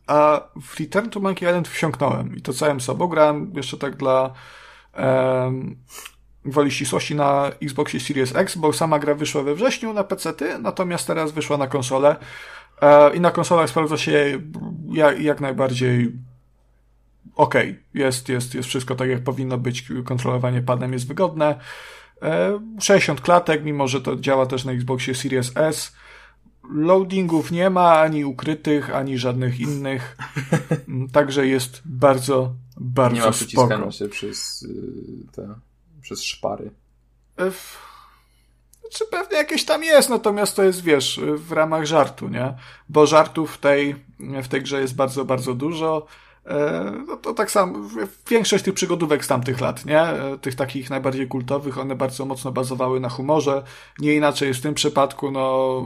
[0.08, 3.08] A w Return to Monkey Island wsiąknąłem i to całym sobą.
[3.08, 4.33] Grałem jeszcze tak dla
[6.45, 11.08] woli ścisłości na Xboxie Series X, bo sama gra wyszła we wrześniu na PC, natomiast
[11.08, 12.16] teraz wyszła na konsolę
[12.82, 14.40] e, i na konsolach sprawdza się
[15.19, 16.11] jak, najbardziej
[17.35, 17.56] ok,
[17.93, 21.59] jest, jest, jest wszystko tak jak powinno być, kontrolowanie padem jest wygodne.
[22.80, 25.95] 60 e, klatek, mimo że to działa też na Xboxie Series S.
[26.72, 30.18] Loadingów nie ma, ani ukrytych, ani żadnych innych.
[31.14, 33.91] Także jest bardzo, bardzo nie ma spoko.
[33.91, 35.56] się przez y, te,
[36.01, 36.72] przez szpary.
[37.40, 37.51] E,
[38.91, 42.53] czy pewnie jakieś tam jest, natomiast to jest, wiesz, w ramach żartu, nie?
[42.90, 46.06] Bo żartów w tej, w tej grze jest bardzo, bardzo dużo.
[46.45, 47.90] E, no to tak samo,
[48.30, 50.01] większość tych przygodówek z tamtych lat, nie?
[50.01, 53.64] E, tych takich najbardziej kultowych, one bardzo mocno bazowały na humorze.
[53.99, 55.83] Nie inaczej jest w tym przypadku, no...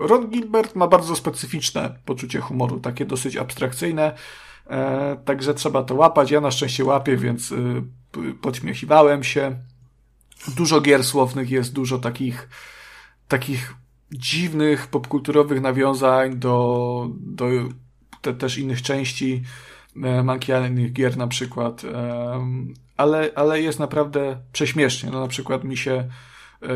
[0.00, 4.14] E, Ron Gilbert ma bardzo specyficzne poczucie humoru, takie dosyć abstrakcyjne,
[5.24, 6.30] także trzeba to łapać.
[6.30, 7.54] Ja na szczęście łapię, więc
[8.40, 9.56] podśmiechiwałem się.
[10.56, 12.48] Dużo gier słownych jest, dużo takich
[13.28, 13.74] takich
[14.12, 17.46] dziwnych popkulturowych nawiązań do, do
[18.20, 19.42] te, też innych części
[20.02, 21.82] e, gier na przykład,
[22.96, 25.10] ale, ale jest naprawdę prześmiesznie.
[25.10, 26.08] No na przykład mi się
[26.62, 26.68] e,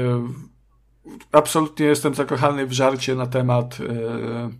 [1.32, 4.50] absolutnie jestem zakochany w żarcie na temat e,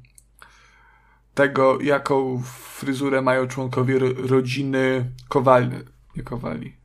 [1.36, 3.98] tego, jaką fryzurę mają członkowie
[4.28, 5.70] rodziny Kowali,
[6.16, 6.76] nie Kowali,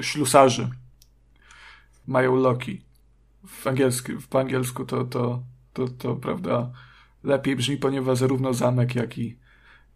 [0.00, 0.68] ślusarzy.
[2.06, 2.82] Mają Loki.
[3.46, 5.42] W angielsku, po angielsku to, to,
[5.72, 6.70] to, to prawda,
[7.24, 9.38] lepiej brzmi, ponieważ zarówno zamek, jak i,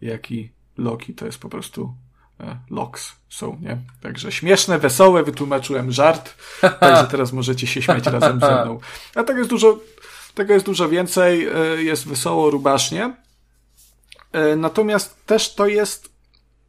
[0.00, 1.94] jak i Loki to jest po prostu
[2.40, 3.78] e, Loks są, nie?
[4.02, 6.34] Także śmieszne, wesołe, wytłumaczyłem żart,
[6.80, 8.80] także teraz możecie się śmiać razem ze mną.
[9.14, 9.78] A tego jest dużo,
[10.34, 13.22] tego jest dużo więcej, e, jest wesoło, rubasznie.
[14.32, 16.12] E, natomiast też to jest,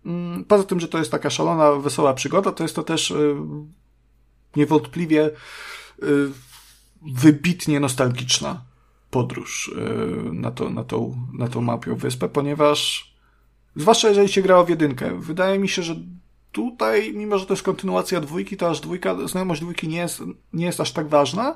[0.06, 3.16] mm, poza tym, że to jest taka szalona, wesoła przygoda, to jest to też e,
[4.56, 5.30] niewątpliwie
[7.02, 8.62] wybitnie nostalgiczna
[9.10, 13.12] podróż e, na, to, na, tą, na tą mapią wyspę, ponieważ
[13.76, 15.96] zwłaszcza jeżeli się grało w jedynkę, wydaje mi się, że
[16.52, 20.66] tutaj, mimo że to jest kontynuacja dwójki, to aż dwójka, znajomość dwójki nie jest, nie
[20.66, 21.56] jest aż tak ważna, e,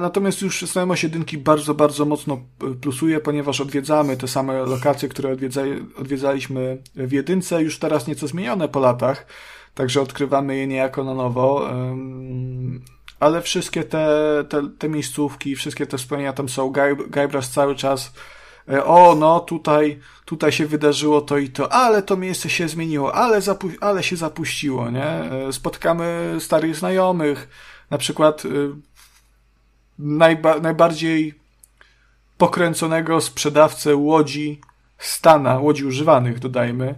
[0.00, 2.40] Natomiast już znajomość jedynki bardzo, bardzo mocno
[2.80, 5.62] plusuje, ponieważ odwiedzamy te same lokacje, które odwiedza,
[6.00, 9.26] odwiedzaliśmy w jedynce, już teraz nieco zmienione po latach,
[9.74, 11.68] także odkrywamy je niejako na nowo
[13.20, 14.08] ale wszystkie te,
[14.48, 16.72] te, te miejscówki, wszystkie te wspomnienia tam są.
[17.10, 18.12] Guybrush cały czas
[18.68, 23.14] e, o, no tutaj, tutaj się wydarzyło to i to, ale to miejsce się zmieniło,
[23.14, 25.06] ale, zapu ale się zapuściło, nie?
[25.06, 27.48] E, spotkamy starych znajomych,
[27.90, 28.70] na przykład y,
[29.98, 31.34] najba najbardziej
[32.38, 34.60] pokręconego sprzedawcę łodzi
[34.98, 36.94] Stana, łodzi używanych, dodajmy,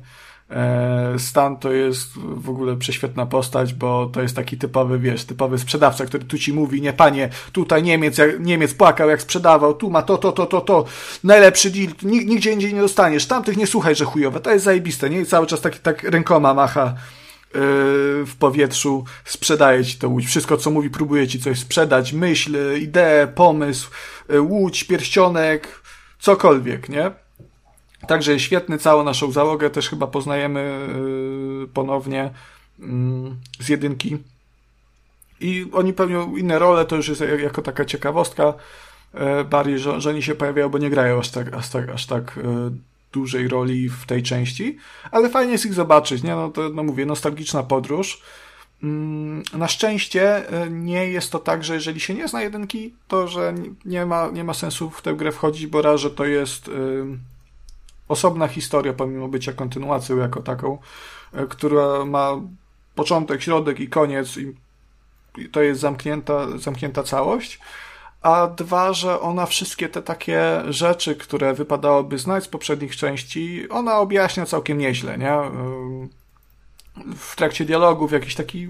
[0.51, 5.59] E, Stan to jest w ogóle prześwietna postać, bo to jest taki typowy, wiesz, typowy
[5.59, 9.91] sprzedawca, który tu ci mówi, nie panie, tutaj Niemiec, jak, Niemiec płakał jak sprzedawał, tu
[9.91, 10.85] ma to, to, to, to, to,
[11.25, 15.21] najlepszy deal, nigdzie indziej nie dostaniesz, tamtych nie słuchaj, że chujowe, to jest zajebiste, nie?
[15.21, 16.95] I cały czas tak, tak rękoma macha
[18.27, 23.27] w powietrzu, sprzedaje ci to łódź, wszystko co mówi próbuje ci coś sprzedać, myśl, ideę,
[23.27, 23.91] pomysł,
[24.29, 25.83] yy, łódź, pierścionek,
[26.19, 27.11] cokolwiek, nie?
[28.09, 30.89] Także świetny, całą naszą załogę też chyba poznajemy
[31.61, 32.31] yy, ponownie
[32.81, 34.19] mm, z jedynki.
[35.41, 38.55] I oni pełnią inne role, to już jest jako taka ciekawostka.
[39.51, 42.39] Bardziej, że, że oni się pojawiają, bo nie grają aż tak, aż tak, aż tak
[43.13, 44.77] dużej roli w tej części,
[45.11, 46.35] ale fajnie jest ich zobaczyć, nie?
[46.35, 48.23] No to, no mówię, nostalgiczna podróż.
[48.83, 53.55] Mm, na szczęście nie jest to tak, że jeżeli się nie zna jedynki, to że
[53.85, 56.71] nie ma, nie ma sensu w tę grę wchodzić, bo raz, że to jest
[58.11, 60.79] osobna historia, pomimo bycia kontynuacją jako taką,
[61.33, 62.41] e, która ma
[62.95, 64.55] początek, środek i koniec i
[65.53, 67.61] to jest zamknięta, zamknięta całość.
[68.23, 73.99] A dwa, że ona wszystkie te takie rzeczy, które wypadałoby znać z poprzednich części, ona
[73.99, 75.37] objaśnia całkiem nieźle, nie?
[77.17, 78.69] W trakcie dialogów jakiś taki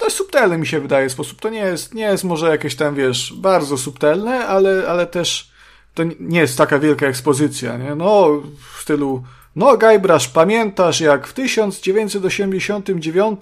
[0.00, 1.40] dość subtelny mi się wydaje sposób.
[1.40, 5.50] To nie jest, nie jest może jakieś tam, wiesz, bardzo subtelne, ale, ale też
[5.94, 7.94] to nie jest taka wielka ekspozycja, nie?
[7.94, 8.28] No,
[8.74, 9.22] w stylu
[9.56, 13.40] No, Gajbrasz, pamiętasz, jak w 1989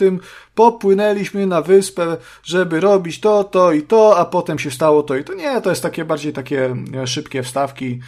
[0.54, 5.24] popłynęliśmy na wyspę, żeby robić to, to i to, a potem się stało to i
[5.24, 5.34] to.
[5.34, 8.00] Nie, to jest takie bardziej takie e, szybkie wstawki,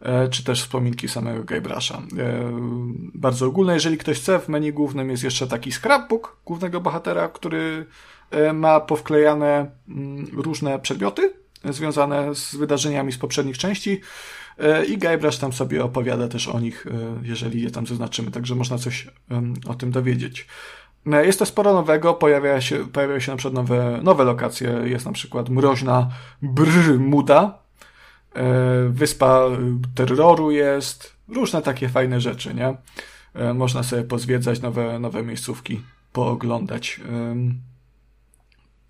[0.00, 1.94] e, czy też wspominki samego Gajbrasza.
[1.94, 2.02] E,
[3.14, 3.74] bardzo ogólne.
[3.74, 7.86] Jeżeli ktoś chce, w menu głównym jest jeszcze taki scrapbook głównego bohatera, który
[8.54, 14.00] ma powklejane mm, różne przedmioty związane z wydarzeniami z poprzednich części.
[14.58, 16.90] E, I Guybrush tam sobie opowiada też o nich, e,
[17.22, 19.08] jeżeli je tam zaznaczymy, także można coś
[19.66, 20.46] o tym dowiedzieć.
[21.12, 25.06] E, jest to sporo nowego, pojawia się, pojawiają się na przykład nowe, nowe lokacje, jest
[25.06, 26.08] na przykład mroźna
[26.42, 27.58] Brmuda,
[28.88, 29.40] wyspa
[29.94, 32.76] terroru jest, różne takie fajne rzeczy, nie?
[33.54, 35.80] Można sobie pozwiedzać nowe, nowe miejscówki,
[36.12, 37.00] pooglądać.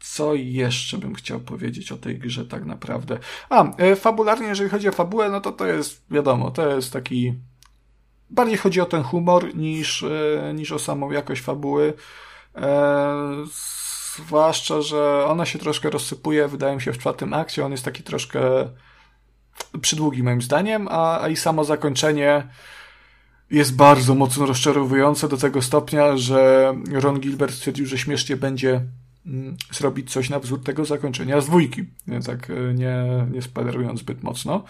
[0.05, 3.19] Co jeszcze bym chciał powiedzieć o tej grze tak naprawdę?
[3.51, 7.35] A, e, fabularnie, jeżeli chodzi o fabułę, no to to jest, wiadomo, to jest taki...
[8.31, 11.95] Bardziej chodzi o ten humor niż, e, niż o samą jakość fabuły.
[12.57, 13.17] E,
[14.17, 17.65] zwłaszcza, że ona się troszkę rozsypuje, wydaje mi się, w czwartym akcie.
[17.65, 18.41] On jest taki troszkę
[19.81, 22.49] przydługi moim zdaniem, a, a i samo zakończenie
[23.51, 28.81] jest bardzo mocno rozczarowujące do tego stopnia, że Ron Gilbert stwierdził, że śmiesznie będzie
[29.73, 31.85] zrobić coś na wzór tego zakończenia z dwójki,
[32.27, 34.65] tak e, nie, nie spoilerując zbyt mocno.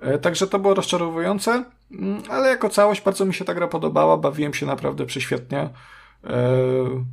[0.00, 4.16] E, także to było rozczarowujące, mm, ale jako całość bardzo mi się ta gra podobała,
[4.16, 5.70] bawiłem się naprawdę prześwietnie, e,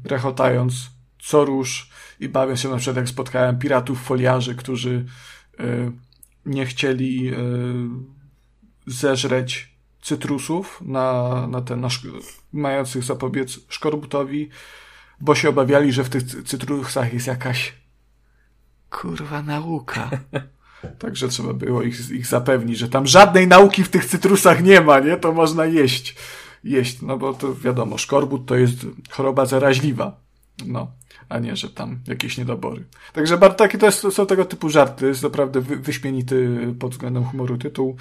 [0.05, 0.73] rechotając
[1.19, 1.89] co róż
[2.19, 5.05] i bawiąc się na przykład jak spotkałem piratów foliarzy, którzy
[6.45, 7.31] nie chcieli
[8.87, 11.87] zeżreć cytrusów na, na ten, na
[12.53, 14.49] mających zapobiec szkorbutowi,
[15.21, 17.73] bo się obawiali, że w tych cytrusach jest jakaś
[18.89, 20.09] kurwa nauka.
[20.99, 24.99] Także trzeba było ich, ich zapewnić, że tam żadnej nauki w tych cytrusach nie ma,
[24.99, 25.17] nie?
[25.17, 26.15] To można jeść.
[26.63, 28.77] Jeść, no bo to wiadomo, szkorbut to jest
[29.09, 30.19] choroba zaraźliwa.
[30.65, 30.91] No,
[31.29, 32.83] a nie, że tam jakieś niedobory.
[33.13, 35.07] Także takie to jest, są tego typu żarty.
[35.07, 37.95] Jest naprawdę wy, wyśmienity pod względem humoru tytuł.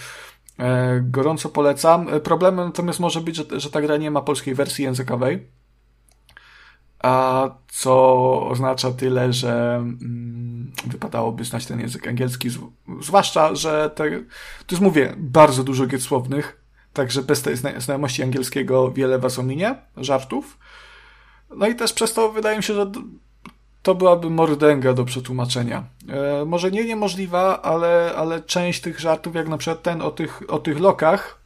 [0.58, 2.08] E, gorąco polecam.
[2.08, 5.46] E, problemem natomiast może być, że, że ta gra nie ma polskiej wersji językowej
[7.06, 7.92] a co
[8.48, 12.48] oznacza tyle, że mm, wypadałoby znać ten język angielski,
[13.02, 14.10] zwłaszcza, że te,
[14.66, 16.60] tu jest mówię, bardzo dużo gier słownych,
[16.92, 20.58] także bez tej znajomości angielskiego wiele was ominie, żartów.
[21.56, 22.92] No i też przez to wydaje mi się, że
[23.82, 25.84] to byłaby mordęga do przetłumaczenia.
[26.08, 30.42] E, może nie niemożliwa, ale, ale część tych żartów, jak na przykład ten o tych,
[30.48, 31.38] o tych lokach,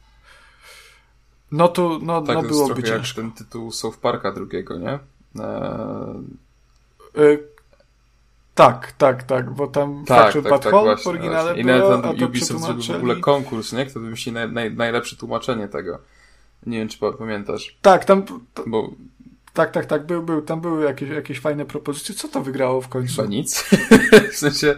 [1.51, 3.21] no to no, tak, no byłoby ciężko.
[3.21, 4.99] jak ten tytuł South Parka drugiego, nie?
[5.39, 7.37] E...
[8.55, 11.63] tak, tak, tak, bo tam tak, Fractured tak, But tak, Whole właśnie, w oryginale właśnie.
[11.63, 13.85] było, I nawet Ubisoft zrobił w ogóle konkurs, nie?
[13.85, 15.99] Kto wymyśli naj, naj, najlepsze tłumaczenie tego.
[16.65, 17.77] Nie wiem, czy pamiętasz.
[17.81, 18.23] Tak, tam...
[18.23, 18.39] To...
[18.67, 18.91] Bo...
[19.53, 22.15] Tak, tak, tak, był, był, tam były jakieś, jakieś fajne propozycje.
[22.15, 23.15] Co to wygrało w końcu?
[23.15, 23.63] Chyba nic.
[24.33, 24.77] w sensie...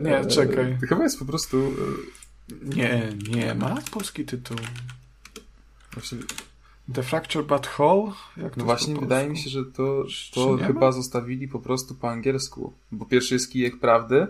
[0.00, 0.78] Nie, czekaj.
[0.82, 1.56] E, chyba jest po prostu...
[1.56, 4.56] E, nie, nie ma polski tytuł.
[5.92, 6.18] Właśnie...
[6.94, 8.12] The Fracture But Whole?
[8.36, 10.92] Jak no właśnie, wydaje mi się, że to, to chyba ma?
[10.92, 12.72] zostawili po prostu po angielsku.
[12.92, 14.26] Bo pierwszy jest kijek prawdy,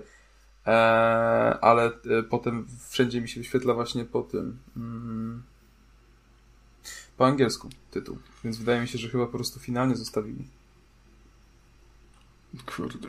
[0.66, 0.70] e,
[1.60, 4.58] ale e, potem wszędzie mi się wyświetla właśnie po tym.
[4.76, 5.42] Mm,
[7.16, 8.18] po angielsku tytuł.
[8.44, 10.44] Więc wydaje mi się, że chyba po prostu finalnie zostawili.
[12.76, 13.08] Kurde.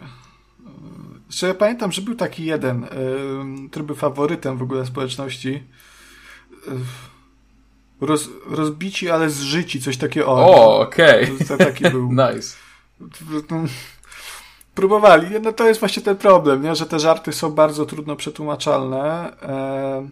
[1.28, 2.88] Jeszcze ja pamiętam, że był taki jeden,
[3.72, 5.64] który był faworytem w ogóle społeczności
[8.02, 10.28] roz, rozbici, ale zżyci, coś takiego.
[10.28, 11.32] O, okej.
[11.42, 11.58] Okay.
[11.58, 12.12] Taki był.
[12.28, 12.58] nice.
[14.76, 15.28] Próbowali.
[15.42, 16.76] No to jest właśnie ten problem, nie?
[16.76, 19.34] że te żarty są bardzo trudno przetłumaczalne.
[19.42, 20.10] E...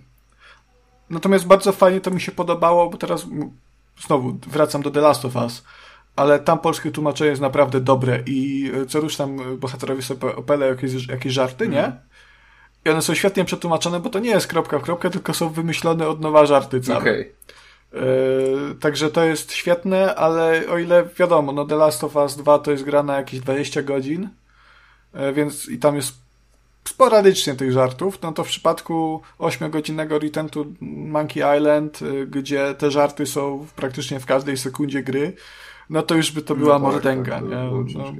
[1.09, 3.25] Natomiast bardzo fajnie to mi się podobało, bo teraz
[4.07, 5.63] znowu wracam do The Last of Us,
[6.15, 11.07] ale tam polskie tłumaczenie jest naprawdę dobre i co już tam bohaterowie sobie opelę jakieś,
[11.07, 11.85] jakieś żarty, nie?
[11.85, 11.99] Mm.
[12.85, 16.07] I one są świetnie przetłumaczone, bo to nie jest kropka w kropkę, tylko są wymyślone
[16.07, 16.99] od nowa żarty całe.
[16.99, 17.31] Okay.
[17.93, 22.59] Yy, także to jest świetne, ale o ile wiadomo, no The Last of Us 2
[22.59, 24.29] to jest gra na jakieś 20 godzin,
[25.13, 26.15] yy, więc i tam jest
[26.83, 32.91] sporadycznie tych żartów, no to w przypadku 8-godzinnego Return to Monkey Island, yy, gdzie te
[32.91, 35.33] żarty są praktycznie w każdej sekundzie gry,
[35.89, 37.49] no to już by to była no tak, mordęga, tak, nie?
[37.49, 38.13] No, no,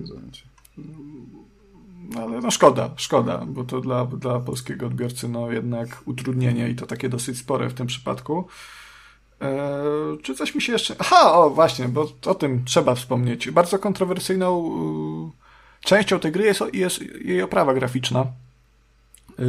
[2.22, 6.86] ale no szkoda, szkoda, bo to dla, dla polskiego odbiorcy no jednak utrudnienie i to
[6.86, 8.48] takie dosyć spore w tym przypadku.
[9.42, 10.96] Eee, czy coś mi się jeszcze.
[11.00, 13.52] Aha, o właśnie, bo o tym trzeba wspomnieć.
[13.52, 14.72] Bardzo kontrowersyjną
[15.82, 18.26] y, częścią tej gry jest, jest jej oprawa graficzna.
[19.40, 19.44] Y,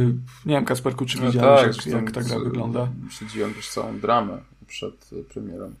[0.45, 2.87] nie wiem, Kasperku, czy no widziałeś, tak, jak, jak ta gra wygląda?
[3.11, 4.37] Śledziłem też całą dramę
[4.67, 5.71] przed premierą.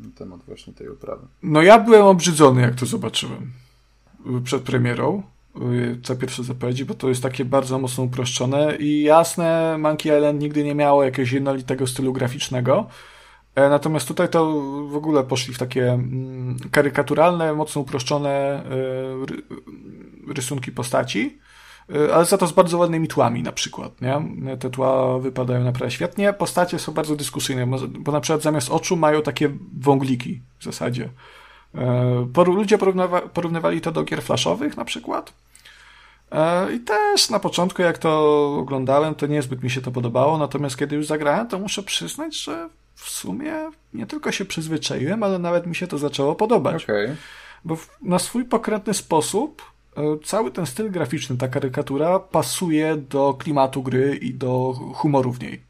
[0.00, 1.26] na temat właśnie tej oprawy.
[1.42, 3.52] No ja byłem obrzydzony, jak to zobaczyłem
[4.44, 5.22] przed premierą
[6.02, 10.64] te pierwsze zapowiedzi, bo to jest takie bardzo mocno uproszczone i jasne, Monkey Island nigdy
[10.64, 12.86] nie miało jakiegoś jednolitego stylu graficznego,
[13.56, 18.64] natomiast tutaj to w ogóle poszli w takie mm, karykaturalne, mocno uproszczone e,
[20.34, 21.38] rysunki postaci,
[21.94, 24.22] e, ale za to z bardzo ładnymi tłami na przykład, nie?
[24.56, 26.32] Te tła wypadają naprawdę świetnie.
[26.32, 27.66] Postacie są bardzo dyskusyjne,
[27.98, 29.50] bo na przykład zamiast oczu mają takie
[29.80, 31.08] wągliki w zasadzie.
[32.46, 32.78] Ludzie
[33.34, 35.32] porównywali to do gier flashowych na przykład.
[36.74, 40.96] I też na początku, jak to oglądałem, to niezbyt mi się to podobało, natomiast kiedy
[40.96, 42.68] już zagrałem, to muszę przyznać, że
[43.02, 46.84] w sumie nie tylko się przyzwyczaiłem, ale nawet mi się to zaczęło podobać.
[46.84, 47.16] Okay.
[47.64, 49.62] Bo na swój pokrętny sposób
[49.96, 55.40] e, cały ten styl graficzny, ta karykatura pasuje do klimatu gry i do humoru w
[55.40, 55.60] niej.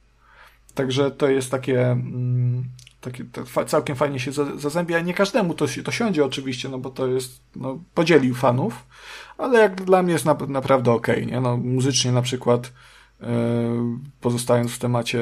[0.75, 2.65] Także to jest takie, mm,
[3.01, 3.25] takie
[3.67, 5.01] całkiem fajnie się zazębia.
[5.01, 8.87] Nie każdemu to, to siądzie oczywiście, no bo to jest, no, podzielił fanów,
[9.39, 11.41] ale jak dla mnie jest na, naprawdę okej, okay, nie?
[11.41, 12.73] No, muzycznie na przykład,
[14.21, 15.21] pozostając w temacie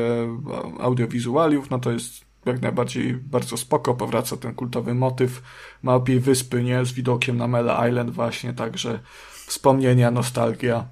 [0.80, 5.42] audiowizualiów, no to jest jak najbardziej bardzo spoko, powraca ten kultowy motyw
[5.82, 6.84] małpiej wyspy, nie?
[6.84, 9.00] Z widokiem na Mele Island właśnie, także
[9.46, 10.84] wspomnienia, nostalgia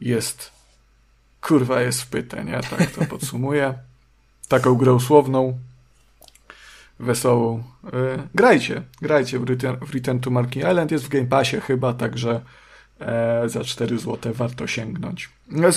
[0.00, 0.56] jest
[1.40, 2.60] kurwa jest wpyte, nie?
[2.60, 3.74] Tak to podsumuję.
[4.48, 5.58] Taką grę słowną,
[6.98, 7.62] wesołą.
[7.92, 11.94] E, grajcie, grajcie w Return, w Return to Marking Island, jest w Game Passie chyba,
[11.94, 12.40] także
[13.00, 15.30] e, za 4 zł warto sięgnąć.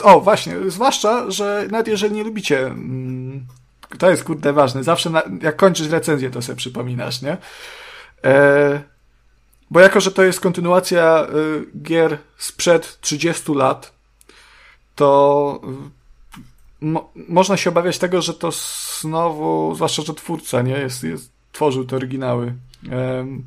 [0.04, 3.46] O, właśnie, zwłaszcza, że nawet jeżeli nie lubicie, mm,
[3.98, 7.38] to jest kurde ważne, zawsze na, jak kończysz recenzję, to sobie przypominasz, nie?
[8.24, 8.82] E,
[9.72, 13.94] bo jako, że to jest kontynuacja y, gier sprzed 30 lat,
[14.96, 15.62] to
[16.82, 18.50] mo można się obawiać tego, że to
[19.02, 22.54] znowu, zwłaszcza, że twórca, nie, jest, jest tworzył te oryginały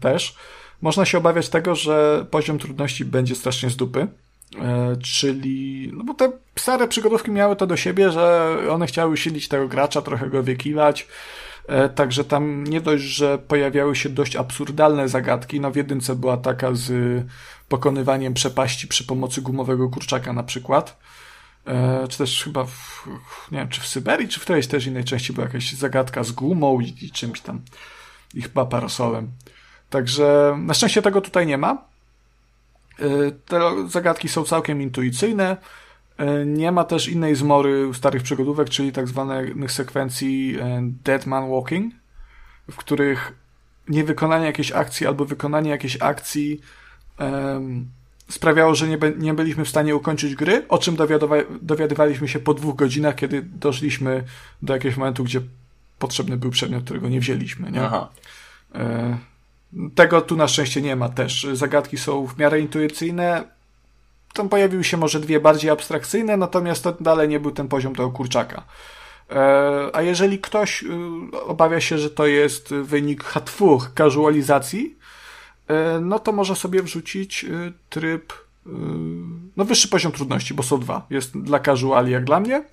[0.00, 0.36] też,
[0.82, 4.08] można się obawiać tego, że poziom trudności będzie strasznie z dupy.
[4.60, 9.48] E, czyli, no bo te stare przygodówki miały to do siebie, że one chciały silić
[9.48, 11.06] tego gracza, trochę go wiekiwać.
[11.68, 15.60] E, także tam nie dość, że pojawiały się dość absurdalne zagadki.
[15.60, 16.92] No w jedynce była taka z
[17.68, 20.98] pokonywaniem przepaści przy pomocy gumowego kurczaka na przykład.
[21.66, 23.08] E, czy też chyba w,
[23.52, 26.32] nie wiem, czy w Syberii, czy w którejś też innej części była jakaś zagadka z
[26.32, 27.60] gumą i, i czymś tam.
[28.34, 29.30] I chyba parasolem.
[29.92, 31.84] Także na szczęście tego tutaj nie ma.
[32.98, 35.56] E, te zagadki są całkiem intuicyjne.
[36.18, 40.56] E, nie ma też innej zmory starych przygodówek, czyli tak zwanych sekwencji
[41.04, 41.94] Dead Man Walking,
[42.70, 43.32] w których
[43.88, 46.60] niewykonanie jakiejś akcji albo wykonanie jakiejś akcji
[47.18, 47.88] um,
[48.28, 52.54] sprawiało, że nie, nie byliśmy w stanie ukończyć gry, o czym dowiadywa dowiadywaliśmy się po
[52.54, 54.24] dwóch godzinach, kiedy doszliśmy
[54.62, 55.40] do jakiegoś momentu, gdzie
[55.98, 57.70] potrzebny był przedmiot, którego nie wzięliśmy.
[57.70, 57.82] Nie?
[57.82, 58.08] Aha.
[58.74, 59.31] E
[59.94, 61.46] tego tu na szczęście nie ma też.
[61.52, 63.44] Zagadki są w miarę intuicyjne.
[64.34, 68.10] Tam pojawiły się może dwie bardziej abstrakcyjne, natomiast to dalej nie był ten poziom tego
[68.10, 68.62] kurczaka.
[69.30, 70.86] E a jeżeli ktoś y,
[71.44, 74.96] obawia się, że to jest wynik hatwuch casualizacji,
[75.68, 78.70] E, no to może sobie wrzucić y, tryb, y,
[79.56, 81.06] no wyższy poziom trudności, bo są dwa.
[81.10, 82.64] Jest dla casuali jak dla mnie,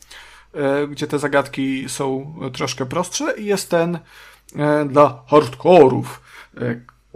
[0.53, 3.99] e, gdzie te zagadki są troszkę prostsze i jest ten
[4.85, 6.21] dla hardkorów,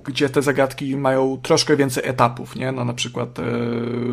[0.03, 2.71] gdzie te zagadki mają troszkę więcej etapów, nie?
[2.71, 3.37] No na przykład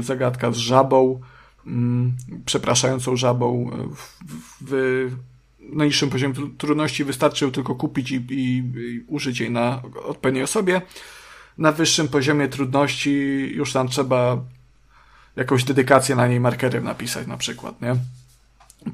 [0.00, 1.20] zagadka z żabą,
[1.66, 2.12] mm,
[2.44, 3.70] przepraszającą żabą
[4.60, 5.10] w,
[5.60, 10.82] najniższym poziomie trudności wystarczy tylko kupić i, i, i użyć jej na odpowiedniej osobie
[11.60, 13.10] na wyższym poziomie trudności
[13.54, 14.44] już tam trzeba
[15.36, 17.96] jakąś dedykację na niej markerem napisać na przykład, nie?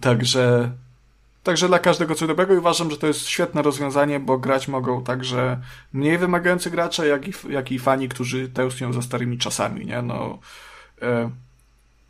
[0.00, 0.72] Także,
[1.46, 5.04] także dla każdego co dobrego i uważam, że to jest świetne rozwiązanie, bo grać mogą
[5.04, 5.60] także
[5.92, 10.02] mniej wymagający gracze, jak i, jak i fani, którzy tęsknią za starymi czasami, nie?
[10.02, 10.38] No,
[11.02, 11.30] e,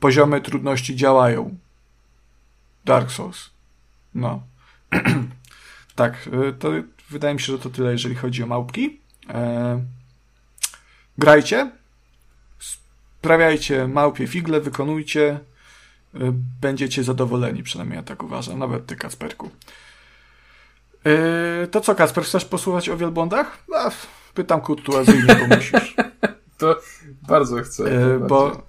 [0.01, 1.57] poziomy trudności działają.
[2.85, 3.51] Dark Souls.
[4.15, 4.43] No.
[5.95, 6.71] tak, e, to
[7.11, 9.01] wydaje mi się, że to tyle, jeżeli chodzi o małpki.
[9.29, 9.81] E,
[11.19, 11.71] grajcie,
[12.59, 15.41] sprawiajcie małpie figle, wykonujcie,
[16.61, 19.51] będziecie zadowoleni, przynajmniej ja tak uważam, nawet ty, Kasperku.
[21.05, 23.59] Yy, to co, Kasper, chcesz posłuchać o wielbłądach?
[23.69, 23.91] No,
[24.35, 25.95] pytam kurtuazyjnie, bo musisz.
[26.59, 26.77] to
[27.29, 27.91] bardzo chcę.
[27.91, 28.63] Yy, bo,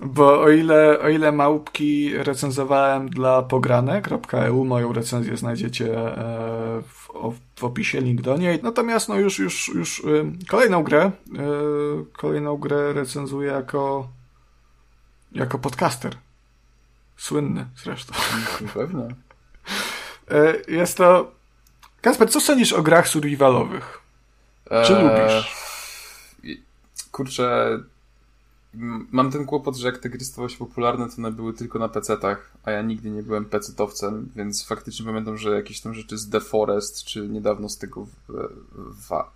[0.00, 7.08] bo o ile, o ile małpki recenzowałem dla pograne.eu, moją recenzję znajdziecie e, w,
[7.56, 8.60] w, opisie, link do niej.
[8.62, 14.08] Natomiast no już, już, już y, kolejną grę, y, kolejną grę recenzuję jako
[15.32, 16.16] jako podcaster.
[17.16, 18.14] Słynny zresztą.
[18.74, 19.08] Pewnie.
[20.30, 21.32] E, jest to
[22.00, 24.00] Kasper, co sądzisz o grach survivalowych?
[24.68, 25.54] Czy eee, lubisz?
[27.12, 27.78] Kurczę,
[29.12, 31.88] mam ten kłopot, że jak te gry stały się popularne, to one były tylko na
[31.88, 36.30] PC-tach, a ja nigdy nie byłem PC-towcem, więc faktycznie pamiętam, że jakieś tam rzeczy z
[36.30, 38.06] The Forest, czy niedawno z tego
[39.08, 39.30] Wa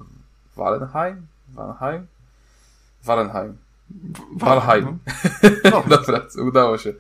[0.57, 1.27] Wallenheim?
[1.49, 2.07] Wallenheim?
[3.05, 3.57] Wallenheim.
[4.37, 4.99] Valheim.
[5.65, 5.83] No.
[5.97, 6.93] Dobra, udało się.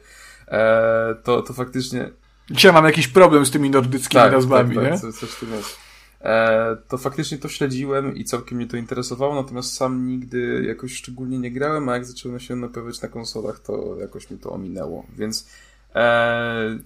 [0.51, 2.10] E, to, to faktycznie...
[2.51, 4.99] Dzisiaj mam jakiś problem z tymi nordyckimi tak, nazwami, tak, tak, nie?
[5.01, 5.77] Coś, coś tym jest.
[6.20, 11.39] E, to faktycznie to śledziłem i całkiem mnie to interesowało, natomiast sam nigdy jakoś szczególnie
[11.39, 15.49] nie grałem, a jak zacząłem się napowiadać na konsolach, to jakoś mi to ominęło, więc
[15.94, 16.78] e,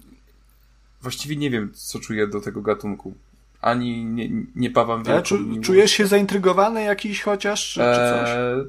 [1.01, 3.13] właściwie nie wiem, co czuję do tego gatunku.
[3.61, 8.29] Ani nie, nie pawam wielką czu, Czujesz się zaintrygowany jakiś chociaż, czy, czy coś?
[8.29, 8.65] E,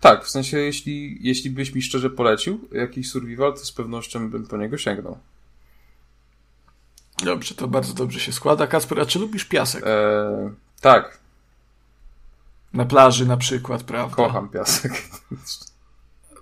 [0.00, 4.46] tak, w sensie jeśli, jeśli byś mi szczerze polecił jakiś survival, to z pewnością bym
[4.46, 5.18] po niego sięgnął.
[7.24, 8.66] Dobrze, to bardzo dobrze się składa.
[8.66, 9.84] Kasper, a czy lubisz piasek?
[9.86, 11.18] Eee, tak.
[12.72, 14.16] Na plaży na przykład, prawda?
[14.16, 14.92] Kocham piasek.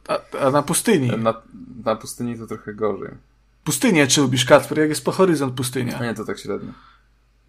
[0.08, 1.08] A, a na pustyni?
[1.08, 1.42] Na,
[1.84, 3.10] na, pustyni to trochę gorzej.
[3.64, 4.78] Pustynię czy lubisz, Kasper?
[4.78, 5.98] Jak jest po horyzont pustynia?
[5.98, 6.72] Nie, to tak średnio.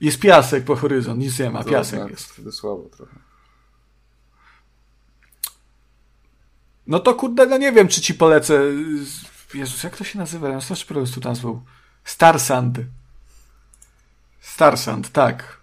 [0.01, 2.25] Jest piasek po horyzont, nic nie ma, piasek jest.
[2.25, 3.15] Wtedy słabo trochę.
[6.87, 8.61] No to kurde, no nie wiem, czy ci polecę.
[9.53, 10.49] Jezus, jak to się nazywa?
[10.49, 11.61] Ja strasznie problem z tą nazwą.
[12.03, 12.77] Star Sand.
[14.41, 15.57] Starsand, tak.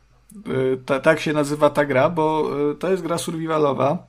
[0.49, 4.07] Y, ta, tak się nazywa ta gra, bo y, to jest gra survivalowa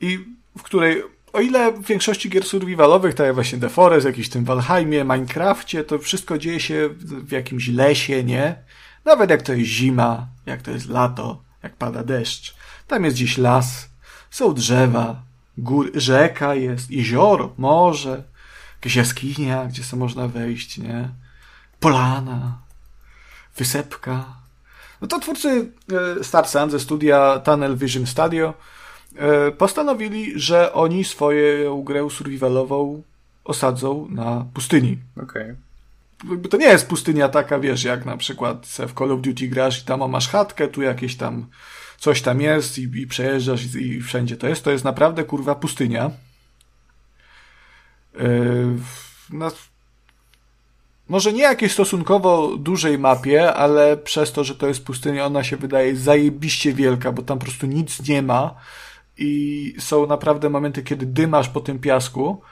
[0.00, 0.18] i
[0.58, 4.44] w której o ile w większości gier survivalowych, tak jak właśnie The Forest, jakiś tym
[4.44, 8.56] Valheimie, Minecrafcie, to wszystko dzieje się w jakimś lesie, nie?
[9.04, 12.54] Nawet jak to jest zima, jak to jest lato, jak pada deszcz.
[12.86, 13.88] Tam jest gdzieś las,
[14.30, 15.22] są drzewa,
[15.58, 18.22] gór, rzeka jest, jezioro, morze,
[18.76, 21.08] jakieś jaskinia, gdzie sobie można wejść, nie?
[21.80, 22.58] Polana,
[23.56, 24.24] wysepka.
[25.00, 25.72] No to twórcy
[26.20, 28.54] e, Star Sun ze studia Tunnel Vision Studio
[29.16, 33.02] e, postanowili, że oni swoją grę survivalową
[33.44, 34.98] osadzą na pustyni.
[35.22, 35.54] Okej.
[36.24, 36.48] Okay.
[36.50, 39.84] To nie jest pustynia taka, wiesz, jak na przykład w Call of Duty grasz i
[39.84, 41.46] tam masz chatkę, tu jakieś tam
[42.04, 44.64] coś tam jest i, i przejeżdżasz i, i, wszędzie to jest.
[44.64, 46.10] To jest naprawdę kurwa pustynia.
[48.14, 48.76] Yy,
[49.30, 49.50] no,
[51.08, 55.56] może nie jakiejś stosunkowo dużej mapie, ale przez to, że to jest pustynia, ona się
[55.56, 58.54] wydaje zajebiście wielka, bo tam po prostu nic nie ma
[59.18, 62.42] i są naprawdę momenty, kiedy dymasz po tym piasku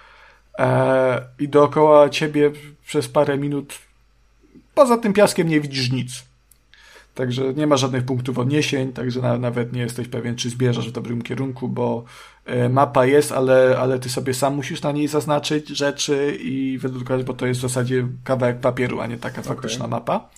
[0.58, 2.50] e, i dookoła ciebie
[2.86, 3.78] przez parę minut
[4.74, 6.31] poza tym piaskiem nie widzisz nic.
[7.14, 11.22] Także nie ma żadnych punktów odniesień, także nawet nie jesteś pewien, czy zbierzesz w dobrym
[11.22, 12.04] kierunku, bo
[12.44, 17.24] e, mapa jest, ale, ale ty sobie sam musisz na niej zaznaczyć rzeczy i wydrukować,
[17.24, 19.98] bo to jest w zasadzie kawałek papieru, a nie taka faktyczna okay.
[19.98, 20.28] mapa.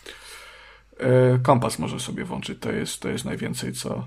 [0.99, 4.07] E, kompas może sobie włączyć, to jest, to jest najwięcej, co,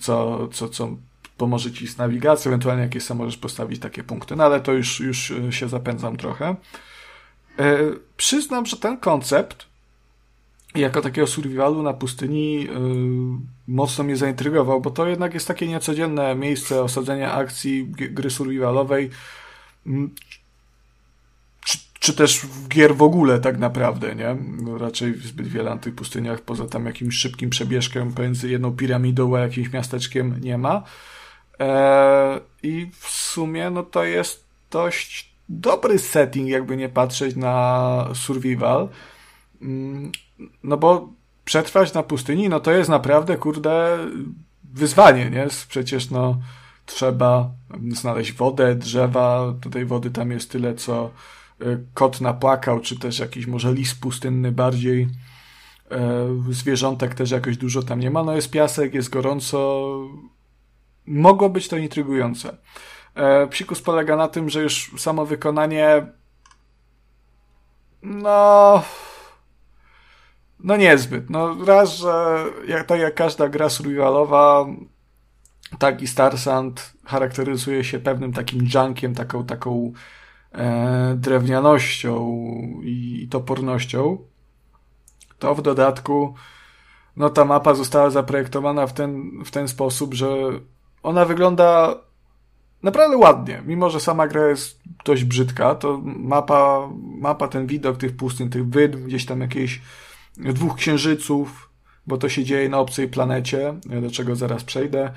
[0.00, 0.96] co, co, co
[1.36, 5.00] pomoże ci z nawigacją, ewentualnie jakieś sam możesz postawić takie punkty, no ale to już,
[5.00, 6.56] już się zapędzam trochę.
[7.58, 7.78] E,
[8.16, 9.69] przyznam, że ten koncept
[10.74, 12.70] jako takiego survivalu na pustyni yy,
[13.68, 19.10] mocno mnie zaintrygował, bo to jednak jest takie niecodzienne miejsce osadzenia akcji gry survivalowej,
[19.86, 20.08] yy,
[21.64, 24.36] czy, czy, też gier w ogóle tak naprawdę, nie?
[24.78, 29.40] Raczej zbyt wiele na tych pustyniach, poza tam jakimś szybkim przebieżkiem pomiędzy jedną piramidą a
[29.40, 30.82] jakimś miasteczkiem nie ma.
[31.58, 38.88] Eee, I w sumie no to jest dość dobry setting, jakby nie patrzeć na survival.
[39.62, 40.12] Mm,
[40.62, 41.08] no bo
[41.44, 43.98] przetrwać na pustyni, no to jest naprawdę, kurde,
[44.64, 45.46] wyzwanie, nie?
[45.68, 46.38] Przecież, no,
[46.86, 47.50] trzeba
[47.90, 51.10] znaleźć wodę, drzewa, tutaj wody tam jest tyle, co
[51.60, 55.08] e, kot napłakał, czy też jakiś może lis pustynny bardziej,
[55.90, 59.90] e, zwierzątek też jakoś dużo tam nie ma, no jest piasek, jest gorąco,
[61.06, 62.56] mogło być to intrygujące.
[63.14, 66.06] E, psikus polega na tym, że już samo wykonanie
[68.02, 68.82] no
[70.64, 71.30] no niezbyt.
[71.30, 74.66] No raz, że jak, tak jak każda gra survivalowa,
[75.78, 79.92] tak i Star Sand charakteryzuje się pewnym takim junkiem, taką, taką
[80.52, 82.42] e, drewnianością
[82.82, 84.18] i, i topornością.
[85.38, 86.34] To w dodatku
[87.16, 90.28] no ta mapa została zaprojektowana w ten, w ten sposób, że
[91.02, 91.94] ona wygląda
[92.82, 93.62] naprawdę ładnie.
[93.66, 98.68] Mimo, że sama gra jest dość brzydka, to mapa, mapa ten widok tych pustyń, tych
[98.68, 99.80] wydm, gdzieś tam jakieś
[100.36, 101.70] dwóch księżyców,
[102.06, 105.12] bo to się dzieje na obcej planecie, do czego zaraz przejdę.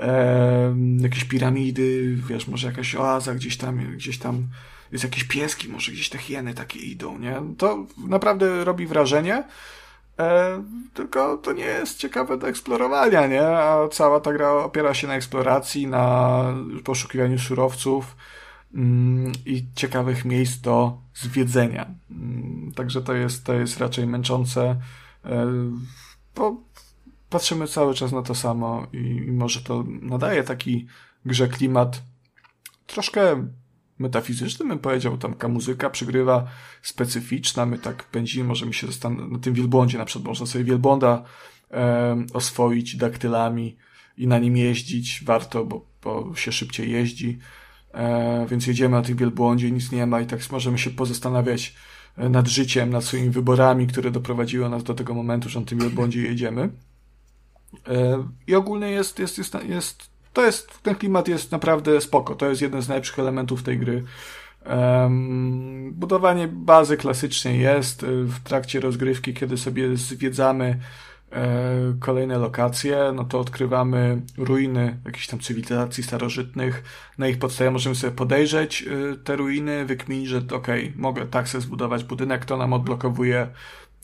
[0.00, 4.48] E, jakieś piramidy, wiesz, może jakaś oaza gdzieś tam, gdzieś tam
[4.92, 7.42] jest jakieś pieski, może gdzieś te hieny takie idą, nie?
[7.58, 9.44] To naprawdę robi wrażenie.
[10.18, 10.62] E,
[10.94, 13.48] tylko to nie jest ciekawe do eksplorowania, nie?
[13.48, 16.44] A cała ta gra opiera się na eksploracji, na
[16.84, 18.16] poszukiwaniu surowców
[19.46, 21.94] i ciekawych miejsc do zwiedzenia.
[22.10, 24.80] Mm, także to jest, to jest raczej męczące,
[25.24, 25.46] e,
[26.34, 26.56] bo
[27.30, 30.86] patrzymy cały czas na to samo i, może to nadaje taki
[31.24, 32.02] grze klimat
[32.86, 33.48] troszkę
[33.98, 36.46] metafizyczny, bym powiedział, tam ta muzyka przygrywa
[36.82, 38.86] specyficzna, my tak pędzimy, możemy się
[39.30, 41.22] na tym wielbłądzie, na przykład można sobie wielbłąda
[41.70, 43.76] e, oswoić daktylami
[44.16, 47.38] i na nim jeździć, warto, bo, bo się szybciej jeździ,
[47.96, 51.74] e, więc jedziemy na tym wielbłądzie, nic nie ma i tak możemy się pozastanawiać
[52.16, 55.78] e, nad życiem, nad swoimi wyborami, które doprowadziły nas do tego momentu, że na tym
[55.78, 56.68] wielbłądzie jedziemy.
[57.88, 62.34] E, I ogólnie jest, jest, jest, jest to jest, ten klimat jest naprawdę spoko.
[62.34, 64.04] To jest jeden z najlepszych elementów tej gry.
[65.90, 70.80] Budowanie bazy klasycznie jest w trakcie rozgrywki, kiedy sobie zwiedzamy
[72.00, 76.82] kolejne lokacje, no to odkrywamy ruiny jakichś tam cywilizacji starożytnych.
[77.18, 81.48] Na ich podstawie możemy sobie podejrzeć y, te ruiny, wykminić, że okej, okay, mogę tak
[81.48, 83.48] sobie zbudować budynek, to nam odblokowuje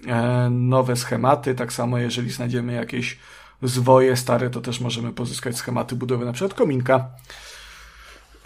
[0.06, 1.54] e, nowe schematy.
[1.54, 3.18] Tak samo jeżeli znajdziemy jakieś
[3.62, 7.10] zwoje stare, to też możemy pozyskać schematy budowy na przykład kominka.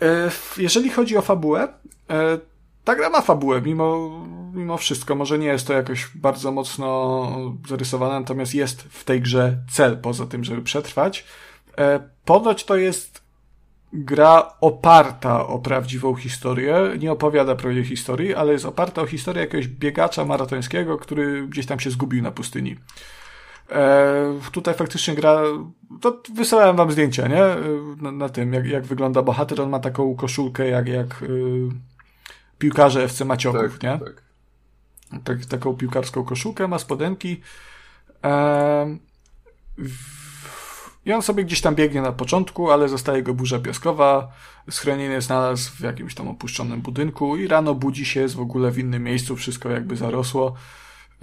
[0.03, 1.69] E, jeżeli chodzi o fabułę,
[2.11, 2.39] e,
[2.87, 4.11] ta gra ma fabułę, mimo,
[4.55, 5.15] mimo wszystko.
[5.15, 7.31] Może nie jest to jakoś bardzo mocno
[7.69, 11.25] zarysowane, natomiast jest w tej grze cel, poza tym, żeby przetrwać.
[11.79, 13.23] E, ponoć to jest
[13.93, 16.77] gra oparta o prawdziwą historię.
[16.99, 21.81] Nie opowiada prawdziwej historii, ale jest oparta o historię jakiegoś biegacza maratońskiego, który gdzieś tam
[21.81, 22.77] się zgubił na pustyni.
[23.71, 25.43] E, tutaj faktycznie gra,
[26.01, 27.43] to wysyłałem wam zdjęcia, nie?
[27.45, 27.59] E,
[28.01, 29.61] na, na, tym, jak, jak wygląda bohater.
[29.61, 31.69] On ma taką koszulkę jak, jak y,
[32.59, 33.99] piłkarze FC Macioków, tak, nie?
[33.99, 34.23] Tak.
[35.25, 35.47] tak.
[35.47, 37.41] Taką piłkarską koszulkę, ma spodenki.
[38.25, 38.97] E,
[41.07, 44.33] I on sobie gdzieś tam biegnie na początku, ale zostaje go burza piaskowa.
[44.71, 48.79] Schronienie znalazł w jakimś tam opuszczonym budynku i rano budzi się, jest w ogóle w
[48.79, 50.55] innym miejscu, wszystko jakby zarosło.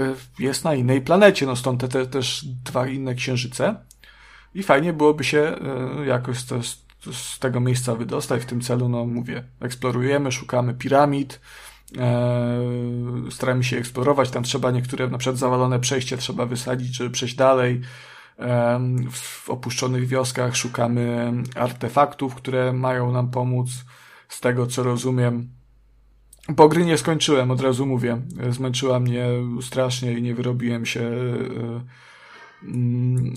[0.02, 3.76] Y, jest na innej planecie, no stąd te, te też dwa inne księżyce.
[4.56, 5.56] I fajnie byłoby się
[6.02, 6.60] y, jakoś to,
[7.12, 8.42] z tego miejsca wydostać.
[8.42, 11.42] W tym celu, no mówię, eksplorujemy, szukamy piramid,
[11.98, 12.62] e,
[13.32, 14.30] staramy się eksplorować.
[14.30, 17.82] Tam trzeba niektóre, na przykład zawalone przejście trzeba wysadzić, żeby przejść dalej.
[18.40, 18.80] E,
[19.12, 23.70] w opuszczonych wioskach szukamy artefaktów, które mają nam pomóc.
[24.30, 25.50] Z tego co rozumiem,
[26.50, 28.22] bo gry nie skończyłem, od razu mówię.
[28.50, 29.28] Zmęczyła mnie
[29.62, 32.13] strasznie i nie wyrobiłem się, e,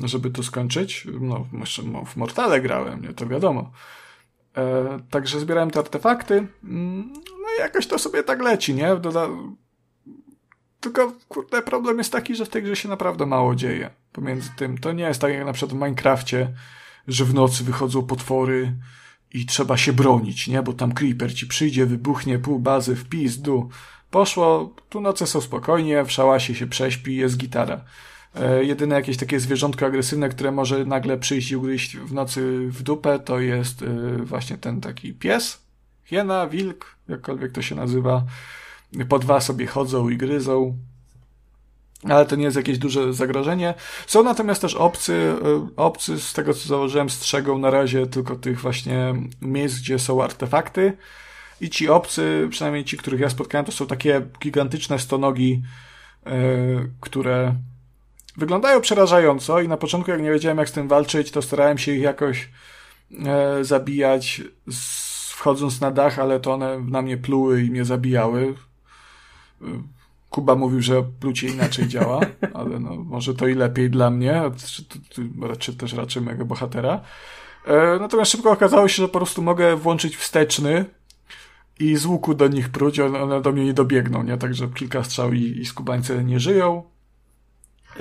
[0.05, 1.07] żeby to skończyć.
[1.21, 1.47] No,
[2.07, 3.71] w Mortale grałem, nie, to wiadomo.
[4.57, 6.47] E, także zbierałem te artefakty.
[6.65, 8.97] Mm, no i jakoś to sobie tak leci, nie?
[8.97, 9.29] Doda...
[10.81, 13.91] Tylko, kurde, problem jest taki, że w tej grze się naprawdę mało dzieje.
[14.13, 16.53] Pomiędzy tym, to nie jest tak jak na przykład w Minecrafcie,
[17.09, 18.73] że w nocy wychodzą potwory,
[19.37, 20.63] i trzeba się bronić, nie?
[20.63, 23.69] Bo tam creeper ci przyjdzie, wybuchnie pół bazy w pizdu.
[24.11, 27.85] Poszło, tu noce są spokojnie, w szałasie się prześpi, jest gitara.
[28.37, 32.83] E, jedyne jakieś takie zwierzątko agresywne, które może nagle przyjść i ugryźć w nocy w
[32.83, 33.87] dupę, to jest e,
[34.23, 35.63] właśnie ten taki pies,
[36.05, 38.25] hiena, wilk, jakkolwiek to się nazywa.
[39.09, 40.77] Po dwa sobie chodzą i gryzą
[42.05, 43.75] ale to nie jest jakieś duże zagrożenie.
[44.07, 48.61] Są natomiast też obcy, y, obcy z tego co założyłem strzegą na razie tylko tych
[48.61, 50.97] właśnie miejsc, gdzie są artefakty
[51.61, 55.63] i ci obcy, przynajmniej ci, których ja spotkałem, to są takie gigantyczne stonogi,
[57.01, 57.55] które
[58.37, 61.93] wyglądają przerażająco i na początku jak nie wiedziałem jak z tym walczyć, to starałem się
[61.93, 62.51] ich jakoś
[63.11, 68.55] yy, zabijać z, wchodząc na dach, ale to one na mnie pluły i mnie zabijały.
[69.61, 69.69] Yy
[70.31, 72.21] Kuba mówił, że plucie inaczej działa,
[72.55, 74.85] ale no, może to i lepiej dla mnie, czy,
[75.59, 77.01] czy też raczej mojego bohatera.
[77.67, 80.85] E, natomiast szybko okazało się, że po prostu mogę włączyć wsteczny
[81.81, 84.37] i z łuku do nich pruć, one, one do mnie nie dobiegną, nie?
[84.37, 86.83] Także kilka strzał i, i skubańce nie żyją.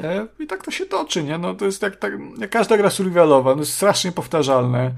[0.03, 1.38] E, I tak to się toczy, nie?
[1.38, 4.91] No to jest jak, tak, jak każda gra survivalowa, no jest strasznie powtarzalne.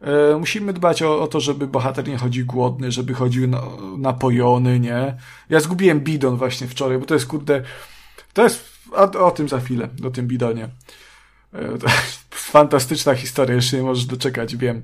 [0.00, 3.48] E, musimy dbać o, o, to, żeby bohater nie chodził głodny, żeby chodził
[3.98, 5.16] napojony, nie?
[5.50, 7.62] Ja zgubiłem bidon właśnie wczoraj, bo to jest kurde,
[8.32, 10.68] to jest, o, o tym za chwilę, o tym bidonie.
[11.54, 11.58] E,
[12.30, 14.82] fantastyczna historia, jeszcze nie możesz doczekać, wiem.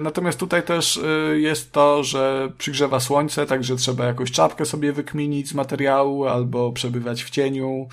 [0.00, 1.00] Natomiast tutaj też
[1.34, 7.24] jest to, że przygrzewa słońce, także trzeba jakąś czapkę sobie wykminić z materiału, albo przebywać
[7.24, 7.88] w cieniu,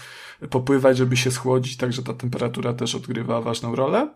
[0.50, 4.10] popływać, żeby się schłodzić, także ta temperatura też odgrywa ważną rolę.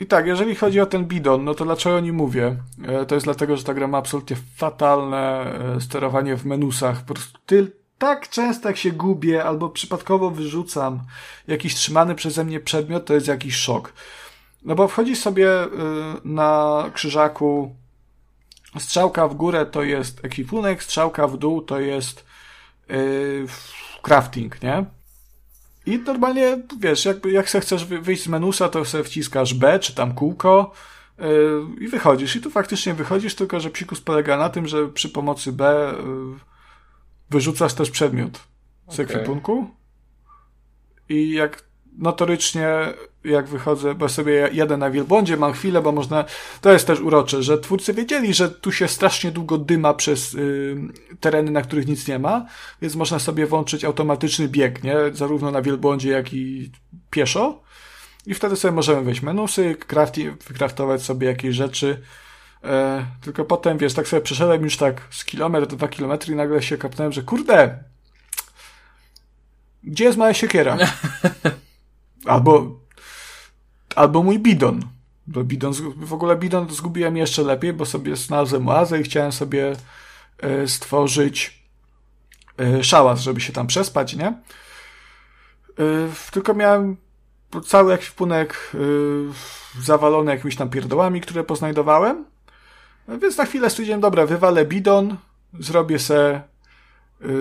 [0.00, 2.56] I tak, jeżeli chodzi o ten bidon, no to dlaczego o nim mówię?
[2.84, 7.04] E, to jest dlatego, że ta gra ma absolutnie fatalne e, sterowanie w menusach.
[7.04, 11.00] Po prostu ty, tak często jak się gubię albo przypadkowo wyrzucam
[11.48, 13.92] jakiś trzymany przeze mnie przedmiot, to jest jakiś szok.
[14.62, 15.68] No bo wchodzisz sobie y,
[16.24, 17.76] na krzyżaku
[18.78, 22.24] strzałka w górę to jest ekwipunek, strzałka w dół to jest
[24.02, 24.84] crafting, nie?
[25.86, 30.14] I normalnie, wiesz, jak, jak chcesz wyjść z menusa, to sobie wciskasz B, czy tam
[30.14, 30.72] kółko
[31.18, 31.26] yy,
[31.80, 32.36] i wychodzisz.
[32.36, 36.38] I tu faktycznie wychodzisz, tylko że psikus polega na tym, że przy pomocy B yy,
[37.30, 38.40] wyrzucasz też przedmiot
[38.88, 39.04] z okay.
[39.04, 39.70] ekwipunku
[41.08, 41.64] i jak
[41.98, 42.68] notorycznie
[43.24, 46.24] jak wychodzę, bo sobie jadę na wielbłądzie, mam chwilę, bo można,
[46.60, 50.76] to jest też urocze, że twórcy wiedzieli, że tu się strasznie długo dyma przez y,
[51.20, 52.46] tereny, na których nic nie ma,
[52.82, 54.96] więc można sobie włączyć automatyczny bieg, nie?
[55.12, 56.70] Zarówno na wielbłądzie, jak i
[57.10, 57.60] pieszo.
[58.26, 62.02] I wtedy sobie możemy wejść menusy, crafti, wykraftować sobie jakieś rzeczy.
[62.64, 66.62] E, tylko potem, wiesz, tak sobie przeszedłem już tak z kilometr, dwa kilometry i nagle
[66.62, 67.84] się kapnąłem, że kurde,
[69.84, 70.78] gdzie jest moja siekiera?
[72.24, 72.80] Albo,
[73.98, 74.82] albo mój bidon.
[75.26, 79.72] Bo bidon, w ogóle bidon zgubiłem jeszcze lepiej, bo sobie znalazłem oazę i chciałem sobie
[80.38, 81.62] e, stworzyć
[82.58, 84.26] e, szałas, żeby się tam przespać, nie?
[84.26, 84.34] E,
[86.30, 86.96] tylko miałem
[87.66, 88.72] cały ekwipunek
[89.80, 92.24] zawalony jakimiś tam pierdołami, które poznajdowałem.
[93.22, 95.16] Więc na chwilę stwierdziłem, dobra, wywalę bidon,
[95.60, 96.42] zrobię se,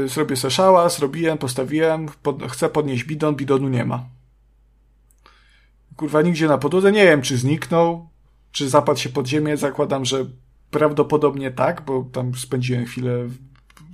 [0.06, 4.17] zrobię se szałas, zrobiłem, postawiłem, pod, chcę podnieść bidon, bidonu nie ma
[5.98, 6.92] kurwa nigdzie na podłodze.
[6.92, 8.10] Nie wiem, czy zniknął,
[8.52, 9.58] czy zapadł się pod ziemię.
[9.58, 10.26] Zakładam, że
[10.72, 13.12] prawdopodobnie tak, bo tam spędziłem chwilę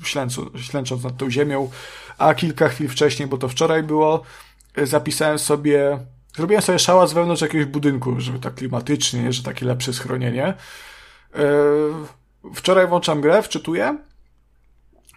[0.04, 1.70] ślęcząc, ślęcząc nad tą ziemią,
[2.18, 4.22] a kilka chwil wcześniej, bo to wczoraj było,
[4.84, 6.00] zapisałem sobie,
[6.36, 10.48] zrobiłem sobie szałas wewnątrz jakiegoś budynku, żeby tak klimatycznie, że takie lepsze schronienie.
[10.48, 10.56] E,
[12.54, 13.98] wczoraj włączam grę, wczytuję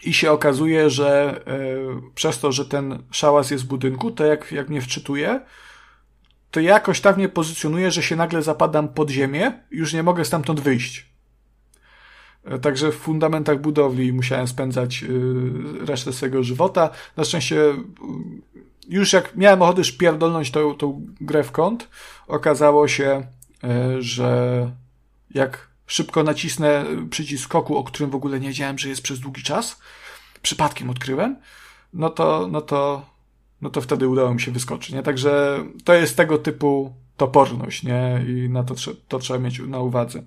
[0.02, 4.52] i się okazuje, że e, przez to, że ten szałas jest w budynku, to jak,
[4.52, 5.40] jak mnie wczytuję,
[6.56, 10.60] to jakoś tak mnie pozycjonuje, że się nagle zapadam pod ziemię już nie mogę stamtąd
[10.60, 11.06] wyjść.
[12.44, 16.90] E, także w fundamentach budowli musiałem spędzać e, resztę swojego żywota.
[17.16, 17.76] Na szczęście e,
[18.88, 21.88] już jak miałem ochotę szpierdolnąć tą, tą grę w kąt,
[22.26, 23.26] okazało się,
[23.98, 24.70] że
[25.30, 29.42] jak szybko nacisnę przycisk skoku, o którym w ogóle nie wiedziałem, że jest przez długi
[29.42, 29.80] czas,
[30.42, 31.36] przypadkiem odkryłem,
[31.92, 33.06] no to, no to
[33.62, 35.02] no to wtedy udało mi się wyskoczyć, nie?
[35.02, 38.24] Także to jest tego typu toporność, nie?
[38.28, 38.74] I na to,
[39.08, 40.22] to trzeba mieć na uwadze.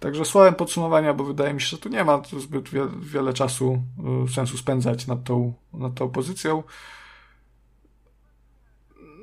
[0.00, 2.68] Także słowem podsumowania, bo wydaje mi się, że tu nie ma zbyt
[3.00, 3.82] wiele czasu
[4.26, 6.62] y, sensu spędzać nad tą, nad tą pozycją.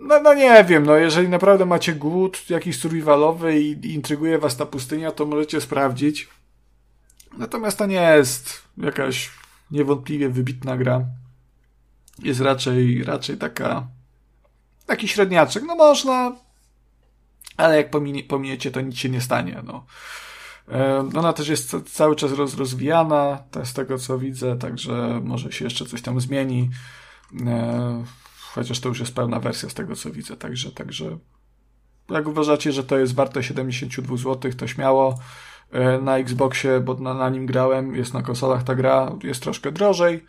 [0.02, 4.58] No, no nie wiem, no jeżeli naprawdę macie głód jakiś survivalowy i, i intryguje was
[4.58, 6.30] ta pustynia, to możecie sprawdzić.
[7.38, 9.32] Natomiast to nie jest jakaś
[9.72, 11.06] niewątpliwie wybitna gra
[12.24, 13.88] jest raczej, raczej taka,
[14.86, 15.64] taki średniaczek.
[15.68, 16.36] No można,
[17.58, 19.86] ale jak pominie, pominiecie, to nic się nie stanie, no.
[20.72, 25.66] E, ona też jest cały czas roz, rozwijana, z tego co widzę, także może się
[25.66, 26.70] jeszcze coś tam zmieni.
[27.48, 28.04] E,
[28.54, 31.18] chociaż to już jest pełna wersja z tego co widzę, także, także
[32.10, 35.20] jak uważacie, że to jest warte 72 zł, to śmiało.
[35.72, 39.72] E, na Xboxie, bo na, na nim grałem, jest na konsolach ta gra, jest troszkę
[39.72, 40.26] drożej.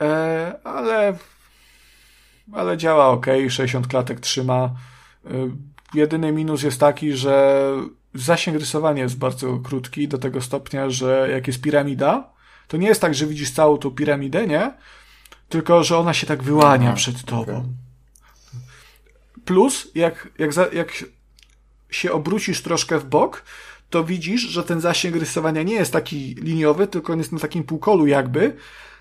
[0.00, 1.18] E, ale,
[2.52, 4.70] ale działa ok, 60 klatek trzyma.
[5.26, 5.30] E,
[5.94, 7.72] jedyny minus jest taki, że
[8.14, 12.30] zasięg rysowania jest bardzo krótki do tego stopnia, że jak jest piramida,
[12.68, 14.72] to nie jest tak, że widzisz całą tą piramidę, nie?
[15.48, 17.52] Tylko, że ona się tak wyłania Aha, przed tobą.
[17.52, 17.64] Okay.
[19.44, 21.04] Plus, jak, jak, za, jak
[21.90, 23.42] się obrócisz troszkę w bok,
[23.90, 27.64] to widzisz, że ten zasięg rysowania nie jest taki liniowy, tylko on jest na takim
[27.64, 28.56] półkolu jakby,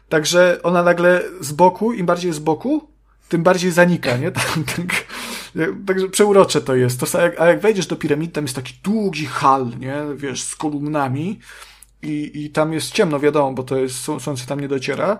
[0.09, 2.89] Także ona nagle z boku, im bardziej z boku,
[3.29, 4.31] tym bardziej zanika, nie?
[4.37, 5.05] Tak, tak,
[5.87, 6.99] także przeurocze to jest.
[6.99, 9.95] To, a, jak, a jak wejdziesz do piramid, tam jest taki długi hal, nie?
[10.15, 11.39] Wiesz, z kolumnami
[12.01, 15.19] i, i tam jest ciemno, wiadomo, bo to jest, słońce tam nie dociera.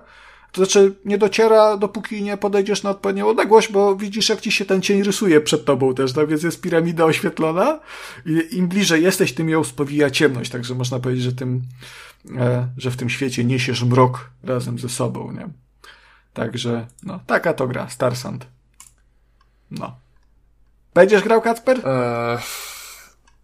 [0.52, 4.66] To znaczy, nie dociera, dopóki nie podejdziesz na odpowiednią odległość, bo widzisz, jak ci się
[4.66, 6.28] ten cień rysuje przed tobą też, tak?
[6.28, 7.80] Więc jest piramida oświetlona
[8.26, 11.62] i im bliżej jesteś, tym ją spowija ciemność, także można powiedzieć, że tym
[12.78, 15.50] że w tym świecie niesiesz mrok razem ze sobą, nie?
[16.34, 18.48] Także, no, taka to gra, Star Sand.
[19.72, 19.96] No.
[20.94, 21.88] Będziesz grał, Kacper?
[21.88, 22.38] Eee...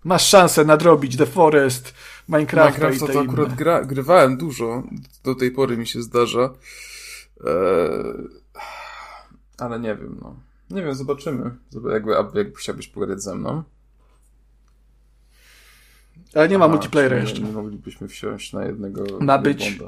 [0.03, 1.93] Masz szansę nadrobić The Forest,
[2.29, 4.83] Minecraft Minecraft to, to akurat gra, grywałem dużo,
[5.23, 6.49] do tej pory mi się zdarza.
[7.45, 8.29] Eee...
[9.57, 10.35] Ale nie wiem, no.
[10.69, 11.55] Nie wiem, zobaczymy.
[11.91, 13.63] Jakby, jakby chciałbyś pogadać ze mną.
[16.35, 17.41] Ale nie ma multiplayera jeszcze.
[17.41, 19.79] Nie moglibyśmy wsiąść na jednego Ma być.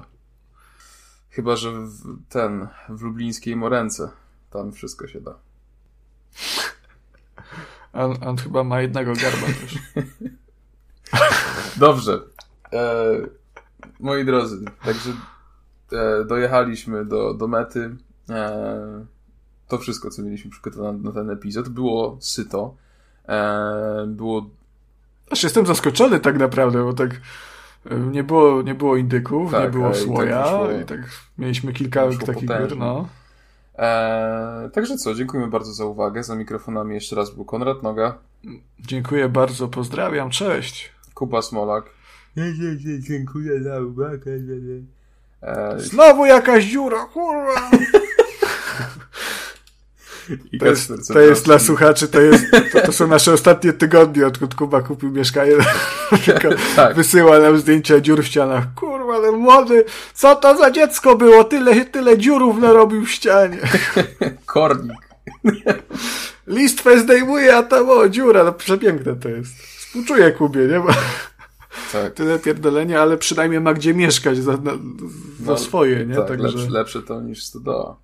[1.29, 4.09] Chyba, że w, ten, w lublińskiej Morence.
[4.49, 5.35] Tam wszystko się da.
[7.93, 9.77] On, on chyba ma jednego garba też.
[11.77, 12.21] Dobrze.
[12.73, 13.05] E,
[13.99, 15.09] moi drodzy, także
[15.91, 17.95] e, dojechaliśmy do, do mety.
[18.29, 19.05] E,
[19.67, 21.69] to wszystko, co mieliśmy przygotowane na ten epizod.
[21.69, 22.75] Było syto.
[23.27, 24.49] E, było...
[25.31, 27.09] Aż jestem zaskoczony tak naprawdę, bo tak
[27.91, 30.85] e, nie było, nie było indyków, Tak, nie było a i tak słoja wyszło- i
[30.85, 30.99] tak
[31.37, 32.57] mieliśmy kilka takich potężnie.
[32.67, 33.07] gier, no.
[33.79, 36.23] E, także co, dziękujemy bardzo za uwagę.
[36.23, 38.17] Za mikrofonami jeszcze raz był Konrad Noga,
[38.79, 40.91] Dziękuję bardzo, pozdrawiam, cześć.
[41.13, 41.85] Kuba Smolak.
[42.99, 44.31] Dziękuję za uwagę.
[45.41, 47.69] E, Znowu jakaś dziura, kurwa!
[50.51, 54.27] i To jest, to jest dla słuchaczy, to, jest, to, to są nasze ostatnie tygodnie,
[54.27, 55.51] odkąd Kuba kupił mieszkanie.
[56.25, 56.95] Tylko Tak.
[56.95, 58.63] Wysyła nam zdjęcia dziur w ścianach.
[58.75, 61.43] Kurwa, ale młody, co to za dziecko było?
[61.43, 63.57] Tyle, tyle dziurów narobił w ścianie.
[64.45, 64.97] Kornik.
[66.47, 69.51] Listwę zdejmuje, a tam o, dziura, no przepiękne to jest.
[69.77, 70.93] Współczuję Kubie, nie ma
[71.91, 72.13] Tak.
[72.13, 76.15] tyle pierdolenia, ale przynajmniej ma gdzie mieszkać za, na, za No, swoje, nie?
[76.15, 77.97] Tak, Także, lepsze, lepsze to niż stodoła.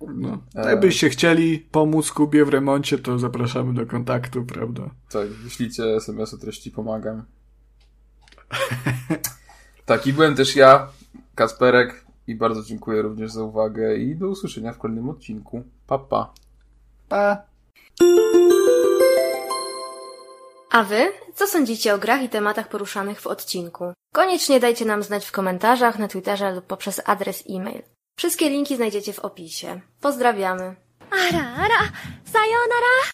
[0.00, 0.38] No.
[0.54, 0.70] E.
[0.70, 4.90] Jakbyście chcieli pomóc Kubie w remoncie, to zapraszamy do kontaktu, prawda?
[5.10, 7.22] Tak, wyślijcie SMS o treści pomagam.
[9.86, 10.88] tak, i byłem też ja,
[11.34, 15.62] Kasperek, i bardzo dziękuję również za uwagę i do usłyszenia w kolejnym odcinku.
[15.86, 16.32] Pa, pa.
[17.08, 17.42] Pa!
[20.70, 21.12] A wy?
[21.34, 23.92] Co sądzicie o grach i tematach poruszanych w odcinku?
[24.12, 27.82] Koniecznie dajcie nam znać w komentarzach, na Twitterze lub poprzez adres e-mail.
[28.18, 29.80] Wszystkie linki znajdziecie w opisie.
[30.00, 30.76] Pozdrawiamy.
[31.10, 31.88] Ara, ara,
[32.24, 33.12] sayonara.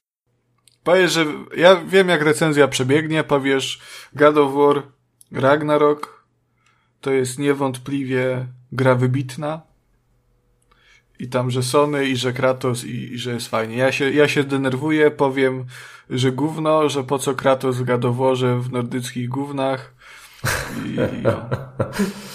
[0.85, 1.27] Powiesz, że
[1.57, 3.81] ja wiem jak recenzja przebiegnie, powiesz
[4.15, 4.83] God of War
[5.33, 6.25] Ragnarok
[7.01, 9.63] to jest niewątpliwie gra wybitna
[11.19, 13.77] i tam, że Sony i że Kratos i, i że jest fajnie.
[13.77, 15.67] Ja się, ja się zdenerwuję, powiem,
[16.11, 19.95] że gówno, że po co Kratos w Warze w nordyckich gównach
[20.87, 21.25] i, i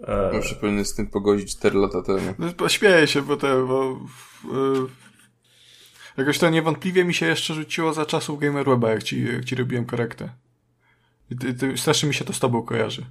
[0.00, 0.30] no.
[0.30, 2.34] E, Muszę powinien z tym pogodzić 4 lata temu.
[2.38, 4.00] No, Pośmieję się, bo to, bo,
[4.44, 9.56] y, jakoś to niewątpliwie mi się jeszcze rzuciło za czasów Gamerweba, jak ci, jak ci
[9.56, 10.28] robiłem korektę.
[11.30, 13.06] I ty, ty, strasznie mi się to z tobą kojarzy.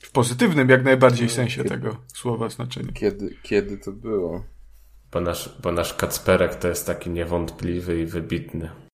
[0.00, 2.92] W pozytywnym jak najbardziej sensie tego słowa znaczenia.
[2.92, 4.44] Kiedy, kiedy to było?
[5.12, 8.70] bo, nasz, bo nasz Kacperek to jest taki niewątpliwy i wybitny.